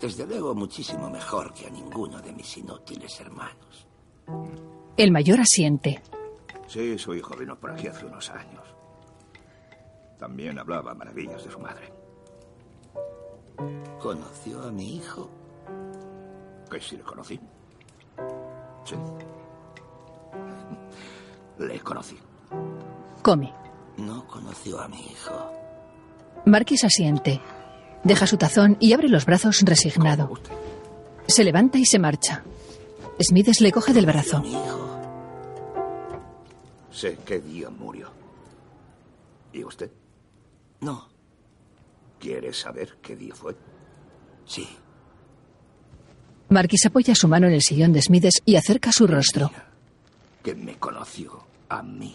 Desde 0.00 0.26
luego 0.26 0.54
muchísimo 0.54 1.10
mejor 1.10 1.52
que 1.52 1.66
a 1.66 1.70
ninguno 1.70 2.20
de 2.20 2.32
mis 2.32 2.56
inútiles 2.56 3.20
hermanos. 3.20 3.86
El 4.96 5.10
mayor 5.10 5.40
asiente. 5.40 6.02
Sí, 6.66 6.98
su 6.98 7.14
hijo 7.14 7.36
vino 7.36 7.58
por 7.58 7.72
aquí 7.72 7.88
hace 7.88 8.06
unos 8.06 8.30
años. 8.30 8.62
También 10.18 10.58
hablaba 10.58 10.94
maravillas 10.94 11.44
de 11.44 11.50
su 11.50 11.58
madre. 11.58 11.92
¿Conoció 14.00 14.62
a 14.62 14.70
mi 14.70 14.96
hijo? 14.96 15.28
Que 16.70 16.80
sí 16.80 16.96
le 16.96 17.02
conocí. 17.02 17.38
Sí. 18.84 18.94
Le 21.58 21.80
conocí. 21.80 22.18
Come. 23.22 23.52
No 23.96 24.26
conoció 24.26 24.80
a 24.80 24.88
mi 24.88 25.00
hijo. 25.00 25.32
Marquis 26.46 26.84
asiente. 26.84 27.40
Deja 28.02 28.26
su 28.26 28.36
tazón 28.36 28.76
y 28.80 28.92
abre 28.92 29.08
los 29.08 29.24
brazos 29.24 29.62
resignado. 29.62 30.30
Se 31.26 31.44
levanta 31.44 31.78
y 31.78 31.86
se 31.86 31.98
marcha. 31.98 32.44
Smithers 33.20 33.60
le 33.60 33.72
coge 33.72 33.92
del 33.92 34.06
brazo. 34.06 34.40
Mi 34.40 34.52
hijo. 34.52 35.00
Sé 36.90 37.18
qué 37.24 37.40
día 37.40 37.70
murió. 37.70 38.10
¿Y 39.52 39.64
usted? 39.64 39.90
No. 40.80 41.08
¿Quiere 42.18 42.52
saber 42.52 42.98
qué 43.00 43.16
día 43.16 43.34
fue? 43.34 43.56
Sí. 44.44 44.68
Marquis 46.54 46.86
apoya 46.86 47.16
su 47.16 47.26
mano 47.26 47.48
en 47.48 47.52
el 47.52 47.62
sillón 47.62 47.92
de 47.92 48.00
Smithers 48.00 48.40
y 48.44 48.54
acerca 48.54 48.92
su 48.92 49.08
rostro. 49.08 49.50
Que 50.40 50.54
me 50.54 50.76
conoció 50.76 51.44
a 51.68 51.82
mí. 51.82 52.14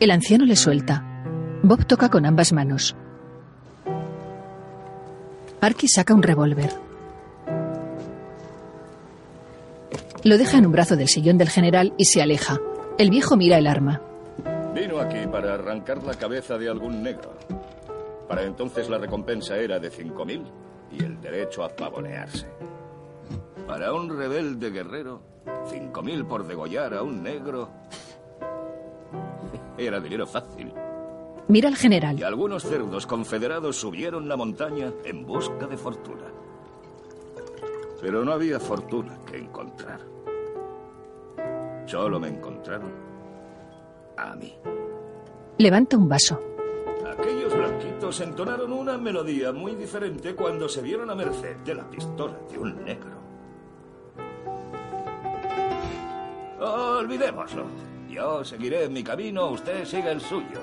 El 0.00 0.10
anciano 0.10 0.44
le 0.44 0.56
suelta. 0.56 1.04
Bob 1.62 1.86
toca 1.86 2.08
con 2.08 2.26
ambas 2.26 2.52
manos. 2.52 2.96
Marquis 5.62 5.92
saca 5.92 6.14
un 6.14 6.22
revólver. 6.24 6.72
Lo 10.24 10.36
deja 10.36 10.58
en 10.58 10.66
un 10.66 10.72
brazo 10.72 10.96
del 10.96 11.06
sillón 11.06 11.38
del 11.38 11.48
general 11.48 11.94
y 11.96 12.06
se 12.06 12.20
aleja. 12.20 12.58
El 12.98 13.10
viejo 13.10 13.36
mira 13.36 13.56
el 13.58 13.68
arma. 13.68 14.02
Vino 14.74 14.98
aquí 14.98 15.28
para 15.30 15.54
arrancar 15.54 16.02
la 16.02 16.14
cabeza 16.14 16.58
de 16.58 16.68
algún 16.68 17.04
negro. 17.04 17.36
Para 18.28 18.42
entonces 18.42 18.90
la 18.90 18.98
recompensa 18.98 19.56
era 19.58 19.78
de 19.78 19.92
5.000 19.92 20.42
y 20.90 21.04
el 21.04 21.20
derecho 21.20 21.62
a 21.62 21.68
pavonearse. 21.68 22.48
Para 23.70 23.92
un 23.92 24.08
rebelde 24.08 24.70
guerrero, 24.70 25.22
5.000 25.46 26.26
por 26.26 26.44
degollar 26.44 26.92
a 26.92 27.04
un 27.04 27.22
negro 27.22 27.70
era 29.78 30.00
dinero 30.00 30.26
fácil. 30.26 30.72
Mira 31.46 31.68
al 31.68 31.76
general. 31.76 32.18
Y 32.18 32.24
algunos 32.24 32.64
cerdos 32.64 33.06
confederados 33.06 33.76
subieron 33.76 34.28
la 34.28 34.36
montaña 34.36 34.92
en 35.04 35.24
busca 35.24 35.68
de 35.68 35.76
fortuna. 35.76 36.24
Pero 38.00 38.24
no 38.24 38.32
había 38.32 38.58
fortuna 38.58 39.20
que 39.24 39.38
encontrar. 39.38 40.00
Solo 41.86 42.18
me 42.18 42.26
encontraron 42.26 42.90
a 44.16 44.34
mí. 44.34 44.52
Levanta 45.58 45.96
un 45.96 46.08
vaso. 46.08 46.42
Aquellos 47.06 47.56
blanquitos 47.56 48.20
entonaron 48.20 48.72
una 48.72 48.98
melodía 48.98 49.52
muy 49.52 49.76
diferente 49.76 50.34
cuando 50.34 50.68
se 50.68 50.82
vieron 50.82 51.08
a 51.08 51.14
merced 51.14 51.58
de 51.58 51.74
la 51.76 51.88
pistola 51.88 52.36
de 52.50 52.58
un 52.58 52.84
negro. 52.84 53.19
Olvidémoslo. 56.60 57.64
Yo 58.08 58.44
seguiré 58.44 58.88
mi 58.88 59.02
camino, 59.02 59.50
usted 59.50 59.84
sigue 59.84 60.10
el 60.10 60.20
suyo. 60.20 60.60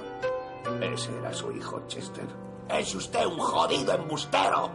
Ese 0.82 1.18
era 1.18 1.34
su 1.34 1.52
hijo, 1.52 1.82
Chester. 1.88 2.28
Es 2.70 2.94
usted 2.94 3.26
un 3.26 3.40
jodido 3.40 3.94
embustero. 3.94 4.70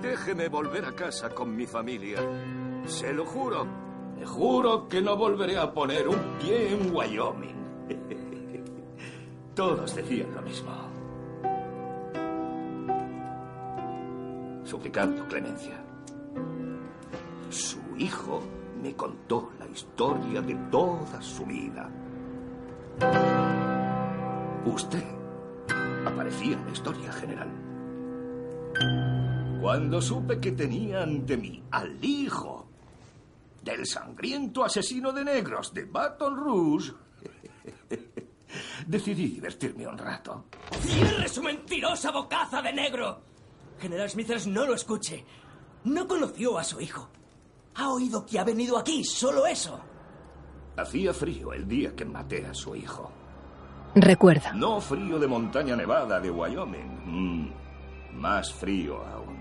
Déjeme 0.00 0.48
volver 0.48 0.84
a 0.84 0.92
casa 0.92 1.30
con 1.30 1.56
mi 1.56 1.66
familia. 1.66 2.20
Se 2.86 3.12
lo 3.12 3.24
juro. 3.24 3.66
Le 4.18 4.26
juro 4.26 4.88
que 4.88 5.00
no 5.00 5.16
volveré 5.16 5.58
a 5.58 5.72
poner 5.72 6.06
un 6.06 6.38
pie 6.38 6.74
en 6.74 6.94
Wyoming. 6.94 7.62
Todos 9.54 9.96
decían 9.96 10.32
lo 10.34 10.42
mismo. 10.42 10.70
Suplicando 14.64 15.26
clemencia. 15.26 15.82
Su 17.50 17.80
hijo 17.98 18.42
me 18.82 18.94
contó 18.96 19.52
la 19.60 19.68
historia 19.68 20.42
de 20.42 20.56
toda 20.70 21.22
su 21.22 21.46
vida. 21.46 21.88
Usted 24.66 25.04
aparecía 26.04 26.54
en 26.54 26.64
la 26.64 26.72
historia 26.72 27.12
general. 27.12 27.48
Cuando 29.60 30.02
supe 30.02 30.40
que 30.40 30.50
tenía 30.52 31.04
ante 31.04 31.36
mí 31.36 31.62
al 31.70 32.04
hijo 32.04 32.68
del 33.62 33.86
sangriento 33.86 34.64
asesino 34.64 35.12
de 35.12 35.24
negros 35.24 35.72
de 35.72 35.84
Baton 35.84 36.36
Rouge, 36.36 36.92
decidí 38.86 39.28
divertirme 39.28 39.86
un 39.86 39.96
rato. 39.96 40.46
¡Cierre 40.80 41.28
su 41.28 41.40
mentirosa 41.40 42.10
bocaza 42.10 42.60
de 42.60 42.72
negro! 42.72 43.22
General 43.78 44.10
Smithers, 44.10 44.48
no 44.48 44.66
lo 44.66 44.74
escuche. 44.74 45.24
No 45.84 46.08
conoció 46.08 46.58
a 46.58 46.64
su 46.64 46.80
hijo. 46.80 47.08
Ha 47.74 47.90
oído 47.90 48.24
que 48.26 48.38
ha 48.38 48.44
venido 48.44 48.76
aquí, 48.76 49.02
solo 49.04 49.46
eso. 49.46 49.78
Hacía 50.76 51.12
frío 51.12 51.52
el 51.52 51.66
día 51.66 51.94
que 51.94 52.04
maté 52.04 52.46
a 52.46 52.54
su 52.54 52.74
hijo. 52.74 53.10
Recuerda. 53.94 54.52
No 54.54 54.80
frío 54.80 55.18
de 55.18 55.26
montaña 55.26 55.76
nevada 55.76 56.18
de 56.18 56.30
Wyoming. 56.30 57.02
Mm, 57.04 57.52
más 58.20 58.52
frío 58.52 59.04
aún. 59.04 59.38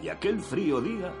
Y 0.00 0.08
aquel 0.08 0.40
frío 0.40 0.80
día, 0.80 1.12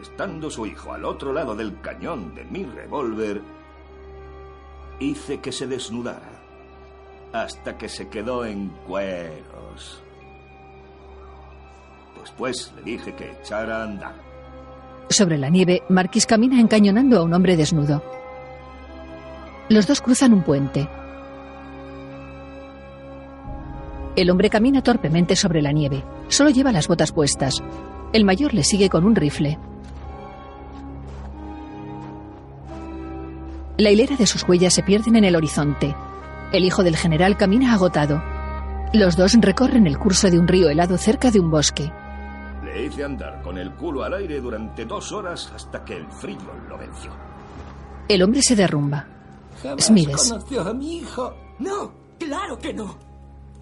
estando 0.00 0.48
su 0.50 0.66
hijo 0.66 0.92
al 0.92 1.04
otro 1.04 1.32
lado 1.32 1.54
del 1.54 1.80
cañón 1.80 2.34
de 2.34 2.44
mi 2.44 2.64
revólver, 2.64 3.42
hice 5.00 5.40
que 5.40 5.52
se 5.52 5.66
desnudara 5.66 6.36
hasta 7.32 7.76
que 7.76 7.88
se 7.88 8.08
quedó 8.08 8.44
en 8.44 8.68
cueros. 8.86 10.02
Después 12.20 12.72
le 12.76 12.82
dije 12.82 13.14
que 13.14 13.32
echara 13.32 13.80
a 13.80 13.84
andar. 13.84 14.25
Sobre 15.08 15.38
la 15.38 15.48
nieve, 15.48 15.82
Marquis 15.88 16.26
camina 16.26 16.60
encañonando 16.60 17.18
a 17.18 17.22
un 17.22 17.32
hombre 17.32 17.56
desnudo. 17.56 18.02
Los 19.68 19.86
dos 19.86 20.00
cruzan 20.00 20.32
un 20.32 20.42
puente. 20.42 20.88
El 24.16 24.30
hombre 24.30 24.50
camina 24.50 24.82
torpemente 24.82 25.36
sobre 25.36 25.62
la 25.62 25.72
nieve. 25.72 26.02
Solo 26.28 26.50
lleva 26.50 26.72
las 26.72 26.88
botas 26.88 27.12
puestas. 27.12 27.62
El 28.12 28.24
mayor 28.24 28.54
le 28.54 28.64
sigue 28.64 28.88
con 28.88 29.04
un 29.04 29.14
rifle. 29.14 29.58
La 33.76 33.90
hilera 33.90 34.16
de 34.16 34.26
sus 34.26 34.42
huellas 34.48 34.72
se 34.72 34.82
pierden 34.82 35.16
en 35.16 35.24
el 35.24 35.36
horizonte. 35.36 35.94
El 36.52 36.64
hijo 36.64 36.82
del 36.82 36.96
general 36.96 37.36
camina 37.36 37.74
agotado. 37.74 38.22
Los 38.92 39.16
dos 39.16 39.34
recorren 39.34 39.86
el 39.86 39.98
curso 39.98 40.30
de 40.30 40.38
un 40.38 40.48
río 40.48 40.70
helado 40.70 40.96
cerca 40.96 41.30
de 41.30 41.40
un 41.40 41.50
bosque. 41.50 41.92
Le 42.76 42.84
hice 42.84 43.04
andar 43.04 43.40
con 43.40 43.56
el 43.56 43.74
culo 43.74 44.02
al 44.04 44.12
aire 44.12 44.38
durante 44.38 44.84
dos 44.84 45.10
horas 45.10 45.50
hasta 45.54 45.82
que 45.82 45.96
el 45.96 46.06
frío 46.08 46.52
lo 46.68 46.76
venció. 46.76 47.10
El 48.06 48.22
hombre 48.22 48.42
se 48.42 48.54
derrumba. 48.54 49.06
Jamás 49.62 49.86
Smithers. 49.86 50.28
conoció 50.30 50.60
a 50.60 50.74
mi 50.74 50.98
hijo. 50.98 51.34
No, 51.58 51.90
claro 52.18 52.58
que 52.58 52.74
no. 52.74 52.98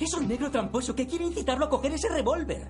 Es 0.00 0.12
un 0.14 0.26
negro 0.26 0.50
tramposo 0.50 0.96
que 0.96 1.06
quiere 1.06 1.26
incitarlo 1.26 1.66
a 1.66 1.70
coger 1.70 1.92
ese 1.92 2.08
revólver. 2.08 2.66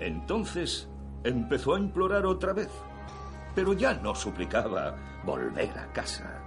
Entonces 0.00 0.88
empezó 1.22 1.76
a 1.76 1.78
implorar 1.78 2.26
otra 2.26 2.52
vez, 2.52 2.70
pero 3.54 3.74
ya 3.74 3.94
no 3.94 4.16
suplicaba 4.16 4.96
volver 5.24 5.78
a 5.78 5.92
casa. 5.92 6.42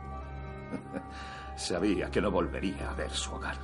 Sabía 1.56 2.12
que 2.12 2.20
no 2.20 2.30
volvería 2.32 2.92
a 2.92 2.96
ver 2.96 3.12
su 3.12 3.34
hogar. 3.34 3.56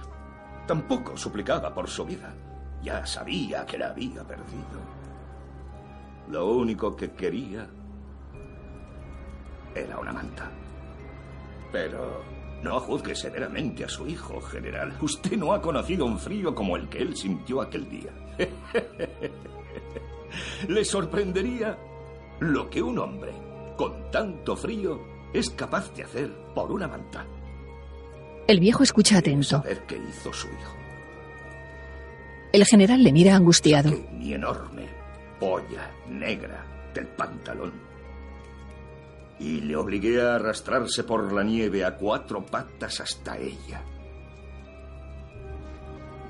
Tampoco 0.65 1.17
suplicaba 1.17 1.73
por 1.73 1.89
su 1.89 2.05
vida. 2.05 2.33
Ya 2.81 3.05
sabía 3.05 3.65
que 3.65 3.77
la 3.77 3.89
había 3.89 4.23
perdido. 4.23 4.79
Lo 6.29 6.47
único 6.47 6.95
que 6.95 7.11
quería 7.11 7.67
era 9.75 9.99
una 9.99 10.13
manta. 10.13 10.49
Pero 11.71 12.23
no 12.63 12.79
juzgue 12.79 13.15
severamente 13.15 13.85
a 13.85 13.89
su 13.89 14.07
hijo, 14.07 14.41
general. 14.41 14.97
Usted 15.01 15.37
no 15.37 15.53
ha 15.53 15.61
conocido 15.61 16.05
un 16.05 16.17
frío 16.17 16.55
como 16.55 16.75
el 16.75 16.89
que 16.89 16.99
él 16.99 17.15
sintió 17.15 17.61
aquel 17.61 17.89
día. 17.89 18.11
Le 20.67 20.83
sorprendería 20.83 21.77
lo 22.39 22.69
que 22.69 22.81
un 22.81 22.99
hombre 22.99 23.31
con 23.77 24.11
tanto 24.11 24.55
frío 24.55 24.99
es 25.33 25.49
capaz 25.51 25.93
de 25.93 26.03
hacer 26.03 26.31
por 26.53 26.71
una 26.71 26.87
manta. 26.87 27.25
El 28.47 28.59
viejo 28.59 28.83
escucha 28.83 29.19
atento. 29.19 29.47
Saber 29.47 29.85
qué 29.85 29.97
hizo 29.97 30.33
su 30.33 30.47
hijo. 30.47 30.86
El 32.51 32.65
general 32.65 33.03
le 33.03 33.11
mira 33.11 33.35
angustiado. 33.35 33.91
Mi 34.13 34.33
enorme 34.33 34.87
polla 35.39 35.91
negra 36.09 36.65
del 36.93 37.07
pantalón. 37.07 37.73
Y 39.39 39.61
le 39.61 39.75
obligué 39.75 40.21
a 40.21 40.35
arrastrarse 40.35 41.03
por 41.03 41.31
la 41.31 41.43
nieve 41.43 41.85
a 41.85 41.95
cuatro 41.95 42.43
patas 42.45 42.99
hasta 43.01 43.37
ella. 43.37 43.83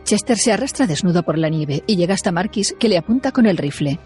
Chester 0.04 0.38
se 0.38 0.52
arrastra 0.54 0.88
desnudo 0.88 1.24
por 1.24 1.38
la 1.38 1.50
nieve 1.50 1.84
y 1.86 1.96
llega 1.96 2.14
hasta 2.14 2.32
Marquis, 2.32 2.76
que 2.80 2.90
le 2.90 2.98
apunta 2.98 3.32
con 3.32 3.46
el 3.46 3.58
rifle. 3.58 4.00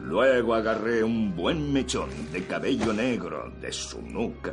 Luego 0.00 0.54
agarré 0.54 1.04
un 1.04 1.36
buen 1.36 1.72
mechón 1.72 2.08
de 2.32 2.44
cabello 2.44 2.92
negro 2.92 3.52
de 3.60 3.72
su 3.72 4.02
nuca. 4.02 4.52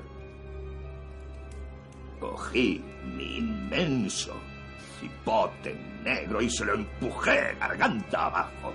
Cogí 2.19 2.84
mi 3.15 3.38
inmenso 3.38 4.34
cipote 4.99 5.76
negro 6.03 6.41
y 6.41 6.49
se 6.49 6.65
lo 6.65 6.76
empujé 6.76 7.56
garganta 7.60 8.28
abajo. 8.28 8.74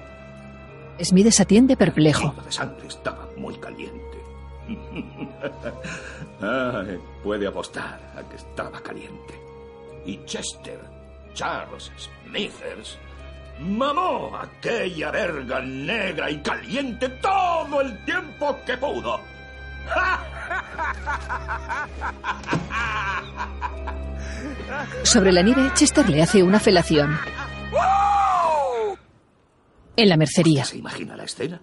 Smith 1.01 1.41
atiende 1.41 1.77
perplejo. 1.77 2.35
La 2.37 2.43
de 2.43 2.53
sangre 2.53 2.87
estaba 2.87 3.29
muy 3.37 3.57
caliente. 3.57 4.19
Ay, 6.41 6.99
puede 7.23 7.47
apostar 7.47 8.01
a 8.17 8.23
que 8.29 8.37
estaba 8.37 8.81
caliente. 8.81 9.41
Y 10.05 10.25
Chester, 10.25 10.81
Charles 11.35 11.91
Smithers, 11.97 12.99
mamó 13.61 14.37
aquella 14.37 15.11
verga 15.11 15.61
negra 15.61 16.31
y 16.31 16.39
caliente 16.41 17.09
todo 17.09 17.81
el 17.81 18.05
tiempo 18.05 18.57
que 18.67 18.77
pudo. 18.77 19.21
Sobre 25.03 25.33
la 25.33 25.43
nieve, 25.43 25.71
Chester 25.75 26.09
le 26.09 26.23
hace 26.23 26.43
una 26.43 26.59
felación. 26.59 27.19
En 29.97 30.09
la 30.09 30.17
mercería. 30.17 30.65
¿Se 30.65 30.79
imagina 30.79 31.17
la 31.17 31.25
escena? 31.25 31.61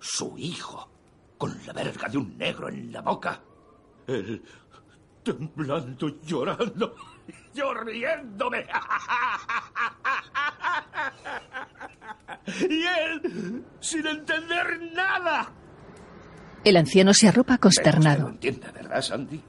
Su 0.00 0.36
hijo, 0.38 0.90
con 1.38 1.54
la 1.66 1.72
verga 1.72 2.08
de 2.08 2.18
un 2.18 2.36
negro 2.38 2.68
en 2.68 2.90
la 2.90 3.02
boca. 3.02 3.40
Él 4.06 4.42
temblando, 5.22 6.08
llorando, 6.22 6.96
yo. 7.54 7.72
Y 12.68 12.82
él 12.82 13.64
sin 13.80 14.06
entender 14.06 14.80
nada. 14.94 15.52
El 16.64 16.76
anciano 16.76 17.12
se 17.12 17.28
arropa 17.28 17.58
consternado. 17.58 18.26
Usted 18.26 18.48
entiende, 18.48 18.70
¿verdad, 18.72 19.02
Sandy? 19.02 19.40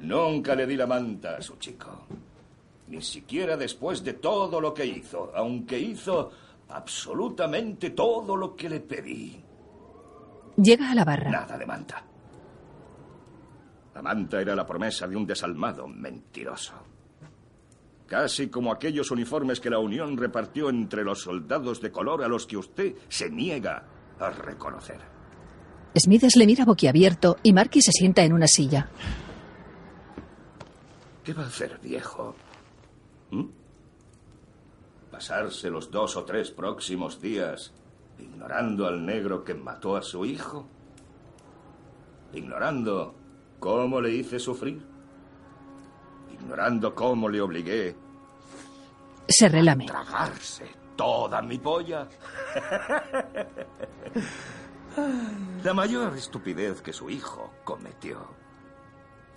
Nunca 0.00 0.54
le 0.54 0.66
di 0.66 0.76
la 0.76 0.86
manta 0.86 1.36
a 1.36 1.42
su 1.42 1.56
chico. 1.56 2.06
Ni 2.88 3.00
siquiera 3.02 3.56
después 3.56 4.02
de 4.02 4.14
todo 4.14 4.60
lo 4.60 4.74
que 4.74 4.84
hizo, 4.84 5.32
aunque 5.34 5.78
hizo 5.78 6.30
absolutamente 6.68 7.90
todo 7.90 8.36
lo 8.36 8.56
que 8.56 8.68
le 8.68 8.80
pedí. 8.80 9.42
Llega 10.56 10.90
a 10.90 10.94
la 10.94 11.04
barra. 11.04 11.30
Nada 11.30 11.56
de 11.56 11.66
manta. 11.66 12.04
La 13.94 14.02
manta 14.02 14.40
era 14.40 14.54
la 14.54 14.66
promesa 14.66 15.06
de 15.06 15.16
un 15.16 15.26
desalmado 15.26 15.86
mentiroso. 15.86 16.74
Casi 18.06 18.48
como 18.48 18.72
aquellos 18.72 19.10
uniformes 19.10 19.58
que 19.60 19.70
la 19.70 19.78
Unión 19.78 20.16
repartió 20.16 20.68
entre 20.68 21.02
los 21.02 21.22
soldados 21.22 21.80
de 21.80 21.90
color 21.90 22.22
a 22.22 22.28
los 22.28 22.46
que 22.46 22.56
usted 22.56 22.94
se 23.08 23.30
niega 23.30 23.84
a 24.18 24.30
reconocer. 24.30 25.15
Smithers 25.98 26.36
le 26.36 26.46
mira 26.46 26.64
boquiabierto 26.64 27.36
y 27.42 27.52
Marquis 27.52 27.84
se 27.86 27.92
sienta 27.92 28.22
en 28.22 28.32
una 28.32 28.46
silla. 28.46 28.88
¿Qué 31.24 31.32
va 31.32 31.44
a 31.44 31.46
hacer, 31.46 31.78
viejo? 31.82 32.34
¿Mm? 33.30 33.44
¿Pasarse 35.10 35.70
los 35.70 35.90
dos 35.90 36.16
o 36.16 36.24
tres 36.24 36.50
próximos 36.50 37.20
días 37.20 37.72
ignorando 38.18 38.86
al 38.86 39.04
negro 39.04 39.42
que 39.44 39.54
mató 39.54 39.96
a 39.96 40.02
su 40.02 40.24
hijo? 40.24 40.68
ignorando 42.32 43.14
cómo 43.58 44.00
le 44.00 44.10
hice 44.10 44.38
sufrir, 44.38 44.84
ignorando 46.32 46.94
cómo 46.94 47.28
le 47.30 47.40
obligué 47.40 47.96
Se 49.28 49.48
relame. 49.48 49.84
a 49.84 49.86
tragarse 49.86 50.66
toda 50.96 51.40
mi 51.40 51.56
polla. 51.58 52.06
La 55.62 55.74
mayor 55.74 56.16
estupidez 56.16 56.80
que 56.80 56.92
su 56.92 57.10
hijo 57.10 57.52
cometió 57.64 58.18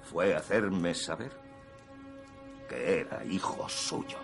fue 0.03 0.35
hacerme 0.35 0.93
saber 0.93 1.31
que 2.69 3.01
era 3.01 3.25
hijo 3.25 3.67
suyo. 3.67 4.17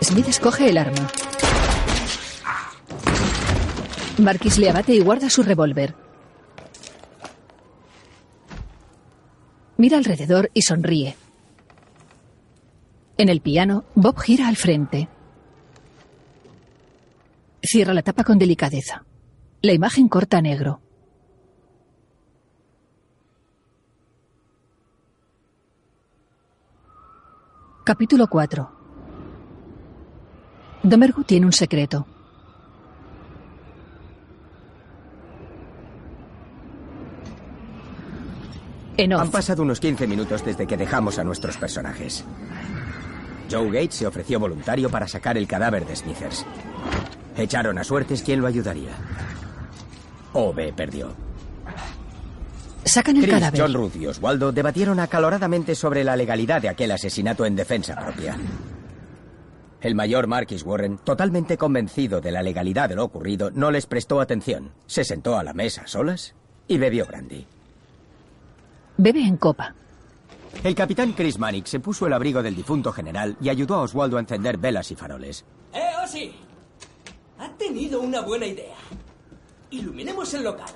Smith 0.00 0.28
escoge 0.28 0.70
el 0.70 0.78
arma. 0.78 1.08
Marquis 4.18 4.58
le 4.58 4.70
abate 4.70 4.94
y 4.94 5.00
guarda 5.00 5.28
su 5.28 5.42
revólver. 5.42 5.94
Mira 9.76 9.98
alrededor 9.98 10.50
y 10.54 10.62
sonríe. 10.62 11.16
En 13.18 13.28
el 13.28 13.40
piano, 13.40 13.84
Bob 13.94 14.18
gira 14.20 14.48
al 14.48 14.56
frente. 14.56 15.08
Cierra 17.62 17.92
la 17.92 18.02
tapa 18.02 18.24
con 18.24 18.38
delicadeza. 18.38 19.04
La 19.64 19.72
imagen 19.72 20.08
corta 20.08 20.42
negro. 20.42 20.82
Capítulo 27.82 28.26
4 28.26 28.70
Domergu 30.82 31.24
tiene 31.24 31.46
un 31.46 31.52
secreto. 31.54 32.06
Han 38.98 39.30
pasado 39.30 39.62
unos 39.62 39.80
15 39.80 40.06
minutos 40.06 40.44
desde 40.44 40.66
que 40.66 40.76
dejamos 40.76 41.18
a 41.18 41.24
nuestros 41.24 41.56
personajes. 41.56 42.22
Joe 43.50 43.68
Gates 43.68 43.94
se 43.94 44.06
ofreció 44.06 44.38
voluntario 44.38 44.90
para 44.90 45.08
sacar 45.08 45.38
el 45.38 45.48
cadáver 45.48 45.86
de 45.86 45.96
Smithers. 45.96 46.44
Echaron 47.38 47.78
a 47.78 47.84
suertes 47.84 48.22
quién 48.22 48.42
lo 48.42 48.46
ayudaría. 48.46 48.92
OB 50.34 50.74
perdió. 50.74 51.14
Sacan 52.84 53.16
el 53.16 53.22
Chris, 53.22 53.34
cadáver. 53.34 53.60
John 53.60 53.72
Ruth 53.72 53.96
y 53.96 54.06
Oswaldo 54.06 54.52
debatieron 54.52 55.00
acaloradamente 55.00 55.74
sobre 55.74 56.04
la 56.04 56.16
legalidad 56.16 56.60
de 56.60 56.68
aquel 56.68 56.90
asesinato 56.90 57.46
en 57.46 57.56
defensa 57.56 57.96
propia. 57.96 58.36
El 59.80 59.94
mayor 59.94 60.26
Marquis 60.26 60.62
Warren, 60.64 60.98
totalmente 60.98 61.56
convencido 61.56 62.20
de 62.20 62.32
la 62.32 62.42
legalidad 62.42 62.88
de 62.88 62.96
lo 62.96 63.04
ocurrido, 63.04 63.50
no 63.50 63.70
les 63.70 63.86
prestó 63.86 64.20
atención. 64.20 64.72
Se 64.86 65.04
sentó 65.04 65.38
a 65.38 65.44
la 65.44 65.54
mesa 65.54 65.82
a 65.82 65.86
solas 65.86 66.34
y 66.66 66.78
bebió 66.78 67.06
brandy. 67.06 67.46
Bebe 68.96 69.20
en 69.20 69.36
copa. 69.36 69.74
El 70.62 70.74
capitán 70.74 71.12
Chris 71.12 71.38
Mannix 71.38 71.70
se 71.70 71.80
puso 71.80 72.06
el 72.06 72.12
abrigo 72.12 72.42
del 72.42 72.54
difunto 72.56 72.92
general 72.92 73.36
y 73.40 73.48
ayudó 73.48 73.76
a 73.76 73.82
Oswaldo 73.82 74.16
a 74.16 74.20
encender 74.20 74.56
velas 74.58 74.90
y 74.90 74.96
faroles. 74.96 75.44
¡Eh, 75.72 75.80
Osi! 76.02 76.32
Ha 77.38 77.48
tenido 77.56 78.00
una 78.00 78.20
buena 78.20 78.46
idea. 78.46 78.74
Iluminemos 79.74 80.32
el 80.34 80.44
local. 80.44 80.70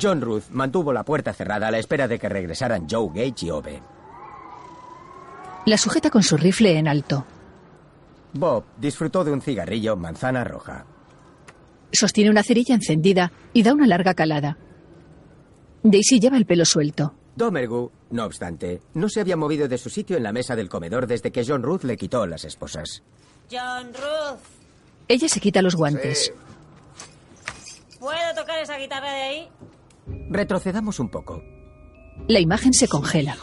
John 0.00 0.20
Ruth 0.20 0.44
mantuvo 0.50 0.92
la 0.92 1.02
puerta 1.02 1.32
cerrada 1.32 1.68
a 1.68 1.70
la 1.70 1.78
espera 1.78 2.06
de 2.06 2.18
que 2.18 2.28
regresaran 2.28 2.86
Joe 2.88 3.08
Gage 3.08 3.46
y 3.46 3.50
Ove. 3.50 3.82
La 5.64 5.78
sujeta 5.78 6.10
con 6.10 6.22
su 6.22 6.36
rifle 6.36 6.78
en 6.78 6.86
alto. 6.88 7.24
Bob 8.34 8.64
disfrutó 8.78 9.24
de 9.24 9.32
un 9.32 9.40
cigarrillo 9.40 9.96
manzana 9.96 10.44
roja. 10.44 10.84
Sostiene 11.90 12.30
una 12.30 12.42
cerilla 12.42 12.74
encendida 12.74 13.32
y 13.52 13.62
da 13.62 13.72
una 13.72 13.86
larga 13.86 14.14
calada. 14.14 14.58
Daisy 15.82 16.20
lleva 16.20 16.36
el 16.36 16.44
pelo 16.46 16.66
suelto. 16.66 17.14
Domergu, 17.34 17.90
no 18.10 18.24
obstante, 18.26 18.82
no 18.92 19.08
se 19.08 19.20
había 19.20 19.36
movido 19.36 19.68
de 19.68 19.78
su 19.78 19.88
sitio 19.88 20.18
en 20.18 20.22
la 20.22 20.32
mesa 20.32 20.54
del 20.54 20.68
comedor 20.68 21.06
desde 21.06 21.32
que 21.32 21.44
John 21.46 21.62
Ruth 21.62 21.84
le 21.84 21.96
quitó 21.96 22.26
las 22.26 22.44
esposas. 22.44 23.02
John 23.50 23.88
Ruth, 23.94 24.40
Ella 25.08 25.28
se 25.28 25.40
quita 25.40 25.62
los 25.62 25.74
guantes. 25.74 26.32
¿Puedo 28.00 28.34
tocar 28.34 28.58
esa 28.58 28.76
guitarra 28.78 29.12
de 29.12 29.22
ahí? 29.22 29.48
Retrocedamos 30.30 30.98
un 30.98 31.08
poco. 31.08 31.42
La 32.26 32.40
imagen 32.40 32.72
se 32.72 32.88
congela. 32.88 33.36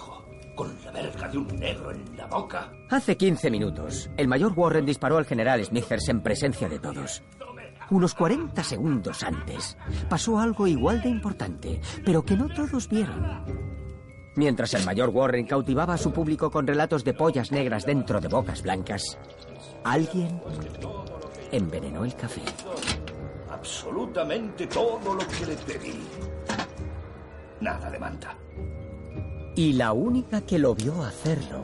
Con 0.55 0.75
la 0.83 0.91
verga 0.91 1.27
de 1.29 1.37
un 1.37 1.47
negro 1.47 1.91
en 1.91 2.17
la 2.17 2.25
boca. 2.25 2.71
Hace 2.89 3.15
15 3.15 3.51
minutos, 3.51 4.09
el 4.17 4.27
mayor 4.27 4.53
Warren 4.55 4.85
disparó 4.85 5.17
al 5.17 5.25
general 5.25 5.63
Smithers 5.63 6.09
en 6.09 6.21
presencia 6.21 6.67
de 6.67 6.79
todos. 6.79 7.23
Unos 7.89 8.13
40 8.15 8.63
segundos 8.63 9.23
antes, 9.23 9.77
pasó 10.09 10.39
algo 10.39 10.67
igual 10.67 11.01
de 11.01 11.09
importante, 11.09 11.79
pero 12.03 12.25
que 12.25 12.35
no 12.35 12.49
todos 12.49 12.89
vieron. 12.89 13.45
Mientras 14.35 14.73
el 14.73 14.85
mayor 14.85 15.09
Warren 15.09 15.45
cautivaba 15.45 15.93
a 15.93 15.97
su 15.97 16.11
público 16.11 16.51
con 16.51 16.67
relatos 16.67 17.03
de 17.03 17.13
pollas 17.13 17.51
negras 17.51 17.85
dentro 17.85 18.19
de 18.19 18.27
bocas 18.27 18.61
blancas, 18.61 19.17
alguien 19.83 20.41
envenenó 21.51 22.03
el 22.03 22.15
café. 22.15 22.41
Absolutamente 23.59 24.67
todo 24.67 25.15
lo 25.15 25.27
que 25.27 25.45
le 25.45 25.55
pedí. 25.55 25.99
Nada 27.61 27.89
de 27.89 27.99
manta. 27.99 28.35
Y 29.55 29.73
la 29.73 29.93
única 29.93 30.41
que 30.41 30.59
lo 30.59 30.75
vio 30.75 31.01
hacerlo 31.01 31.63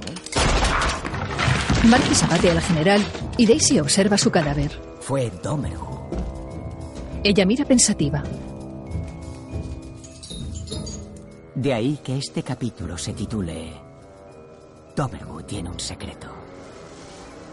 Marquis 1.85 2.23
abate 2.23 2.49
al 2.49 2.61
general 2.61 3.03
y 3.37 3.45
Daisy 3.45 3.79
observa 3.79 4.17
su 4.17 4.31
cadáver. 4.31 4.71
fue 5.01 5.29
Domergu. 5.43 6.09
Ella 7.23 7.45
mira 7.45 7.65
pensativa. 7.65 8.23
De 11.53 11.73
ahí 11.73 11.99
que 12.03 12.17
este 12.17 12.41
capítulo 12.41 12.97
se 12.97 13.13
titule 13.13 13.73
Domergu 14.95 15.43
tiene 15.43 15.69
un 15.69 15.79
secreto. 15.79 16.27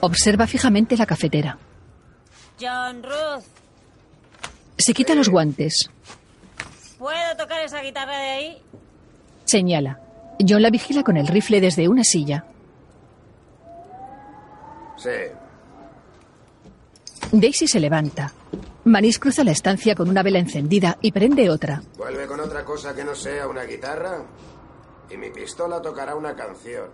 Observa 0.00 0.46
fijamente 0.46 0.96
la 0.96 1.06
cafetera. 1.06 1.58
John 2.60 3.02
Ruth, 3.02 3.59
Se 4.80 4.94
quita 4.94 5.14
los 5.14 5.28
guantes. 5.28 5.90
¿puedo 6.98 7.36
tocar 7.36 7.60
esa 7.62 7.82
guitarra 7.82 8.16
de 8.16 8.30
ahí? 8.30 8.62
Señala. 9.44 10.00
John 10.46 10.62
la 10.62 10.70
vigila 10.70 11.02
con 11.02 11.18
el 11.18 11.26
rifle 11.26 11.60
desde 11.60 11.86
una 11.86 12.02
silla. 12.02 12.44
Sí. 14.96 15.10
Daisy 17.32 17.66
se 17.66 17.78
levanta. 17.78 18.32
Manis 18.84 19.18
cruza 19.18 19.44
la 19.44 19.50
estancia 19.50 19.94
con 19.94 20.08
una 20.08 20.22
vela 20.22 20.38
encendida 20.38 20.96
y 21.02 21.12
prende 21.12 21.50
otra. 21.50 21.82
Vuelve 21.98 22.26
con 22.26 22.40
otra 22.40 22.64
cosa 22.64 22.94
que 22.94 23.04
no 23.04 23.14
sea 23.14 23.46
una 23.48 23.64
guitarra 23.64 24.24
y 25.10 25.16
mi 25.18 25.30
pistola 25.30 25.82
tocará 25.82 26.14
una 26.14 26.34
canción. 26.34 26.88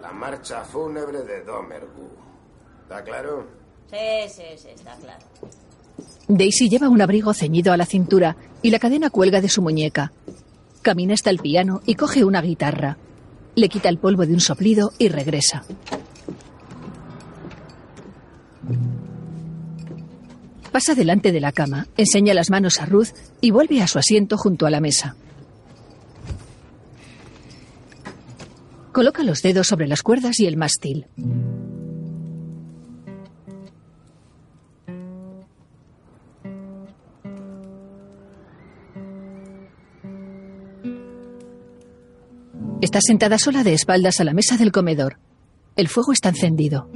La 0.00 0.12
marcha 0.12 0.64
fúnebre 0.64 1.22
de 1.22 1.42
Domergu. 1.42 2.10
¿Está 2.82 3.04
claro? 3.04 3.46
Sí, 3.90 4.28
sí, 4.28 4.42
sí, 4.56 4.68
está 4.70 4.96
claro. 4.96 5.24
Daisy 6.28 6.68
lleva 6.68 6.88
un 6.88 7.02
abrigo 7.02 7.34
ceñido 7.34 7.72
a 7.72 7.76
la 7.76 7.86
cintura 7.86 8.36
y 8.62 8.70
la 8.70 8.78
cadena 8.78 9.10
cuelga 9.10 9.40
de 9.40 9.48
su 9.48 9.62
muñeca. 9.62 10.12
Camina 10.82 11.14
hasta 11.14 11.30
el 11.30 11.38
piano 11.38 11.82
y 11.86 11.94
coge 11.94 12.24
una 12.24 12.40
guitarra. 12.40 12.98
Le 13.54 13.68
quita 13.68 13.88
el 13.88 13.98
polvo 13.98 14.26
de 14.26 14.34
un 14.34 14.40
soplido 14.40 14.92
y 14.98 15.08
regresa. 15.08 15.64
Pasa 20.72 20.94
delante 20.94 21.30
de 21.30 21.40
la 21.40 21.52
cama, 21.52 21.86
enseña 21.96 22.34
las 22.34 22.50
manos 22.50 22.80
a 22.80 22.86
Ruth 22.86 23.10
y 23.40 23.52
vuelve 23.52 23.80
a 23.80 23.86
su 23.86 23.98
asiento 23.98 24.36
junto 24.36 24.66
a 24.66 24.70
la 24.70 24.80
mesa. 24.80 25.14
Coloca 28.90 29.22
los 29.22 29.42
dedos 29.42 29.68
sobre 29.68 29.86
las 29.86 30.02
cuerdas 30.02 30.40
y 30.40 30.46
el 30.46 30.56
mástil. 30.56 31.06
Está 42.80 43.00
sentada 43.00 43.38
sola 43.38 43.62
de 43.62 43.72
espaldas 43.72 44.20
a 44.20 44.24
la 44.24 44.34
mesa 44.34 44.56
del 44.56 44.72
comedor. 44.72 45.18
El 45.76 45.88
fuego 45.88 46.12
está 46.12 46.28
encendido. 46.28 46.88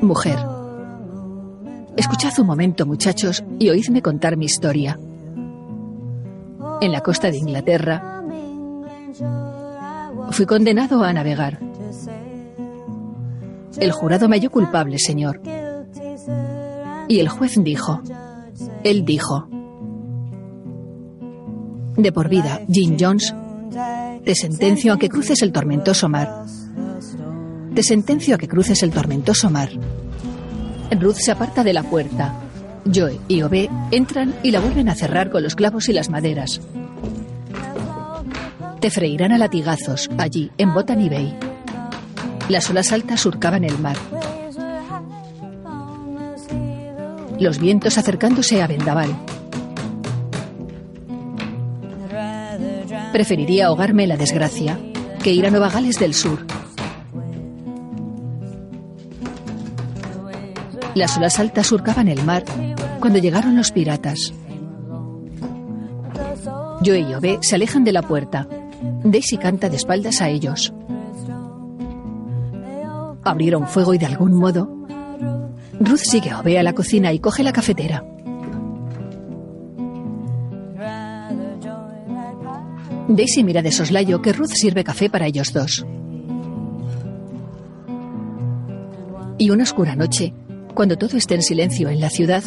Mujer. 0.00 0.38
Escuchad 1.96 2.38
un 2.40 2.46
momento, 2.46 2.86
muchachos, 2.86 3.44
y 3.58 3.70
oídme 3.70 4.02
contar 4.02 4.36
mi 4.36 4.46
historia. 4.46 4.98
En 6.80 6.90
la 6.90 7.00
costa 7.00 7.30
de 7.30 7.38
Inglaterra, 7.38 8.22
fui 10.30 10.46
condenado 10.46 11.04
a 11.04 11.12
navegar. 11.12 11.60
El 13.78 13.92
jurado 13.92 14.28
me 14.28 14.36
halló 14.36 14.50
culpable, 14.50 14.98
señor. 14.98 15.40
Y 17.08 17.20
el 17.20 17.28
juez 17.28 17.54
dijo, 17.62 18.02
él 18.84 19.04
dijo, 19.04 19.48
de 21.96 22.12
por 22.12 22.28
vida, 22.28 22.60
Jim 22.70 22.96
Jones, 22.98 23.34
te 24.24 24.34
sentencio 24.34 24.92
a 24.92 24.98
que 24.98 25.08
cruces 25.08 25.42
el 25.42 25.52
tormentoso 25.52 26.08
mar. 26.08 26.44
Te 27.74 27.82
sentencio 27.82 28.34
a 28.34 28.38
que 28.38 28.48
cruces 28.48 28.82
el 28.82 28.90
tormentoso 28.90 29.50
mar. 29.50 29.70
Ruth 30.90 31.16
se 31.16 31.32
aparta 31.32 31.64
de 31.64 31.72
la 31.72 31.82
puerta. 31.82 32.34
Joe 32.92 33.18
y 33.28 33.42
Obe 33.42 33.70
entran 33.90 34.34
y 34.42 34.50
la 34.50 34.60
vuelven 34.60 34.88
a 34.88 34.94
cerrar 34.94 35.30
con 35.30 35.42
los 35.42 35.54
clavos 35.54 35.88
y 35.88 35.92
las 35.92 36.10
maderas. 36.10 36.60
Te 38.80 38.90
freirán 38.90 39.32
a 39.32 39.38
latigazos 39.38 40.10
allí, 40.18 40.50
en 40.58 40.74
Botany 40.74 41.08
Bay. 41.08 41.36
Las 42.48 42.68
olas 42.68 42.92
altas 42.92 43.20
surcaban 43.20 43.64
el 43.64 43.78
mar. 43.78 43.96
Los 47.42 47.58
vientos 47.58 47.98
acercándose 47.98 48.62
a 48.62 48.68
vendaval. 48.68 49.16
Preferiría 53.12 53.66
ahogarme 53.66 54.04
en 54.04 54.10
la 54.10 54.16
desgracia 54.16 54.78
que 55.24 55.32
ir 55.32 55.44
a 55.44 55.50
Nueva 55.50 55.68
Gales 55.68 55.98
del 55.98 56.14
Sur. 56.14 56.46
Las 60.94 61.16
olas 61.16 61.40
altas 61.40 61.66
surcaban 61.66 62.06
el 62.06 62.22
mar 62.22 62.44
cuando 63.00 63.18
llegaron 63.18 63.56
los 63.56 63.72
piratas. 63.72 64.32
Joe 66.86 67.00
y 67.00 67.12
Obe 67.12 67.38
se 67.40 67.56
alejan 67.56 67.82
de 67.82 67.90
la 67.90 68.02
puerta. 68.02 68.46
Daisy 69.02 69.36
canta 69.36 69.68
de 69.68 69.78
espaldas 69.78 70.22
a 70.22 70.28
ellos. 70.28 70.72
Abrieron 73.24 73.66
fuego 73.66 73.94
y 73.94 73.98
de 73.98 74.06
algún 74.06 74.34
modo 74.34 74.81
Ruth 75.84 75.98
sigue 75.98 76.30
a 76.30 76.38
Obe 76.38 76.60
a 76.60 76.62
la 76.62 76.74
cocina 76.74 77.12
y 77.12 77.18
coge 77.18 77.42
la 77.42 77.52
cafetera. 77.52 78.04
Daisy 83.08 83.42
mira 83.42 83.62
de 83.62 83.72
soslayo 83.72 84.22
que 84.22 84.32
Ruth 84.32 84.52
sirve 84.52 84.84
café 84.84 85.10
para 85.10 85.26
ellos 85.26 85.52
dos. 85.52 85.84
Y 89.38 89.50
una 89.50 89.64
oscura 89.64 89.96
noche, 89.96 90.32
cuando 90.72 90.96
todo 90.96 91.16
esté 91.16 91.34
en 91.34 91.42
silencio 91.42 91.88
en 91.88 92.00
la 92.00 92.10
ciudad, 92.10 92.44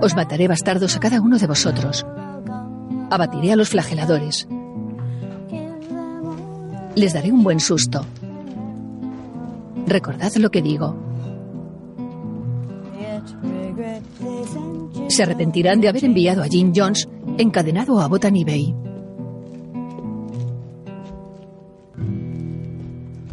os 0.00 0.16
mataré 0.16 0.48
bastardos 0.48 0.96
a 0.96 1.00
cada 1.00 1.20
uno 1.20 1.38
de 1.38 1.46
vosotros. 1.46 2.06
Abatiré 3.10 3.52
a 3.52 3.56
los 3.56 3.68
flageladores. 3.68 4.48
Les 6.94 7.12
daré 7.12 7.30
un 7.30 7.44
buen 7.44 7.60
susto. 7.60 8.06
Recordad 9.86 10.32
lo 10.36 10.50
que 10.50 10.62
digo. 10.62 10.94
Se 15.08 15.22
arrepentirán 15.22 15.80
de 15.80 15.88
haber 15.88 16.04
enviado 16.04 16.42
a 16.42 16.46
Jim 16.46 16.72
Jones 16.74 17.08
encadenado 17.38 18.00
a 18.00 18.06
Botany 18.08 18.44
Bay. 18.44 18.74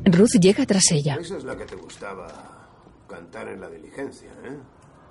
Ruth 0.05 0.39
llega 0.41 0.65
tras 0.65 0.91
ella. 0.91 1.17
Esa 1.19 1.37
es 1.37 1.43
la 1.43 1.55
que 1.55 1.65
te 1.65 1.75
gustaba 1.75 2.27
cantar 3.07 3.47
en 3.49 3.61
la 3.61 3.69
diligencia, 3.69 4.29
¿eh? 4.43 4.57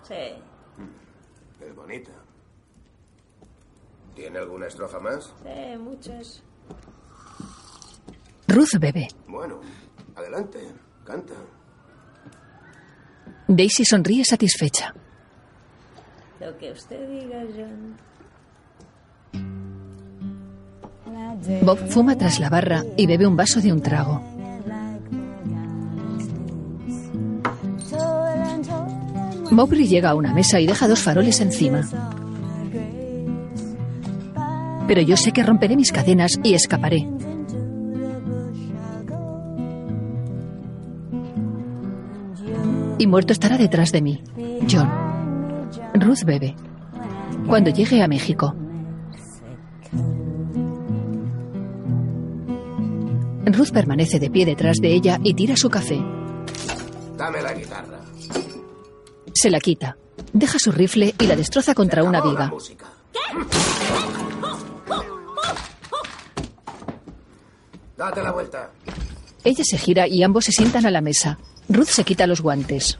Sí, 0.02 1.64
Es 1.64 1.74
bonita. 1.76 2.10
¿Tiene 4.14 4.38
alguna 4.38 4.66
estrofa 4.66 4.98
más? 4.98 5.32
sí, 5.42 5.78
muchas. 5.78 6.42
Ruth 8.48 8.78
bebe. 8.80 9.08
Bueno, 9.28 9.60
adelante, 10.14 10.58
canta. 11.06 11.34
Daisy 13.48 13.84
sonríe 13.84 14.24
satisfecha. 14.24 14.92
Lo 16.40 16.58
que 16.58 16.72
usted 16.72 17.08
diga, 17.08 17.44
John. 17.56 17.96
Bob 21.62 21.78
fuma 21.88 22.16
tras 22.16 22.40
la 22.40 22.50
barra 22.50 22.84
y 22.96 23.06
bebe 23.06 23.26
un 23.26 23.36
vaso 23.36 23.60
de 23.60 23.72
un 23.72 23.80
trago. 23.80 24.22
Mowbray 29.50 29.86
llega 29.86 30.10
a 30.10 30.14
una 30.14 30.34
mesa 30.34 30.60
y 30.60 30.66
deja 30.66 30.88
dos 30.88 31.02
faroles 31.02 31.40
encima. 31.40 31.82
Pero 34.88 35.02
yo 35.02 35.16
sé 35.16 35.32
que 35.32 35.42
romperé 35.42 35.76
mis 35.76 35.92
cadenas 35.92 36.38
y 36.42 36.54
escaparé. 36.54 37.06
Y 42.98 43.06
muerto 43.06 43.32
estará 43.32 43.58
detrás 43.58 43.92
de 43.92 44.02
mí. 44.02 44.22
John. 44.70 44.90
Ruth 45.94 46.24
bebe. 46.24 46.54
Cuando 47.46 47.70
llegue 47.70 48.02
a 48.02 48.08
México. 48.08 48.54
Ruth 53.44 53.70
permanece 53.72 54.18
de 54.18 54.30
pie 54.30 54.44
detrás 54.44 54.76
de 54.78 54.92
ella 54.92 55.20
y 55.22 55.34
tira 55.34 55.56
su 55.56 55.68
café. 55.70 55.98
Dame 57.16 57.42
la 57.42 57.54
guitarra. 57.54 58.00
Se 59.34 59.50
la 59.50 59.60
quita. 59.60 59.96
Deja 60.32 60.58
su 60.58 60.72
rifle 60.72 61.14
y 61.18 61.26
la 61.26 61.36
destroza 61.36 61.74
contra 61.74 62.02
una 62.02 62.20
viga. 62.20 62.52
Date 67.96 68.22
la 68.22 68.32
vuelta. 68.32 68.70
Ella 69.44 69.64
se 69.64 69.78
gira 69.78 70.08
y 70.08 70.22
ambos 70.22 70.44
se 70.46 70.52
sientan 70.52 70.86
a 70.86 70.90
la 70.90 71.00
mesa. 71.00 71.38
Ruth 71.68 71.88
se 71.88 72.04
quita 72.04 72.26
los 72.26 72.40
guantes. 72.40 72.98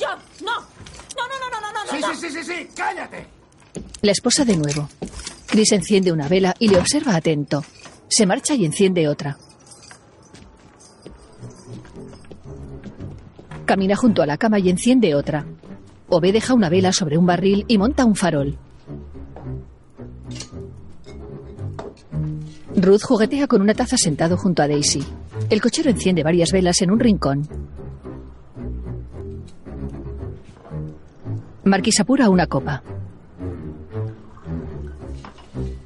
John, 0.00 0.18
no. 0.44 0.60
No, 0.60 1.28
no, 1.28 1.50
no, 1.50 1.60
no, 1.60 1.72
no, 1.72 1.84
no. 1.84 1.90
Sí, 1.90 2.00
no. 2.00 2.14
sí, 2.14 2.30
sí, 2.30 2.44
sí, 2.44 2.44
sí, 2.44 2.68
cállate. 2.74 3.26
La 4.02 4.12
esposa 4.12 4.44
de 4.44 4.56
nuevo. 4.56 4.88
Chris 5.46 5.72
enciende 5.72 6.12
una 6.12 6.28
vela 6.28 6.54
y 6.58 6.68
le 6.68 6.78
observa 6.78 7.14
atento. 7.14 7.64
Se 8.08 8.26
marcha 8.26 8.54
y 8.54 8.64
enciende 8.64 9.08
otra. 9.08 9.38
Camina 13.66 13.96
junto 13.96 14.22
a 14.22 14.26
la 14.26 14.36
cama 14.36 14.58
y 14.58 14.68
enciende 14.68 15.14
otra. 15.14 15.46
Obe 16.08 16.32
deja 16.32 16.54
una 16.54 16.68
vela 16.68 16.92
sobre 16.92 17.16
un 17.16 17.26
barril 17.26 17.64
y 17.66 17.78
monta 17.78 18.04
un 18.04 18.14
farol. 18.14 18.58
Ruth 22.76 23.02
juguetea 23.02 23.46
con 23.46 23.62
una 23.62 23.74
taza 23.74 23.96
sentado 23.96 24.36
junto 24.36 24.62
a 24.62 24.68
Daisy. 24.68 25.02
El 25.48 25.60
cochero 25.60 25.90
enciende 25.90 26.22
varias 26.22 26.50
velas 26.50 26.82
en 26.82 26.90
un 26.90 26.98
rincón. 26.98 27.48
Marquis 31.64 32.00
apura 32.00 32.28
una 32.28 32.46
copa. 32.46 32.82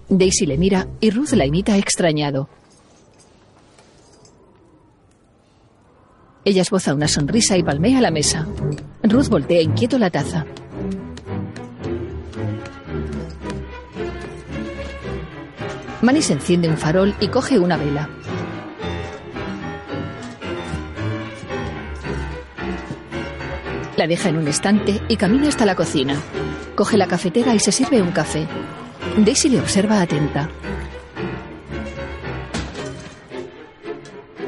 Daisy 0.09 0.47
le 0.47 0.57
mira 0.57 0.89
y 1.01 1.11
Ruth 1.11 1.33
la 1.33 1.45
imita 1.45 1.77
extrañado. 1.77 2.49
Ella 6.45 6.63
esboza 6.63 6.95
una 6.95 7.09
sonrisa 7.09 7.59
y 7.59 7.63
palmea 7.63 8.01
la 8.01 8.11
mesa. 8.11 8.49
Ruth 9.03 9.29
voltea 9.29 9.61
inquieto 9.61 9.99
la 9.99 10.09
taza. 10.09 10.47
Manis 16.01 16.31
enciende 16.31 16.69
un 16.69 16.77
farol 16.77 17.15
y 17.21 17.29
coge 17.29 17.59
una 17.59 17.77
vela. 17.77 18.09
La 23.97 24.07
deja 24.07 24.29
en 24.29 24.37
un 24.37 24.47
estante 24.47 25.03
y 25.09 25.17
camina 25.17 25.49
hasta 25.49 25.67
la 25.67 25.75
cocina. 25.75 26.15
Coge 26.77 26.97
la 26.97 27.09
cafetera 27.09 27.53
y 27.55 27.59
se 27.59 27.73
sirve 27.73 28.01
un 28.01 28.13
café. 28.13 28.47
Daisy 29.17 29.49
le 29.49 29.61
observa 29.61 30.01
atenta. 30.01 30.49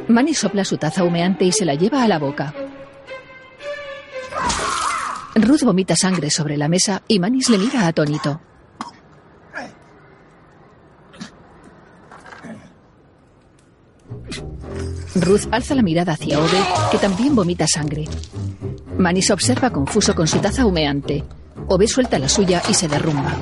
Manny 0.07 0.35
sopla 0.35 0.65
su 0.65 0.77
taza 0.77 1.03
humeante 1.03 1.45
y 1.45 1.53
se 1.53 1.65
la 1.65 1.75
lleva 1.75 2.05
a 2.05 2.09
la 2.09 2.21
boca. 2.21 2.55
Ruth 5.35 5.63
vomita 5.63 5.97
sangre 5.97 6.31
sobre 6.31 6.57
la 6.57 6.69
mesa 6.69 7.03
y 7.09 7.19
Manis 7.19 7.49
le 7.49 7.59
mira 7.59 7.89
atónito. 7.89 8.41
Ruth 15.15 15.49
alza 15.51 15.75
la 15.75 15.83
mirada 15.83 16.13
hacia 16.13 16.39
Ode, 16.39 16.63
que 16.91 16.99
también 16.99 17.35
vomita 17.35 17.67
sangre. 17.67 18.05
Manis 18.97 19.31
observa 19.31 19.71
confuso 19.71 20.15
con 20.15 20.27
su 20.27 20.39
taza 20.39 20.65
humeante. 20.65 21.25
Ove 21.69 21.87
suelta 21.87 22.19
la 22.19 22.29
suya 22.29 22.63
y 22.69 22.75
se 22.75 22.89
derrumba. 22.89 23.37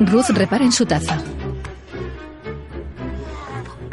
Ruth 0.00 0.30
repara 0.30 0.64
en 0.64 0.72
su 0.72 0.86
taza. 0.86 1.18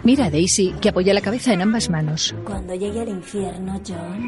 Mira 0.04 0.26
a 0.26 0.30
Daisy, 0.30 0.74
que 0.80 0.90
apoya 0.90 1.14
la 1.14 1.22
cabeza 1.22 1.52
en 1.54 1.62
ambas 1.64 1.90
manos. 1.90 2.36
Cuando 2.46 2.76
llegue 2.76 3.02
al 3.02 3.10
infierno, 3.10 3.82
John, 3.88 4.28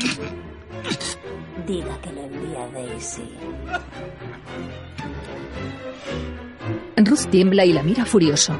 diga 1.68 2.00
que 2.02 2.12
lo 2.14 2.22
envía 2.22 2.68
Daisy. 2.74 3.30
Ruth 6.96 7.30
tiembla 7.30 7.66
y 7.66 7.74
la 7.74 7.84
mira 7.84 8.06
furioso. 8.06 8.58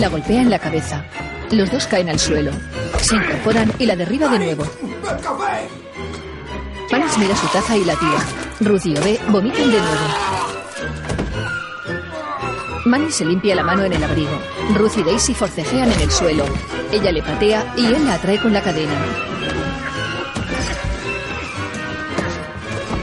La 0.00 0.08
golpea 0.08 0.42
en 0.42 0.50
la 0.50 0.58
cabeza. 0.58 1.06
Los 1.52 1.70
dos 1.70 1.86
caen 1.86 2.08
al 2.08 2.18
suelo. 2.18 2.50
Se 2.98 3.14
incorporan 3.14 3.72
y 3.78 3.86
la 3.86 3.94
derriba 3.94 4.28
de 4.28 4.38
nuevo. 4.38 4.64
Panis 6.90 7.18
mira 7.18 7.36
su 7.36 7.46
taza 7.48 7.76
y 7.76 7.84
la 7.84 7.94
tira. 7.94 8.18
Ruth 8.60 8.86
y 8.86 8.96
Ove 8.96 9.20
vomitan 9.28 9.70
de 9.70 9.78
nuevo. 9.78 10.51
Manny 12.92 13.10
se 13.10 13.24
limpia 13.24 13.54
la 13.54 13.62
mano 13.62 13.84
en 13.84 13.94
el 13.94 14.04
abrigo. 14.04 14.38
Ruth 14.74 14.98
y 14.98 15.02
Daisy 15.02 15.32
forcejean 15.32 15.90
en 15.90 16.00
el 16.02 16.10
suelo. 16.10 16.44
Ella 16.92 17.10
le 17.10 17.22
patea 17.22 17.72
y 17.74 17.86
él 17.86 18.04
la 18.04 18.16
atrae 18.16 18.38
con 18.38 18.52
la 18.52 18.60
cadena. 18.60 18.92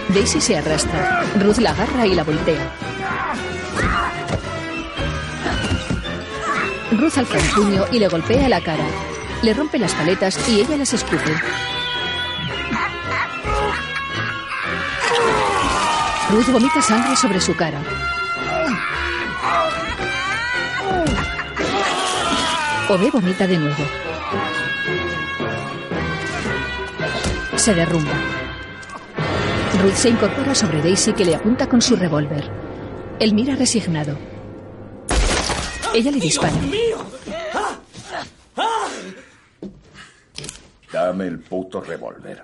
Daisy 0.09 0.41
se 0.41 0.57
arrastra. 0.57 1.23
Ruth 1.39 1.57
la 1.57 1.71
agarra 1.71 2.05
y 2.05 2.13
la 2.13 2.23
voltea. 2.23 2.71
Ruth 6.91 7.17
alza 7.17 7.39
un 7.39 7.47
puño 7.55 7.85
y 7.91 7.97
le 7.97 8.07
golpea 8.09 8.47
la 8.47 8.61
cara. 8.61 8.85
Le 9.41 9.55
rompe 9.55 9.79
las 9.79 9.95
paletas 9.95 10.37
y 10.47 10.61
ella 10.61 10.77
las 10.77 10.93
escupe. 10.93 11.33
Ruth 16.29 16.51
vomita 16.51 16.79
sangre 16.79 17.15
sobre 17.15 17.41
su 17.41 17.55
cara. 17.55 17.81
Ove 22.89 23.11
vomita 23.11 23.45
de 23.45 23.57
nuevo. 23.57 23.83
Se 27.55 27.75
derrumba. 27.75 28.13
Ruth 29.81 29.93
se 29.93 30.09
incorpora 30.09 30.55
sobre 30.55 30.81
Daisy 30.81 31.13
que 31.13 31.23
le 31.23 31.35
apunta 31.35 31.69
con 31.69 31.81
su 31.83 31.95
revólver. 31.95 32.49
Él 33.19 33.35
mira 33.35 33.55
resignado. 33.55 34.17
Ella 35.93 36.09
le 36.11 36.19
dispara. 36.19 36.55
Dame 40.91 41.27
el 41.27 41.39
puto 41.41 41.81
revólver. 41.81 42.43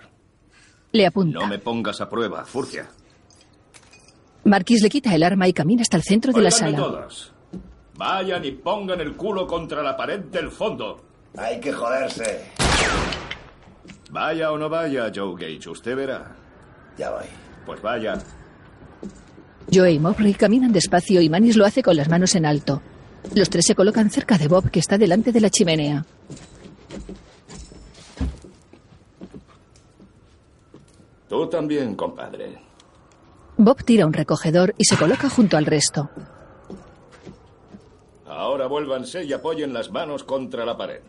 Le 0.91 1.07
apunta. 1.07 1.39
No 1.39 1.47
me 1.47 1.57
pongas 1.57 2.01
a 2.01 2.09
prueba, 2.09 2.45
Furcia. 2.45 2.87
Marquis 4.43 4.83
le 4.83 4.89
quita 4.89 5.15
el 5.15 5.23
arma 5.23 5.47
y 5.47 5.53
camina 5.53 5.81
hasta 5.81 5.97
el 5.97 6.03
centro 6.03 6.31
de 6.31 6.41
la 6.41 6.51
sala. 6.51 6.77
todos. 6.77 7.34
Vayan 7.97 8.43
y 8.43 8.51
pongan 8.51 8.99
el 8.99 9.15
culo 9.15 9.47
contra 9.47 9.81
la 9.81 9.95
pared 9.95 10.19
del 10.19 10.51
fondo. 10.51 11.01
Hay 11.37 11.59
que 11.59 11.71
joderse. 11.71 12.51
Vaya 14.11 14.51
o 14.51 14.57
no 14.57 14.69
vaya, 14.69 15.11
Joe 15.13 15.35
Gage, 15.35 15.69
usted 15.69 15.95
verá. 15.95 16.35
Ya 16.97 17.11
voy. 17.11 17.25
Pues 17.65 17.81
vaya. 17.81 18.17
Joe 19.73 19.91
y 19.91 19.99
Mowbray 19.99 20.33
caminan 20.33 20.71
despacio 20.71 21.21
y 21.21 21.29
Manis 21.29 21.55
lo 21.55 21.65
hace 21.65 21.81
con 21.81 21.95
las 21.95 22.09
manos 22.09 22.35
en 22.35 22.45
alto. 22.45 22.81
Los 23.33 23.49
tres 23.49 23.65
se 23.65 23.75
colocan 23.75 24.09
cerca 24.11 24.37
de 24.37 24.47
Bob, 24.47 24.69
que 24.69 24.79
está 24.79 24.97
delante 24.97 25.31
de 25.31 25.41
la 25.41 25.49
chimenea. 25.49 26.05
Tú 31.27 31.47
también, 31.47 31.95
compadre. 31.95 32.59
Bob 33.57 33.83
tira 33.83 34.05
un 34.05 34.13
recogedor 34.13 34.75
y 34.77 34.85
se 34.85 34.97
coloca 34.97 35.29
junto 35.29 35.57
al 35.57 35.65
resto. 35.65 36.09
Ahora 38.35 38.67
vuélvanse 38.67 39.23
y 39.23 39.31
apoyen 39.31 39.73
las 39.73 39.91
manos 39.91 40.25
contra 40.25 40.65
la 40.65 40.75
pared. 40.75 40.99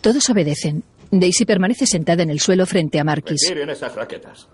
Todos 0.00 0.30
obedecen. 0.30 0.82
Daisy 1.10 1.44
permanece 1.44 1.84
sentada 1.86 2.22
en 2.22 2.30
el 2.30 2.40
suelo 2.40 2.64
frente 2.64 2.98
a 2.98 3.04
Marquis. 3.04 3.42
Retiren 3.46 3.68
esas 3.68 3.94
raquetas. 3.94 4.48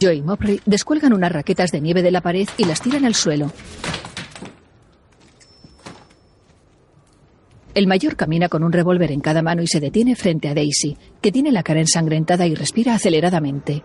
Joe 0.00 0.14
y 0.14 0.22
Mowbray 0.22 0.60
descuelgan 0.64 1.12
unas 1.12 1.32
raquetas 1.32 1.72
de 1.72 1.82
nieve 1.82 2.02
de 2.02 2.10
la 2.10 2.22
pared 2.22 2.48
y 2.56 2.64
las 2.64 2.80
tiran 2.80 3.04
al 3.04 3.14
suelo. 3.14 3.52
El 7.74 7.86
mayor 7.86 8.16
camina 8.16 8.48
con 8.48 8.64
un 8.64 8.72
revólver 8.72 9.12
en 9.12 9.20
cada 9.20 9.42
mano 9.42 9.60
y 9.60 9.66
se 9.66 9.78
detiene 9.78 10.16
frente 10.16 10.48
a 10.48 10.54
Daisy, 10.54 10.96
que 11.20 11.32
tiene 11.32 11.52
la 11.52 11.62
cara 11.62 11.80
ensangrentada 11.80 12.46
y 12.46 12.54
respira 12.54 12.94
aceleradamente. 12.94 13.84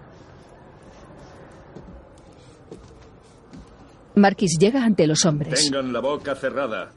Marquis 4.15 4.57
llega 4.60 4.84
ante 4.84 5.07
los 5.07 5.26
hombres. 5.26 5.64
Tengan 5.65 5.91
la 5.91 5.99
boca 5.99 6.35
cerrada. 6.35 6.91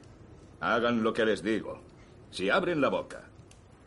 Hagan 0.60 1.02
lo 1.02 1.12
que 1.12 1.24
les 1.24 1.42
digo. 1.42 1.80
Si 2.30 2.50
abren 2.50 2.80
la 2.80 2.88
boca, 2.88 3.24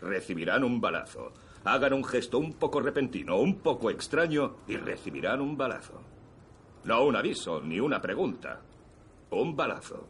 recibirán 0.01 0.63
un 0.63 0.81
balazo. 0.81 1.33
Hagan 1.63 1.93
un 1.93 2.03
gesto 2.03 2.39
un 2.39 2.53
poco 2.53 2.79
repentino, 2.79 3.37
un 3.37 3.59
poco 3.59 3.89
extraño 3.89 4.55
y 4.67 4.77
recibirán 4.77 5.41
un 5.41 5.57
balazo. 5.57 6.01
No 6.85 7.03
un 7.03 7.15
aviso 7.15 7.61
ni 7.61 7.79
una 7.79 8.01
pregunta. 8.01 8.61
Un 9.31 9.55
balazo. 9.55 10.07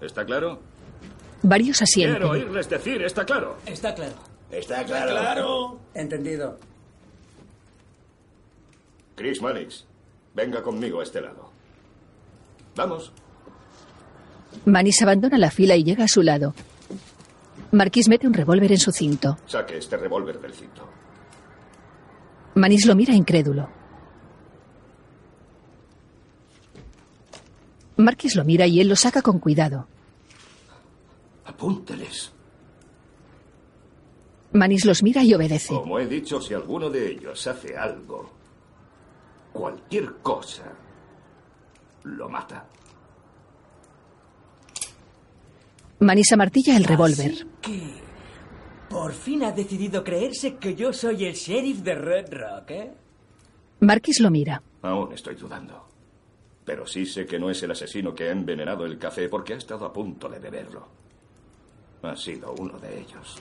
¿Está 0.00 0.26
claro? 0.26 0.60
Varios 1.42 1.80
asienten. 1.80 2.18
Quiero 2.18 2.32
oírles 2.32 2.68
decir, 2.68 3.02
¿está 3.02 3.24
claro? 3.24 3.56
Está 3.64 3.94
claro. 3.94 4.16
Está 4.50 4.84
claro. 4.84 5.78
Entendido. 5.94 6.58
Chris 9.14 9.40
Mannix, 9.40 9.86
venga 10.34 10.62
conmigo 10.62 11.00
a 11.00 11.04
este 11.04 11.20
lado. 11.22 11.45
Vamos. 12.76 13.12
Manis 14.66 15.02
abandona 15.02 15.38
la 15.38 15.50
fila 15.50 15.76
y 15.76 15.84
llega 15.84 16.04
a 16.04 16.08
su 16.08 16.22
lado. 16.22 16.54
Marquis 17.72 18.08
mete 18.08 18.26
un 18.26 18.34
revólver 18.34 18.70
en 18.70 18.78
su 18.78 18.92
cinto. 18.92 19.38
Saque 19.46 19.78
este 19.78 19.96
revólver 19.96 20.40
del 20.40 20.52
cinto. 20.52 20.86
Manis 22.54 22.86
lo 22.86 22.94
mira 22.94 23.14
incrédulo. 23.14 23.68
Marquis 27.96 28.36
lo 28.36 28.44
mira 28.44 28.66
y 28.66 28.80
él 28.80 28.88
lo 28.88 28.96
saca 28.96 29.22
con 29.22 29.38
cuidado. 29.38 29.88
Apúnteles. 31.46 32.32
Manis 34.52 34.84
los 34.84 35.02
mira 35.02 35.22
y 35.22 35.34
obedece. 35.34 35.74
Como 35.74 35.98
he 35.98 36.06
dicho, 36.06 36.40
si 36.40 36.54
alguno 36.54 36.90
de 36.90 37.10
ellos 37.10 37.46
hace 37.46 37.76
algo, 37.76 38.30
cualquier 39.52 40.16
cosa, 40.22 40.64
lo 42.06 42.28
mata. 42.28 42.64
Manis 46.00 46.32
amartilla 46.32 46.76
el 46.76 46.84
revólver. 46.84 47.46
Que 47.60 47.94
por 48.88 49.12
fin 49.12 49.42
ha 49.44 49.52
decidido 49.52 50.04
creerse 50.04 50.56
que 50.56 50.74
yo 50.74 50.92
soy 50.92 51.24
el 51.24 51.34
sheriff 51.34 51.78
de 51.80 51.94
Red 51.94 52.26
Rock, 52.32 52.70
¿eh? 52.70 52.94
Marquis 53.80 54.20
lo 54.20 54.30
mira. 54.30 54.62
Aún 54.82 55.12
estoy 55.12 55.34
dudando. 55.34 55.86
Pero 56.64 56.86
sí 56.86 57.06
sé 57.06 57.26
que 57.26 57.38
no 57.38 57.50
es 57.50 57.62
el 57.62 57.70
asesino 57.70 58.14
que 58.14 58.28
ha 58.28 58.32
envenenado 58.32 58.84
el 58.84 58.98
café 58.98 59.28
porque 59.28 59.54
ha 59.54 59.56
estado 59.56 59.84
a 59.86 59.92
punto 59.92 60.28
de 60.28 60.38
beberlo. 60.38 60.86
Ha 62.02 62.16
sido 62.16 62.54
uno 62.58 62.78
de 62.78 63.00
ellos. 63.00 63.36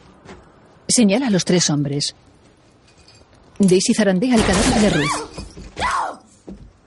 Señala 0.88 1.28
a 1.28 1.30
los 1.30 1.46
tres 1.46 1.70
hombres. 1.70 2.16
Daisy 3.60 3.94
zarandea 3.94 4.36
el 4.36 4.42
cadáver 4.46 4.82
de 4.82 4.90
Ruth. 4.90 5.30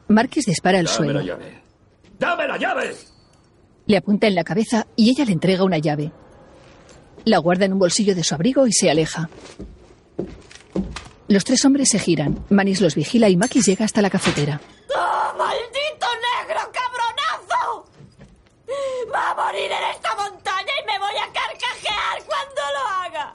Marquis 0.09 0.46
dispara 0.46 0.78
al 0.78 0.86
Dame 0.86 0.96
suelo. 0.96 1.12
la 1.20 1.24
llave. 1.24 1.62
¡Dame 2.18 2.46
la 2.48 2.56
llave! 2.56 2.96
Le 3.86 3.96
apunta 3.96 4.26
en 4.26 4.34
la 4.34 4.44
cabeza 4.44 4.86
y 4.96 5.10
ella 5.10 5.24
le 5.24 5.32
entrega 5.32 5.64
una 5.64 5.78
llave. 5.78 6.12
La 7.24 7.38
guarda 7.38 7.64
en 7.64 7.72
un 7.72 7.78
bolsillo 7.78 8.14
de 8.14 8.24
su 8.24 8.34
abrigo 8.34 8.66
y 8.66 8.72
se 8.72 8.90
aleja. 8.90 9.28
Los 11.28 11.44
tres 11.44 11.64
hombres 11.64 11.88
se 11.90 11.98
giran. 11.98 12.44
Manis 12.50 12.80
los 12.80 12.94
vigila 12.94 13.28
y 13.28 13.36
Makis 13.36 13.66
llega 13.66 13.84
hasta 13.84 14.02
la 14.02 14.10
cafetera. 14.10 14.60
¡Oh, 14.94 15.36
maldito 15.36 16.06
negro 16.38 16.60
cabronazo! 16.72 17.86
Va 19.14 19.30
a 19.30 19.34
morir 19.34 19.70
en 19.70 19.90
esta 19.94 20.14
montaña 20.16 20.72
y 20.82 20.86
me 20.86 20.98
voy 20.98 21.16
a 21.16 21.32
carcajear 21.32 22.24
cuando 22.26 22.62
lo 22.74 22.86
haga. 23.18 23.32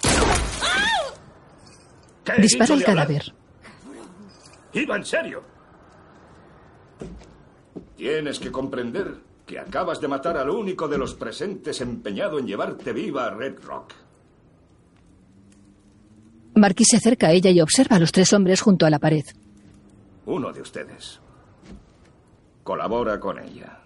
¡Au! 0.61 1.14
¿Qué 2.23 2.31
he 2.34 2.41
Dispara 2.41 2.73
el 2.73 2.84
cadáver. 2.84 3.34
Iba 4.73 4.95
en 4.97 5.05
serio. 5.05 5.53
Tienes 7.98 8.40
que 8.40 8.52
comprender 8.52 9.15
que 9.45 9.60
acabas 9.60 9.99
de 10.02 10.07
matar 10.07 10.38
al 10.38 10.49
único 10.49 10.88
de 10.88 10.98
los 10.98 11.14
presentes 11.14 11.82
empeñado 11.82 12.40
en 12.40 12.48
llevarte 12.48 12.94
viva 12.94 13.26
a 13.26 13.32
Red 13.32 13.60
Rock. 13.64 13.94
Marquis 16.56 16.88
se 16.91 16.98
acerca 16.98 17.28
a 17.28 17.32
ella 17.32 17.49
y 17.49 17.61
observa 17.61 17.95
a 17.95 17.99
los 17.99 18.11
tres 18.11 18.32
hombres 18.34 18.61
junto 18.61 18.86
a 18.86 18.90
la 18.90 18.99
pared. 18.99 19.24
Uno 20.26 20.52
de 20.53 20.61
ustedes 20.61 21.20
colabora 22.64 23.20
con 23.20 23.40
ella. 23.40 23.80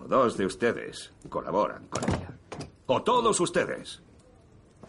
O 0.00 0.06
dos 0.06 0.36
de 0.36 0.46
ustedes 0.46 1.12
colaboran 1.28 1.86
con 1.88 2.04
ella. 2.04 2.30
O 2.86 3.02
todos 3.02 3.40
ustedes. 3.40 4.02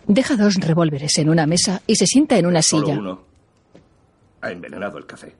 Deja 0.07 0.35
dos 0.35 0.55
revólveres 0.55 1.17
en 1.17 1.29
una 1.29 1.47
mesa 1.47 1.81
y 1.87 1.95
se 1.95 2.05
sienta 2.05 2.37
en 2.37 2.45
una 2.45 2.61
Solo 2.61 2.85
silla. 2.85 2.99
uno 2.99 3.23
ha 4.41 4.51
envenenado 4.51 4.97
el 4.99 5.05
café. 5.07 5.35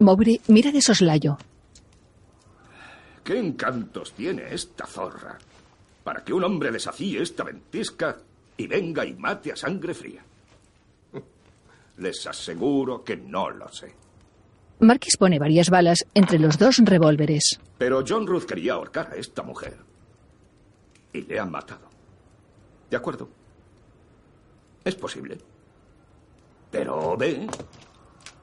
Mowbray 0.00 0.40
mira 0.48 0.72
de 0.72 0.80
soslayo. 0.82 1.36
¿Qué 3.24 3.38
encantos 3.38 4.12
tiene 4.12 4.52
esta 4.54 4.86
zorra 4.86 5.38
para 6.04 6.22
que 6.22 6.34
un 6.34 6.44
hombre 6.44 6.70
desafíe 6.70 7.22
esta 7.22 7.42
ventisca 7.42 8.18
y 8.56 8.66
venga 8.66 9.04
y 9.06 9.14
mate 9.14 9.52
a 9.52 9.56
sangre 9.56 9.94
fría? 9.94 10.22
Les 11.96 12.26
aseguro 12.26 13.02
que 13.02 13.16
no 13.16 13.48
lo 13.50 13.68
sé. 13.72 13.94
Marquis 14.80 15.16
pone 15.16 15.38
varias 15.38 15.70
balas 15.70 16.04
entre 16.12 16.38
los 16.38 16.58
dos 16.58 16.78
revólveres. 16.84 17.58
Pero 17.78 18.04
John 18.06 18.26
Ruth 18.26 18.44
quería 18.44 18.74
ahorcar 18.74 19.12
a 19.12 19.16
esta 19.16 19.42
mujer. 19.42 19.78
Y 21.12 21.22
le 21.22 21.38
han 21.38 21.50
matado. 21.50 21.88
¿De 22.90 22.96
acuerdo? 22.96 23.28
Es 24.84 24.96
posible. 24.96 25.38
Pero 26.70 27.16
ve, 27.16 27.46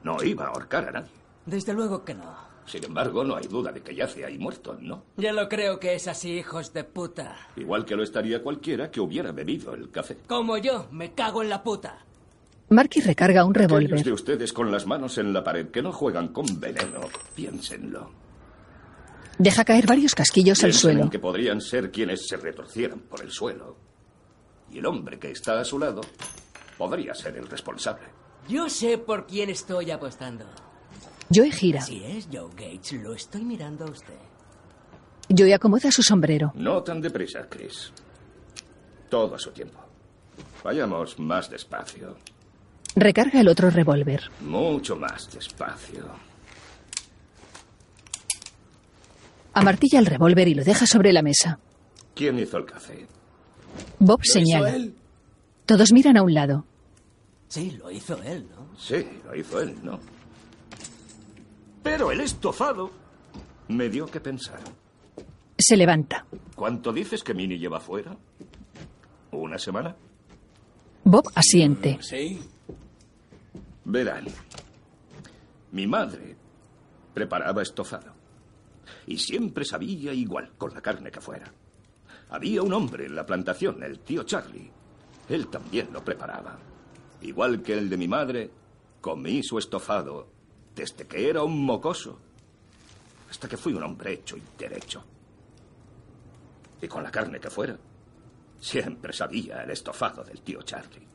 no 0.02 0.22
iba 0.24 0.46
a 0.46 0.48
ahorcar 0.48 0.88
a 0.88 0.92
nadie. 0.92 1.10
Desde 1.46 1.72
luego 1.74 2.04
que 2.04 2.14
no. 2.14 2.51
Sin 2.66 2.84
embargo, 2.84 3.24
no 3.24 3.36
hay 3.36 3.46
duda 3.48 3.72
de 3.72 3.82
que 3.82 3.94
yace 3.94 4.24
ahí 4.24 4.38
muerto, 4.38 4.76
¿no? 4.80 5.02
Ya 5.16 5.32
lo 5.32 5.48
creo 5.48 5.78
que 5.80 5.94
es 5.94 6.06
así, 6.08 6.38
hijos 6.38 6.72
de 6.72 6.84
puta. 6.84 7.36
Igual 7.56 7.84
que 7.84 7.96
lo 7.96 8.02
estaría 8.02 8.42
cualquiera 8.42 8.90
que 8.90 9.00
hubiera 9.00 9.32
bebido 9.32 9.74
el 9.74 9.90
café. 9.90 10.16
Como 10.28 10.56
yo, 10.58 10.86
me 10.92 11.12
cago 11.12 11.42
en 11.42 11.48
la 11.48 11.62
puta. 11.62 12.04
Marky 12.70 13.00
recarga 13.00 13.44
un 13.44 13.52
revólver. 13.52 14.02
de 14.02 14.12
ustedes 14.12 14.52
con 14.52 14.70
las 14.70 14.86
manos 14.86 15.18
en 15.18 15.32
la 15.32 15.42
pared 15.44 15.68
que 15.70 15.82
no 15.82 15.92
juegan 15.92 16.28
con 16.28 16.46
veneno, 16.60 17.00
piénsenlo. 17.34 18.10
Deja 19.38 19.64
caer 19.64 19.86
varios 19.86 20.14
casquillos 20.14 20.62
al 20.62 20.70
en 20.70 20.74
suelo. 20.74 21.10
que 21.10 21.18
podrían 21.18 21.60
ser 21.60 21.90
quienes 21.90 22.26
se 22.28 22.36
retorcieran 22.36 23.00
por 23.00 23.22
el 23.22 23.30
suelo. 23.30 23.76
Y 24.70 24.78
el 24.78 24.86
hombre 24.86 25.18
que 25.18 25.32
está 25.32 25.60
a 25.60 25.64
su 25.64 25.78
lado 25.78 26.00
podría 26.78 27.12
ser 27.14 27.36
el 27.36 27.48
responsable. 27.48 28.04
Yo 28.48 28.68
sé 28.68 28.98
por 28.98 29.26
quién 29.26 29.50
estoy 29.50 29.90
apostando. 29.90 30.46
Joe 31.34 31.50
gira. 31.50 31.80
Así 31.80 32.02
es, 32.04 32.28
Joe 32.32 32.48
Gates. 32.56 32.92
Lo 32.92 33.14
estoy 33.14 33.42
mirando 33.44 33.84
a 33.86 33.90
usted. 33.90 34.14
Joe 35.36 35.54
acomoda 35.54 35.90
su 35.90 36.02
sombrero. 36.02 36.52
No 36.54 36.82
tan 36.82 37.00
deprisa, 37.00 37.46
Chris. 37.48 37.92
Todo 39.08 39.34
a 39.34 39.38
su 39.38 39.50
tiempo. 39.50 39.78
Vayamos 40.64 41.18
más 41.18 41.50
despacio. 41.50 42.16
Recarga 42.94 43.40
el 43.40 43.48
otro 43.48 43.70
revólver. 43.70 44.30
Mucho 44.40 44.96
más 44.96 45.30
despacio. 45.32 46.04
Amartilla 49.54 49.98
el 49.98 50.06
revólver 50.06 50.48
y 50.48 50.54
lo 50.54 50.64
deja 50.64 50.86
sobre 50.86 51.12
la 51.12 51.22
mesa. 51.22 51.58
¿Quién 52.14 52.38
hizo 52.38 52.56
el 52.58 52.64
café? 52.66 53.06
Bob 53.98 54.18
¿Lo 54.20 54.24
hizo 54.24 54.32
señala. 54.32 54.74
él? 54.74 54.94
Todos 55.66 55.92
miran 55.92 56.16
a 56.16 56.22
un 56.22 56.34
lado. 56.34 56.64
Sí, 57.48 57.70
lo 57.72 57.90
hizo 57.90 58.20
él, 58.22 58.46
¿no? 58.50 58.78
Sí, 58.78 59.06
lo 59.24 59.34
hizo 59.36 59.60
él, 59.60 59.76
¿no? 59.82 59.98
Pero 61.82 62.12
el 62.12 62.20
estofado 62.20 62.90
me 63.68 63.88
dio 63.88 64.06
que 64.06 64.20
pensar. 64.20 64.60
Se 65.58 65.76
levanta. 65.76 66.26
¿Cuánto 66.54 66.92
dices 66.92 67.22
que 67.22 67.34
Minnie 67.34 67.58
lleva 67.58 67.80
fuera? 67.80 68.16
¿Una 69.32 69.58
semana? 69.58 69.94
Bob 71.04 71.30
asiente. 71.34 71.98
Sí. 72.00 72.40
Verán, 73.84 74.26
mi 75.72 75.86
madre 75.86 76.36
preparaba 77.12 77.62
estofado. 77.62 78.12
Y 79.06 79.18
siempre 79.18 79.64
sabía 79.64 80.12
igual 80.12 80.52
con 80.56 80.72
la 80.72 80.80
carne 80.80 81.10
que 81.10 81.20
fuera. 81.20 81.52
Había 82.30 82.62
un 82.62 82.72
hombre 82.72 83.06
en 83.06 83.16
la 83.16 83.26
plantación, 83.26 83.82
el 83.82 83.98
tío 84.00 84.22
Charlie. 84.22 84.70
Él 85.28 85.48
también 85.48 85.92
lo 85.92 86.04
preparaba. 86.04 86.58
Igual 87.20 87.62
que 87.62 87.76
el 87.76 87.90
de 87.90 87.96
mi 87.96 88.08
madre, 88.08 88.50
comí 89.00 89.42
su 89.42 89.58
estofado 89.58 90.28
desde 90.74 91.06
que 91.06 91.28
era 91.28 91.42
un 91.42 91.64
mocoso. 91.64 92.18
Hasta 93.30 93.48
que 93.48 93.56
fui 93.56 93.72
un 93.72 93.82
hombre 93.82 94.12
hecho 94.12 94.36
y 94.36 94.42
derecho. 94.58 95.04
Y 96.80 96.88
con 96.88 97.02
la 97.02 97.10
carne 97.10 97.40
que 97.40 97.48
fuera, 97.50 97.76
siempre 98.60 99.12
sabía 99.12 99.62
el 99.62 99.70
estofado 99.70 100.22
del 100.24 100.40
tío 100.42 100.62
Charlie. 100.62 101.06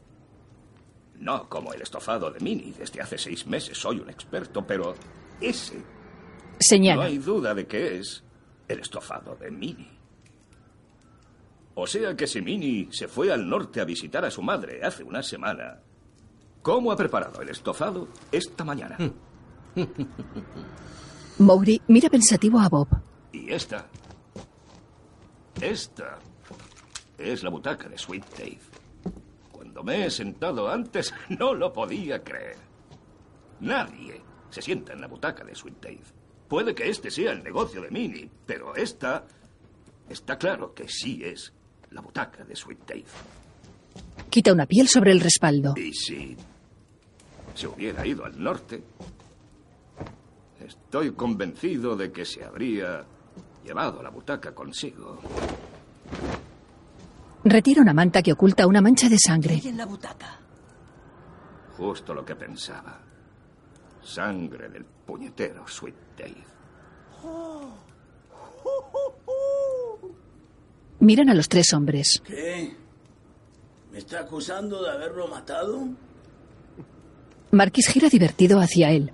No 1.19 1.47
como 1.49 1.73
el 1.73 1.81
estofado 1.81 2.31
de 2.31 2.39
Minnie. 2.39 2.73
Desde 2.77 3.01
hace 3.01 3.17
seis 3.17 3.45
meses 3.45 3.77
soy 3.77 3.99
un 3.99 4.09
experto, 4.09 4.65
pero 4.65 4.95
ese 5.41 5.75
no 5.77 5.83
Señala. 6.59 7.05
hay 7.05 7.17
duda 7.19 7.53
de 7.53 7.67
que 7.67 7.97
es 7.99 8.23
el 8.67 8.79
estofado 8.79 9.35
de 9.35 9.51
Minnie. 9.51 9.97
O 11.75 11.85
sea 11.85 12.15
que 12.15 12.25
si 12.25 12.41
Minnie 12.41 12.89
se 12.91 13.07
fue 13.07 13.31
al 13.31 13.47
norte 13.47 13.79
a 13.79 13.85
visitar 13.85 14.25
a 14.25 14.31
su 14.31 14.41
madre 14.41 14.83
hace 14.83 15.03
una 15.03 15.21
semana, 15.21 15.79
¿cómo 16.63 16.91
ha 16.91 16.95
preparado 16.95 17.41
el 17.41 17.49
estofado 17.49 18.07
esta 18.31 18.63
mañana? 18.63 18.97
Mowry 21.39 21.81
mira 21.87 22.09
pensativo 22.09 22.59
a 22.59 22.69
Bob. 22.69 22.87
Y 23.31 23.51
esta. 23.51 23.87
Esta 25.61 26.19
es 27.17 27.43
la 27.43 27.49
butaca 27.49 27.89
de 27.89 27.97
Sweet 27.97 28.25
Dave. 28.37 28.59
Cuando 29.51 29.83
me 29.83 30.05
he 30.05 30.11
sentado 30.11 30.69
antes, 30.69 31.13
no 31.29 31.53
lo 31.53 31.73
podía 31.73 32.23
creer. 32.23 32.57
Nadie 33.59 34.21
se 34.49 34.61
sienta 34.61 34.93
en 34.93 35.01
la 35.01 35.07
butaca 35.07 35.43
de 35.43 35.55
Sweet 35.55 35.81
Dave. 35.81 36.03
Puede 36.47 36.73
que 36.73 36.89
este 36.89 37.11
sea 37.11 37.31
el 37.31 37.43
negocio 37.43 37.81
de 37.81 37.91
Minnie, 37.91 38.29
pero 38.45 38.75
esta. 38.75 39.25
Está 40.09 40.37
claro 40.37 40.73
que 40.73 40.87
sí 40.87 41.21
es 41.23 41.51
la 41.91 41.99
butaca 42.01 42.45
de 42.45 42.55
Sweet 42.55 42.79
Dave. 42.87 43.05
Quita 44.29 44.53
una 44.53 44.65
piel 44.65 44.87
sobre 44.87 45.11
el 45.11 45.19
respaldo. 45.19 45.73
Y 45.75 45.93
si 45.93 46.37
se 47.53 47.67
hubiera 47.67 48.05
ido 48.05 48.23
al 48.23 48.41
norte, 48.41 48.81
estoy 50.67 51.11
convencido 51.13 51.95
de 51.95 52.11
que 52.11 52.25
se 52.25 52.43
habría 52.43 53.03
llevado 53.63 54.01
la 54.03 54.09
butaca 54.09 54.53
consigo. 54.53 55.19
Retira 57.43 57.81
una 57.81 57.93
manta 57.93 58.21
que 58.21 58.33
oculta 58.33 58.67
una 58.67 58.81
mancha 58.81 59.07
de 59.09 59.17
sangre. 59.17 59.61
en 59.63 59.77
la 59.77 59.85
butaca? 59.85 60.39
Justo 61.77 62.13
lo 62.13 62.25
que 62.25 62.35
pensaba. 62.35 62.99
Sangre 64.03 64.69
del 64.69 64.85
puñetero 64.85 65.67
Sweet 65.67 65.95
Dave. 66.17 66.45
Miran 70.99 71.29
a 71.29 71.33
los 71.33 71.47
tres 71.47 71.73
hombres. 71.73 72.21
¿Qué? 72.25 72.75
¿Me 73.91 73.99
está 73.99 74.21
acusando 74.21 74.83
de 74.83 74.91
haberlo 74.91 75.27
matado? 75.27 75.87
Marquis 77.51 77.87
gira 77.87 78.09
divertido 78.09 78.59
hacia 78.59 78.91
él. 78.91 79.11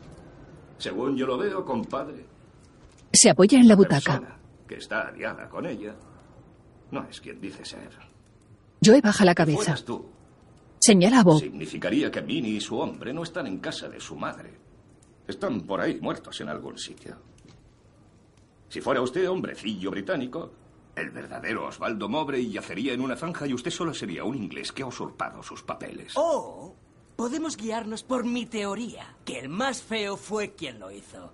Según 0.83 1.15
yo 1.15 1.25
lo 1.25 1.37
veo, 1.37 1.63
compadre, 1.63 2.25
Se 3.13 3.29
apoya 3.29 3.57
en 3.59 3.67
la 3.69 3.75
butaca. 3.75 4.37
que 4.67 4.75
está 4.75 5.07
aliada 5.07 5.47
con 5.47 5.65
ella 5.65 5.95
no 6.91 7.03
es 7.09 7.21
quien 7.21 7.39
dice 7.39 7.63
ser. 7.63 7.89
Joe 8.83 8.99
baja 9.01 9.23
la 9.23 9.33
cabeza. 9.33 9.75
Tú, 9.85 10.05
Señala 10.79 11.21
a 11.21 11.23
Bob. 11.23 11.39
significaría 11.39 12.11
que 12.11 12.21
Minnie 12.21 12.57
y 12.57 12.59
su 12.61 12.77
hombre 12.77 13.13
no 13.13 13.23
están 13.23 13.47
en 13.47 13.59
casa 13.59 13.87
de 13.87 13.99
su 14.01 14.15
madre. 14.17 14.51
Están 15.25 15.61
por 15.61 15.79
ahí 15.79 15.99
muertos 16.01 16.41
en 16.41 16.49
algún 16.49 16.77
sitio. 16.77 17.15
Si 18.67 18.81
fuera 18.81 19.01
usted 19.01 19.29
hombrecillo 19.29 19.89
británico, 19.91 20.51
el 20.95 21.11
verdadero 21.11 21.67
Osvaldo 21.67 22.09
Mobrey 22.09 22.51
yacería 22.51 22.91
en 22.93 22.99
una 23.01 23.15
zanja 23.15 23.47
y 23.47 23.53
usted 23.53 23.71
solo 23.71 23.93
sería 23.93 24.25
un 24.25 24.35
inglés 24.35 24.71
que 24.73 24.83
ha 24.83 24.87
usurpado 24.87 25.41
sus 25.41 25.63
papeles. 25.63 26.11
O 26.17 26.75
podemos 27.15 27.57
guiarnos 27.57 28.03
por 28.03 28.25
mi 28.25 28.45
teoría, 28.45 29.15
que 29.25 29.39
el 29.39 29.49
más 29.49 29.81
feo 29.81 30.17
fue 30.17 30.53
quien 30.53 30.79
lo 30.79 30.91
hizo. 30.91 31.31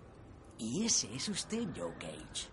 Y 0.57 0.85
ese 0.85 1.13
es 1.15 1.29
usted, 1.29 1.67
Joe 1.75 1.93
Gage. 1.99 2.49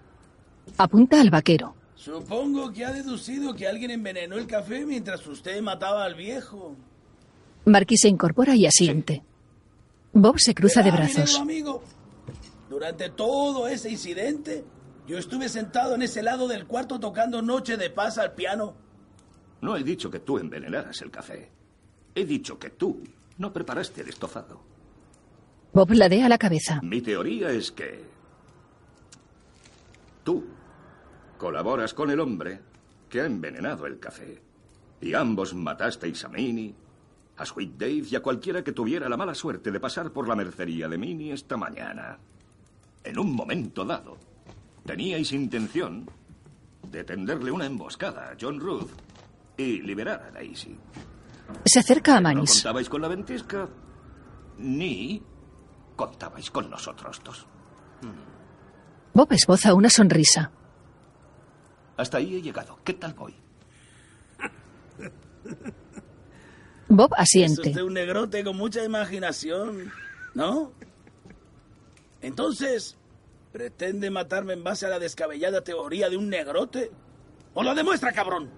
Apunta 0.78 1.20
al 1.20 1.31
vaquero. 1.31 1.74
Supongo 1.94 2.73
que 2.73 2.85
ha 2.85 2.93
deducido 2.93 3.55
que 3.55 3.66
alguien 3.66 3.90
envenenó 3.90 4.36
el 4.36 4.47
café 4.47 4.85
mientras 4.86 5.27
usted 5.27 5.61
mataba 5.61 6.05
al 6.05 6.15
viejo. 6.15 6.77
Marquis 7.65 8.01
se 8.03 8.09
incorpora 8.09 8.55
y 8.55 8.66
asiente. 8.66 9.24
Bob 10.12 10.39
se 10.39 10.55
cruza 10.55 10.82
de 10.82 10.93
negro 10.93 11.07
brazos. 11.07 11.40
amigo, 11.40 11.82
durante 12.70 13.11
todo 13.11 13.66
ese 13.66 13.90
incidente, 13.90 14.65
yo 15.07 15.19
estuve 15.19 15.48
sentado 15.48 15.94
en 15.94 16.03
ese 16.03 16.23
lado 16.23 16.47
del 16.48 16.66
cuarto 16.66 17.01
tocando 17.01 17.43
Noche 17.43 17.77
de 17.77 17.90
Paz 17.90 18.19
al 18.19 18.35
piano. 18.35 18.74
No 19.61 19.77
he 19.77 19.82
dicho 19.82 20.11
que 20.11 20.20
tú 20.20 20.39
envenenaras 20.39 21.01
el 21.03 21.11
café. 21.11 21.51
He 22.17 22.25
dicho 22.25 22.59
que 22.59 22.71
tú 22.71 23.05
no 23.37 23.53
preparaste 23.53 24.01
el 24.01 24.09
estofado. 24.09 24.59
Bob 25.75 25.93
ladea 25.93 26.31
la 26.31 26.39
cabeza. 26.39 26.81
Mi 26.83 27.03
teoría 27.03 27.51
es 27.51 27.71
que 27.71 28.03
tú 30.25 30.43
colaboras 31.37 31.93
con 31.93 32.11
el 32.11 32.19
hombre 32.19 32.59
que 33.11 33.21
ha 33.21 33.27
envenenado 33.27 33.85
el 33.85 33.99
café. 33.99 34.41
Y 35.03 35.13
ambos 35.13 35.53
matasteis 35.53 36.25
a 36.25 36.29
Minnie, 36.31 36.75
a 37.37 37.45
Sweet 37.45 37.73
Dave 37.77 38.05
y 38.11 38.17
a 38.17 38.23
cualquiera 38.23 38.65
que 38.65 38.73
tuviera 38.73 39.11
la 39.11 39.19
mala 39.19 39.35
suerte 39.35 39.71
de 39.71 39.79
pasar 39.79 40.11
por 40.11 40.27
la 40.27 40.35
mercería 40.35 40.89
de 40.89 40.97
Minnie 40.97 41.35
esta 41.35 41.59
mañana. 41.59 42.19
En 43.05 43.19
un 43.19 43.37
momento 43.37 43.85
dado, 43.85 44.17
teníais 44.87 45.33
intención 45.33 46.09
de 46.91 47.05
tenderle 47.05 47.51
una 47.51 47.67
emboscada 47.67 48.31
a 48.31 48.37
John 48.41 48.59
Ruth 48.59 48.89
y 49.59 49.83
liberar 49.83 50.23
a 50.23 50.31
Daisy. 50.31 50.79
Se 51.64 51.81
acerca 51.81 52.12
a 52.16 52.20
No 52.20 52.28
Manis. 52.28 52.55
contabais 52.62 52.89
con 52.89 53.02
la 53.02 53.09
ventisca 53.09 53.68
ni 54.59 55.23
contabais 55.97 56.51
con 56.51 56.70
nosotros 56.70 57.20
dos. 57.24 57.47
Bob 59.14 59.32
esboza 59.32 59.74
una 59.74 59.89
sonrisa. 59.90 60.51
Hasta 61.97 62.18
ahí 62.18 62.36
he 62.36 62.43
llegado. 62.43 62.78
¿Qué 62.85 62.93
tal 62.94 63.14
voy? 63.14 63.35
Bob 66.89 67.12
Es 67.14 67.20
asiente. 67.23 67.70
usted 67.70 67.82
un 67.82 67.94
negrote 67.94 68.44
con 68.44 68.56
mucha 68.56 68.85
imaginación, 68.85 69.90
¿no? 70.35 70.73
Entonces, 72.20 72.97
¿pretende 73.52 74.10
matarme 74.10 74.52
en 74.52 74.62
base 74.62 74.86
a 74.86 74.90
la 74.90 74.98
descabellada 74.98 75.62
teoría 75.62 76.09
de 76.09 76.16
un 76.16 76.28
negrote? 76.28 76.90
¿O 77.55 77.62
lo 77.62 77.74
demuestra, 77.74 78.12
cabrón? 78.12 78.51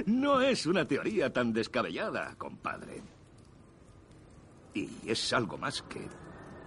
no 0.06 0.40
es 0.40 0.66
una 0.66 0.86
teoría 0.86 1.32
tan 1.32 1.52
descabellada, 1.52 2.34
compadre. 2.36 3.02
Y 4.74 4.88
es 5.06 5.32
algo 5.32 5.58
más 5.58 5.82
que 5.82 6.06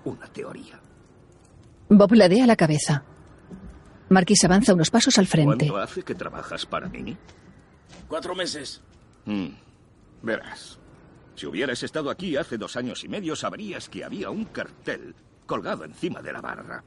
una 0.05 0.27
teoría. 0.27 0.79
Bob 1.89 2.13
ladea 2.13 2.45
la 2.47 2.55
cabeza. 2.55 3.03
Marquis 4.09 4.43
avanza 4.43 4.73
unos 4.73 4.89
pasos 4.89 5.17
al 5.17 5.27
frente. 5.27 5.67
¿Cuánto 5.67 5.77
hace 5.77 6.03
que 6.03 6.15
trabajas 6.15 6.65
para 6.65 6.89
mí? 6.89 7.17
Cuatro 8.07 8.35
meses. 8.35 8.81
Mm, 9.25 9.47
verás, 10.21 10.79
si 11.35 11.45
hubieras 11.45 11.81
estado 11.83 12.09
aquí 12.09 12.35
hace 12.35 12.57
dos 12.57 12.75
años 12.75 13.03
y 13.03 13.07
medio, 13.07 13.35
sabrías 13.35 13.87
que 13.89 14.03
había 14.03 14.29
un 14.29 14.45
cartel 14.45 15.15
colgado 15.45 15.85
encima 15.85 16.21
de 16.21 16.33
la 16.33 16.41
barra. 16.41 16.83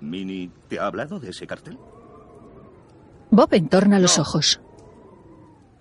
Minnie, 0.00 0.50
¿te 0.68 0.78
ha 0.78 0.86
hablado 0.86 1.18
de 1.18 1.30
ese 1.30 1.46
cartel? 1.46 1.78
Bob 3.30 3.52
entorna 3.52 3.98
los 3.98 4.18
ojos. 4.18 4.60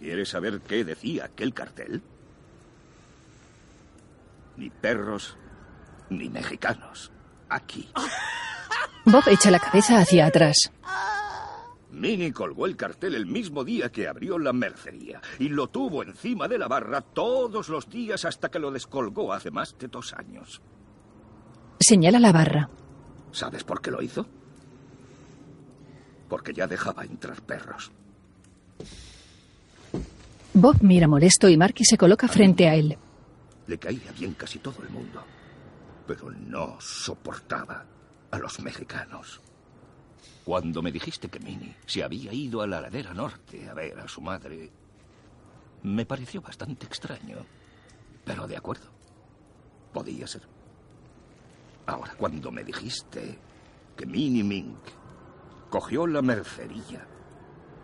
¿Quieres 0.03 0.27
saber 0.27 0.59
qué 0.59 0.83
decía 0.83 1.23
aquel 1.23 1.53
cartel? 1.53 2.01
Ni 4.57 4.69
perros, 4.69 5.37
ni 6.09 6.27
mexicanos. 6.27 7.09
Aquí. 7.47 7.89
Bob 9.05 9.23
echa 9.27 9.49
la 9.49 9.59
cabeza 9.59 9.99
hacia 9.99 10.25
atrás. 10.25 10.73
Minnie 11.89 12.33
colgó 12.33 12.65
el 12.65 12.75
cartel 12.75 13.15
el 13.15 13.27
mismo 13.27 13.63
día 13.63 13.93
que 13.93 14.09
abrió 14.09 14.37
la 14.37 14.51
mercería 14.51 15.21
y 15.39 15.47
lo 15.47 15.69
tuvo 15.69 16.03
encima 16.03 16.49
de 16.49 16.57
la 16.57 16.67
barra 16.67 16.99
todos 16.99 17.69
los 17.69 17.89
días 17.89 18.25
hasta 18.25 18.51
que 18.51 18.59
lo 18.59 18.71
descolgó 18.71 19.31
hace 19.31 19.51
más 19.51 19.77
de 19.77 19.87
dos 19.87 20.11
años. 20.11 20.61
Señala 21.79 22.19
la 22.19 22.33
barra. 22.33 22.69
¿Sabes 23.31 23.63
por 23.63 23.81
qué 23.81 23.89
lo 23.89 24.01
hizo? 24.01 24.27
Porque 26.27 26.51
ya 26.51 26.67
dejaba 26.67 27.05
entrar 27.05 27.41
perros. 27.43 27.93
Bob 30.53 30.77
mira 30.81 31.07
molesto 31.07 31.49
y 31.49 31.57
Marky 31.57 31.83
se 31.83 31.97
coloca 31.97 32.27
frente 32.27 32.69
a 32.69 32.75
él. 32.75 32.97
Le 33.65 33.77
caía 33.79 34.11
bien 34.11 34.33
casi 34.33 34.59
todo 34.59 34.83
el 34.83 34.89
mundo, 34.89 35.23
pero 36.05 36.29
no 36.29 36.79
soportaba 36.79 37.85
a 38.29 38.37
los 38.37 38.59
mexicanos. 38.59 39.41
Cuando 40.43 40.81
me 40.81 40.91
dijiste 40.91 41.29
que 41.29 41.39
Minnie 41.39 41.75
se 41.85 42.03
había 42.03 42.33
ido 42.33 42.61
a 42.61 42.67
la 42.67 42.81
ladera 42.81 43.13
norte 43.13 43.67
a 43.67 43.73
ver 43.73 43.99
a 43.99 44.07
su 44.07 44.21
madre, 44.21 44.69
me 45.83 46.05
pareció 46.05 46.41
bastante 46.41 46.85
extraño. 46.85 47.37
Pero 48.23 48.47
de 48.47 48.57
acuerdo. 48.57 48.89
Podía 49.91 50.27
ser. 50.27 50.41
Ahora, 51.85 52.13
cuando 52.15 52.51
me 52.51 52.63
dijiste 52.63 53.37
que 53.95 54.05
Minnie 54.05 54.43
Mink 54.43 54.77
cogió 55.69 56.07
la 56.07 56.21
mercería, 56.21 57.05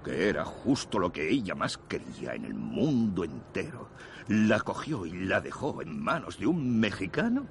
que 0.04 0.30
era 0.30 0.46
justo 0.46 1.00
lo 1.00 1.12
que 1.12 1.30
ella 1.30 1.56
más 1.56 1.78
quería 1.78 2.34
en 2.34 2.46
el 2.46 2.54
mundo 2.54 3.24
entero, 3.24 3.90
la 4.28 4.60
cogió 4.60 5.06
y 5.06 5.12
la 5.26 5.42
dejó 5.42 5.82
en 5.82 6.02
manos 6.02 6.40
de 6.40 6.48
un 6.48 6.80
mexicano, 6.80 7.48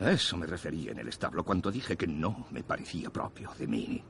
a 0.00 0.12
eso 0.12 0.36
me 0.36 0.46
refería 0.46 0.92
en 0.92 0.98
el 0.98 1.08
establo 1.08 1.44
cuando 1.44 1.72
dije 1.72 1.96
que 1.96 2.06
no 2.06 2.46
me 2.50 2.62
parecía 2.62 3.10
propio 3.10 3.50
de 3.58 3.66
mí. 3.66 4.02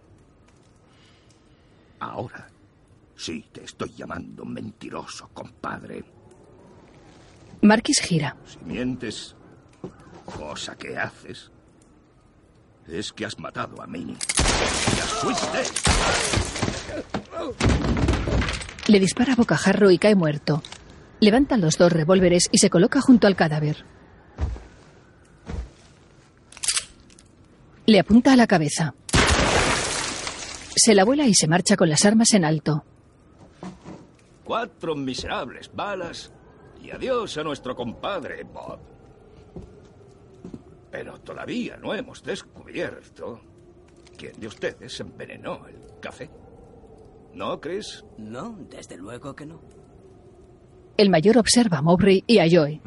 Ahora 2.01 2.49
sí 3.17 3.47
te 3.51 3.65
estoy 3.65 3.95
llamando 3.95 4.45
mentiroso, 4.45 5.29
compadre. 5.33 6.05
Marquis 7.63 8.01
gira. 8.01 8.37
Si 8.47 8.59
mientes, 8.65 9.35
cosa 10.25 10.77
que 10.77 10.97
haces, 10.97 11.51
es 12.87 13.13
que 13.13 13.25
has 13.25 13.39
matado 13.39 13.83
a 13.83 13.87
Minnie. 13.87 14.17
¡Ya 14.97 15.05
fuiste! 15.05 16.48
Le 18.89 19.01
dispara 19.01 19.35
a 19.35 19.36
bocajarro 19.36 19.90
y 19.90 19.98
cae 19.98 20.15
muerto. 20.15 20.62
Levantan 21.20 21.60
los 21.60 21.77
dos 21.77 21.93
revólveres 21.93 22.48
y 22.52 22.59
se 22.59 22.70
coloca 22.70 23.01
junto 23.01 23.27
al 23.27 23.36
cadáver. 23.36 23.85
Le 27.86 27.98
apunta 27.98 28.32
a 28.32 28.36
la 28.36 28.47
cabeza. 28.47 28.94
Se 30.77 30.94
la 30.94 31.05
vuela 31.05 31.27
y 31.27 31.35
se 31.35 31.48
marcha 31.48 31.77
con 31.77 31.89
las 31.89 32.05
armas 32.05 32.32
en 32.35 32.44
alto. 32.44 32.85
Cuatro 34.44 34.94
miserables 34.94 35.70
balas 35.74 36.32
y 36.81 36.90
adiós 36.90 37.36
a 37.36 37.43
nuestro 37.43 37.74
compadre 37.74 38.44
Bob. 38.44 38.78
Pero 40.90 41.19
todavía 41.20 41.77
no 41.77 41.94
hemos 41.94 42.23
descubierto 42.23 43.40
quién 44.16 44.39
de 44.40 44.47
ustedes 44.47 45.01
envenenó 45.01 45.66
el 45.66 46.01
café. 46.01 46.31
¿No, 47.35 47.61
Chris? 47.61 48.05
No, 48.17 48.57
desde 48.71 48.97
luego 48.97 49.35
que 49.35 49.47
no. 49.47 49.61
El 50.97 51.11
mayor 51.11 51.39
observa 51.39 51.79
a 51.79 51.83
Mowbray 51.83 52.25
y 52.27 52.39
a 52.39 52.47
Joe. 52.51 52.81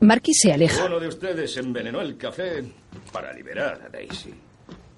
Marquis 0.00 0.38
se 0.40 0.52
aleja. 0.52 0.84
Uno 0.84 1.00
de 1.00 1.08
ustedes 1.08 1.56
envenenó 1.56 2.00
el 2.00 2.16
café 2.16 2.64
para 3.12 3.32
liberar 3.32 3.82
a 3.86 3.88
Daisy. 3.88 4.34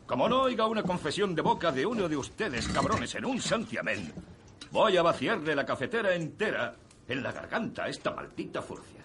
Como 0.07 0.29
no 0.29 0.43
oiga 0.43 0.67
una 0.67 0.83
confesión 0.83 1.35
de 1.35 1.43
boca 1.43 1.71
de 1.71 1.87
uno 1.87 2.09
de 2.09 2.17
ustedes, 2.17 2.67
cabrones, 2.69 3.15
en 3.15 3.25
un 3.25 3.41
santiamén, 3.41 4.13
voy 4.71 4.97
a 4.97 5.03
vaciarle 5.03 5.55
la 5.55 5.65
cafetera 5.65 6.15
entera 6.15 6.75
en 7.07 7.23
la 7.23 7.33
garganta 7.33 7.85
a 7.85 7.89
esta 7.89 8.11
maldita 8.11 8.61
furcia. 8.61 9.05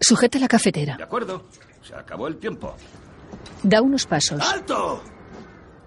Sujeta 0.00 0.38
la 0.38 0.48
cafetera. 0.48 0.96
¿De 0.96 1.02
acuerdo? 1.02 1.44
Se 1.82 1.94
acabó 1.94 2.26
el 2.26 2.38
tiempo. 2.38 2.74
Da 3.62 3.80
unos 3.82 4.06
pasos. 4.06 4.40
¡Alto! 4.40 5.02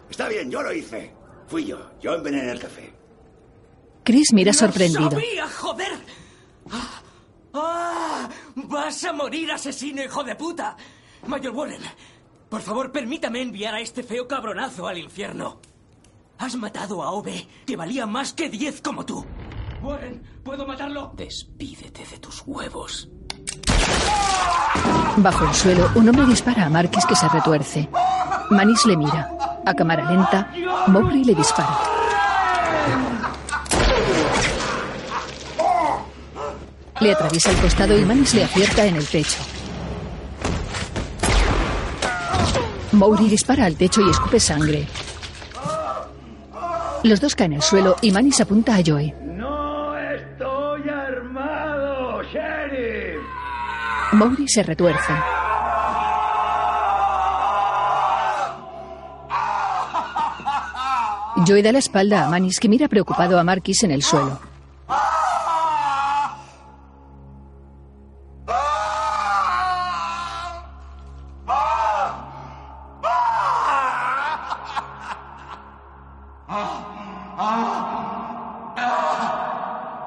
Está 0.09 0.27
bien, 0.27 0.49
yo 0.49 0.61
lo 0.61 0.71
hice. 0.73 1.13
Fui 1.47 1.65
yo. 1.65 1.91
Yo 2.01 2.15
envenené 2.15 2.51
el 2.51 2.59
café. 2.59 2.93
Chris 4.03 4.33
mira 4.33 4.53
sorprendido. 4.53 5.03
¡Lo 5.03 5.11
sabía, 5.11 5.47
joder! 5.47 5.91
¡Ah! 6.71 7.01
¡Ah! 7.53 8.29
¡Vas 8.55 9.03
a 9.03 9.13
morir, 9.13 9.51
asesino, 9.51 10.03
hijo 10.03 10.23
de 10.23 10.35
puta! 10.35 10.75
Mayor 11.25 11.53
Warren, 11.55 11.81
por 12.49 12.61
favor, 12.61 12.91
permítame 12.91 13.41
enviar 13.41 13.73
a 13.73 13.79
este 13.79 14.03
feo 14.03 14.27
cabronazo 14.27 14.87
al 14.87 14.99
infierno. 14.99 15.59
Has 16.37 16.55
matado 16.55 17.01
a 17.01 17.11
Ove, 17.11 17.47
que 17.65 17.75
valía 17.75 18.05
más 18.05 18.33
que 18.33 18.49
diez 18.49 18.81
como 18.81 19.05
tú. 19.05 19.25
Warren, 19.81 20.21
¿puedo 20.43 20.67
matarlo? 20.67 21.13
Despídete 21.15 22.05
de 22.05 22.19
tus 22.19 22.43
huevos. 22.45 23.09
Bajo 25.17 25.45
el 25.45 25.53
suelo, 25.53 25.89
un 25.95 26.09
hombre 26.09 26.25
dispara 26.25 26.65
a 26.65 26.69
Marquis 26.69 27.05
que 27.05 27.15
se 27.15 27.27
retuerce. 27.29 27.87
Manis 28.49 28.85
le 28.85 28.97
mira. 28.97 29.29
A 29.65 29.73
cámara 29.73 30.11
lenta, 30.11 30.51
Mowbray 30.87 31.23
le 31.23 31.33
dispara. 31.33 31.77
Le 36.99 37.11
atraviesa 37.11 37.51
el 37.51 37.57
costado 37.57 37.97
y 37.97 38.05
Manis 38.05 38.33
le 38.33 38.43
acierta 38.43 38.85
en 38.85 38.95
el 38.97 39.03
pecho. 39.05 39.39
Mowbray 42.91 43.27
dispara 43.27 43.65
al 43.65 43.75
techo 43.75 44.01
y 44.01 44.09
escupe 44.09 44.39
sangre. 44.39 44.87
Los 47.03 47.21
dos 47.21 47.35
caen 47.35 47.53
al 47.53 47.61
suelo 47.61 47.95
y 48.01 48.11
Manis 48.11 48.41
apunta 48.41 48.75
a 48.75 48.81
Joey. 48.85 49.24
Mowbray 54.15 54.47
se 54.47 54.63
retuerce. 54.63 55.13
Joey 61.45 61.61
da 61.61 61.73
la 61.73 61.79
espalda 61.79 62.25
a 62.25 62.29
Manis 62.29 62.61
que 62.61 62.69
mira 62.69 62.87
preocupado 62.87 63.37
a 63.37 63.43
Marquis 63.43 63.83
en 63.83 63.91
el 63.91 64.03
suelo. 64.03 64.39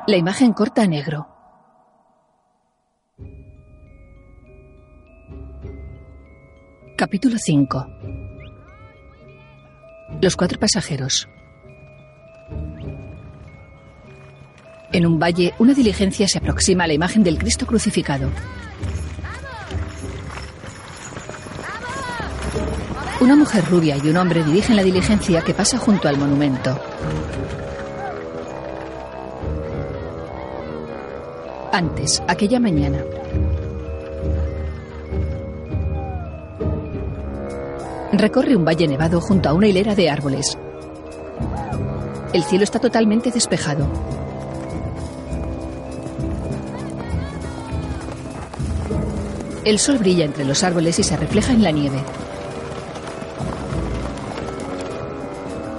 La 0.07 0.17
imagen 0.17 0.55
corta 0.55 0.83
a 0.83 0.87
negro. 0.87 1.38
Capítulo 6.99 7.37
5 7.39 7.87
Los 10.21 10.35
cuatro 10.35 10.59
pasajeros. 10.59 11.29
En 14.91 15.07
un 15.07 15.17
valle, 15.17 15.55
una 15.61 15.75
diligencia 15.75 16.27
se 16.27 16.39
aproxima 16.39 16.83
a 16.83 16.87
la 16.89 16.95
imagen 16.95 17.23
del 17.23 17.39
Cristo 17.39 17.67
crucificado. 17.67 18.33
Una 23.21 23.37
mujer 23.37 23.65
rubia 23.67 23.97
y 23.97 24.09
un 24.09 24.17
hombre 24.17 24.43
dirigen 24.43 24.75
la 24.75 24.83
diligencia 24.83 25.43
que 25.43 25.55
pasa 25.55 25.79
junto 25.79 26.09
al 26.09 26.19
monumento. 26.19 26.81
Antes, 31.71 32.21
aquella 32.27 32.59
mañana. 32.59 33.05
Recorre 38.19 38.57
un 38.57 38.65
valle 38.65 38.89
nevado 38.89 39.21
junto 39.21 39.49
a 39.49 39.53
una 39.53 39.69
hilera 39.69 39.95
de 39.95 40.11
árboles. 40.11 40.59
El 42.33 42.43
cielo 42.43 42.65
está 42.65 42.81
totalmente 42.81 43.31
despejado. 43.31 43.87
El 49.65 49.79
sol 49.79 49.99
brilla 49.99 50.25
entre 50.25 50.45
los 50.45 50.65
árboles 50.65 50.99
y 50.99 51.05
se 51.05 51.17
refleja 51.17 51.53
en 51.53 51.63
la 51.63 51.71
nieve. 51.71 51.99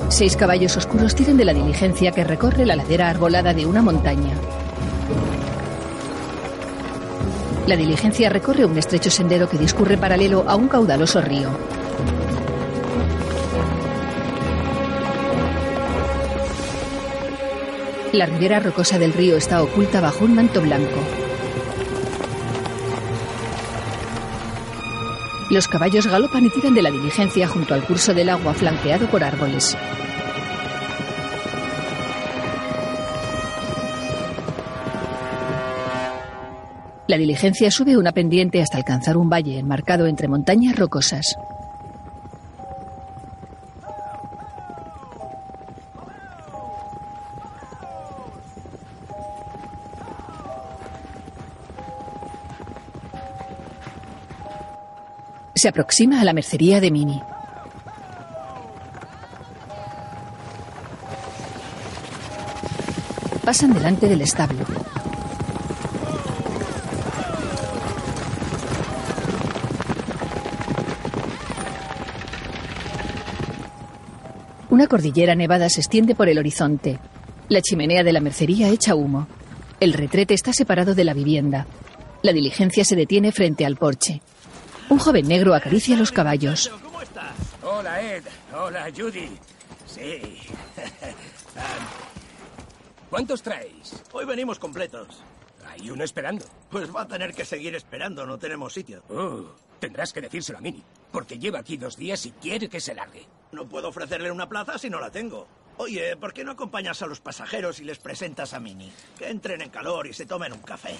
Seis 0.07 0.37
caballos 0.37 0.77
oscuros 0.77 1.15
tiran 1.15 1.35
de 1.35 1.43
la 1.43 1.53
diligencia 1.53 2.13
que 2.13 2.23
recorre 2.23 2.65
la 2.65 2.77
ladera 2.77 3.09
arbolada 3.09 3.53
de 3.53 3.65
una 3.65 3.81
montaña. 3.81 4.37
La 7.67 7.75
diligencia 7.75 8.29
recorre 8.29 8.63
un 8.63 8.77
estrecho 8.77 9.11
sendero 9.11 9.49
que 9.49 9.57
discurre 9.57 9.97
paralelo 9.97 10.45
a 10.47 10.55
un 10.55 10.69
caudaloso 10.69 11.19
río. 11.19 11.49
La 18.11 18.25
ribera 18.25 18.59
rocosa 18.59 18.97
del 18.97 19.13
río 19.13 19.37
está 19.37 19.61
oculta 19.61 20.01
bajo 20.01 20.25
un 20.25 20.33
manto 20.33 20.61
blanco. 20.61 20.99
Los 25.51 25.67
caballos 25.67 26.07
galopan 26.07 26.45
y 26.45 26.49
tiran 26.49 26.73
de 26.73 26.81
la 26.81 26.91
diligencia 26.91 27.47
junto 27.47 27.73
al 27.73 27.83
curso 27.83 28.13
del 28.13 28.29
agua 28.29 28.53
flanqueado 28.53 29.07
por 29.07 29.23
árboles. 29.23 29.77
La 37.07 37.17
diligencia 37.17 37.71
sube 37.71 37.97
una 37.97 38.11
pendiente 38.11 38.61
hasta 38.61 38.77
alcanzar 38.77 39.17
un 39.17 39.29
valle 39.29 39.57
enmarcado 39.57 40.05
entre 40.05 40.27
montañas 40.27 40.75
rocosas. 40.75 41.35
Se 55.59 55.67
aproxima 55.67 56.21
a 56.21 56.23
la 56.23 56.31
mercería 56.31 56.79
de 56.79 56.89
Mini. 56.89 57.19
Pasan 63.43 63.73
delante 63.73 64.07
del 64.07 64.21
establo. 64.21 64.65
Una 74.69 74.87
cordillera 74.87 75.35
nevada 75.35 75.67
se 75.67 75.81
extiende 75.81 76.15
por 76.15 76.29
el 76.29 76.37
horizonte. 76.37 76.99
La 77.49 77.61
chimenea 77.61 78.05
de 78.05 78.13
la 78.13 78.21
mercería 78.21 78.69
echa 78.69 78.95
humo. 78.95 79.27
El 79.81 79.91
retrete 79.91 80.33
está 80.33 80.53
separado 80.53 80.95
de 80.95 81.03
la 81.03 81.13
vivienda. 81.13 81.67
La 82.21 82.31
diligencia 82.31 82.85
se 82.85 82.95
detiene 82.95 83.33
frente 83.33 83.65
al 83.65 83.75
porche. 83.75 84.21
Un 84.89 84.97
joven 84.97 85.27
negro 85.27 85.53
acaricia 85.53 85.95
los 85.95 86.11
caballos. 86.11 86.71
¿Cómo 86.83 87.01
estás? 87.01 87.35
Hola, 87.61 88.01
Ed. 88.01 88.23
Hola, 88.53 88.87
Judy. 88.95 89.29
Sí. 89.85 90.39
¿Cuántos 93.09 93.43
traéis? 93.43 94.03
Hoy 94.11 94.25
venimos 94.25 94.57
completos. 94.57 95.21
Hay 95.67 95.89
uno 95.91 96.03
esperando. 96.03 96.45
Pues 96.71 96.93
va 96.93 97.03
a 97.03 97.07
tener 97.07 97.33
que 97.33 97.45
seguir 97.45 97.75
esperando, 97.75 98.25
no 98.25 98.39
tenemos 98.39 98.73
sitio. 98.73 99.03
Uh, 99.09 99.45
tendrás 99.79 100.11
que 100.11 100.21
decírselo 100.21 100.57
a 100.57 100.61
Mini, 100.61 100.83
porque 101.11 101.37
lleva 101.37 101.59
aquí 101.59 101.77
dos 101.77 101.95
días 101.95 102.25
y 102.25 102.31
quiere 102.31 102.67
que 102.67 102.79
se 102.79 102.95
largue. 102.95 103.27
No 103.51 103.67
puedo 103.67 103.89
ofrecerle 103.89 104.31
una 104.31 104.49
plaza 104.49 104.79
si 104.79 104.89
no 104.89 104.99
la 104.99 105.11
tengo. 105.11 105.47
Oye, 105.77 106.17
¿por 106.17 106.33
qué 106.33 106.43
no 106.43 106.51
acompañas 106.51 107.01
a 107.03 107.07
los 107.07 107.21
pasajeros 107.21 107.79
y 107.79 107.83
les 107.83 107.99
presentas 107.99 108.53
a 108.53 108.59
Mini? 108.59 108.91
Que 109.17 109.29
entren 109.29 109.61
en 109.61 109.69
calor 109.69 110.07
y 110.07 110.13
se 110.13 110.25
tomen 110.25 110.53
un 110.53 110.61
café. 110.61 110.95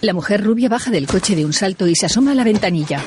La 0.00 0.14
mujer 0.14 0.42
rubia 0.42 0.70
baja 0.70 0.90
del 0.90 1.06
coche 1.06 1.36
de 1.36 1.44
un 1.44 1.52
salto 1.52 1.86
y 1.86 1.94
se 1.94 2.06
asoma 2.06 2.32
a 2.32 2.34
la 2.34 2.44
ventanilla. 2.44 3.02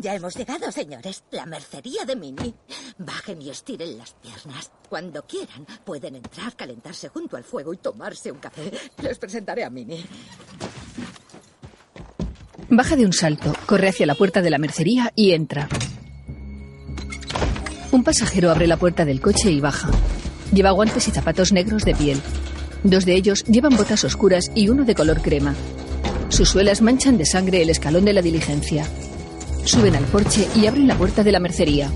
Ya 0.00 0.16
hemos 0.16 0.34
llegado, 0.34 0.72
señores. 0.72 1.22
La 1.30 1.46
mercería 1.46 2.04
de 2.04 2.16
Mini. 2.16 2.52
Bajen 2.98 3.40
y 3.40 3.50
estiren 3.50 3.98
las 3.98 4.14
piernas. 4.14 4.72
Cuando 4.88 5.24
quieran, 5.24 5.64
pueden 5.84 6.16
entrar, 6.16 6.56
calentarse 6.56 7.08
junto 7.08 7.36
al 7.36 7.44
fuego 7.44 7.72
y 7.72 7.76
tomarse 7.76 8.32
un 8.32 8.38
café. 8.38 8.72
Les 9.00 9.16
presentaré 9.16 9.62
a 9.62 9.70
Mini. 9.70 10.04
Baja 12.68 12.96
de 12.96 13.06
un 13.06 13.12
salto, 13.12 13.54
corre 13.66 13.90
hacia 13.90 14.06
la 14.06 14.16
puerta 14.16 14.42
de 14.42 14.50
la 14.50 14.58
mercería 14.58 15.12
y 15.14 15.32
entra. 15.32 15.68
Un 17.92 18.02
pasajero 18.02 18.50
abre 18.50 18.66
la 18.66 18.76
puerta 18.76 19.04
del 19.04 19.20
coche 19.20 19.52
y 19.52 19.60
baja. 19.60 19.88
Lleva 20.52 20.72
guantes 20.72 21.06
y 21.06 21.12
zapatos 21.12 21.52
negros 21.52 21.84
de 21.84 21.94
piel. 21.94 22.20
Dos 22.82 23.04
de 23.04 23.14
ellos 23.14 23.44
llevan 23.44 23.76
botas 23.76 24.02
oscuras 24.02 24.50
y 24.56 24.68
uno 24.68 24.84
de 24.84 24.96
color 24.96 25.22
crema. 25.22 25.54
Sus 26.32 26.48
suelas 26.48 26.80
manchan 26.80 27.18
de 27.18 27.26
sangre 27.26 27.60
el 27.60 27.68
escalón 27.68 28.06
de 28.06 28.14
la 28.14 28.22
diligencia. 28.22 28.86
Suben 29.66 29.94
al 29.94 30.04
porche 30.06 30.48
y 30.56 30.66
abren 30.66 30.88
la 30.88 30.96
puerta 30.96 31.22
de 31.22 31.30
la 31.30 31.38
mercería. 31.38 31.90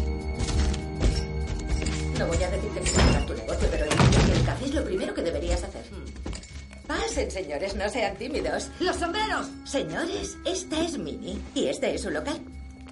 No 2.19 2.27
voy 2.27 2.43
a 2.43 2.51
decirte 2.51 2.81
que 2.81 2.87
cerrar 2.87 3.25
tu 3.25 3.33
negocio, 3.33 3.69
pero 3.71 3.85
el 3.87 4.45
café 4.45 4.65
es 4.67 4.75
lo 4.75 4.85
primero 4.85 5.15
que 5.15 5.23
deberías 5.23 5.65
hacer. 5.65 5.87
Pasen, 6.87 7.31
señores, 7.31 7.75
no 7.77 7.89
sean 7.89 8.15
tímidos. 8.19 8.69
¡Los 8.79 8.97
sombreros! 8.97 9.49
Señores, 9.65 10.37
esta 10.45 10.85
es 10.85 10.99
Mini 10.99 11.41
y 11.55 11.69
este 11.69 11.95
es 11.95 12.03
su 12.03 12.11
local. 12.11 12.39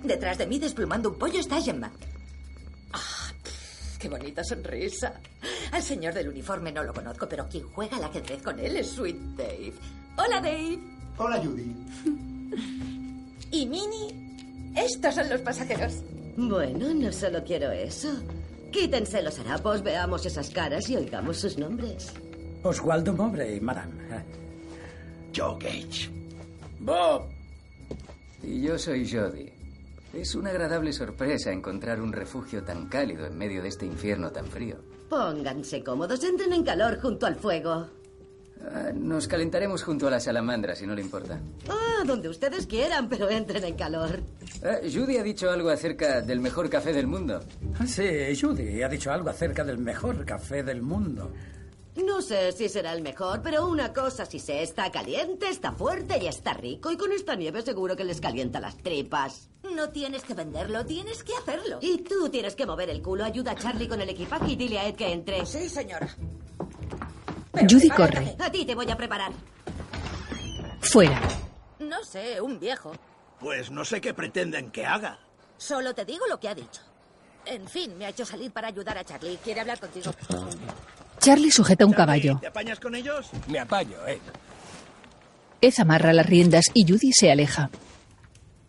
Detrás 0.02 0.38
de 0.38 0.46
mí, 0.46 0.58
desplumando 0.58 1.10
un 1.10 1.18
pollo, 1.18 1.40
está 1.40 1.60
Gemma. 1.60 1.92
Ah, 2.94 3.30
¡Qué 3.98 4.08
bonita 4.08 4.42
sonrisa! 4.44 5.20
Al 5.72 5.82
señor 5.82 6.14
del 6.14 6.30
uniforme 6.30 6.72
no 6.72 6.82
lo 6.82 6.94
conozco, 6.94 7.28
pero 7.28 7.46
quien 7.50 7.68
juega 7.68 7.98
al 7.98 8.04
ajedrez 8.04 8.42
con 8.42 8.58
él 8.58 8.78
es 8.78 8.92
Sweet 8.92 9.16
Dave. 9.36 9.74
¡Hola, 10.16 10.40
Dave! 10.40 10.93
Hola, 11.16 11.38
Judy. 11.38 11.74
¿Y 13.50 13.66
Mini? 13.66 14.72
Estos 14.76 15.14
son 15.14 15.28
los 15.28 15.40
pasajeros. 15.42 16.02
Bueno, 16.36 16.92
no 16.92 17.12
solo 17.12 17.44
quiero 17.44 17.70
eso. 17.70 18.08
Quítense 18.72 19.22
los 19.22 19.38
harapos, 19.38 19.82
veamos 19.82 20.26
esas 20.26 20.50
caras 20.50 20.88
y 20.90 20.96
oigamos 20.96 21.38
sus 21.38 21.56
nombres. 21.56 22.12
Oswaldo 22.64 23.12
Mowbray, 23.12 23.60
madame. 23.60 23.92
Joe 25.34 25.56
Gage. 25.60 26.10
Bob. 26.80 27.28
Y 28.42 28.62
yo 28.62 28.76
soy 28.76 29.08
Jody. 29.08 29.52
Es 30.12 30.34
una 30.34 30.50
agradable 30.50 30.92
sorpresa 30.92 31.52
encontrar 31.52 32.00
un 32.00 32.12
refugio 32.12 32.64
tan 32.64 32.88
cálido 32.88 33.26
en 33.26 33.38
medio 33.38 33.62
de 33.62 33.68
este 33.68 33.86
infierno 33.86 34.30
tan 34.30 34.46
frío. 34.46 34.76
Pónganse 35.08 35.84
cómodos, 35.84 36.24
entren 36.24 36.52
en 36.52 36.64
calor 36.64 37.00
junto 37.00 37.26
al 37.26 37.36
fuego. 37.36 37.88
Ah, 38.66 38.90
nos 38.94 39.28
calentaremos 39.28 39.82
junto 39.82 40.08
a 40.08 40.10
la 40.10 40.20
salamandra, 40.20 40.74
si 40.74 40.86
no 40.86 40.94
le 40.94 41.02
importa. 41.02 41.38
Ah, 41.68 42.02
donde 42.06 42.28
ustedes 42.28 42.66
quieran, 42.66 43.08
pero 43.08 43.28
entren 43.28 43.64
en 43.64 43.74
calor. 43.74 44.20
Ah, 44.64 44.78
Judy 44.82 45.18
ha 45.18 45.22
dicho 45.22 45.50
algo 45.50 45.68
acerca 45.70 46.22
del 46.22 46.40
mejor 46.40 46.70
café 46.70 46.92
del 46.92 47.06
mundo. 47.06 47.40
Ah, 47.78 47.86
Sí, 47.86 48.04
Judy 48.40 48.82
ha 48.82 48.88
dicho 48.88 49.12
algo 49.12 49.28
acerca 49.30 49.64
del 49.64 49.78
mejor 49.78 50.24
café 50.24 50.62
del 50.62 50.82
mundo. 50.82 51.30
No 51.96 52.20
sé 52.22 52.50
si 52.50 52.68
será 52.68 52.92
el 52.92 53.02
mejor, 53.02 53.40
pero 53.40 53.68
una 53.68 53.92
cosa 53.92 54.26
sí 54.26 54.40
sé, 54.40 54.62
está 54.64 54.90
caliente, 54.90 55.48
está 55.48 55.70
fuerte 55.70 56.18
y 56.20 56.26
está 56.26 56.52
rico. 56.52 56.90
Y 56.90 56.96
con 56.96 57.12
esta 57.12 57.36
nieve 57.36 57.62
seguro 57.62 57.94
que 57.94 58.02
les 58.02 58.20
calienta 58.20 58.58
las 58.58 58.76
tripas. 58.78 59.48
No 59.76 59.90
tienes 59.90 60.24
que 60.24 60.34
venderlo, 60.34 60.84
tienes 60.84 61.22
que 61.22 61.32
hacerlo. 61.36 61.78
Y 61.82 61.98
tú 61.98 62.28
tienes 62.30 62.56
que 62.56 62.66
mover 62.66 62.90
el 62.90 63.00
culo. 63.00 63.24
Ayuda 63.24 63.52
a 63.52 63.56
Charlie 63.56 63.86
con 63.88 64.00
el 64.00 64.08
equipaje 64.08 64.52
y 64.52 64.56
dile 64.56 64.80
a 64.80 64.88
Ed 64.88 64.96
que 64.96 65.12
entre. 65.12 65.46
Sí, 65.46 65.68
señora. 65.68 66.08
Judy 67.68 67.88
corre. 67.90 68.36
A 68.38 68.50
ti 68.50 68.64
te 68.64 68.74
voy 68.74 68.90
a 68.90 68.96
preparar. 68.96 69.32
Fuera. 70.80 71.20
No 71.78 72.02
sé, 72.04 72.40
un 72.40 72.58
viejo. 72.58 72.92
Pues 73.40 73.70
no 73.70 73.84
sé 73.84 74.00
qué 74.00 74.14
pretenden 74.14 74.70
que 74.70 74.84
haga. 74.86 75.18
Solo 75.56 75.94
te 75.94 76.04
digo 76.04 76.26
lo 76.28 76.38
que 76.40 76.48
ha 76.48 76.54
dicho. 76.54 76.80
En 77.46 77.68
fin, 77.68 77.96
me 77.98 78.06
ha 78.06 78.08
hecho 78.08 78.24
salir 78.24 78.50
para 78.50 78.68
ayudar 78.68 78.96
a 78.98 79.04
Charlie. 79.04 79.38
Quiere 79.42 79.60
hablar 79.60 79.78
contigo. 79.78 80.12
Charlie 81.18 81.50
sujeta 81.50 81.84
un 81.86 81.92
caballo. 81.92 82.38
¿Te 82.40 82.46
apañas 82.46 82.80
con 82.80 82.94
ellos? 82.94 83.28
Me 83.48 83.58
apaño, 83.58 83.96
eh. 84.06 84.18
Ed 85.60 85.74
amarra 85.78 86.12
las 86.12 86.26
riendas 86.26 86.66
y 86.74 86.84
Judy 86.90 87.12
se 87.12 87.30
aleja. 87.30 87.70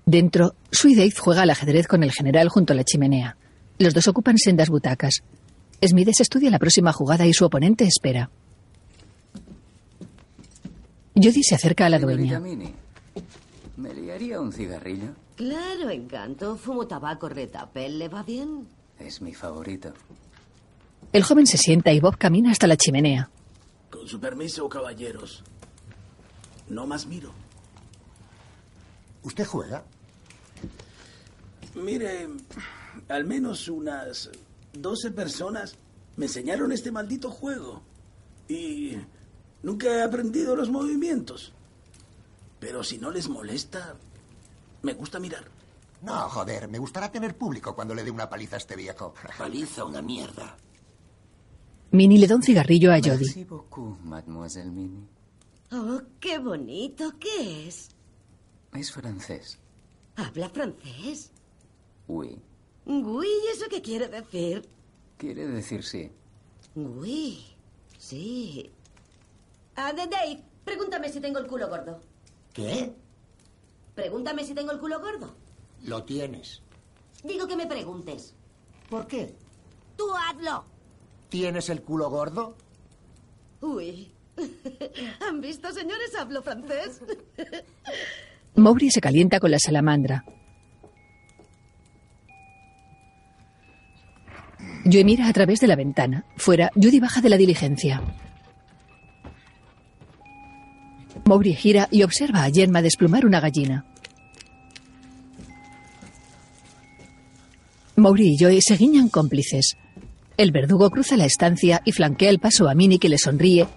Dentro, 0.06 0.56
Sweet 0.72 0.98
Dave 0.98 1.14
juega 1.18 1.42
al 1.42 1.50
ajedrez 1.50 1.88
con 1.88 2.04
el 2.04 2.12
general 2.12 2.50
junto 2.50 2.74
a 2.74 2.76
la 2.76 2.84
chimenea. 2.84 3.38
Los 3.80 3.94
dos 3.94 4.08
ocupan 4.08 4.38
sendas 4.38 4.70
butacas. 4.70 5.24
Smithers 5.86 6.22
estudia 6.22 6.50
la 6.50 6.60
próxima 6.60 6.94
jugada 6.94 7.26
y 7.26 7.34
su 7.34 7.46
oponente 7.46 7.86
espera. 7.86 8.30
Judy 11.16 11.44
se 11.44 11.56
acerca 11.56 11.86
a 11.86 11.90
la 11.90 12.00
dueña. 12.00 12.42
¿me 13.78 13.94
liaría 13.94 14.40
un 14.40 14.52
cigarrillo? 14.52 15.10
Claro, 15.36 15.90
encanto. 15.90 16.58
Fumo 16.58 16.88
tabaco 16.88 17.30
retapel. 17.30 18.00
¿Le 18.00 18.08
va 18.10 18.24
bien? 18.24 18.68
Es 19.00 19.22
mi 19.22 19.34
favorito. 19.34 19.94
El 21.14 21.24
joven 21.24 21.48
se 21.48 21.58
sienta 21.58 21.92
y 21.94 22.00
Bob 22.00 22.18
camina 22.18 22.52
hasta 22.52 22.68
la 22.68 22.78
chimenea. 22.78 23.30
Con 23.90 24.08
su 24.08 24.20
permiso, 24.20 24.68
caballeros. 24.68 25.44
No 26.70 26.86
más 26.86 27.06
miro. 27.06 27.32
¿Usted 29.24 29.46
juega? 29.46 29.84
Mire, 31.76 32.28
al 33.10 33.26
menos 33.26 33.68
unas 33.68 34.30
12 34.74 35.12
personas 35.12 35.76
me 36.16 36.26
enseñaron 36.26 36.72
este 36.72 36.92
maldito 36.92 37.30
juego. 37.30 37.82
Y 38.48 38.98
nunca 39.66 39.88
he 39.88 40.02
aprendido 40.02 40.56
los 40.56 40.70
movimientos. 40.70 41.52
Pero 42.60 42.84
si 42.84 42.98
no 42.98 43.12
les 43.12 43.28
molesta, 43.28 43.98
me 44.82 44.94
gusta 44.94 45.20
mirar. 45.20 45.46
No, 46.02 46.30
joder, 46.30 46.68
me 46.70 46.78
gustará 46.80 47.12
tener 47.12 47.36
público 47.36 47.74
cuando 47.76 47.94
le 47.96 48.04
dé 48.04 48.12
una 48.12 48.30
paliza 48.30 48.56
a 48.56 48.60
este 48.60 48.76
viejo. 48.76 49.14
Paliza 49.38 49.84
una 49.86 50.02
mierda. 50.02 50.56
Minnie 51.92 52.20
le 52.20 52.28
da 52.28 52.36
un 52.36 52.44
cigarrillo 52.44 52.92
a 52.92 52.96
Merci 53.00 53.10
Jodie. 53.10 53.46
beaucoup, 53.46 54.00
mademoiselle 54.04 54.72
Minnie. 54.72 55.08
Oh, 55.72 56.02
qué 56.20 56.38
bonito. 56.40 57.14
¿Qué 57.20 57.68
es? 57.68 57.90
Es 58.74 58.92
francés. 58.92 59.58
¿Habla 60.16 60.50
francés? 60.50 61.32
Oui. 62.08 62.38
Uy, 62.86 63.28
¿eso 63.54 63.66
qué 63.70 63.82
quiere 63.82 64.08
decir? 64.08 64.68
Quiere 65.18 65.48
decir 65.48 65.84
sí. 65.84 66.12
Uy, 66.76 67.40
sí. 67.98 68.70
Ah, 69.76 69.92
de 69.92 70.08
Dave, 70.08 70.44
pregúntame 70.64 71.10
si 71.10 71.20
tengo 71.20 71.40
el 71.40 71.48
culo 71.48 71.70
gordo. 71.70 72.02
¿Qué? 72.54 72.94
Pregúntame 73.94 74.44
si 74.44 74.54
tengo 74.54 74.72
el 74.72 74.80
culo 74.80 75.00
gordo. 75.00 75.36
Lo 75.84 76.04
tienes. 76.04 76.62
Digo 77.24 77.48
que 77.48 77.56
me 77.56 77.68
preguntes. 77.68 78.34
¿Por 78.90 79.08
qué? 79.08 79.34
Tú 79.98 80.06
hazlo. 80.16 80.66
¿Tienes 81.30 81.70
el 81.70 81.82
culo 81.82 82.10
gordo? 82.10 82.56
Uy. 83.62 84.12
¿Han 85.28 85.42
visto, 85.42 85.72
señores? 85.72 86.16
Hablo 86.18 86.42
francés. 86.42 87.02
Mowbray 88.56 88.90
se 88.90 89.02
calienta 89.02 89.40
con 89.40 89.52
la 89.52 89.60
salamandra. 89.60 90.24
Joe 94.86 95.04
mira 95.04 95.28
a 95.28 95.34
través 95.34 95.60
de 95.60 95.68
la 95.68 95.76
ventana. 95.76 96.26
Fuera, 96.38 96.72
Judy 96.76 97.00
baja 97.00 97.20
de 97.22 97.30
la 97.30 97.38
diligencia. 97.38 98.02
Mowbray 101.28 101.56
gira 101.56 101.88
y 101.90 102.04
observa 102.04 102.44
a 102.44 102.52
Gemma 102.52 102.84
desplumar 102.84 103.26
una 103.26 103.40
gallina. 103.40 103.84
Mowbray 107.96 108.36
y 108.36 108.38
Joe 108.38 108.62
se 108.62 108.78
guiñan 108.78 109.10
cómplices. 109.10 109.76
El 110.38 110.52
verdugo 110.52 110.92
cruza 110.92 111.18
la 111.18 111.26
estancia 111.26 111.82
y 111.84 111.94
flanquea 111.94 112.30
el 112.30 112.38
paso 112.38 112.70
a 112.70 112.76
Minnie 112.76 113.00
que 113.00 113.10
le 113.10 113.18
sonríe 113.18 113.68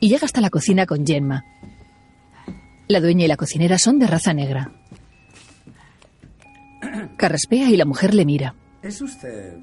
y 0.00 0.08
llega 0.08 0.24
hasta 0.24 0.40
la 0.40 0.48
cocina 0.48 0.86
con 0.86 1.06
Gemma. 1.06 1.44
La 2.88 3.00
dueña 3.00 3.26
y 3.26 3.28
la 3.28 3.36
cocinera 3.36 3.78
son 3.78 3.98
de 3.98 4.06
raza 4.06 4.32
negra. 4.32 4.72
Carraspea 7.18 7.68
y 7.68 7.76
la 7.76 7.84
mujer 7.84 8.14
le 8.14 8.24
mira. 8.24 8.54
¿Es 8.82 9.02
usted 9.02 9.58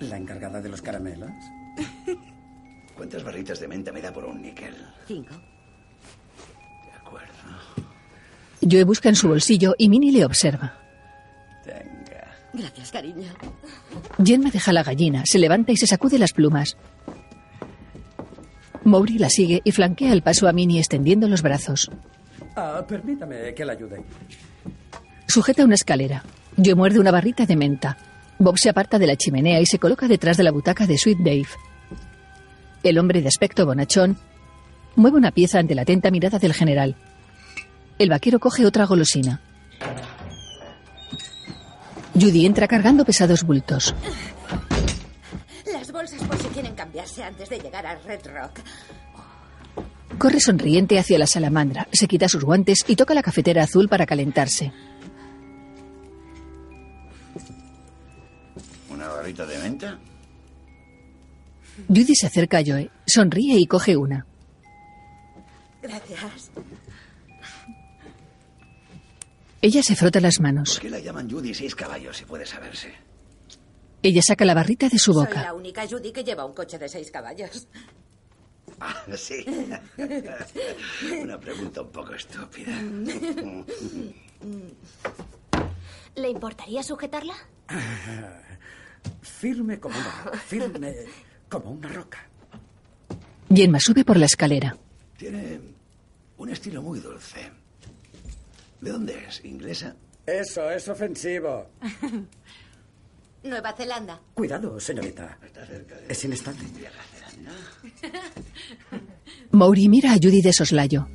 la 0.00 0.16
encargada 0.16 0.62
de 0.62 0.70
los 0.70 0.80
caramelos? 0.80 1.30
¿Cuántas 2.96 3.22
barritas 3.22 3.60
de 3.60 3.68
menta 3.68 3.92
me 3.92 4.00
da 4.00 4.10
por 4.10 4.24
un 4.24 4.40
níquel? 4.40 4.74
Cinco. 5.06 5.34
Joe 8.68 8.84
busca 8.84 9.08
en 9.08 9.16
su 9.16 9.28
bolsillo 9.28 9.74
y 9.78 9.88
Minnie 9.88 10.12
le 10.12 10.24
observa. 10.24 10.78
Venga. 11.66 12.28
Gracias, 12.52 12.92
cariño. 12.92 13.28
Gemma 14.24 14.50
deja 14.50 14.72
la 14.72 14.82
gallina, 14.82 15.22
se 15.26 15.38
levanta 15.38 15.72
y 15.72 15.76
se 15.76 15.86
sacude 15.86 16.18
las 16.18 16.32
plumas. 16.32 16.76
Mowbray 18.84 19.18
la 19.18 19.30
sigue 19.30 19.60
y 19.64 19.72
flanquea 19.72 20.12
el 20.12 20.22
paso 20.22 20.48
a 20.48 20.52
Minnie 20.52 20.78
extendiendo 20.78 21.28
los 21.28 21.42
brazos. 21.42 21.90
Ah, 22.56 22.84
permítame 22.86 23.54
que 23.54 23.64
la 23.64 23.72
ayude. 23.72 24.02
Sujeta 25.26 25.64
una 25.64 25.74
escalera. 25.74 26.24
Joe 26.62 26.74
muerde 26.74 27.00
una 27.00 27.10
barrita 27.10 27.46
de 27.46 27.56
menta. 27.56 27.96
Bob 28.38 28.58
se 28.58 28.68
aparta 28.68 28.98
de 28.98 29.06
la 29.06 29.16
chimenea 29.16 29.60
y 29.60 29.66
se 29.66 29.78
coloca 29.78 30.08
detrás 30.08 30.36
de 30.36 30.42
la 30.42 30.50
butaca 30.50 30.86
de 30.86 30.98
Sweet 30.98 31.18
Dave. 31.18 31.46
El 32.82 32.98
hombre 32.98 33.22
de 33.22 33.28
aspecto 33.28 33.64
bonachón 33.64 34.18
mueve 34.96 35.16
una 35.16 35.30
pieza 35.30 35.58
ante 35.58 35.74
la 35.74 35.82
atenta 35.82 36.10
mirada 36.10 36.38
del 36.38 36.52
general. 36.52 36.96
El 38.02 38.08
vaquero 38.08 38.40
coge 38.40 38.66
otra 38.66 38.84
golosina. 38.84 39.40
Judy 42.14 42.46
entra 42.46 42.66
cargando 42.66 43.04
pesados 43.04 43.44
bultos. 43.44 43.94
Las 45.72 45.92
bolsas 45.92 46.20
por 46.24 46.36
si 46.36 46.48
quieren 46.48 46.74
cambiarse 46.74 47.22
antes 47.22 47.48
de 47.48 47.60
llegar 47.60 47.86
a 47.86 47.94
Red 48.00 48.26
Rock. 48.26 48.58
Corre 50.18 50.40
sonriente 50.40 50.98
hacia 50.98 51.16
la 51.16 51.28
salamandra, 51.28 51.86
se 51.92 52.08
quita 52.08 52.28
sus 52.28 52.42
guantes 52.42 52.84
y 52.88 52.96
toca 52.96 53.14
la 53.14 53.22
cafetera 53.22 53.62
azul 53.62 53.88
para 53.88 54.04
calentarse. 54.04 54.72
¿Una 58.90 59.06
barrita 59.06 59.46
de 59.46 59.58
menta? 59.58 60.00
Judy 61.86 62.16
se 62.16 62.26
acerca 62.26 62.58
a 62.58 62.62
Joe, 62.66 62.90
sonríe 63.06 63.60
y 63.60 63.66
coge 63.66 63.96
una. 63.96 64.26
Gracias. 65.80 66.50
Ella 69.62 69.82
se 69.82 69.94
frota 69.96 70.20
las 70.20 70.40
manos. 70.40 70.74
¿Por 70.74 70.82
qué 70.82 70.90
la 70.90 70.98
llaman 70.98 71.30
Judy 71.30 71.54
seis 71.54 71.74
caballos, 71.74 72.16
si 72.16 72.24
puede 72.24 72.44
saberse? 72.44 72.92
Ella 74.02 74.20
saca 74.20 74.44
la 74.44 74.54
barrita 74.54 74.88
de 74.88 74.98
su 74.98 75.12
Soy 75.14 75.24
boca. 75.24 75.42
la 75.42 75.54
única 75.54 75.86
Judy 75.88 76.10
que 76.12 76.24
lleva 76.24 76.44
un 76.44 76.52
coche 76.52 76.78
de 76.78 76.88
seis 76.88 77.10
caballos. 77.12 77.68
Ah, 78.80 79.04
sí. 79.16 79.44
Una 81.22 81.38
pregunta 81.38 81.82
un 81.82 81.90
poco 81.90 82.12
estúpida. 82.14 82.72
¿Le 86.16 86.28
importaría 86.28 86.82
sujetarla? 86.82 87.34
Firme 89.22 89.78
como 89.78 89.96
una, 89.96 90.38
firme 90.40 90.94
como 91.48 91.70
una 91.70 91.88
roca. 91.88 92.18
Gemma 93.54 93.78
sube 93.78 94.04
por 94.04 94.16
la 94.16 94.26
escalera. 94.26 94.76
Tiene 95.16 95.60
un 96.38 96.48
estilo 96.48 96.82
muy 96.82 96.98
dulce. 96.98 97.50
¿De 98.82 98.90
dónde 98.90 99.14
es? 99.28 99.42
¿Inglesa? 99.44 99.94
Eso 100.26 100.68
es 100.70 100.88
ofensivo. 100.88 101.68
Nueva 103.44 103.72
Zelanda. 103.72 104.20
Cuidado, 104.34 104.78
señorita. 104.80 105.38
Es 106.08 106.24
inestable. 106.24 106.62
Maury 109.52 109.88
mira 109.88 110.12
a 110.12 110.16
Judy 110.16 110.42
de 110.42 110.52
soslayo. 110.52 111.06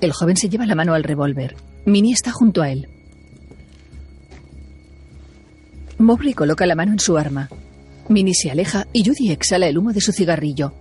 El 0.00 0.12
joven 0.12 0.36
se 0.36 0.48
lleva 0.48 0.64
la 0.64 0.76
mano 0.76 0.94
al 0.94 1.02
revólver. 1.02 1.56
Minnie 1.86 2.14
está 2.14 2.30
junto 2.30 2.62
a 2.62 2.70
él. 2.70 2.88
Mowbray 5.98 6.34
coloca 6.34 6.66
la 6.66 6.76
mano 6.76 6.92
en 6.92 7.00
su 7.00 7.18
arma. 7.18 7.48
Minnie 8.08 8.34
se 8.34 8.50
aleja 8.50 8.86
y 8.92 9.04
Judy 9.04 9.32
exhala 9.32 9.66
el 9.66 9.78
humo 9.78 9.92
de 9.92 10.00
su 10.00 10.12
cigarrillo. 10.12 10.72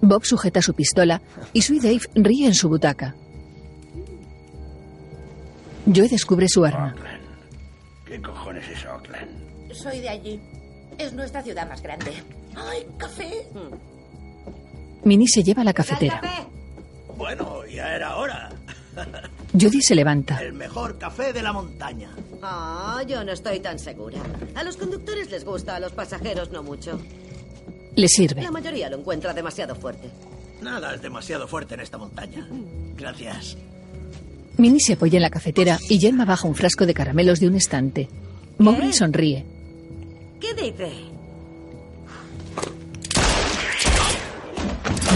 Bob 0.00 0.24
sujeta 0.24 0.60
su 0.60 0.74
pistola 0.74 1.22
y 1.52 1.62
Sweet 1.62 1.82
Dave 1.82 2.00
ríe 2.14 2.46
en 2.46 2.54
su 2.54 2.68
butaca. 2.68 3.14
Joe 5.86 6.08
descubre 6.08 6.46
su 6.48 6.64
arma. 6.64 6.94
¿Qué 8.06 8.20
cojones 8.20 8.68
es 8.68 8.84
Oakland? 8.86 9.72
Soy 9.72 10.00
de 10.00 10.08
allí. 10.08 10.40
Es 10.98 11.12
nuestra 11.12 11.42
ciudad 11.42 11.68
más 11.68 11.82
grande. 11.82 12.12
¡Ay, 12.54 12.86
café! 12.98 13.46
Minnie 15.04 15.26
se 15.28 15.42
lleva 15.42 15.64
la 15.64 15.72
cafetera. 15.72 16.20
Bueno, 17.16 17.64
ya 17.66 17.94
era 17.96 18.16
hora. 18.16 18.50
Judy 19.52 19.80
se 19.82 19.94
levanta. 19.94 20.40
El 20.42 20.52
mejor 20.52 20.98
café 20.98 21.32
de 21.32 21.42
la 21.42 21.52
montaña. 21.52 22.10
Ah, 22.42 23.02
yo 23.06 23.24
no 23.24 23.32
estoy 23.32 23.60
tan 23.60 23.78
segura. 23.78 24.18
A 24.54 24.62
los 24.62 24.76
conductores 24.76 25.30
les 25.30 25.44
gusta, 25.44 25.76
a 25.76 25.80
los 25.80 25.92
pasajeros 25.92 26.50
no 26.50 26.62
mucho. 26.62 27.00
Le 27.96 28.08
sirve. 28.08 28.42
La 28.42 28.50
mayoría 28.50 28.88
lo 28.88 28.98
encuentra 28.98 29.32
demasiado 29.34 29.74
fuerte. 29.74 30.10
Nada 30.62 30.94
es 30.94 31.02
demasiado 31.02 31.48
fuerte 31.48 31.74
en 31.74 31.80
esta 31.80 31.98
montaña. 31.98 32.46
Gracias. 32.96 33.56
Minnie 34.56 34.80
se 34.80 34.94
apoya 34.94 35.16
en 35.16 35.22
la 35.22 35.30
cafetera 35.30 35.78
y 35.88 35.98
Gemma 35.98 36.24
baja 36.24 36.46
un 36.46 36.54
frasco 36.54 36.86
de 36.86 36.94
caramelos 36.94 37.40
de 37.40 37.48
un 37.48 37.56
estante. 37.56 38.08
Mowbray 38.58 38.92
sonríe. 38.92 39.44
¿Qué 40.40 40.54
dice? 40.54 41.12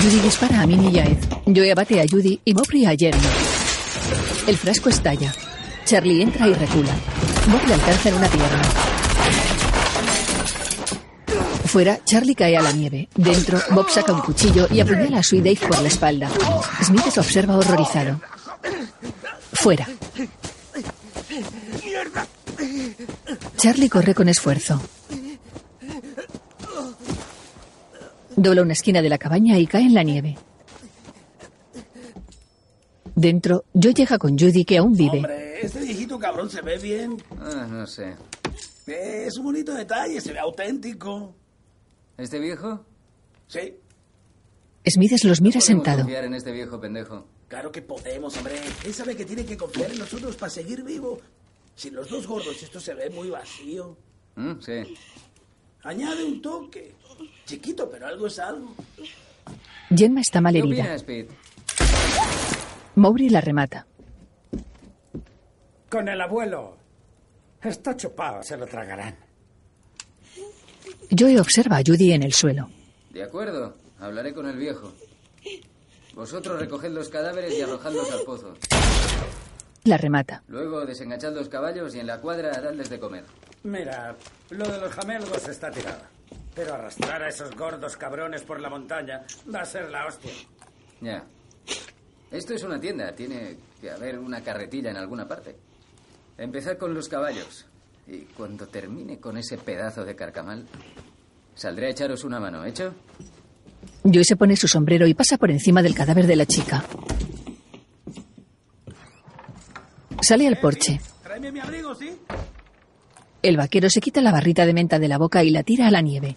Judy 0.02 0.20
dispara 0.20 0.62
a 0.62 0.66
Minnie 0.66 0.90
y 0.90 0.98
a 0.98 1.04
Ed. 1.04 1.18
Joe 1.46 1.72
abate 1.72 2.00
a 2.00 2.06
Judy 2.08 2.40
y 2.44 2.54
Mowbray 2.54 2.86
a 2.86 2.96
Gemma. 2.96 3.18
El 4.46 4.56
frasco 4.56 4.88
estalla. 4.88 5.32
Charlie 5.84 6.22
entra 6.22 6.48
y 6.48 6.54
recula. 6.54 6.92
Bob 7.50 7.66
le 7.66 7.74
alcanza 7.74 8.08
en 8.08 8.14
una 8.16 8.28
pierna. 8.28 8.62
Fuera, 11.66 11.98
Charlie 12.04 12.34
cae 12.34 12.56
a 12.56 12.62
la 12.62 12.72
nieve. 12.72 13.08
Dentro, 13.14 13.60
Bob 13.70 13.90
saca 13.90 14.12
un 14.12 14.20
cuchillo 14.20 14.66
y 14.70 14.80
apuñala 14.80 15.18
a 15.18 15.22
Sweet 15.22 15.44
Dave 15.44 15.68
por 15.68 15.80
la 15.80 15.88
espalda. 15.88 16.30
Smith 16.82 17.18
observa 17.18 17.56
horrorizado. 17.56 18.20
Fuera. 19.56 19.86
¡Mierda! 21.84 22.26
Charlie 23.56 23.88
corre 23.88 24.14
con 24.14 24.28
esfuerzo. 24.28 24.80
Dobla 28.36 28.62
una 28.62 28.74
esquina 28.74 29.00
de 29.02 29.08
la 29.08 29.18
cabaña 29.18 29.58
y 29.58 29.66
cae 29.66 29.82
en 29.82 29.94
la 29.94 30.02
nieve. 30.02 30.36
Dentro, 33.14 33.64
Joe 33.72 33.94
llega 33.94 34.18
con 34.18 34.38
Judy 34.38 34.64
que 34.64 34.76
aún 34.76 34.92
vive. 34.92 35.16
Hombre, 35.18 35.60
este 35.64 35.80
viejito 35.80 36.18
cabrón 36.18 36.50
se 36.50 36.60
ve 36.60 36.76
bien. 36.78 37.16
Ah, 37.40 37.66
no 37.68 37.86
sé. 37.86 38.14
Es 38.86 39.36
un 39.38 39.44
bonito 39.44 39.72
detalle, 39.74 40.20
se 40.20 40.32
ve 40.32 40.38
auténtico. 40.38 41.34
¿Este 42.18 42.38
viejo? 42.38 42.84
Sí, 43.48 43.74
Smithers 44.88 45.24
los 45.24 45.40
mira 45.40 45.58
¿Podemos 45.60 45.64
sentado. 45.64 45.98
confiar 46.02 46.24
en 46.24 46.34
este 46.34 46.52
viejo 46.52 46.80
pendejo? 46.80 47.26
Claro 47.48 47.70
que 47.72 47.82
podemos, 47.82 48.36
hombre. 48.36 48.60
Él 48.84 48.94
sabe 48.94 49.16
que 49.16 49.24
tiene 49.24 49.44
que 49.44 49.56
confiar 49.56 49.90
en 49.90 49.98
nosotros 49.98 50.36
para 50.36 50.50
seguir 50.50 50.82
vivo. 50.82 51.20
Sin 51.74 51.94
los 51.94 52.08
dos 52.08 52.26
gordos 52.26 52.62
esto 52.62 52.80
se 52.80 52.94
ve 52.94 53.10
muy 53.10 53.30
vacío. 53.30 53.96
Mm, 54.36 54.60
sí. 54.60 54.94
Añade 55.82 56.24
un 56.24 56.40
toque. 56.42 56.94
Chiquito, 57.44 57.88
pero 57.90 58.06
algo 58.06 58.26
es 58.26 58.38
algo. 58.38 58.74
Gemma 59.94 60.20
está 60.20 60.40
mal 60.40 60.54
¿Qué 60.54 60.58
herida. 60.60 60.96
Mowbray 62.96 63.28
la 63.28 63.40
remata. 63.40 63.86
Con 65.88 66.08
el 66.08 66.20
abuelo. 66.20 66.76
Está 67.62 67.96
chupado, 67.96 68.42
se 68.42 68.56
lo 68.56 68.66
tragarán. 68.66 69.16
Joe 71.16 71.38
observa 71.40 71.78
a 71.78 71.82
Judy 71.86 72.12
en 72.12 72.22
el 72.22 72.32
suelo. 72.32 72.68
De 73.10 73.22
acuerdo, 73.22 73.76
hablaré 73.98 74.34
con 74.34 74.46
el 74.46 74.56
viejo. 74.56 74.92
Vosotros 76.16 76.58
recoged 76.58 76.92
los 76.92 77.10
cadáveres 77.10 77.52
y 77.58 77.60
arrojadlos 77.60 78.10
al 78.10 78.22
pozo. 78.22 78.54
La 79.84 79.98
remata. 79.98 80.42
Luego 80.48 80.86
desenganchad 80.86 81.34
los 81.34 81.50
caballos 81.50 81.94
y 81.94 82.00
en 82.00 82.06
la 82.06 82.22
cuadra 82.22 82.58
dadles 82.58 82.88
de 82.88 82.98
comer. 82.98 83.24
Mira, 83.64 84.16
lo 84.48 84.66
de 84.66 84.80
los 84.80 84.92
jamelgos 84.94 85.46
está 85.46 85.70
tirado. 85.70 86.00
Pero 86.54 86.72
arrastrar 86.72 87.22
a 87.22 87.28
esos 87.28 87.54
gordos 87.54 87.98
cabrones 87.98 88.42
por 88.44 88.60
la 88.60 88.70
montaña 88.70 89.26
va 89.54 89.60
a 89.60 89.64
ser 89.66 89.90
la 89.90 90.06
hostia. 90.06 90.32
Ya. 91.02 91.22
Esto 92.30 92.54
es 92.54 92.62
una 92.62 92.80
tienda, 92.80 93.12
tiene 93.12 93.58
que 93.78 93.90
haber 93.90 94.18
una 94.18 94.42
carretilla 94.42 94.90
en 94.90 94.96
alguna 94.96 95.28
parte. 95.28 95.54
Empezad 96.38 96.78
con 96.78 96.94
los 96.94 97.10
caballos. 97.10 97.66
Y 98.06 98.20
cuando 98.20 98.66
termine 98.68 99.20
con 99.20 99.36
ese 99.36 99.58
pedazo 99.58 100.02
de 100.02 100.16
carcamal, 100.16 100.66
saldré 101.54 101.88
a 101.88 101.90
echaros 101.90 102.24
una 102.24 102.40
mano, 102.40 102.64
¿hecho? 102.64 102.94
Joe 104.12 104.24
se 104.24 104.36
pone 104.36 104.56
su 104.56 104.68
sombrero 104.68 105.06
y 105.06 105.14
pasa 105.14 105.38
por 105.38 105.50
encima 105.50 105.82
del 105.82 105.94
cadáver 105.94 106.26
de 106.26 106.36
la 106.36 106.46
chica. 106.46 106.84
Sale 110.20 110.46
al 110.46 110.58
porche. 110.58 111.00
El 113.42 113.56
vaquero 113.56 113.88
se 113.90 114.00
quita 114.00 114.20
la 114.20 114.32
barrita 114.32 114.66
de 114.66 114.74
menta 114.74 114.98
de 114.98 115.08
la 115.08 115.18
boca 115.18 115.44
y 115.44 115.50
la 115.50 115.62
tira 115.62 115.86
a 115.86 115.90
la 115.90 116.00
nieve. 116.00 116.36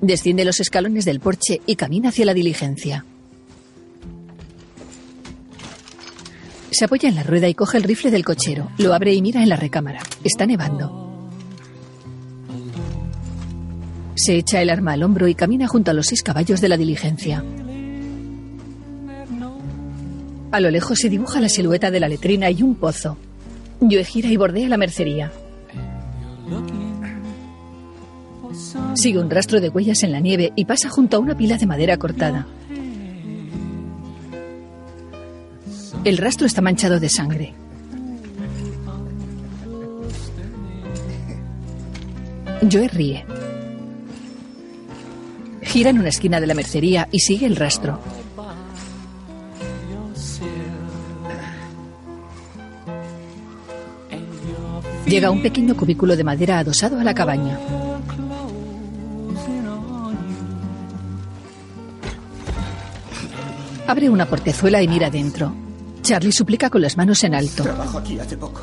Desciende 0.00 0.46
los 0.46 0.60
escalones 0.60 1.04
del 1.04 1.20
porche 1.20 1.60
y 1.66 1.76
camina 1.76 2.08
hacia 2.08 2.24
la 2.24 2.32
diligencia. 2.32 3.04
Se 6.70 6.86
apoya 6.86 7.08
en 7.08 7.16
la 7.16 7.22
rueda 7.22 7.48
y 7.48 7.54
coge 7.54 7.76
el 7.76 7.84
rifle 7.84 8.10
del 8.10 8.24
cochero. 8.24 8.70
Lo 8.78 8.94
abre 8.94 9.12
y 9.12 9.20
mira 9.20 9.42
en 9.42 9.50
la 9.50 9.56
recámara. 9.56 10.00
Está 10.24 10.46
nevando. 10.46 11.09
Se 14.20 14.36
echa 14.36 14.60
el 14.60 14.68
arma 14.68 14.92
al 14.92 15.02
hombro 15.02 15.28
y 15.28 15.34
camina 15.34 15.66
junto 15.66 15.90
a 15.90 15.94
los 15.94 16.08
seis 16.08 16.22
caballos 16.22 16.60
de 16.60 16.68
la 16.68 16.76
diligencia. 16.76 17.42
A 20.52 20.60
lo 20.60 20.70
lejos 20.70 20.98
se 20.98 21.08
dibuja 21.08 21.40
la 21.40 21.48
silueta 21.48 21.90
de 21.90 22.00
la 22.00 22.08
letrina 22.08 22.50
y 22.50 22.62
un 22.62 22.74
pozo. 22.74 23.16
Joe 23.80 24.04
gira 24.04 24.28
y 24.28 24.36
bordea 24.36 24.68
la 24.68 24.76
mercería. 24.76 25.32
Sigue 28.92 29.18
un 29.18 29.30
rastro 29.30 29.58
de 29.58 29.70
huellas 29.70 30.02
en 30.02 30.12
la 30.12 30.20
nieve 30.20 30.52
y 30.54 30.66
pasa 30.66 30.90
junto 30.90 31.16
a 31.16 31.20
una 31.20 31.34
pila 31.34 31.56
de 31.56 31.64
madera 31.64 31.96
cortada. 31.96 32.46
El 36.04 36.18
rastro 36.18 36.46
está 36.46 36.60
manchado 36.60 37.00
de 37.00 37.08
sangre. 37.08 37.54
Joe 42.70 42.86
ríe. 42.88 43.24
Gira 45.62 45.90
en 45.90 45.98
una 45.98 46.08
esquina 46.08 46.40
de 46.40 46.46
la 46.46 46.54
mercería 46.54 47.08
y 47.10 47.20
sigue 47.20 47.46
el 47.46 47.56
rastro. 47.56 48.00
Llega 55.06 55.28
a 55.28 55.30
un 55.30 55.42
pequeño 55.42 55.76
cubículo 55.76 56.16
de 56.16 56.22
madera 56.24 56.60
adosado 56.60 57.00
a 57.00 57.04
la 57.04 57.14
cabaña. 57.14 57.58
Abre 63.88 64.08
una 64.08 64.26
portezuela 64.26 64.80
y 64.80 64.86
mira 64.86 65.10
dentro. 65.10 65.52
Charlie 66.02 66.30
suplica 66.30 66.70
con 66.70 66.80
las 66.80 66.96
manos 66.96 67.24
en 67.24 67.34
alto. 67.34 67.64
Trabajo 67.64 67.98
aquí 67.98 68.20
hace 68.20 68.36
poco. 68.36 68.62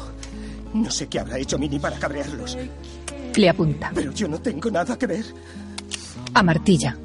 No 0.73 0.89
sé 0.89 1.07
qué 1.07 1.19
habrá 1.19 1.37
hecho 1.37 1.59
Minnie 1.59 1.81
para 1.81 1.97
cabrearlos. 1.97 2.57
Le 3.35 3.49
apunta. 3.49 3.91
Pero 3.93 4.13
yo 4.13 4.27
no 4.29 4.39
tengo 4.39 4.71
nada 4.71 4.97
que 4.97 5.05
ver. 5.05 5.25
Amartilla. 6.39 6.95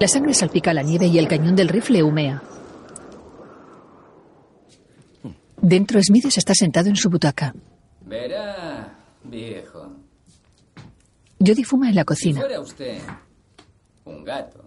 La 0.00 0.08
sangre 0.08 0.34
salpica 0.34 0.74
la 0.74 0.82
nieve 0.82 1.06
y 1.06 1.18
el 1.18 1.28
cañón 1.28 1.54
del 1.54 1.68
rifle 1.68 2.02
humea. 2.02 2.42
Dentro, 5.60 6.00
Smithers 6.02 6.36
está 6.38 6.52
sentado 6.54 6.88
en 6.88 6.96
su 6.96 7.08
butaca. 7.08 7.54
Verá, 8.04 8.92
viejo. 9.24 9.92
Jody 11.38 11.62
fuma 11.64 11.88
en 11.90 11.94
la 11.94 12.02
Si 12.02 12.06
cocina. 12.06 12.40
fuera 12.40 12.60
usted 12.60 12.98
un 14.04 14.24
gato, 14.24 14.64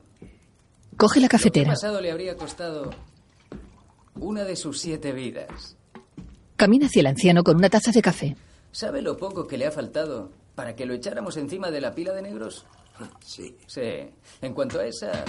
Coge 0.97 1.19
la 1.19 1.25
lo 1.25 1.29
que 1.29 1.37
cafetera. 1.37 1.71
pasado 1.71 1.99
le 2.01 2.11
habría 2.11 2.35
costado 2.35 2.89
una 4.19 4.43
de 4.43 4.55
sus 4.55 4.79
siete 4.79 5.11
vidas. 5.13 5.75
Camina 6.55 6.87
hacia 6.87 7.01
el 7.01 7.07
anciano 7.07 7.43
con 7.43 7.55
una 7.57 7.69
taza 7.69 7.91
de 7.91 8.01
café. 8.01 8.35
¿Sabe 8.71 9.01
lo 9.01 9.17
poco 9.17 9.47
que 9.47 9.57
le 9.57 9.65
ha 9.67 9.71
faltado 9.71 10.31
para 10.59 10.75
que 10.75 10.85
lo 10.85 10.93
echáramos 10.93 11.37
encima 11.37 11.71
de 11.71 11.79
la 11.79 11.95
pila 11.95 12.11
de 12.11 12.21
negros? 12.21 12.65
Sí. 13.25 13.55
Sí. 13.65 14.09
En 14.41 14.53
cuanto 14.53 14.77
a 14.77 14.85
esa 14.85 15.23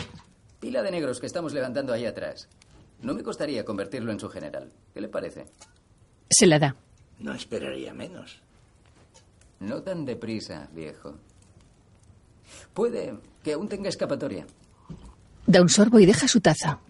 pila 0.59 0.83
de 0.83 0.91
negros 0.91 1.21
que 1.21 1.27
estamos 1.27 1.53
levantando 1.53 1.93
ahí 1.93 2.05
atrás, 2.05 2.49
no 3.01 3.15
me 3.15 3.23
costaría 3.23 3.65
convertirlo 3.65 4.11
en 4.11 4.19
su 4.19 4.29
general. 4.29 4.73
¿Qué 4.93 5.01
le 5.01 5.09
parece? 5.09 5.47
Se 6.29 6.49
la 6.49 6.59
da. 6.59 6.75
No 7.21 7.33
esperaría 7.33 7.95
menos. 7.95 8.41
No 9.61 9.85
tan 9.85 10.05
deprisa, 10.05 10.69
viejo. 10.73 11.15
Puede 12.75 13.15
que 13.45 13.53
aún 13.53 13.69
tenga 13.69 13.89
escapatoria. 13.89 14.45
Da 15.47 15.63
un 15.63 15.69
sorbo 15.69 16.01
y 16.01 16.07
deja 16.07 16.27
su 16.27 16.41
taza. 16.41 16.81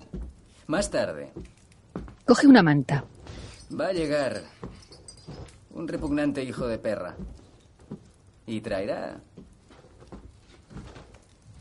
Más 0.66 0.90
tarde 0.90 1.30
Coge 2.24 2.46
una 2.46 2.62
manta. 2.62 3.04
va 3.78 3.88
a 3.88 3.92
llegar 3.92 4.44
un 5.72 5.86
repugnante 5.86 6.42
hijo 6.42 6.66
de 6.66 6.78
perra. 6.78 7.16
Y 8.50 8.60
traerá 8.60 9.20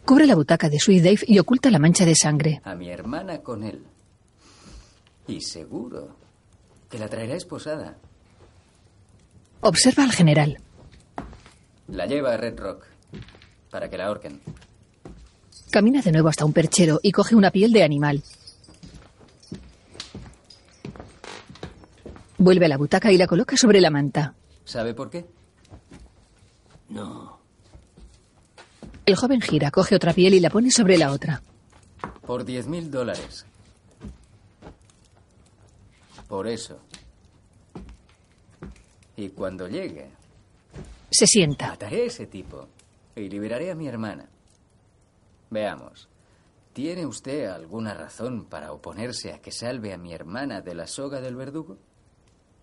Cubre 0.06 0.26
la 0.26 0.34
butaca 0.34 0.70
de 0.70 0.80
Sweet 0.80 1.04
Dave 1.04 1.20
y 1.28 1.38
oculta 1.38 1.70
la 1.70 1.78
mancha 1.78 2.04
de 2.04 2.16
sangre. 2.16 2.62
a 2.64 2.74
mi 2.74 2.90
hermana 2.90 3.42
con 3.44 3.64
él. 3.64 3.84
Y 5.28 5.42
seguro 5.42 6.16
que 6.90 6.98
la 6.98 7.08
traerá 7.08 7.36
esposada. 7.36 7.96
Observa 9.62 10.04
al 10.04 10.12
general. 10.12 10.58
La 11.90 12.08
lleva 12.08 12.34
a 12.34 12.38
Red 12.38 12.58
Rock 12.58 12.86
para 13.70 13.88
que 13.88 13.98
la 14.00 14.08
ahorquen. 14.08 14.42
Camina 15.70 16.02
de 16.02 16.12
nuevo 16.12 16.30
hasta 16.30 16.44
un 16.46 16.54
perchero 16.54 17.00
y 17.04 17.12
coge 17.12 17.36
una 17.36 17.52
piel 17.52 17.72
de 17.72 17.84
animal. 17.84 18.24
Vuelve 22.40 22.66
a 22.66 22.70
la 22.70 22.78
butaca 22.78 23.12
y 23.12 23.18
la 23.18 23.28
coloca 23.28 23.56
sobre 23.58 23.80
la 23.80 23.92
manta. 23.92 24.34
¿Sabe 24.66 24.96
por 24.96 25.12
qué? 25.12 25.28
No. 26.90 27.38
El 29.06 29.16
joven 29.16 29.42
gira, 29.42 29.72
coge 29.72 29.96
otra 29.96 30.14
piel 30.14 30.34
y 30.36 30.40
la 30.40 30.50
pone 30.50 30.72
sobre 30.72 30.98
la 30.98 31.12
otra. 31.12 31.42
Por 32.26 32.46
diez 32.46 32.68
mil 32.68 32.92
dólares. 32.92 33.46
Por 36.28 36.48
eso. 36.48 36.80
Y 39.16 39.30
cuando 39.30 39.68
llegue, 39.68 40.10
Se 41.12 41.26
sienta. 41.28 41.70
mataré 41.70 42.04
a 42.04 42.06
ese 42.06 42.28
tipo 42.28 42.68
y 43.16 43.28
liberaré 43.30 43.72
a 43.72 43.76
mi 43.76 43.88
hermana. 43.88 44.30
Veamos. 45.50 46.08
¿Tiene 46.74 47.06
usted 47.06 47.48
alguna 47.48 47.94
razón 47.96 48.46
para 48.46 48.72
oponerse 48.72 49.34
a 49.34 49.42
que 49.42 49.52
salve 49.52 49.92
a 49.92 49.98
mi 49.98 50.14
hermana 50.14 50.62
de 50.62 50.76
la 50.76 50.86
soga 50.88 51.20
del 51.20 51.36
verdugo? 51.36 51.78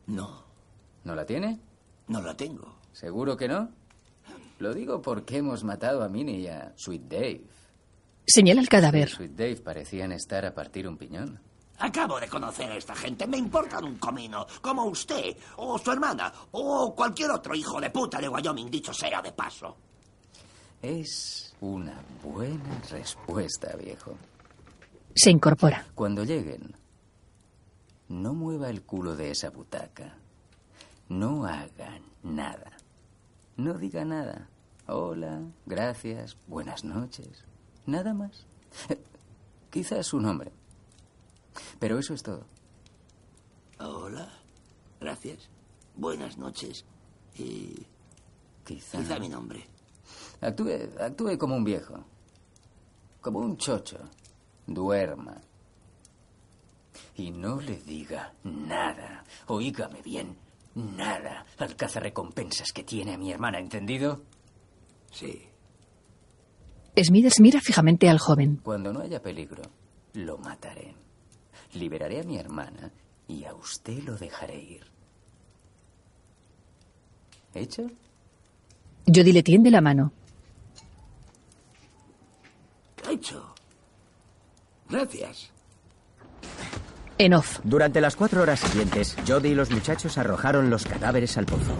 No. 0.07 0.45
¿No 1.05 1.15
la 1.15 1.27
tiene? 1.27 1.59
No 2.07 2.23
la 2.23 2.37
tengo. 2.37 2.77
¿Seguro 2.93 3.37
que 3.37 3.49
no? 3.49 3.69
Lo 4.59 4.73
digo 4.73 5.03
porque 5.03 5.39
hemos 5.39 5.65
matado 5.65 6.03
a 6.03 6.09
Minnie 6.09 6.41
y 6.41 6.47
a 6.49 6.73
Sweet 6.77 7.03
Dave. 7.03 7.45
Señala 8.27 8.61
el 8.61 8.69
cadáver. 8.69 9.09
Sweet 9.09 9.33
Dave 9.33 9.57
parecían 9.57 10.13
estar 10.13 10.45
a 10.45 10.55
partir 10.55 10.89
un 10.89 10.97
piñón. 10.97 11.41
Acabo 11.79 12.19
de 12.19 12.29
conocer 12.29 12.71
a 12.71 12.77
esta 12.77 12.95
gente. 12.95 13.27
Me 13.27 13.37
importan 13.37 13.85
un 13.85 13.97
comino. 13.99 14.47
Como 14.63 14.85
usted, 14.87 15.37
o 15.57 15.79
su 15.79 15.93
hermana, 15.93 16.33
o 16.53 16.95
cualquier 16.95 17.31
otro 17.31 17.55
hijo 17.55 17.81
de 17.81 17.91
puta 17.91 18.19
de 18.19 18.29
Wyoming, 18.29 18.71
dicho 18.71 18.95
sea 18.95 19.21
de 19.21 19.33
paso. 19.33 19.77
Es 20.81 21.55
una 21.61 22.01
buena 22.23 22.81
respuesta, 22.91 23.77
viejo. 23.77 24.17
Se 25.15 25.31
incorpora. 25.31 25.87
Cuando 25.95 26.25
lleguen, 26.25 26.75
no 28.09 28.35
mueva 28.35 28.71
el 28.71 28.83
culo 28.83 29.17
de 29.17 29.31
esa 29.31 29.51
butaca. 29.51 30.17
No 31.09 31.47
haga 31.47 32.01
nada. 32.23 32.76
No 33.57 33.75
diga 33.75 34.05
nada. 34.05 34.49
Hola, 34.87 35.41
gracias, 35.67 36.37
buenas 36.47 36.85
noches. 36.85 37.45
Nada 37.87 38.15
más. 38.15 38.47
Quizás 39.71 40.07
su 40.07 40.21
nombre. 40.21 40.53
Pero 41.79 41.99
eso 41.99 42.15
es 42.15 42.23
todo. 42.23 42.45
Hola, 43.79 44.31
gracias, 45.01 45.49
buenas 45.97 46.37
noches. 46.39 46.85
Y 47.37 47.87
Quizá. 48.65 48.99
quizá 48.99 49.19
mi 49.19 49.29
nombre. 49.29 49.67
Actúe, 50.41 50.71
actúe 51.01 51.37
como 51.39 51.57
un 51.57 51.65
viejo. 51.65 52.05
Como 53.21 53.41
un 53.41 53.57
chocho. 53.57 53.99
Duerma. 54.67 55.37
Y 57.17 57.31
no 57.31 57.61
le 57.61 57.77
diga 57.83 58.35
nada. 58.45 59.25
Oígame 59.47 60.03
bien. 60.03 60.37
Nada 60.77 61.47
al 61.57 61.75
cazarrecompensas 61.75 62.71
que 62.71 62.85
tiene 62.85 63.15
a 63.15 63.19
mi 63.19 63.33
hermana, 63.33 63.59
¿entendido? 63.59 64.21
Sí. 65.11 65.43
Smithers 67.03 67.41
mira 67.41 67.63
fijamente 67.63 68.11
al 68.11 68.19
joven. 68.19 68.57
Cuando 68.63 68.93
no 68.93 69.01
haya 69.01 69.23
peligro, 69.23 69.63
lo 70.13 70.37
mataré. 70.37 70.95
Liberaré 71.73 72.21
a 72.21 72.25
mi 72.25 72.37
hermana 72.37 72.93
y 73.27 73.45
a 73.45 73.55
usted 73.55 74.03
lo 74.03 74.17
dejaré 74.17 74.59
ir. 74.59 74.87
¿Hecho? 77.55 77.87
Jody 79.07 79.33
le 79.33 79.43
tiende 79.43 79.71
la 79.71 79.81
mano. 79.81 80.13
Hecho. 83.09 83.55
Gracias. 84.91 85.51
En 87.19 87.33
off. 87.33 87.61
Durante 87.65 88.01
las 88.01 88.15
cuatro 88.15 88.43
horas 88.43 88.61
siguientes, 88.61 89.17
Jody 89.27 89.49
y 89.49 89.55
los 89.55 89.71
muchachos 89.71 90.19
arrojaron 90.19 90.69
los 90.69 90.85
cadáveres 90.85 91.39
al 91.39 91.47
pozo. 91.47 91.75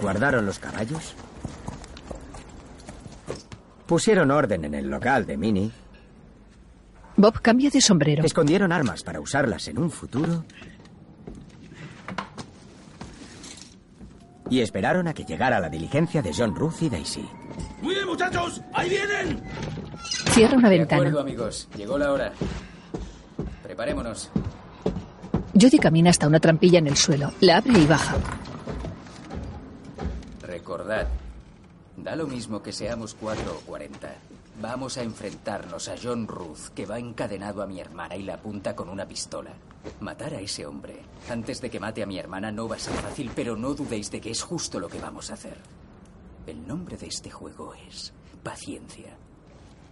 Guardaron 0.00 0.46
los 0.46 0.58
caballos. 0.58 1.14
Pusieron 3.86 4.30
orden 4.30 4.64
en 4.64 4.74
el 4.74 4.88
local 4.88 5.26
de 5.26 5.36
Minnie. 5.36 5.72
Bob 7.16 7.40
cambia 7.40 7.68
de 7.68 7.80
sombrero. 7.80 8.24
Escondieron 8.24 8.72
armas 8.72 9.02
para 9.02 9.20
usarlas 9.20 9.66
en 9.68 9.78
un 9.78 9.90
futuro. 9.90 10.44
Y 14.50 14.60
esperaron 14.60 15.08
a 15.08 15.14
que 15.14 15.24
llegara 15.24 15.58
la 15.60 15.68
diligencia 15.68 16.22
de 16.22 16.32
John 16.32 16.54
Ruth 16.54 16.80
y 16.82 16.88
Daisy. 16.88 17.28
Muy 17.82 17.94
bien, 17.94 18.06
muchachos, 18.06 18.60
ahí 18.72 18.88
vienen. 18.90 19.42
Cierra 20.30 20.56
una 20.56 20.70
De 20.70 20.78
ventana. 20.78 21.02
acuerdo, 21.02 21.20
amigos. 21.20 21.68
Llegó 21.76 21.98
la 21.98 22.12
hora. 22.12 22.32
Preparémonos. 23.62 24.30
Jody 25.60 25.78
camina 25.78 26.10
hasta 26.10 26.26
una 26.28 26.40
trampilla 26.40 26.78
en 26.78 26.86
el 26.86 26.96
suelo. 26.96 27.30
La 27.40 27.58
abre 27.58 27.78
y 27.78 27.86
baja. 27.86 28.16
Recordad, 30.42 31.08
da 31.96 32.16
lo 32.16 32.26
mismo 32.26 32.62
que 32.62 32.72
seamos 32.72 33.14
cuatro 33.14 33.52
o 33.58 33.60
cuarenta. 33.66 34.14
Vamos 34.60 34.96
a 34.98 35.02
enfrentarnos 35.02 35.88
a 35.88 35.94
John 36.00 36.28
Ruth, 36.28 36.68
que 36.74 36.86
va 36.86 36.98
encadenado 36.98 37.62
a 37.62 37.66
mi 37.66 37.80
hermana 37.80 38.16
y 38.16 38.22
la 38.22 38.34
apunta 38.34 38.76
con 38.76 38.88
una 38.88 39.06
pistola. 39.06 39.50
Matar 40.00 40.34
a 40.34 40.40
ese 40.40 40.66
hombre 40.66 41.00
antes 41.30 41.60
de 41.60 41.70
que 41.70 41.80
mate 41.80 42.02
a 42.02 42.06
mi 42.06 42.18
hermana 42.18 42.52
no 42.52 42.68
va 42.68 42.76
a 42.76 42.78
ser 42.78 42.94
fácil, 42.94 43.30
pero 43.34 43.56
no 43.56 43.74
dudéis 43.74 44.10
de 44.10 44.20
que 44.20 44.30
es 44.30 44.42
justo 44.42 44.78
lo 44.78 44.88
que 44.88 45.00
vamos 45.00 45.30
a 45.30 45.34
hacer. 45.34 45.56
El 46.46 46.66
nombre 46.66 46.96
de 46.96 47.06
este 47.06 47.30
juego 47.30 47.72
es 47.88 48.12
paciencia. 48.42 49.16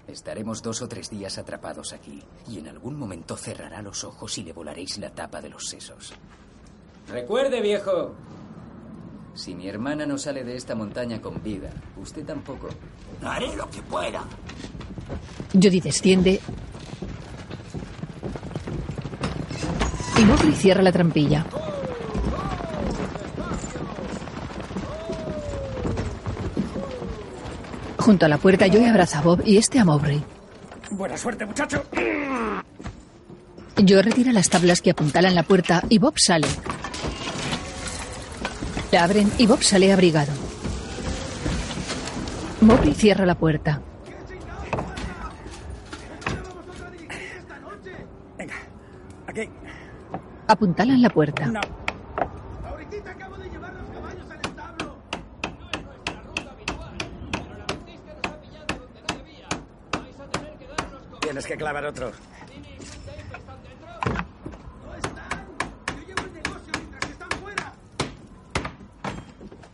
Estaremos 0.08 0.62
dos 0.62 0.82
o 0.82 0.88
tres 0.88 1.08
días 1.08 1.38
atrapados 1.38 1.92
aquí 1.92 2.20
y 2.48 2.58
en 2.58 2.68
algún 2.68 2.98
momento 2.98 3.36
cerrará 3.36 3.80
los 3.82 4.02
ojos 4.02 4.36
y 4.38 4.42
le 4.42 4.52
volaréis 4.52 4.98
la 4.98 5.10
tapa 5.10 5.40
de 5.40 5.50
los 5.50 5.68
sesos. 5.68 6.12
Recuerde, 7.08 7.60
viejo. 7.60 8.14
Si 9.34 9.54
mi 9.54 9.68
hermana 9.68 10.06
no 10.06 10.18
sale 10.18 10.42
de 10.42 10.56
esta 10.56 10.74
montaña 10.74 11.20
con 11.20 11.40
vida, 11.40 11.70
usted 11.96 12.24
tampoco. 12.26 12.68
Haré 13.22 13.54
lo 13.54 13.70
que 13.70 13.82
pueda. 13.82 14.24
Jody 15.52 15.80
desciende. 15.80 16.40
Y 20.18 20.24
Mowgli 20.24 20.52
cierra 20.52 20.82
la 20.82 20.92
trampilla. 20.92 21.46
Junto 28.00 28.24
a 28.24 28.28
la 28.28 28.38
puerta, 28.38 28.66
Joey 28.66 28.86
abraza 28.86 29.18
a 29.18 29.22
Bob 29.22 29.42
y 29.44 29.58
este 29.58 29.78
a 29.78 29.84
Mowbray. 29.84 30.24
Buena 30.90 31.16
suerte, 31.16 31.44
muchacho. 31.44 31.84
Joe 33.76 34.02
retira 34.02 34.32
las 34.32 34.48
tablas 34.48 34.80
que 34.80 34.90
apuntalan 34.90 35.34
la 35.34 35.42
puerta 35.42 35.82
y 35.88 35.98
Bob 35.98 36.14
sale. 36.18 36.48
La 38.90 39.04
abren 39.04 39.30
y 39.38 39.46
Bob 39.46 39.62
sale 39.62 39.92
abrigado. 39.92 40.32
Mowgli 42.62 42.94
cierra 42.94 43.26
la 43.26 43.34
puerta. 43.34 43.80
Venga, 48.38 48.54
aquí. 49.26 49.48
Apuntalan 50.48 51.02
la 51.02 51.10
puerta. 51.10 51.46
No. 51.46 51.60
Tienes 61.30 61.46
que 61.46 61.56
clavar 61.56 61.86
otro. 61.86 62.10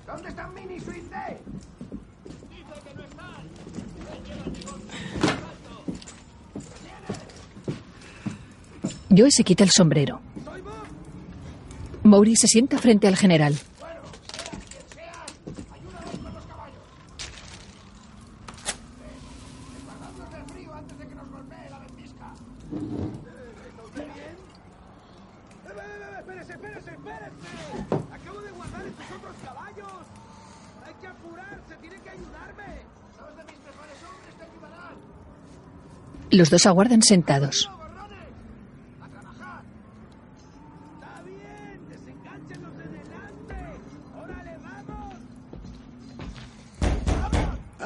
¿Dónde 0.07 0.29
están 0.29 0.53
Minnie 0.53 0.77
y 0.77 0.81
Sweet 0.81 1.05
Day? 1.05 1.39
Joe 9.17 9.31
se 9.31 9.43
quita 9.43 9.65
el 9.65 9.71
sombrero. 9.71 10.21
Mowgli 12.03 12.37
se 12.37 12.49
sienta 12.49 12.77
frente 12.77 13.09
al 13.09 13.17
general. 13.17 13.59
Espérese, 26.19 26.53
espérese, 26.53 26.91
espérese. 26.91 27.33
Acabo 28.13 28.41
de 28.41 28.51
guardar 28.51 28.87
estos 28.87 29.07
otros 29.17 29.37
caballos. 29.45 30.07
Hay 30.85 30.95
que 31.01 31.07
apurarse, 31.07 31.77
tiene 31.81 32.01
que 32.01 32.11
ayudarme. 32.11 32.83
Dos 33.17 33.37
de 33.37 33.45
mis 33.45 33.59
mejores 33.65 33.99
hombres 34.05 34.35
te 34.37 34.45
ayudarán. 34.45 34.97
Los 36.37 36.51
dos 36.51 36.67
aguardan 36.67 37.01
sentados. 37.01 37.71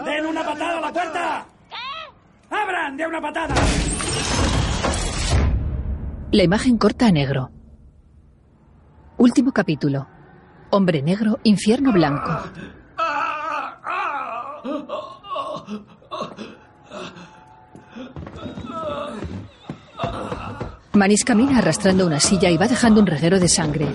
¡Den 0.04 0.26
una 0.26 0.44
patada 0.44 0.78
a 0.78 0.80
la 0.80 0.92
puerta! 0.92 1.46
¡Abran 2.50 2.96
de 2.96 3.06
una 3.06 3.20
patada! 3.20 3.54
La 6.32 6.42
imagen 6.42 6.76
corta 6.76 7.06
a 7.06 7.12
negro. 7.12 7.52
Último 9.16 9.52
capítulo. 9.52 10.08
Hombre 10.70 11.02
negro, 11.02 11.38
infierno 11.44 11.92
blanco. 11.92 12.32
Manis 20.92 21.24
camina 21.24 21.58
arrastrando 21.58 22.04
una 22.04 22.18
silla 22.18 22.50
y 22.50 22.56
va 22.56 22.66
dejando 22.66 23.00
un 23.00 23.06
reguero 23.06 23.38
de 23.38 23.48
sangre. 23.48 23.86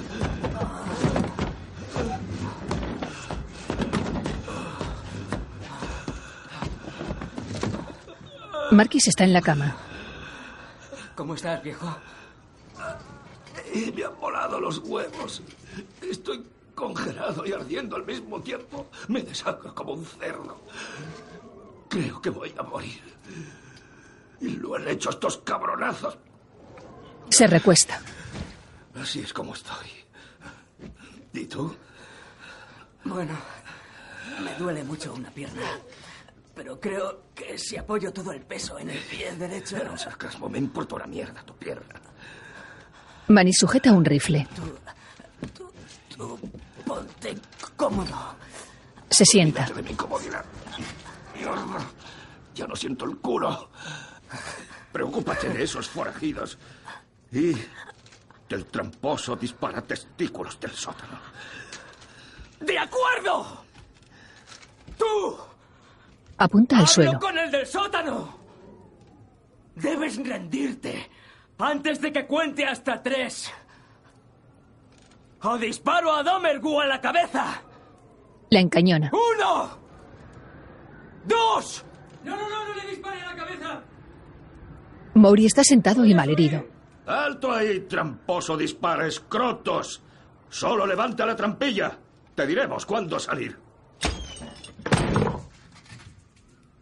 Marquis 8.71 9.07
está 9.07 9.23
en 9.23 9.33
la 9.33 9.41
cama. 9.41 9.75
¿Cómo 11.15 11.35
estás, 11.35 11.61
viejo? 11.63 11.95
Me 13.95 14.03
han 14.03 14.19
volado 14.19 14.59
los 14.59 14.79
huevos. 14.79 15.41
Estoy 16.01 16.43
congelado 16.73 17.45
y 17.45 17.51
ardiendo 17.51 17.97
al 17.97 18.05
mismo 18.05 18.41
tiempo. 18.41 18.87
Me 19.09 19.21
desangro 19.21 19.75
como 19.75 19.93
un 19.93 20.05
cerdo. 20.05 20.61
Creo 21.89 22.21
que 22.21 22.29
voy 22.29 22.53
a 22.57 22.63
morir. 22.63 23.01
Y 24.41 24.49
lo 24.51 24.75
han 24.75 24.87
hecho 24.87 25.09
estos 25.09 25.37
cabronazos. 25.39 26.17
Se 27.29 27.47
recuesta. 27.47 27.99
Así 28.95 29.19
es 29.19 29.33
como 29.33 29.53
estoy. 29.53 29.87
¿Y 31.33 31.45
tú? 31.45 31.75
Bueno, 33.03 33.33
me 34.43 34.53
duele 34.55 34.83
mucho 34.83 35.13
una 35.13 35.29
pierna. 35.29 35.61
pero 36.55 36.79
creo 36.79 37.25
que 37.35 37.57
si 37.57 37.75
apoyo 37.77 38.13
todo 38.13 38.31
el 38.31 38.41
peso 38.41 38.79
en 38.79 38.89
el 38.89 38.99
pie 38.99 39.35
derecho... 39.35 39.75
Era 39.77 39.91
un 39.91 39.99
sarcasmo. 39.99 40.49
Me 40.49 40.57
importa 40.57 40.95
una 40.95 41.05
mierda 41.05 41.43
tu 41.43 41.53
pierna. 41.55 41.99
Manny 43.27 43.53
sujeta 43.53 43.91
un 43.91 44.05
rifle. 44.05 44.47
Tú 46.15 46.39
ponte 46.85 47.35
cómodo. 47.75 48.35
Se 49.09 49.25
sienta. 49.25 49.65
De 49.67 49.81
mi 49.81 49.93
comodidad. 49.93 50.45
Mierda. 51.35 51.85
Ya 52.53 52.67
no 52.67 52.75
siento 52.75 53.05
el 53.05 53.17
culo. 53.17 53.69
Preocúpate 54.91 55.49
de 55.49 55.63
esos 55.63 55.89
forajidos. 55.89 56.57
Y 57.35 57.53
del 58.47 58.65
tramposo 58.67 59.35
dispara 59.35 59.81
testículos 59.81 60.57
del 60.57 60.71
sótano. 60.71 61.19
¡De 62.61 62.79
acuerdo! 62.79 63.65
¡Tú! 64.97 65.37
Apunta 66.37 66.77
al 66.77 66.81
¡Hablo 66.83 66.93
suelo. 66.93 67.19
con 67.19 67.37
el 67.37 67.51
del 67.51 67.67
sótano! 67.67 68.39
Debes 69.75 70.15
rendirte 70.25 71.09
antes 71.57 71.99
de 71.99 72.13
que 72.13 72.25
cuente 72.25 72.65
hasta 72.65 73.03
tres. 73.03 73.51
O 75.41 75.57
disparo 75.57 76.13
a 76.13 76.23
Domergu 76.23 76.79
a 76.79 76.85
la 76.85 77.01
cabeza. 77.01 77.61
La 78.49 78.61
encañona. 78.61 79.11
¡Uno! 79.11 79.77
¡Dos! 81.25 81.83
No, 82.23 82.35
no, 82.37 82.49
no, 82.49 82.65
no 82.65 82.73
le 82.75 82.89
dispare 82.91 83.21
a 83.21 83.25
la 83.25 83.35
cabeza. 83.35 83.81
Maury 85.15 85.45
está 85.45 85.63
sentado 85.65 86.05
y 86.05 86.15
malherido. 86.15 86.74
¡Alto 87.07 87.51
ahí, 87.51 87.81
tramposo 87.81 88.57
dispara 88.57 89.05
escrotos! 89.07 90.01
Solo 90.49 90.85
levanta 90.87 91.25
la 91.25 91.35
trampilla. 91.35 91.97
Te 92.33 92.47
diremos 92.47 92.85
cuándo 92.85 93.19
salir. 93.19 93.57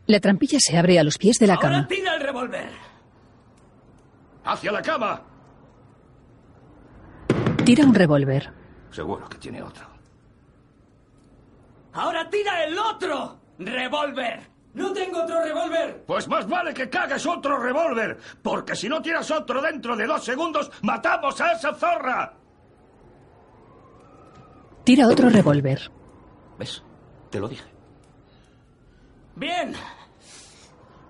La 0.05 0.19
trampilla 0.19 0.59
se 0.59 0.77
abre 0.77 0.99
a 0.99 1.03
los 1.03 1.17
pies 1.17 1.37
de 1.39 1.47
la 1.47 1.55
Ahora 1.55 1.69
cama. 1.69 1.87
tira 1.87 2.15
el 2.15 2.21
revólver. 2.21 2.69
¡Hacia 4.45 4.71
la 4.71 4.81
cama! 4.81 5.21
Tira 7.65 7.85
un 7.85 7.95
revólver. 7.95 8.51
Seguro 8.91 9.27
que 9.29 9.37
tiene 9.37 9.61
otro. 9.63 9.87
Ahora 11.93 12.29
tira 12.29 12.63
el 12.65 12.77
otro 12.77 13.39
revólver. 13.59 14.41
No 14.73 14.91
tengo 14.91 15.21
otro 15.23 15.41
revólver. 15.43 16.03
Pues 16.05 16.27
más 16.27 16.47
vale 16.47 16.73
que 16.73 16.89
cagues 16.89 17.25
otro 17.25 17.57
revólver, 17.59 18.17
porque 18.41 18.75
si 18.75 18.89
no 18.89 19.01
tiras 19.01 19.29
otro 19.29 19.61
dentro 19.61 19.95
de 19.95 20.07
dos 20.07 20.23
segundos, 20.23 20.71
matamos 20.81 21.39
a 21.41 21.51
esa 21.51 21.73
zorra. 21.75 22.33
Tira 24.83 25.07
otro 25.07 25.29
revólver. 25.29 25.91
¿Ves? 26.57 26.83
Te 27.29 27.39
lo 27.39 27.47
dije. 27.47 27.63
Bien. 29.35 29.73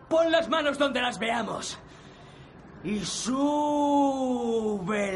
Pon 0.10 0.32
las 0.32 0.48
manos 0.50 0.78
donde 0.78 1.02
las 1.02 1.18
veamos. 1.18 1.80
Y 2.84 3.00
sube 3.00 4.38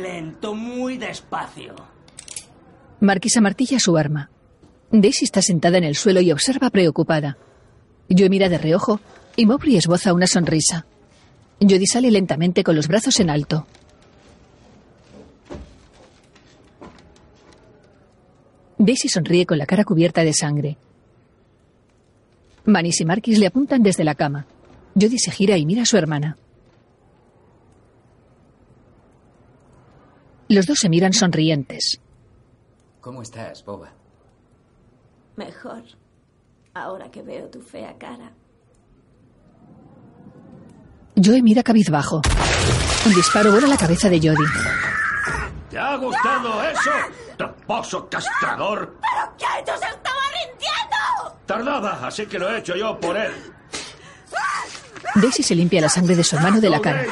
lento, 0.02 0.56
muy 0.56 0.98
despacio. 0.98 1.76
Marquisa 3.02 3.42
martilla 3.42 3.78
su 3.80 3.98
arma. 3.98 4.32
Daisy 4.90 5.26
está 5.26 5.42
sentada 5.42 5.78
en 5.78 5.84
el 5.84 5.96
suelo 5.96 6.22
y 6.22 6.32
observa 6.32 6.70
preocupada. 6.70 7.38
Joe 8.10 8.30
mira 8.30 8.50
de 8.50 8.58
reojo 8.58 9.00
y 9.36 9.46
Mowbray 9.46 9.78
esboza 9.78 10.14
una 10.14 10.28
sonrisa. 10.28 10.86
Jody 11.60 11.88
sale 11.88 12.12
lentamente 12.12 12.64
con 12.64 12.76
los 12.76 12.88
brazos 12.88 13.20
en 13.20 13.30
alto. 13.30 13.66
Daisy 18.78 19.10
sonríe 19.10 19.46
con 19.46 19.58
la 19.58 19.66
cara 19.66 19.84
cubierta 19.84 20.24
de 20.24 20.34
sangre. 20.34 20.78
Manis 22.66 23.02
y 23.02 23.06
Marquis 23.06 23.40
le 23.40 23.48
apuntan 23.48 23.82
desde 23.82 24.04
la 24.04 24.16
cama. 24.16 24.46
Jody 24.94 25.18
se 25.18 25.32
gira 25.32 25.58
y 25.58 25.66
mira 25.66 25.84
a 25.84 25.86
su 25.86 25.98
hermana. 25.98 26.38
Los 30.50 30.66
dos 30.66 30.78
se 30.80 30.90
miran 30.90 31.14
sonrientes. 31.14 32.00
¿Cómo 33.02 33.22
estás, 33.22 33.64
Boba? 33.66 33.94
Mejor. 35.36 35.84
Ahora 36.78 37.10
que 37.10 37.22
veo 37.24 37.50
tu 37.50 37.60
fea 37.60 37.98
cara. 37.98 38.32
Joe 41.16 41.42
mira 41.42 41.64
cabizbajo. 41.64 42.22
Un 43.06 43.14
disparo 43.16 43.52
vuela 43.52 43.66
a 43.66 43.70
la 43.72 43.78
cabeza 43.78 44.10
de 44.10 44.20
Jody. 44.20 44.48
¿Te 45.72 45.80
ha 45.80 45.96
gustado 45.96 46.62
eso? 46.64 46.92
¡Tramposo 47.36 48.08
castrador! 48.08 48.96
¡Pero 49.02 49.24
Kaito 49.40 49.72
se 49.82 49.88
estaba 49.88 50.24
rindiendo! 50.38 51.40
Tardaba, 51.48 52.08
así 52.08 52.28
que 52.28 52.38
lo 52.38 52.50
he 52.52 52.60
hecho 52.60 52.76
yo 52.76 53.00
por 53.00 53.18
él. 53.18 53.32
Daisy 55.16 55.42
se 55.42 55.56
limpia 55.56 55.82
la 55.82 55.90
sangre 55.90 56.16
de 56.16 56.24
su 56.24 56.36
hermano 56.36 56.62
de 56.62 56.70
la 56.70 56.80
cara. 56.80 57.06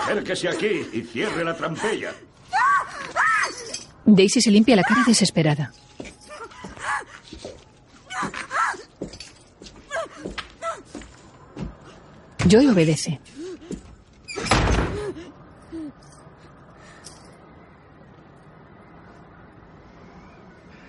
Acérquese 0.00 0.48
aquí 0.48 0.88
y 0.92 1.02
cierre 1.02 1.44
la 1.44 1.56
trampilla. 1.56 2.12
Daisy 4.04 4.40
se 4.40 4.50
limpia 4.52 4.76
la 4.76 4.84
cara 4.84 5.02
desesperada. 5.04 5.72
Joe 12.50 12.70
obedece. 12.70 13.20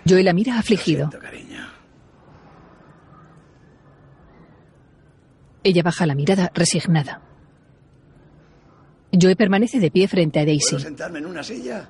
Joe 0.08 0.24
la 0.24 0.34
mira 0.34 0.60
afligido. 0.60 1.10
Ella 5.64 5.82
baja 5.82 6.06
la 6.06 6.14
mirada 6.14 6.52
resignada. 6.54 7.22
Joe 9.12 9.36
permanece 9.36 9.80
de 9.80 9.90
pie 9.90 10.08
frente 10.08 10.40
a 10.40 10.46
Daisy. 10.46 10.72
¿Puedo 10.72 10.84
sentarme 10.84 11.20
en 11.20 11.26
una 11.26 11.42
silla? 11.42 11.90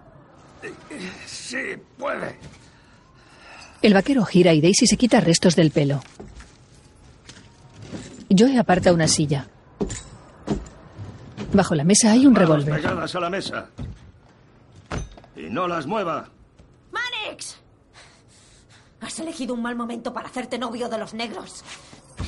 Sí, 1.26 1.58
puede. 1.98 2.38
El 3.82 3.94
vaquero 3.94 4.24
gira 4.24 4.53
y 4.53 4.61
Daisy 4.61 4.88
se 4.88 4.95
quita 4.95 5.19
restos 5.19 5.56
del 5.56 5.72
pelo. 5.72 6.02
Joe 8.30 8.58
aparta 8.58 8.94
una 8.94 9.08
silla. 9.08 9.48
Bajo 11.54 11.76
la 11.76 11.84
mesa 11.84 12.12
hay 12.12 12.26
un 12.26 12.36
revólver. 12.36 12.76
pegadas 12.76 13.16
a 13.16 13.20
la 13.20 13.30
mesa. 13.30 13.70
Y 15.36 15.44
no 15.50 15.68
las 15.68 15.86
mueva. 15.86 16.30
¡Manix! 16.92 17.58
Has 19.02 19.20
elegido 19.20 19.54
un 19.54 19.62
mal 19.62 19.76
momento 19.76 20.12
para 20.14 20.28
hacerte 20.28 20.58
novio 20.58 20.90
de 20.90 20.98
los 20.98 21.14
negros. 21.14 21.64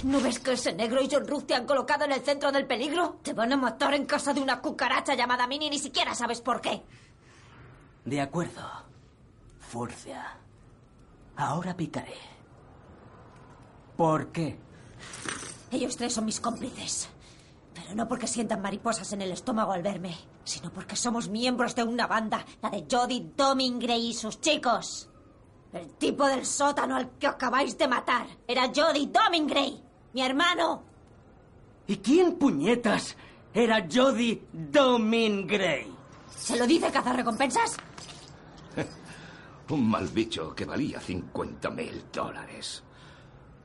¿No 0.04 0.22
ves 0.22 0.40
que 0.40 0.54
ese 0.54 0.74
negro 0.74 1.02
y 1.02 1.10
John 1.12 1.28
Ruth 1.28 1.46
te 1.46 1.56
han 1.56 1.66
colocado 1.66 2.06
en 2.06 2.12
el 2.12 2.22
centro 2.22 2.52
del 2.52 2.66
peligro? 2.68 3.20
Te 3.24 3.34
van 3.34 3.52
a 3.54 3.58
matar 3.58 3.94
en 3.94 4.06
casa 4.06 4.34
de 4.34 4.42
una 4.42 4.60
cucaracha 4.62 5.16
llamada 5.16 5.48
Minnie 5.48 5.68
y 5.68 5.72
ni 5.72 5.80
siquiera 5.80 6.14
sabes 6.14 6.42
por 6.42 6.62
qué. 6.62 6.84
De 8.06 8.22
acuerdo. 8.22 8.62
Furcia. 9.60 10.38
Ahora 11.36 11.76
picaré. 11.76 12.16
¿Por 13.96 14.28
qué? 14.32 14.58
Ellos 15.72 15.98
tres 15.98 16.14
son 16.14 16.26
mis 16.26 16.40
cómplices. 16.40 17.10
Pero 17.88 17.96
no 17.96 18.08
porque 18.10 18.28
sientan 18.28 18.62
mariposas 18.62 19.14
en 19.14 19.22
el 19.22 19.32
estómago 19.32 19.72
al 19.72 19.82
verme, 19.82 20.14
sino 20.44 20.74
porque 20.74 20.98
somos 20.98 21.30
miembros 21.30 21.74
de 21.74 21.86
una 21.86 22.06
banda, 22.06 22.46
la 22.62 22.70
de 22.70 22.86
Jody 22.92 23.32
Domingray 23.34 24.08
y 24.08 24.14
sus 24.14 24.42
chicos. 24.42 25.10
El 25.72 25.94
tipo 25.94 26.28
del 26.28 26.46
sótano 26.46 26.98
al 26.98 27.12
que 27.12 27.28
acabáis 27.28 27.78
de 27.78 27.88
matar 27.88 28.28
era 28.46 28.70
Jody 28.76 29.06
Domingray, 29.06 29.82
mi 30.12 30.22
hermano. 30.22 30.84
¿Y 31.88 31.96
quién 31.98 32.36
puñetas 32.36 33.16
era 33.54 33.88
Jody 33.90 34.42
Domingray? 34.52 35.90
¿Se 36.36 36.58
lo 36.58 36.68
dice 36.68 36.92
cazarrecompensas? 36.92 37.78
Un 39.70 39.90
mal 39.90 40.10
bicho 40.10 40.54
que 40.54 40.66
valía 40.66 41.00
50 41.00 41.70
mil 41.70 42.04
dólares. 42.12 42.84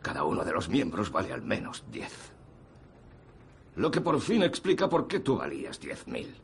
Cada 0.00 0.22
uno 0.22 0.44
de 0.44 0.52
los 0.52 0.68
miembros 0.68 1.10
vale 1.10 1.32
al 1.32 1.42
menos 1.42 1.84
10. 1.90 2.31
Lo 3.76 3.90
que 3.90 4.00
por 4.00 4.20
fin 4.20 4.42
explica 4.42 4.88
por 4.88 5.08
qué 5.08 5.20
tú 5.20 5.36
valías 5.36 5.80
10 5.80 6.06
mil. 6.08 6.34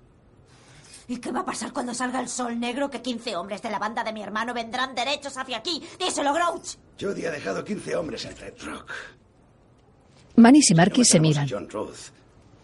¿Y 1.09 1.19
qué 1.19 1.33
va 1.33 1.41
a 1.41 1.45
pasar 1.45 1.73
cuando 1.73 1.95
salga 1.95 2.21
el 2.21 2.29
sol 2.29 2.59
negro 2.61 2.91
que 2.91 3.01
15 3.01 3.37
hombres 3.37 3.63
de 3.63 3.71
la 3.71 3.79
banda 3.79 4.05
de 4.05 4.13
mi 4.13 4.23
hermano 4.23 4.53
vendrán 4.53 4.95
derechos 4.95 5.37
hacia 5.39 5.57
aquí? 5.59 5.83
Díselo, 5.99 6.35
Grouch. 6.35 6.77
Jody 7.01 7.25
ha 7.25 7.31
dejado 7.31 7.65
15 7.65 7.97
hombres 7.97 8.25
en 8.27 8.37
Red 8.37 8.55
Rock. 8.65 8.93
Manis 10.37 10.71
y 10.71 10.75
Marquis 10.75 11.09
se 11.09 11.19
miran. 11.19 11.45
a 11.45 11.49
John 11.49 11.69
Ruth 11.69 12.13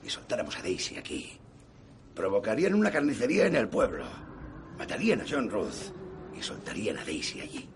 y 0.05 0.11
soltáramos 0.11 0.57
a 0.57 0.63
Daisy 0.63 0.97
aquí. 0.97 1.39
Provocarían 2.15 2.75
una 2.75 2.91
carnicería 2.91 3.47
en 3.47 3.57
el 3.57 3.69
pueblo. 3.69 4.05
Matarían 4.79 5.23
a 5.23 5.25
John 5.29 5.49
Ruth 5.49 5.91
y 6.39 6.43
soltarían 6.43 6.99
a 6.99 7.05
Daisy 7.05 7.41
allí. 7.41 7.69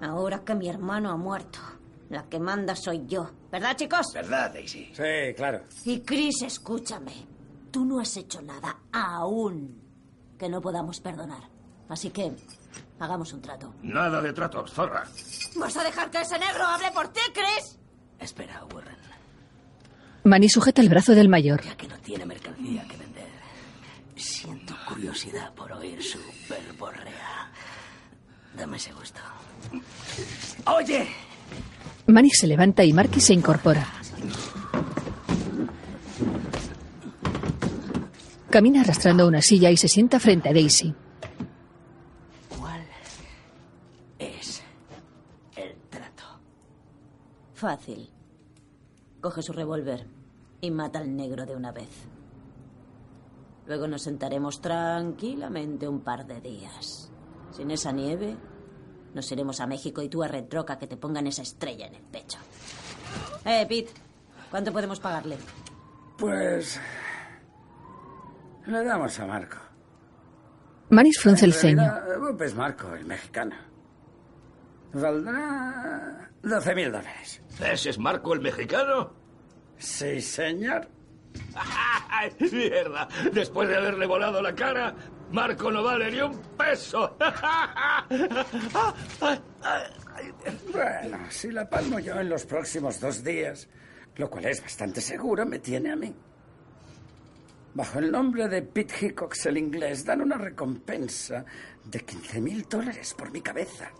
Ahora 0.00 0.44
que 0.44 0.54
mi 0.54 0.68
hermano 0.68 1.10
ha 1.10 1.16
muerto, 1.16 1.58
la 2.10 2.24
que 2.28 2.38
manda 2.38 2.74
soy 2.74 3.06
yo. 3.06 3.30
¿Verdad, 3.50 3.76
chicos? 3.76 4.06
¿Verdad, 4.14 4.52
Daisy? 4.52 4.90
Sí, 4.94 5.34
claro. 5.36 5.62
Y 5.84 6.00
Chris, 6.00 6.42
escúchame. 6.42 7.12
Tú 7.70 7.84
no 7.84 8.00
has 8.00 8.16
hecho 8.16 8.40
nada 8.40 8.78
aún 8.92 9.80
que 10.38 10.48
no 10.48 10.60
podamos 10.60 11.00
perdonar. 11.00 11.42
Así 11.88 12.10
que 12.10 12.32
hagamos 12.98 13.32
un 13.32 13.42
trato. 13.42 13.74
Nada 13.82 14.20
de 14.22 14.32
tratos, 14.32 14.72
zorra. 14.72 15.04
¿Vas 15.56 15.76
a 15.76 15.84
dejar 15.84 16.10
que 16.10 16.20
ese 16.20 16.38
negro 16.38 16.64
hable 16.64 16.90
por 16.92 17.08
ti, 17.08 17.20
Chris? 17.32 17.78
Espera, 18.18 18.64
Warren. 18.74 18.96
Manny 20.24 20.48
sujeta 20.48 20.82
el 20.82 20.88
brazo 20.88 21.14
del 21.14 21.28
mayor. 21.28 21.62
Ya 21.62 21.76
que 21.76 21.88
no 21.88 21.98
tiene 22.00 22.26
mercancía 22.26 22.82
que 22.86 22.96
vender, 22.96 23.28
siento 24.16 24.74
curiosidad 24.86 25.54
por 25.54 25.72
oír 25.72 26.02
su 26.02 26.18
verborrea. 26.48 27.50
Dame 28.54 28.76
ese 28.76 28.92
gusto. 28.92 29.20
¡Oye! 30.66 31.08
Manny 32.08 32.30
se 32.30 32.46
levanta 32.46 32.84
y 32.84 32.92
Marky 32.94 33.20
se 33.20 33.34
incorpora. 33.34 33.86
Camina 38.48 38.80
arrastrando 38.80 39.28
una 39.28 39.42
silla 39.42 39.70
y 39.70 39.76
se 39.76 39.88
sienta 39.88 40.18
frente 40.18 40.48
a 40.48 40.54
Daisy. 40.54 40.94
¿Cuál 42.58 42.80
es 44.18 44.62
el 45.54 45.74
trato? 45.90 46.24
Fácil. 47.52 48.08
Coge 49.20 49.42
su 49.42 49.52
revólver 49.52 50.06
y 50.62 50.70
mata 50.70 51.00
al 51.00 51.14
negro 51.14 51.44
de 51.44 51.56
una 51.56 51.72
vez. 51.72 51.90
Luego 53.66 53.86
nos 53.86 54.02
sentaremos 54.02 54.62
tranquilamente 54.62 55.86
un 55.86 56.00
par 56.00 56.26
de 56.26 56.40
días. 56.40 57.12
Sin 57.50 57.70
esa 57.70 57.92
nieve, 57.92 58.34
nos 59.14 59.30
iremos 59.32 59.60
a 59.60 59.66
México 59.66 60.02
y 60.02 60.08
tú 60.08 60.22
a 60.22 60.28
Red 60.28 60.46
Rock 60.50 60.70
a 60.70 60.78
que 60.78 60.86
te 60.86 60.96
pongan 60.96 61.26
esa 61.26 61.42
estrella 61.42 61.86
en 61.86 61.94
el 61.94 62.02
pecho. 62.02 62.38
Eh, 63.44 63.66
Pete, 63.68 63.92
¿cuánto 64.50 64.72
podemos 64.72 65.00
pagarle? 65.00 65.38
Pues... 66.18 66.80
Le 68.66 68.84
damos 68.84 69.18
a 69.18 69.26
Marco. 69.26 69.56
Manny 70.90 71.12
frunce 71.12 71.44
el 71.46 71.54
ceño. 71.54 71.82
realidad, 71.82 72.18
Bob 72.18 72.42
es 72.42 72.54
Marco, 72.54 72.94
el 72.94 73.06
mexicano. 73.06 73.56
Valdrá 74.92 76.30
12 76.42 76.74
mil 76.74 76.92
dólares. 76.92 77.42
¿Ese 77.60 77.90
es 77.90 77.98
Marco 77.98 78.32
el 78.34 78.40
mexicano? 78.40 79.12
Sí, 79.78 80.20
señor. 80.20 80.88
¡Ay, 82.10 82.32
mierda! 82.52 83.08
Después 83.32 83.68
de 83.68 83.76
haberle 83.76 84.06
volado 84.06 84.40
la 84.42 84.54
cara, 84.54 84.94
Marco 85.32 85.70
no 85.70 85.82
vale 85.82 86.10
ni 86.10 86.20
un 86.20 86.38
peso. 86.56 87.16
Bueno, 90.72 91.18
si 91.30 91.50
la 91.50 91.68
palmo 91.68 91.98
yo 91.98 92.18
en 92.20 92.28
los 92.28 92.44
próximos 92.44 93.00
dos 93.00 93.22
días, 93.22 93.68
lo 94.16 94.28
cual 94.30 94.46
es 94.46 94.62
bastante 94.62 95.00
seguro, 95.00 95.46
me 95.46 95.58
tiene 95.58 95.92
a 95.92 95.96
mí. 95.96 96.14
Bajo 97.74 97.98
el 97.98 98.10
nombre 98.10 98.48
de 98.48 98.62
Pete 98.62 99.06
Hickox 99.06 99.46
el 99.46 99.58
inglés, 99.58 100.04
dan 100.04 100.20
una 100.22 100.36
recompensa 100.36 101.44
de 101.84 102.00
15 102.00 102.40
mil 102.40 102.62
dólares 102.68 103.14
por 103.16 103.30
mi 103.30 103.40
cabeza. 103.40 103.90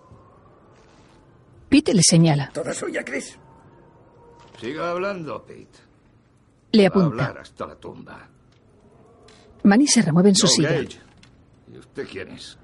Pete 1.68 1.94
le 1.94 2.02
señala. 2.02 2.50
Toda 2.52 2.72
suya, 2.74 3.04
Chris. 3.04 3.38
Siga 4.60 4.90
hablando, 4.90 5.44
Pete. 5.44 5.78
Le 6.72 6.82
Va 6.82 6.86
a 6.86 6.88
apunta. 6.88 7.24
hablar 7.26 7.38
hasta 7.42 7.66
la 7.66 7.74
tumba. 7.76 8.28
Manny 9.64 9.86
se 9.86 10.02
remueve 10.02 10.30
en 10.30 10.34
su 10.34 10.46
Joe 10.46 10.56
silla. 10.56 10.72
Gage. 10.72 11.00
¿Y 11.72 11.78
usted 11.78 12.06
quién 12.08 12.28
es? 12.28 12.58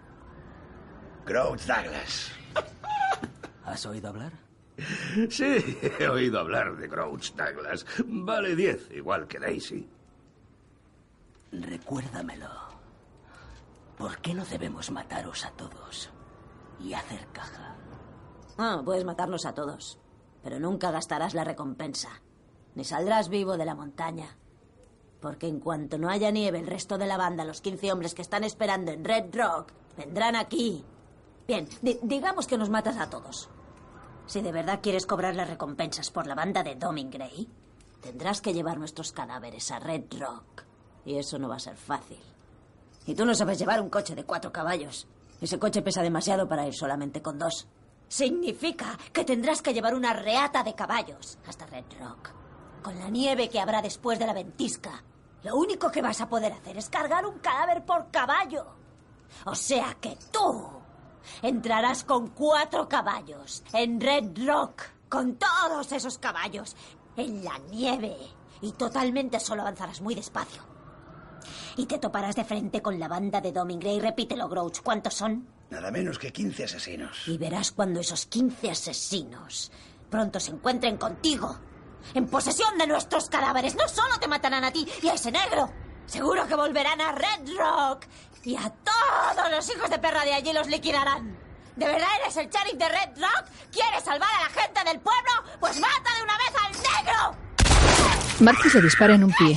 Grouch 1.26 1.60
Douglas. 1.62 2.32
¿Has 3.64 3.86
oído 3.86 4.08
hablar? 4.08 4.32
Sí, 5.30 5.78
he 5.98 6.08
oído 6.08 6.40
hablar 6.40 6.76
de 6.76 6.88
Grouch 6.88 7.32
Douglas. 7.34 7.86
Vale 8.06 8.56
10, 8.56 8.90
igual 8.92 9.26
que 9.26 9.38
Daisy. 9.38 9.88
Recuérdamelo. 11.52 12.48
¿Por 13.96 14.18
qué 14.18 14.34
no 14.34 14.44
debemos 14.44 14.90
mataros 14.90 15.44
a 15.44 15.50
todos 15.52 16.10
y 16.80 16.94
hacer 16.94 17.26
caja? 17.32 17.76
Ah, 18.58 18.82
puedes 18.84 19.04
matarlos 19.04 19.46
a 19.46 19.54
todos. 19.54 19.98
Pero 20.42 20.58
nunca 20.58 20.90
gastarás 20.90 21.32
la 21.34 21.44
recompensa. 21.44 22.20
Ni 22.74 22.84
saldrás 22.84 23.28
vivo 23.28 23.56
de 23.56 23.64
la 23.64 23.74
montaña. 23.74 24.36
Porque 25.24 25.48
en 25.48 25.58
cuanto 25.58 25.96
no 25.96 26.10
haya 26.10 26.30
nieve, 26.30 26.58
el 26.58 26.66
resto 26.66 26.98
de 26.98 27.06
la 27.06 27.16
banda, 27.16 27.46
los 27.46 27.62
15 27.62 27.90
hombres 27.90 28.12
que 28.12 28.20
están 28.20 28.44
esperando 28.44 28.92
en 28.92 29.02
Red 29.02 29.34
Rock, 29.34 29.72
vendrán 29.96 30.36
aquí. 30.36 30.84
Bien, 31.48 31.66
di- 31.80 31.98
digamos 32.02 32.46
que 32.46 32.58
nos 32.58 32.68
matas 32.68 32.98
a 32.98 33.08
todos. 33.08 33.48
Si 34.26 34.42
de 34.42 34.52
verdad 34.52 34.80
quieres 34.82 35.06
cobrar 35.06 35.34
las 35.34 35.48
recompensas 35.48 36.10
por 36.10 36.26
la 36.26 36.34
banda 36.34 36.62
de 36.62 36.74
Doming 36.74 37.08
Gray, 37.10 37.48
tendrás 38.02 38.42
que 38.42 38.52
llevar 38.52 38.76
nuestros 38.78 39.12
cadáveres 39.12 39.70
a 39.70 39.78
Red 39.78 40.04
Rock. 40.20 40.64
Y 41.06 41.16
eso 41.16 41.38
no 41.38 41.48
va 41.48 41.56
a 41.56 41.58
ser 41.58 41.76
fácil. 41.78 42.20
Y 43.06 43.14
tú 43.14 43.24
no 43.24 43.34
sabes 43.34 43.58
llevar 43.58 43.80
un 43.80 43.88
coche 43.88 44.14
de 44.14 44.24
cuatro 44.24 44.52
caballos. 44.52 45.06
Ese 45.40 45.58
coche 45.58 45.80
pesa 45.80 46.02
demasiado 46.02 46.46
para 46.46 46.66
ir 46.66 46.74
solamente 46.74 47.22
con 47.22 47.38
dos. 47.38 47.66
Significa 48.08 48.98
que 49.10 49.24
tendrás 49.24 49.62
que 49.62 49.72
llevar 49.72 49.94
una 49.94 50.12
reata 50.12 50.62
de 50.62 50.74
caballos 50.74 51.38
hasta 51.46 51.64
Red 51.64 51.86
Rock. 51.98 52.28
Con 52.82 52.98
la 52.98 53.08
nieve 53.08 53.48
que 53.48 53.58
habrá 53.60 53.80
después 53.80 54.18
de 54.18 54.26
la 54.26 54.34
ventisca, 54.34 55.02
lo 55.44 55.56
único 55.56 55.90
que 55.90 56.02
vas 56.02 56.20
a 56.20 56.28
poder 56.28 56.52
hacer 56.52 56.76
es 56.78 56.88
cargar 56.88 57.26
un 57.26 57.38
cadáver 57.38 57.84
por 57.84 58.10
caballo. 58.10 58.66
O 59.44 59.54
sea 59.54 59.96
que 60.00 60.16
tú 60.32 60.70
entrarás 61.42 62.04
con 62.04 62.28
cuatro 62.28 62.88
caballos 62.88 63.62
en 63.72 64.00
Red 64.00 64.30
Rock, 64.46 64.82
con 65.08 65.36
todos 65.36 65.92
esos 65.92 66.18
caballos, 66.18 66.74
en 67.16 67.44
la 67.44 67.58
nieve. 67.70 68.16
Y 68.62 68.72
totalmente 68.72 69.38
solo 69.38 69.62
avanzarás 69.62 70.00
muy 70.00 70.14
despacio. 70.14 70.62
Y 71.76 71.86
te 71.86 71.98
toparás 71.98 72.36
de 72.36 72.44
frente 72.44 72.80
con 72.80 72.98
la 72.98 73.08
banda 73.08 73.40
de 73.40 73.52
Domingray. 73.52 74.00
Repítelo, 74.00 74.48
Grouch. 74.48 74.80
¿Cuántos 74.82 75.14
son? 75.14 75.46
Nada 75.70 75.90
menos 75.90 76.18
que 76.18 76.32
15 76.32 76.64
asesinos. 76.64 77.28
Y 77.28 77.36
verás 77.36 77.72
cuando 77.72 78.00
esos 78.00 78.26
15 78.26 78.70
asesinos 78.70 79.70
pronto 80.08 80.40
se 80.40 80.52
encuentren 80.52 80.96
contigo. 80.96 81.58
En 82.12 82.26
posesión 82.26 82.76
de 82.78 82.86
nuestros 82.86 83.28
cadáveres. 83.28 83.74
No 83.74 83.88
solo 83.88 84.18
te 84.20 84.28
matarán 84.28 84.64
a 84.64 84.70
ti 84.70 84.86
y 85.02 85.08
a 85.08 85.14
ese 85.14 85.32
negro. 85.32 85.70
Seguro 86.06 86.46
que 86.46 86.54
volverán 86.54 87.00
a 87.00 87.12
Red 87.12 87.56
Rock. 87.56 88.06
Y 88.44 88.56
a 88.56 88.70
todos 88.70 89.50
los 89.50 89.70
hijos 89.70 89.88
de 89.88 89.98
perra 89.98 90.24
de 90.24 90.34
allí 90.34 90.52
los 90.52 90.66
liquidarán. 90.66 91.38
¿De 91.76 91.86
verdad 91.86 92.08
eres 92.22 92.36
el 92.36 92.48
sheriff 92.48 92.74
de 92.74 92.88
Red 92.88 93.20
Rock? 93.20 93.48
¿Quieres 93.72 94.04
salvar 94.04 94.28
a 94.38 94.44
la 94.44 94.50
gente 94.50 94.84
del 94.84 95.00
pueblo? 95.00 95.32
Pues 95.58 95.80
mata 95.80 96.14
de 96.16 96.22
una 96.22 96.36
vez 96.36 96.52
al 96.62 96.72
negro. 97.04 97.44
Marcus 98.40 98.74
le 98.74 98.82
dispara 98.82 99.14
en 99.14 99.24
un 99.24 99.32
pie. 99.32 99.56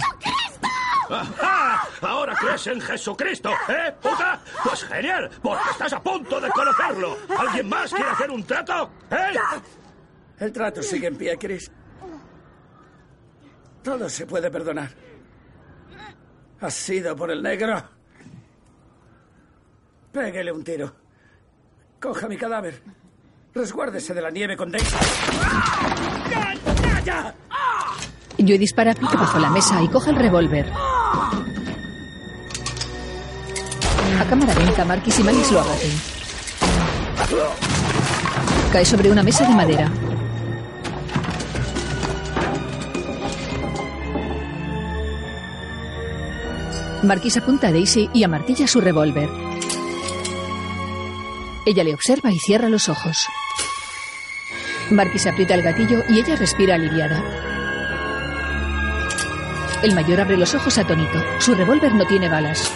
¡Ajá! 1.10 1.88
¿Ahora 2.02 2.36
crees 2.36 2.68
en 2.68 2.82
Jesucristo, 2.82 3.50
eh, 3.70 3.94
puta? 4.02 4.42
Pues 4.64 4.84
genial, 4.84 5.30
porque 5.42 5.70
estás 5.72 5.94
a 5.94 6.02
punto 6.02 6.40
de 6.40 6.50
conocerlo. 6.50 7.18
¿Alguien 7.38 7.70
más 7.70 7.92
quiere 7.92 8.10
hacer 8.10 8.32
un 8.32 8.44
trato? 8.44 8.92
¿Eh? 9.12 9.34
El 10.40 10.52
trato 10.52 10.84
sigue 10.84 11.08
en 11.08 11.18
pie, 11.18 11.38
Chris. 11.38 11.72
Todo 13.88 14.10
se 14.10 14.26
puede 14.26 14.52
perdonar. 14.52 14.90
¿Has 16.60 16.74
sido 16.74 17.16
por 17.16 17.32
el 17.32 17.42
negro? 17.42 17.82
Péguele 20.12 20.52
un 20.52 20.62
tiro. 20.62 20.94
Coja 21.98 22.28
mi 22.28 22.36
cadáver. 22.36 22.84
Resguárdese 23.56 24.14
de 24.14 24.22
la 24.22 24.30
nieve 24.30 24.58
con 24.58 24.70
Daisy. 24.70 24.94
¡Ya! 27.06 27.34
Joey 28.38 28.58
dispara 28.58 28.92
a 28.92 28.94
Pete 28.94 29.16
bajo 29.16 29.40
la 29.40 29.52
mesa 29.52 29.82
y 29.82 29.88
coge 29.88 30.10
el 30.10 30.18
revólver. 30.18 30.70
A 34.20 34.26
cámara 34.30 34.54
lenta, 34.54 34.84
Marquis 34.84 35.18
y 35.18 35.24
Manis 35.24 35.50
lo 35.50 35.62
abaten. 35.62 35.92
Cae 38.74 38.84
sobre 38.84 39.10
una 39.10 39.24
mesa 39.24 39.48
de 39.48 39.56
madera. 39.56 39.90
Marquis 47.04 47.38
apunta 47.38 47.68
a 47.68 47.72
Daisy 47.72 48.10
y 48.14 48.24
amartilla 48.24 48.68
su 48.68 48.82
revólver. 48.82 49.30
Ella 51.66 51.84
le 51.84 51.94
observa 51.94 52.32
y 52.32 52.40
cierra 52.40 52.70
los 52.70 52.90
ojos. 52.90 53.28
Marquis 54.90 55.28
aprieta 55.28 55.54
el 55.54 55.62
gatillo 55.62 56.04
y 56.10 56.20
ella 56.20 56.36
respira 56.36 56.76
aliviada. 56.76 57.24
El 59.84 59.94
mayor 59.94 60.22
abre 60.22 60.38
los 60.38 60.56
ojos 60.56 60.78
atónito. 60.78 61.24
Su 61.40 61.54
revólver 61.54 61.94
no 61.94 62.06
tiene 62.06 62.30
balas. 62.30 62.72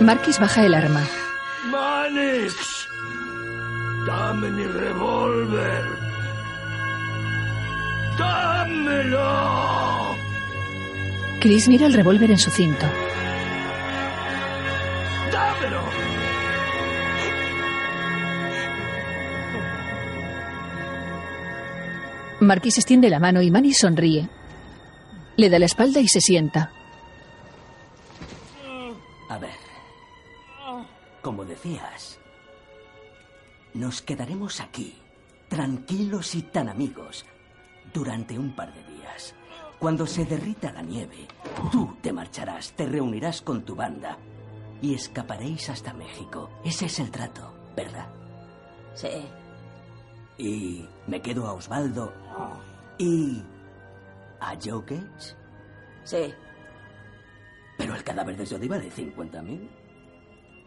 Marquis 0.00 0.38
baja 0.38 0.64
el 0.64 0.72
arma. 0.74 1.04
¡Manix! 1.70 2.88
¡Dame 4.06 4.50
mi 4.50 4.64
revólver! 4.64 6.09
¡Dámelo! 8.20 10.16
Chris 11.40 11.68
mira 11.68 11.86
el 11.86 11.94
revólver 11.94 12.30
en 12.30 12.38
su 12.38 12.50
cinto. 12.50 12.86
¡Dámelo! 15.32 15.80
Marquis 22.40 22.78
extiende 22.78 23.10
la 23.10 23.18
mano 23.20 23.42
y 23.42 23.50
Manny 23.50 23.72
sonríe. 23.72 24.28
Le 25.36 25.48
da 25.50 25.58
la 25.58 25.66
espalda 25.66 26.00
y 26.00 26.08
se 26.08 26.20
sienta. 26.20 26.72
A 29.28 29.38
ver. 29.38 29.58
Como 31.22 31.44
decías, 31.44 32.18
Nos 33.72 34.02
quedaremos 34.02 34.60
aquí, 34.60 34.96
tranquilos 35.48 36.34
y 36.34 36.42
tan 36.42 36.68
amigos, 36.68 37.24
durante 37.92 38.38
un 38.38 38.54
par 38.54 38.72
de 38.74 38.82
días. 38.84 39.34
Cuando 39.78 40.06
se 40.06 40.24
derrita 40.24 40.72
la 40.72 40.82
nieve, 40.82 41.26
tú 41.72 41.96
te 42.02 42.12
marcharás, 42.12 42.72
te 42.72 42.86
reunirás 42.86 43.40
con 43.40 43.62
tu 43.62 43.74
banda 43.74 44.18
y 44.82 44.94
escaparéis 44.94 45.70
hasta 45.70 45.94
México. 45.94 46.50
Ese 46.64 46.86
es 46.86 47.00
el 47.00 47.10
trato, 47.10 47.54
¿verdad? 47.76 48.08
Sí. 48.94 49.08
Y 50.38 50.86
me 51.06 51.20
quedo 51.20 51.46
a 51.46 51.52
Osvaldo 51.52 52.12
y 52.98 53.42
a 54.40 54.54
Joe 54.62 54.82
Gates. 54.82 55.36
Sí. 56.04 56.34
Pero 57.78 57.94
el 57.94 58.04
cadáver 58.04 58.36
de 58.36 58.46
Jody 58.46 58.68
vale 58.68 58.90
50.000. 58.90 59.68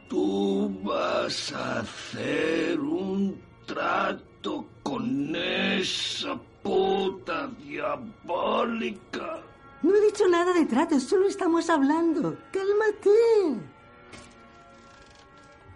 Tú 0.10 0.82
vas 0.84 1.54
a 1.54 1.80
hacer 1.80 2.80
un 2.80 3.40
trato 3.66 4.68
con 4.84 5.36
esa 5.36 6.40
puta 6.64 7.48
diabólica. 7.60 9.42
No 9.82 9.94
he 9.94 10.02
dicho 10.02 10.28
nada 10.30 10.54
de 10.54 10.66
trato, 10.66 11.00
solo 11.00 11.28
estamos 11.28 11.70
hablando. 11.70 12.38
Cálmate. 12.52 13.10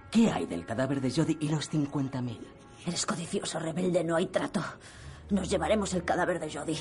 ¿Qué 0.09 0.31
hay 0.31 0.45
del 0.45 0.65
cadáver 0.65 1.01
de 1.01 1.11
Jody 1.11 1.37
y 1.41 1.49
los 1.49 1.71
50.000? 1.71 2.39
Eres 2.85 3.05
codicioso, 3.05 3.59
rebelde, 3.59 4.03
no 4.03 4.15
hay 4.15 4.27
trato. 4.27 4.63
Nos 5.29 5.49
llevaremos 5.49 5.93
el 5.93 6.05
cadáver 6.05 6.39
de 6.39 6.51
Jody. 6.51 6.77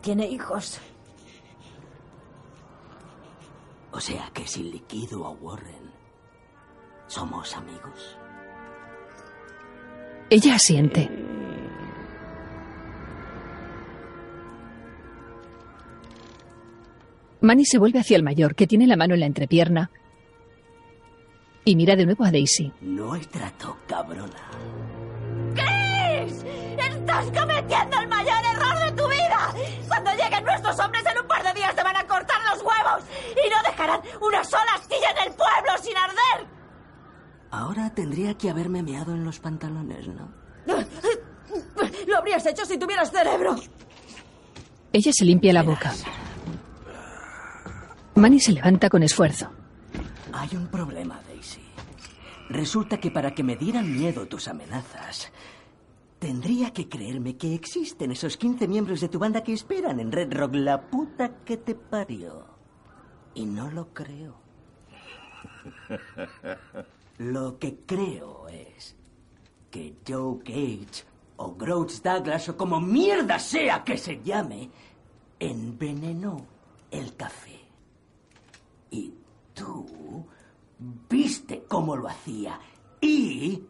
Tiene 0.00 0.26
hijos. 0.26 0.80
O 3.92 4.00
sea 4.00 4.30
que 4.32 4.46
si 4.46 4.62
liquido 4.62 5.26
a 5.26 5.30
Warren, 5.30 5.92
¿somos 7.06 7.54
amigos? 7.54 8.16
Ella 10.30 10.54
asiente. 10.54 11.31
Manny 17.42 17.64
se 17.64 17.78
vuelve 17.78 17.98
hacia 17.98 18.16
el 18.16 18.22
mayor, 18.22 18.54
que 18.54 18.66
tiene 18.66 18.86
la 18.86 18.96
mano 18.96 19.14
en 19.14 19.20
la 19.20 19.26
entrepierna, 19.26 19.90
y 21.64 21.76
mira 21.76 21.96
de 21.96 22.06
nuevo 22.06 22.24
a 22.24 22.30
Daisy. 22.30 22.72
No 22.80 23.12
hay 23.12 23.22
trato, 23.22 23.76
cabrona. 23.86 24.50
¡Chris! 25.54 26.44
¡Estás 26.78 27.24
cometiendo 27.26 28.00
el 28.00 28.08
mayor 28.08 28.44
error 28.52 28.78
de 28.84 28.92
tu 28.92 29.08
vida! 29.08 29.54
Cuando 29.88 30.10
lleguen 30.12 30.44
nuestros 30.44 30.78
hombres 30.80 31.04
en 31.06 31.20
un 31.20 31.26
par 31.28 31.42
de 31.44 31.52
días 31.54 31.74
te 31.74 31.82
van 31.82 31.96
a 31.96 32.06
cortar 32.06 32.40
los 32.52 32.62
huevos 32.62 33.04
y 33.32 33.50
no 33.50 33.70
dejarán 33.70 34.00
una 34.20 34.44
sola 34.44 34.74
astilla 34.76 35.10
en 35.10 35.28
el 35.28 35.34
pueblo 35.36 35.82
sin 35.82 35.96
arder. 35.96 36.48
Ahora 37.50 37.90
tendría 37.94 38.34
que 38.34 38.50
haberme 38.50 38.82
meado 38.82 39.12
en 39.12 39.24
los 39.24 39.38
pantalones, 39.38 40.08
¿no? 40.08 40.32
Lo 42.06 42.16
habrías 42.16 42.46
hecho 42.46 42.64
si 42.64 42.78
tuvieras 42.78 43.10
cerebro. 43.10 43.56
Ella 44.92 45.10
se 45.12 45.24
limpia 45.24 45.52
la 45.52 45.62
boca. 45.62 45.92
Manny 48.14 48.40
se 48.40 48.52
levanta 48.52 48.90
con 48.90 49.02
esfuerzo. 49.02 49.50
Hay 50.32 50.56
un 50.56 50.66
problema, 50.68 51.20
Daisy. 51.26 51.60
Resulta 52.48 52.98
que 52.98 53.10
para 53.10 53.34
que 53.34 53.42
me 53.42 53.56
dieran 53.56 53.90
miedo 53.90 54.26
tus 54.26 54.48
amenazas, 54.48 55.32
tendría 56.18 56.72
que 56.72 56.88
creerme 56.88 57.36
que 57.36 57.54
existen 57.54 58.12
esos 58.12 58.36
15 58.36 58.68
miembros 58.68 59.00
de 59.00 59.08
tu 59.08 59.18
banda 59.18 59.42
que 59.42 59.52
esperan 59.52 59.98
en 60.00 60.12
Red 60.12 60.32
Rock 60.34 60.54
la 60.54 60.82
puta 60.82 61.36
que 61.44 61.56
te 61.56 61.74
parió. 61.74 62.46
Y 63.34 63.46
no 63.46 63.70
lo 63.70 63.92
creo. 63.94 64.36
Lo 67.18 67.58
que 67.58 67.78
creo 67.86 68.48
es 68.48 68.96
que 69.70 69.96
Joe 70.06 70.38
Cage 70.44 71.04
o 71.36 71.54
Grouch 71.54 72.02
Douglas 72.02 72.48
o 72.48 72.56
como 72.56 72.80
mierda 72.80 73.38
sea 73.38 73.84
que 73.84 73.96
se 73.96 74.22
llame, 74.22 74.70
envenenó 75.38 76.46
el 76.90 77.14
café. 77.16 77.61
Y 78.92 79.12
tú 79.54 80.26
viste 81.08 81.64
cómo 81.66 81.96
lo 81.96 82.08
hacía. 82.08 82.60
Y 83.00 83.60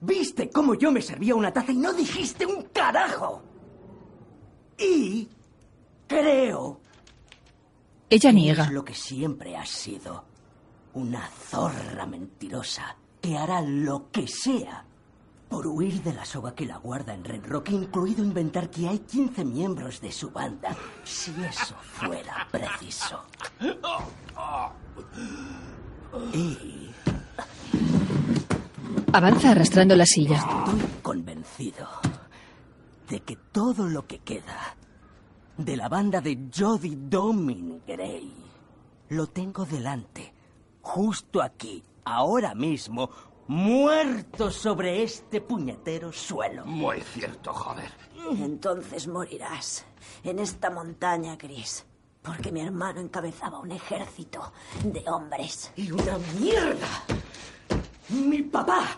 viste 0.00 0.50
cómo 0.50 0.74
yo 0.74 0.92
me 0.92 1.00
servía 1.00 1.34
una 1.34 1.52
taza 1.52 1.72
y 1.72 1.76
no 1.76 1.92
dijiste 1.92 2.44
un 2.44 2.64
carajo. 2.64 3.42
Y 4.76 5.28
creo 6.06 6.80
Ella 8.10 8.30
que 8.30 8.34
niega. 8.34 8.64
Es 8.64 8.72
lo 8.72 8.84
que 8.84 8.94
siempre 8.94 9.56
has 9.56 9.70
sido. 9.70 10.24
Una 10.94 11.26
zorra 11.28 12.04
mentirosa 12.04 12.96
que 13.20 13.38
hará 13.38 13.62
lo 13.62 14.10
que 14.10 14.26
sea 14.26 14.84
por 15.52 15.66
huir 15.66 16.02
de 16.02 16.14
la 16.14 16.24
soga 16.24 16.54
que 16.54 16.64
la 16.64 16.78
guarda 16.78 17.12
en 17.12 17.22
Red 17.22 17.44
Rock, 17.46 17.72
incluido 17.72 18.24
inventar 18.24 18.70
que 18.70 18.88
hay 18.88 19.00
15 19.00 19.44
miembros 19.44 20.00
de 20.00 20.10
su 20.10 20.30
banda, 20.30 20.74
si 21.04 21.30
eso 21.44 21.74
fuera 21.82 22.48
preciso. 22.50 23.20
Y 26.32 26.88
Avanza 29.12 29.50
arrastrando 29.50 29.94
la 29.94 30.06
silla. 30.06 30.36
estoy 30.36 30.80
convencido 31.02 31.86
de 33.10 33.20
que 33.20 33.36
todo 33.36 33.86
lo 33.86 34.06
que 34.06 34.20
queda 34.20 34.74
de 35.58 35.76
la 35.76 35.90
banda 35.90 36.22
de 36.22 36.48
Jody 36.56 36.96
Domin 36.96 37.82
Gray 37.86 38.32
lo 39.10 39.26
tengo 39.26 39.66
delante, 39.66 40.32
justo 40.80 41.42
aquí, 41.42 41.82
ahora 42.06 42.54
mismo, 42.54 43.10
muerto 43.48 44.50
sobre 44.50 45.02
este 45.02 45.40
puñetero 45.40 46.12
suelo. 46.12 46.64
Muy 46.64 47.00
cierto, 47.00 47.52
joder. 47.52 47.90
Entonces 48.38 49.08
morirás 49.08 49.84
en 50.24 50.38
esta 50.38 50.70
montaña 50.70 51.36
gris. 51.36 51.84
Porque 52.22 52.52
mi 52.52 52.60
hermano 52.60 53.00
encabezaba 53.00 53.58
un 53.58 53.72
ejército 53.72 54.52
de 54.84 55.02
hombres. 55.10 55.72
¡Y 55.74 55.90
una 55.90 56.18
mierda! 56.38 56.86
Mi 58.10 58.42
papá 58.42 58.96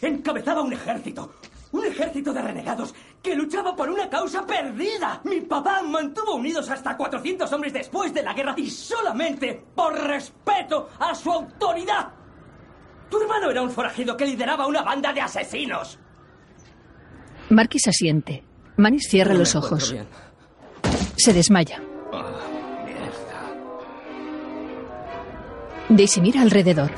encabezaba 0.00 0.62
un 0.62 0.72
ejército. 0.72 1.32
Un 1.72 1.86
ejército 1.86 2.32
de 2.32 2.42
renegados 2.42 2.94
que 3.20 3.34
luchaba 3.34 3.74
por 3.74 3.90
una 3.90 4.08
causa 4.08 4.46
perdida. 4.46 5.20
Mi 5.24 5.40
papá 5.40 5.82
mantuvo 5.82 6.34
unidos 6.36 6.70
hasta 6.70 6.96
400 6.96 7.52
hombres 7.52 7.72
después 7.72 8.14
de 8.14 8.22
la 8.22 8.34
guerra 8.34 8.54
y 8.56 8.70
solamente 8.70 9.64
por 9.74 9.94
respeto 9.94 10.90
a 11.00 11.14
su 11.14 11.32
autoridad. 11.32 12.21
Tu 13.12 13.20
hermano 13.20 13.50
era 13.50 13.60
un 13.60 13.70
forajido 13.70 14.16
que 14.16 14.24
lideraba 14.24 14.66
una 14.66 14.80
banda 14.82 15.12
de 15.12 15.20
asesinos. 15.20 15.98
Marquis 17.50 17.86
asiente. 17.86 18.42
Manis 18.78 19.06
cierra 19.06 19.34
No 19.34 19.40
los 19.40 19.54
ojos. 19.54 19.92
bien. 19.92 20.06
Se 21.16 21.34
desmaya. 21.34 21.82
Daisy 25.90 26.22
mira 26.22 26.40
alrededor. 26.40 26.90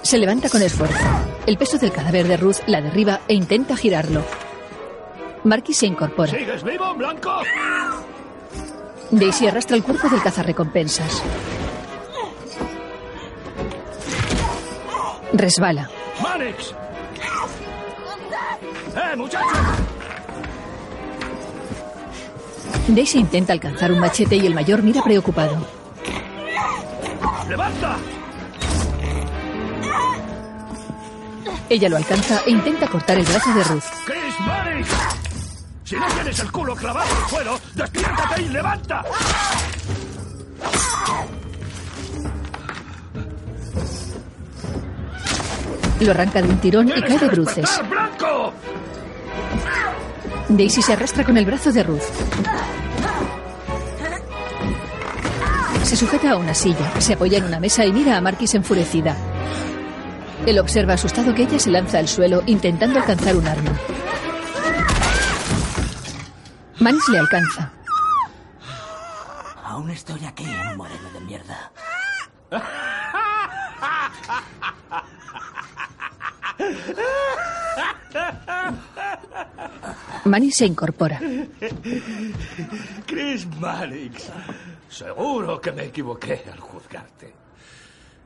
Se 0.00 0.16
levanta 0.16 0.48
con 0.48 0.62
esfuerzo. 0.62 0.96
El 1.46 1.58
peso 1.58 1.76
del 1.76 1.92
cadáver 1.92 2.26
de 2.26 2.38
Ruth 2.38 2.60
la 2.66 2.80
derriba 2.80 3.20
e 3.28 3.34
intenta 3.34 3.76
girarlo. 3.76 4.24
Marquis 5.44 5.76
se 5.76 5.86
incorpora. 5.86 6.32
¿Sigues 6.32 6.62
vivo, 6.64 6.94
Blanco? 6.94 7.42
Daisy 9.10 9.46
arrastra 9.46 9.76
el 9.76 9.82
cuerpo 9.82 10.08
del 10.08 10.22
cazarrecompensas. 10.22 11.22
Resbala. 15.32 15.88
¡Manix! 16.22 16.74
¡Eh, 18.96 19.16
muchacho! 19.16 19.46
Daisy 22.88 23.18
intenta 23.18 23.52
alcanzar 23.52 23.92
un 23.92 24.00
machete 24.00 24.36
y 24.36 24.46
el 24.46 24.54
mayor 24.54 24.82
mira 24.82 25.02
preocupado. 25.02 25.56
¡Levanta! 27.48 27.96
Ella 31.68 31.88
lo 31.88 31.96
alcanza 31.96 32.42
e 32.46 32.50
intenta 32.50 32.88
cortar 32.88 33.18
el 33.18 33.24
brazo 33.24 33.54
de 33.54 33.64
Ruth. 33.64 33.84
¡Chris 34.04 34.40
Manix! 34.40 34.88
Si 35.84 35.96
no 35.96 36.06
tienes 36.06 36.38
el 36.38 36.52
culo 36.52 36.74
clavado 36.74 37.08
en 37.10 37.16
el 37.16 37.28
suelo, 37.28 37.60
despiértate 37.74 38.42
y 38.42 38.48
levanta. 38.48 39.04
Lo 46.00 46.12
arranca 46.12 46.40
de 46.40 46.48
un 46.48 46.58
tirón 46.58 46.88
y 46.88 47.02
cae 47.02 47.18
de 47.18 47.28
bruces. 47.28 47.56
¡Despertar, 47.56 47.88
Blanco! 47.88 48.52
Daisy 50.48 50.82
se 50.82 50.94
arrastra 50.94 51.24
con 51.24 51.36
el 51.36 51.44
brazo 51.44 51.70
de 51.70 51.82
Ruth. 51.82 52.00
Se 55.84 55.96
sujeta 55.96 56.32
a 56.32 56.36
una 56.36 56.54
silla, 56.54 57.00
se 57.00 57.14
apoya 57.14 57.38
en 57.38 57.44
una 57.44 57.60
mesa 57.60 57.84
y 57.84 57.92
mira 57.92 58.16
a 58.16 58.20
Marquis 58.20 58.54
enfurecida. 58.54 59.16
Él 60.46 60.58
observa 60.58 60.94
asustado 60.94 61.34
que 61.34 61.42
ella 61.42 61.58
se 61.58 61.70
lanza 61.70 61.98
al 61.98 62.08
suelo 62.08 62.42
intentando 62.46 62.98
alcanzar 62.98 63.36
un 63.36 63.46
arma. 63.46 63.72
Manis 66.80 67.06
le 67.10 67.18
alcanza. 67.18 67.72
Aún 69.64 69.90
estoy 69.90 70.24
aquí, 70.24 70.46
moreno 70.76 71.10
de 71.12 71.20
mierda. 71.20 71.70
Manny 80.24 80.50
se 80.50 80.66
incorpora. 80.66 81.20
Chris 83.06 83.46
Mannix. 83.58 84.30
Seguro 84.88 85.60
que 85.60 85.72
me 85.72 85.84
equivoqué 85.84 86.44
al 86.52 86.58
juzgarte. 86.60 87.34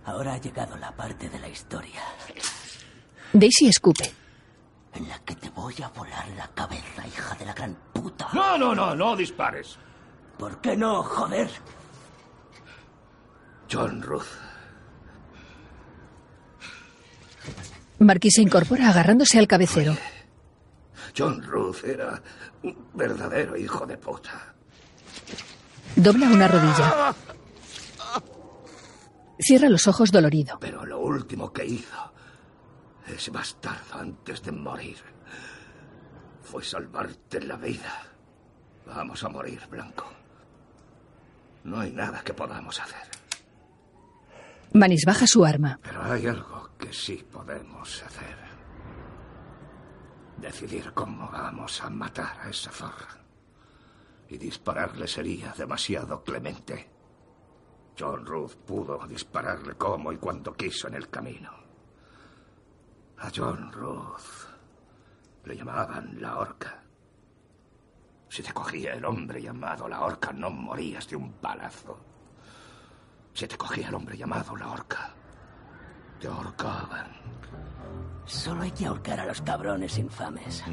Ahora 0.06 0.34
ha 0.34 0.38
llegado 0.38 0.76
la 0.76 0.92
parte 0.92 1.28
de 1.30 1.38
la 1.38 1.48
historia 1.48 2.00
Daisy 3.32 3.68
escupe. 3.68 4.12
en 4.94 5.08
la 5.08 5.18
que 5.20 5.34
te 5.34 5.48
voy 5.50 5.74
a 5.82 5.88
volar 5.88 6.28
la 6.36 6.46
cabeza, 6.48 7.06
hija 7.06 7.34
de 7.36 7.46
la 7.46 7.52
gran 7.54 7.74
puta. 7.92 8.28
No, 8.32 8.56
no, 8.58 8.74
no, 8.74 8.94
no 8.94 9.16
dispares. 9.16 9.76
¿Por 10.38 10.60
qué 10.60 10.76
no, 10.76 11.02
joder? 11.02 11.50
John 13.70 14.02
Ruth. 14.02 14.26
Marquis 18.04 18.34
se 18.34 18.42
incorpora 18.42 18.88
agarrándose 18.88 19.38
al 19.38 19.46
cabecero. 19.46 19.96
John 21.16 21.42
Ruth 21.42 21.84
era 21.84 22.20
un 22.62 22.88
verdadero 22.94 23.56
hijo 23.56 23.86
de 23.86 23.96
puta. 23.96 24.54
Dobla 25.96 26.26
una 26.28 26.48
rodilla. 26.48 27.14
Cierra 29.38 29.68
los 29.68 29.86
ojos 29.86 30.10
dolorido. 30.10 30.58
Pero 30.60 30.84
lo 30.84 31.00
último 31.00 31.52
que 31.52 31.64
hizo 31.64 32.12
ese 33.06 33.30
bastardo 33.30 33.94
antes 33.94 34.42
de 34.42 34.52
morir 34.52 34.96
fue 36.42 36.64
salvarte 36.64 37.40
la 37.40 37.56
vida. 37.56 38.02
Vamos 38.86 39.22
a 39.24 39.28
morir, 39.28 39.60
Blanco. 39.70 40.06
No 41.64 41.80
hay 41.80 41.92
nada 41.92 42.22
que 42.22 42.34
podamos 42.34 42.80
hacer. 42.80 43.08
Manis 44.72 45.04
baja 45.06 45.26
su 45.26 45.44
arma. 45.44 45.78
Pero 45.82 46.02
hay 46.02 46.26
algo 46.26 46.63
que 46.84 46.92
sí 46.92 47.26
podemos 47.32 48.02
hacer. 48.02 48.36
Decidir 50.36 50.92
cómo 50.92 51.30
vamos 51.30 51.80
a 51.80 51.88
matar 51.88 52.38
a 52.40 52.50
esa 52.50 52.70
zorra. 52.70 53.24
Y 54.28 54.36
dispararle 54.36 55.06
sería 55.06 55.54
demasiado 55.56 56.22
clemente. 56.22 56.90
John 57.98 58.26
Ruth 58.26 58.56
pudo 58.66 59.06
dispararle 59.06 59.76
como 59.76 60.12
y 60.12 60.18
cuando 60.18 60.52
quiso 60.52 60.88
en 60.88 60.94
el 60.96 61.08
camino. 61.08 61.52
A 63.18 63.30
John 63.34 63.72
Ruth 63.72 64.48
le 65.44 65.56
llamaban 65.56 66.20
la 66.20 66.38
horca. 66.38 66.82
Si 68.28 68.42
te 68.42 68.52
cogía 68.52 68.92
el 68.92 69.04
hombre 69.06 69.40
llamado 69.40 69.88
la 69.88 70.02
horca, 70.02 70.32
no 70.32 70.50
morías 70.50 71.08
de 71.08 71.16
un 71.16 71.32
palazo. 71.32 71.98
Si 73.32 73.46
te 73.46 73.56
cogía 73.56 73.88
el 73.88 73.94
hombre 73.94 74.18
llamado 74.18 74.54
la 74.56 74.70
horca, 74.70 75.14
te 76.24 76.30
ahorcaban. 76.30 77.06
Solo 78.24 78.62
hay 78.62 78.70
que 78.70 78.86
ahorcar 78.86 79.20
a 79.20 79.26
los 79.26 79.42
cabrones 79.42 79.98
infames. 79.98 80.64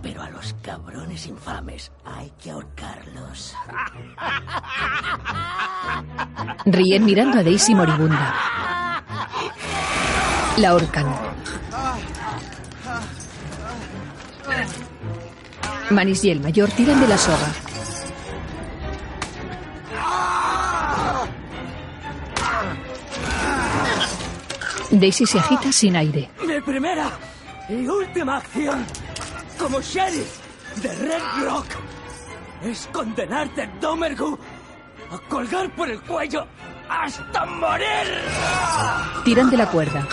Pero 0.00 0.22
a 0.22 0.30
los 0.30 0.54
cabrones 0.62 1.26
infames 1.26 1.90
hay 2.04 2.30
que 2.40 2.52
ahorcarlos. 2.52 3.56
Ríen 6.66 7.04
mirando 7.04 7.40
a 7.40 7.42
Daisy 7.42 7.74
moribunda. 7.74 8.32
La 10.58 10.68
ahorcan. 10.68 11.06
Manis 15.90 16.24
y 16.24 16.30
el 16.30 16.40
mayor 16.40 16.70
tiran 16.70 17.00
de 17.00 17.08
la 17.08 17.18
soga. 17.18 17.75
Daisy 24.90 25.26
se 25.26 25.38
agita 25.38 25.72
sin 25.72 25.96
aire. 25.96 26.30
Mi 26.46 26.60
primera 26.60 27.10
y 27.68 27.86
última 27.86 28.38
acción 28.38 28.84
como 29.58 29.80
sheriff 29.80 30.38
de 30.82 30.94
Red 30.94 31.22
Rock 31.44 31.66
es 32.62 32.88
condenarte, 32.92 33.68
Domergu, 33.80 34.38
a 35.10 35.18
colgar 35.28 35.70
por 35.74 35.88
el 35.88 36.00
cuello 36.02 36.46
hasta 36.88 37.46
morir. 37.46 37.86
Tiran 39.24 39.50
de 39.50 39.56
la 39.56 39.66
cuerda. 39.66 40.06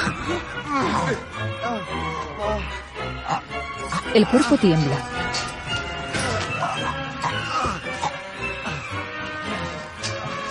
El 4.14 4.28
cuerpo 4.28 4.58
tiembla. 4.58 4.98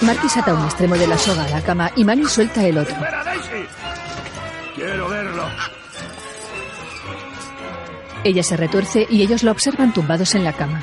Marquis 0.00 0.36
ata 0.36 0.54
un 0.54 0.64
extremo 0.64 0.96
de 0.96 1.06
la 1.06 1.16
soga 1.16 1.44
a 1.44 1.48
la 1.48 1.60
cama 1.62 1.90
y 1.94 2.04
Manny 2.04 2.24
suelta 2.26 2.64
el 2.64 2.78
otro. 2.78 2.96
Ella 8.24 8.42
se 8.42 8.56
retuerce 8.56 9.06
y 9.10 9.22
ellos 9.22 9.42
la 9.42 9.50
observan 9.50 9.92
tumbados 9.92 10.34
en 10.34 10.44
la 10.44 10.52
cama. 10.52 10.82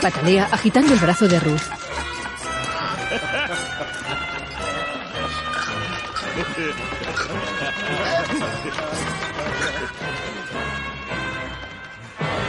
Patalea 0.00 0.48
agitando 0.50 0.92
el 0.92 0.98
brazo 0.98 1.28
de 1.28 1.38
Ruth. 1.38 1.62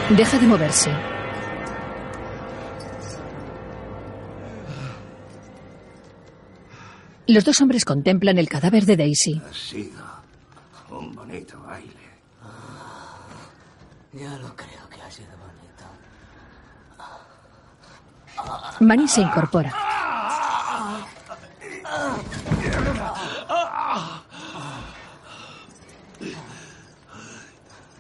Deja 0.10 0.40
de 0.40 0.48
moverse. 0.48 0.92
Los 7.28 7.46
dos 7.46 7.60
hombres 7.62 7.86
contemplan 7.86 8.38
el 8.38 8.50
cadáver 8.50 8.86
de 8.86 8.98
Daisy. 8.98 9.42
Ha 9.50 9.54
sido 9.54 10.04
un 10.90 11.16
bonito 11.16 11.60
baile. 11.62 11.94
Ya 14.14 14.38
lo 14.38 14.56
creo 14.56 14.90
que 14.90 15.02
ha 15.02 15.10
sido 15.10 15.30
bonito. 15.38 15.86
Manny 18.82 19.08
se 19.08 19.22
incorpora. 19.22 19.74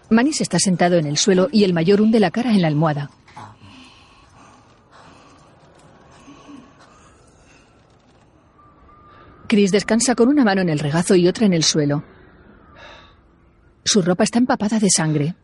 Manis 0.10 0.42
está 0.42 0.60
sentado 0.60 0.98
en 0.98 1.08
el 1.08 1.18
suelo 1.18 1.50
y 1.52 1.64
el 1.64 1.74
mayor 1.74 2.02
hunde 2.02 2.20
la 2.20 2.32
cara 2.32 2.52
en 2.52 2.62
la 2.62 2.68
almohada. 2.68 3.10
Chris 9.48 9.72
descansa 9.72 10.16
con 10.16 10.30
una 10.30 10.44
mano 10.44 10.62
en 10.62 10.70
el 10.70 10.80
regazo 10.80 11.16
y 11.16 11.28
otra 11.28 11.46
en 11.46 11.54
el 11.54 11.64
suelo. 11.64 12.04
Su 13.84 14.02
ropa 14.02 14.24
está 14.24 14.40
empapada 14.40 14.80
de 14.80 14.90
sangre. 14.90 15.36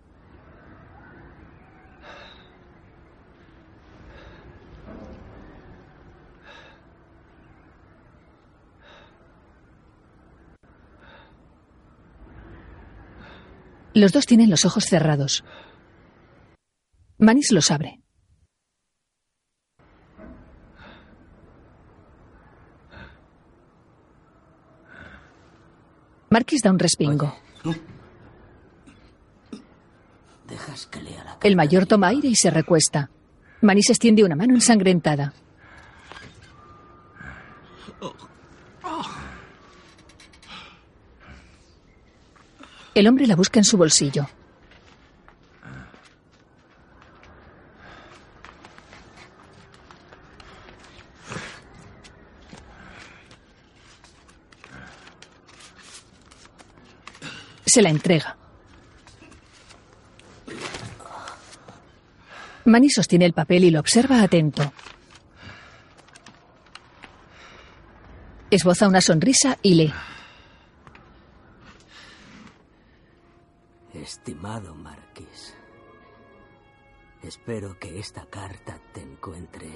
Los 13.94 14.14
dos 14.14 14.26
tienen 14.26 14.50
los 14.50 14.64
ojos 14.66 14.86
cerrados. 14.86 15.44
Manis 17.18 17.52
los 17.52 17.70
abre. 17.70 17.99
Marquis 26.30 26.62
da 26.62 26.72
un 26.72 26.80
respingo. 26.80 27.36
Dejas 30.48 30.88
que 30.88 31.02
lea 31.02 31.24
la 31.24 31.38
El 31.42 31.56
mayor 31.56 31.86
toma 31.86 32.08
aire 32.08 32.28
y 32.28 32.36
se 32.36 32.50
recuesta. 32.50 33.10
Manis 33.62 33.90
extiende 33.90 34.24
una 34.24 34.36
mano 34.36 34.54
ensangrentada. 34.54 35.34
El 42.96 43.08
hombre 43.08 43.28
la 43.28 43.36
busca 43.36 43.60
en 43.60 43.64
su 43.64 43.78
bolsillo. 43.78 44.28
Se 57.70 57.84
la 57.84 57.90
entrega. 57.90 58.36
Manny 62.66 62.90
sostiene 62.90 63.26
el 63.28 63.34
papel 63.34 63.64
y 63.64 63.70
lo 63.70 63.80
observa 63.80 64.24
atento. 64.24 64.74
Esboza 68.50 68.88
una 68.88 69.02
sonrisa 69.02 69.60
y 69.62 69.76
lee. 69.76 69.94
Estimado 73.94 74.74
Marquis, 74.74 75.54
espero 77.22 77.78
que 77.78 78.00
esta 78.00 78.26
carta 78.26 78.82
te 78.96 79.02
encuentre 79.02 79.70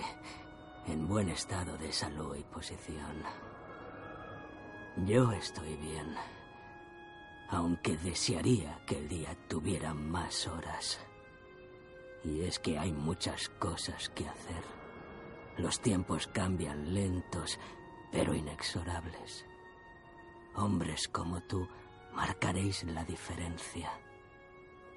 en 0.88 1.08
buen 1.08 1.30
estado 1.30 1.78
de 1.78 1.92
salud 1.92 2.36
y 2.36 2.44
posición. 2.44 3.22
Yo 5.06 5.32
estoy 5.32 5.76
bien. 5.76 6.16
Aunque 7.54 7.96
desearía 7.98 8.80
que 8.88 8.98
el 8.98 9.08
día 9.08 9.38
tuviera 9.48 9.94
más 9.94 10.48
horas. 10.48 11.00
Y 12.24 12.42
es 12.42 12.58
que 12.58 12.80
hay 12.80 12.92
muchas 12.92 13.48
cosas 13.60 14.10
que 14.10 14.28
hacer. 14.28 14.64
Los 15.58 15.80
tiempos 15.80 16.26
cambian 16.26 16.96
lentos, 16.96 17.60
pero 18.12 18.34
inexorables. 18.34 19.46
Hombres 20.56 21.08
como 21.08 21.44
tú 21.44 21.68
marcaréis 22.16 22.86
la 22.86 23.04
diferencia. 23.04 23.92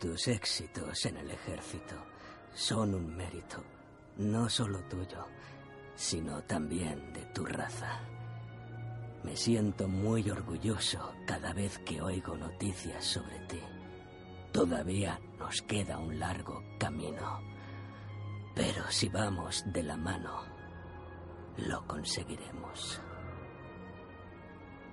Tus 0.01 0.27
éxitos 0.27 1.05
en 1.05 1.19
el 1.19 1.31
ejército 1.31 2.07
son 2.55 2.95
un 2.95 3.15
mérito, 3.15 3.63
no 4.17 4.49
solo 4.49 4.83
tuyo, 4.85 5.27
sino 5.95 6.43
también 6.45 7.13
de 7.13 7.27
tu 7.27 7.45
raza. 7.45 8.16
Me 9.27 9.35
siento 9.35 9.89
muy 9.89 10.31
orgulloso 10.31 11.13
cada 11.27 11.53
vez 11.53 11.81
que 11.81 12.01
oigo 12.01 12.37
noticias 12.37 13.05
sobre 13.05 13.41
ti. 13.41 13.61
Todavía 14.53 15.21
nos 15.37 15.63
queda 15.63 15.99
un 15.99 16.21
largo 16.21 16.63
camino, 16.79 17.41
pero 18.55 18.89
si 18.89 19.09
vamos 19.09 19.65
de 19.67 19.83
la 19.83 19.97
mano, 19.97 20.43
lo 21.57 21.85
conseguiremos. 21.89 23.01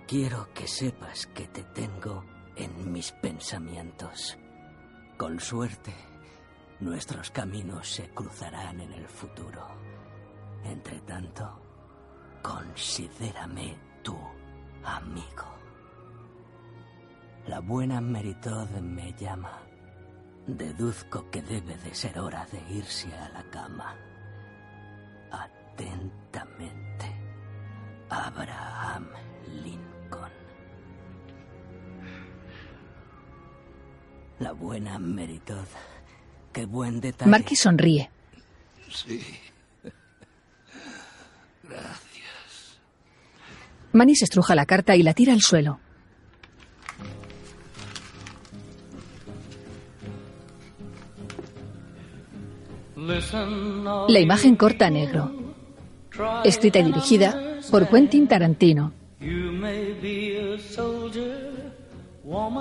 Quiero 0.08 0.52
que 0.52 0.68
sepas 0.68 1.28
que 1.28 1.48
te 1.50 1.64
tengo 1.66 2.26
en 2.56 2.92
mis 2.92 3.12
pensamientos. 3.12 4.36
Con 5.16 5.40
suerte, 5.40 5.94
nuestros 6.80 7.30
caminos 7.30 7.88
se 7.88 8.10
cruzarán 8.10 8.82
en 8.82 8.94
el 8.94 9.08
futuro. 9.08 9.68
Entre 10.64 11.00
tanto, 11.02 11.62
considérame 12.42 13.93
tu 14.04 14.18
amigo. 14.84 15.48
La 17.48 17.60
buena 17.60 18.00
Meritod 18.02 18.70
me 18.82 19.14
llama. 19.14 19.60
Deduzco 20.46 21.30
que 21.32 21.42
debe 21.42 21.76
de 21.78 21.96
ser 21.96 22.20
hora 22.20 22.46
de 22.52 22.62
irse 22.76 23.14
a 23.14 23.30
la 23.30 23.44
cama. 23.50 23.96
Atentamente, 25.32 27.06
Abraham 28.10 29.08
Lincoln. 29.64 30.32
La 34.40 34.52
buena 34.52 35.00
Meritod. 35.00 35.68
Qué 36.52 36.66
buen 36.66 37.00
detalle. 37.00 37.32
Marky 37.32 37.56
sonríe. 37.56 38.10
Sí. 38.90 39.22
Manny 43.94 44.16
se 44.16 44.26
estruja 44.26 44.56
la 44.56 44.66
carta 44.66 44.96
y 44.96 45.04
la 45.04 45.14
tira 45.14 45.34
al 45.34 45.42
suelo. 45.42 45.80
La 54.08 54.20
imagen 54.20 54.56
corta 54.56 54.88
a 54.88 54.90
negro. 54.90 55.32
Escrita 56.44 56.80
y 56.80 56.84
dirigida 56.84 57.60
por 57.70 57.88
Quentin 57.88 58.28
Tarantino. 58.28 58.94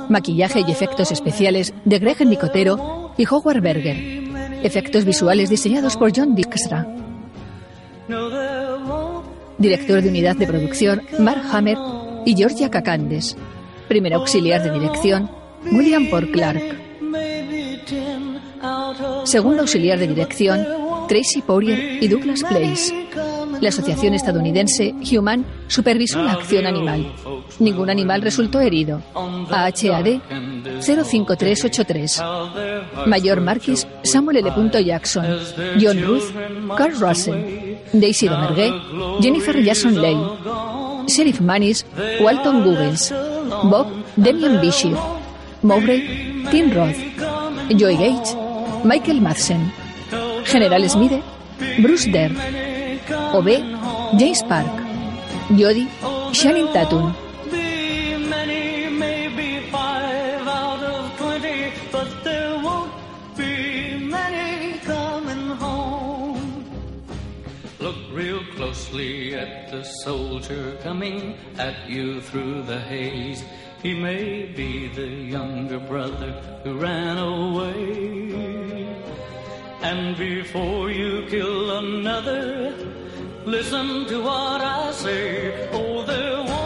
Maquillaje 0.08 0.64
y 0.66 0.70
efectos 0.70 1.12
especiales 1.12 1.72
de 1.84 1.98
Greg 1.98 2.26
Nicotero 2.26 3.14
y 3.16 3.26
Howard 3.26 3.62
Berger. 3.62 3.96
Efectos 4.64 5.04
visuales 5.04 5.48
diseñados 5.48 5.96
por 5.96 6.12
John 6.14 6.34
Dijkstra. 6.34 6.86
Director 9.62 10.02
de 10.02 10.08
unidad 10.08 10.34
de 10.34 10.48
producción 10.48 11.02
Mark 11.20 11.40
Hammer 11.52 11.78
y 12.26 12.34
Georgia 12.34 12.68
Cacandes. 12.68 13.36
Primer 13.86 14.12
auxiliar 14.12 14.60
de 14.60 14.72
dirección 14.72 15.30
William 15.70 16.10
Por 16.10 16.28
Clark. 16.32 16.60
Segundo 19.22 19.62
auxiliar 19.62 20.00
de 20.00 20.08
dirección 20.08 20.66
Tracy 21.06 21.42
Poirier 21.42 22.02
y 22.02 22.08
Douglas 22.08 22.42
Place. 22.42 22.92
La 23.62 23.68
asociación 23.68 24.12
estadounidense 24.12 24.92
Human 25.12 25.46
supervisó 25.68 26.20
la 26.20 26.32
acción 26.32 26.66
animal. 26.66 27.12
Ningún 27.60 27.90
animal 27.90 28.20
resultó 28.20 28.60
herido. 28.60 29.00
AHAD 29.14 30.20
05383. 30.84 32.22
Mayor 33.06 33.40
Marquis 33.40 33.86
Samuel 34.02 34.38
L. 34.38 34.50
Jackson. 34.84 35.24
John 35.80 36.02
Ruth. 36.02 36.34
Carl 36.76 36.94
Russell. 36.98 37.78
Daisy 37.92 38.26
Domergue. 38.26 38.72
Jennifer 39.20 39.54
Jason 39.64 40.02
Leigh. 40.02 41.06
Sheriff 41.06 41.40
Manis 41.40 41.86
Walton 42.20 42.64
Googles. 42.64 43.14
Bob 43.70 43.86
Demian 44.16 44.60
Bishop. 44.60 44.98
Mowbray 45.62 46.02
Tim 46.50 46.72
Roth. 46.72 46.98
Joy 47.78 47.96
Gage 47.96 48.34
Michael 48.82 49.20
Madsen. 49.20 49.70
General 50.50 50.88
Smith 50.88 51.12
Bruce 51.78 52.06
Dare. 52.10 52.71
OB 53.32 53.48
James 54.18 54.42
Park. 54.42 54.68
Jody 55.56 55.88
Shannon 56.32 56.68
Tatum. 56.72 57.14
Look 67.80 67.96
real 68.12 68.44
closely 68.54 69.34
at 69.34 69.70
the 69.70 69.82
soldier 70.04 70.78
coming 70.82 71.36
at 71.58 71.88
you 71.88 72.20
through 72.20 72.62
the 72.62 72.78
haze. 72.78 73.42
He 73.82 73.98
may 73.98 74.44
be 74.44 74.88
the 74.88 75.08
younger 75.08 75.80
brother 75.80 76.30
who 76.62 76.78
ran 76.78 77.18
away. 77.18 78.62
And 79.82 80.16
before 80.16 80.90
you 80.90 81.26
kill 81.28 81.78
another, 81.78 83.01
Listen 83.44 84.06
to 84.06 84.22
what 84.22 84.60
I 84.60 84.92
say. 84.92 85.68
Oh, 85.72 86.04
there 86.04 86.61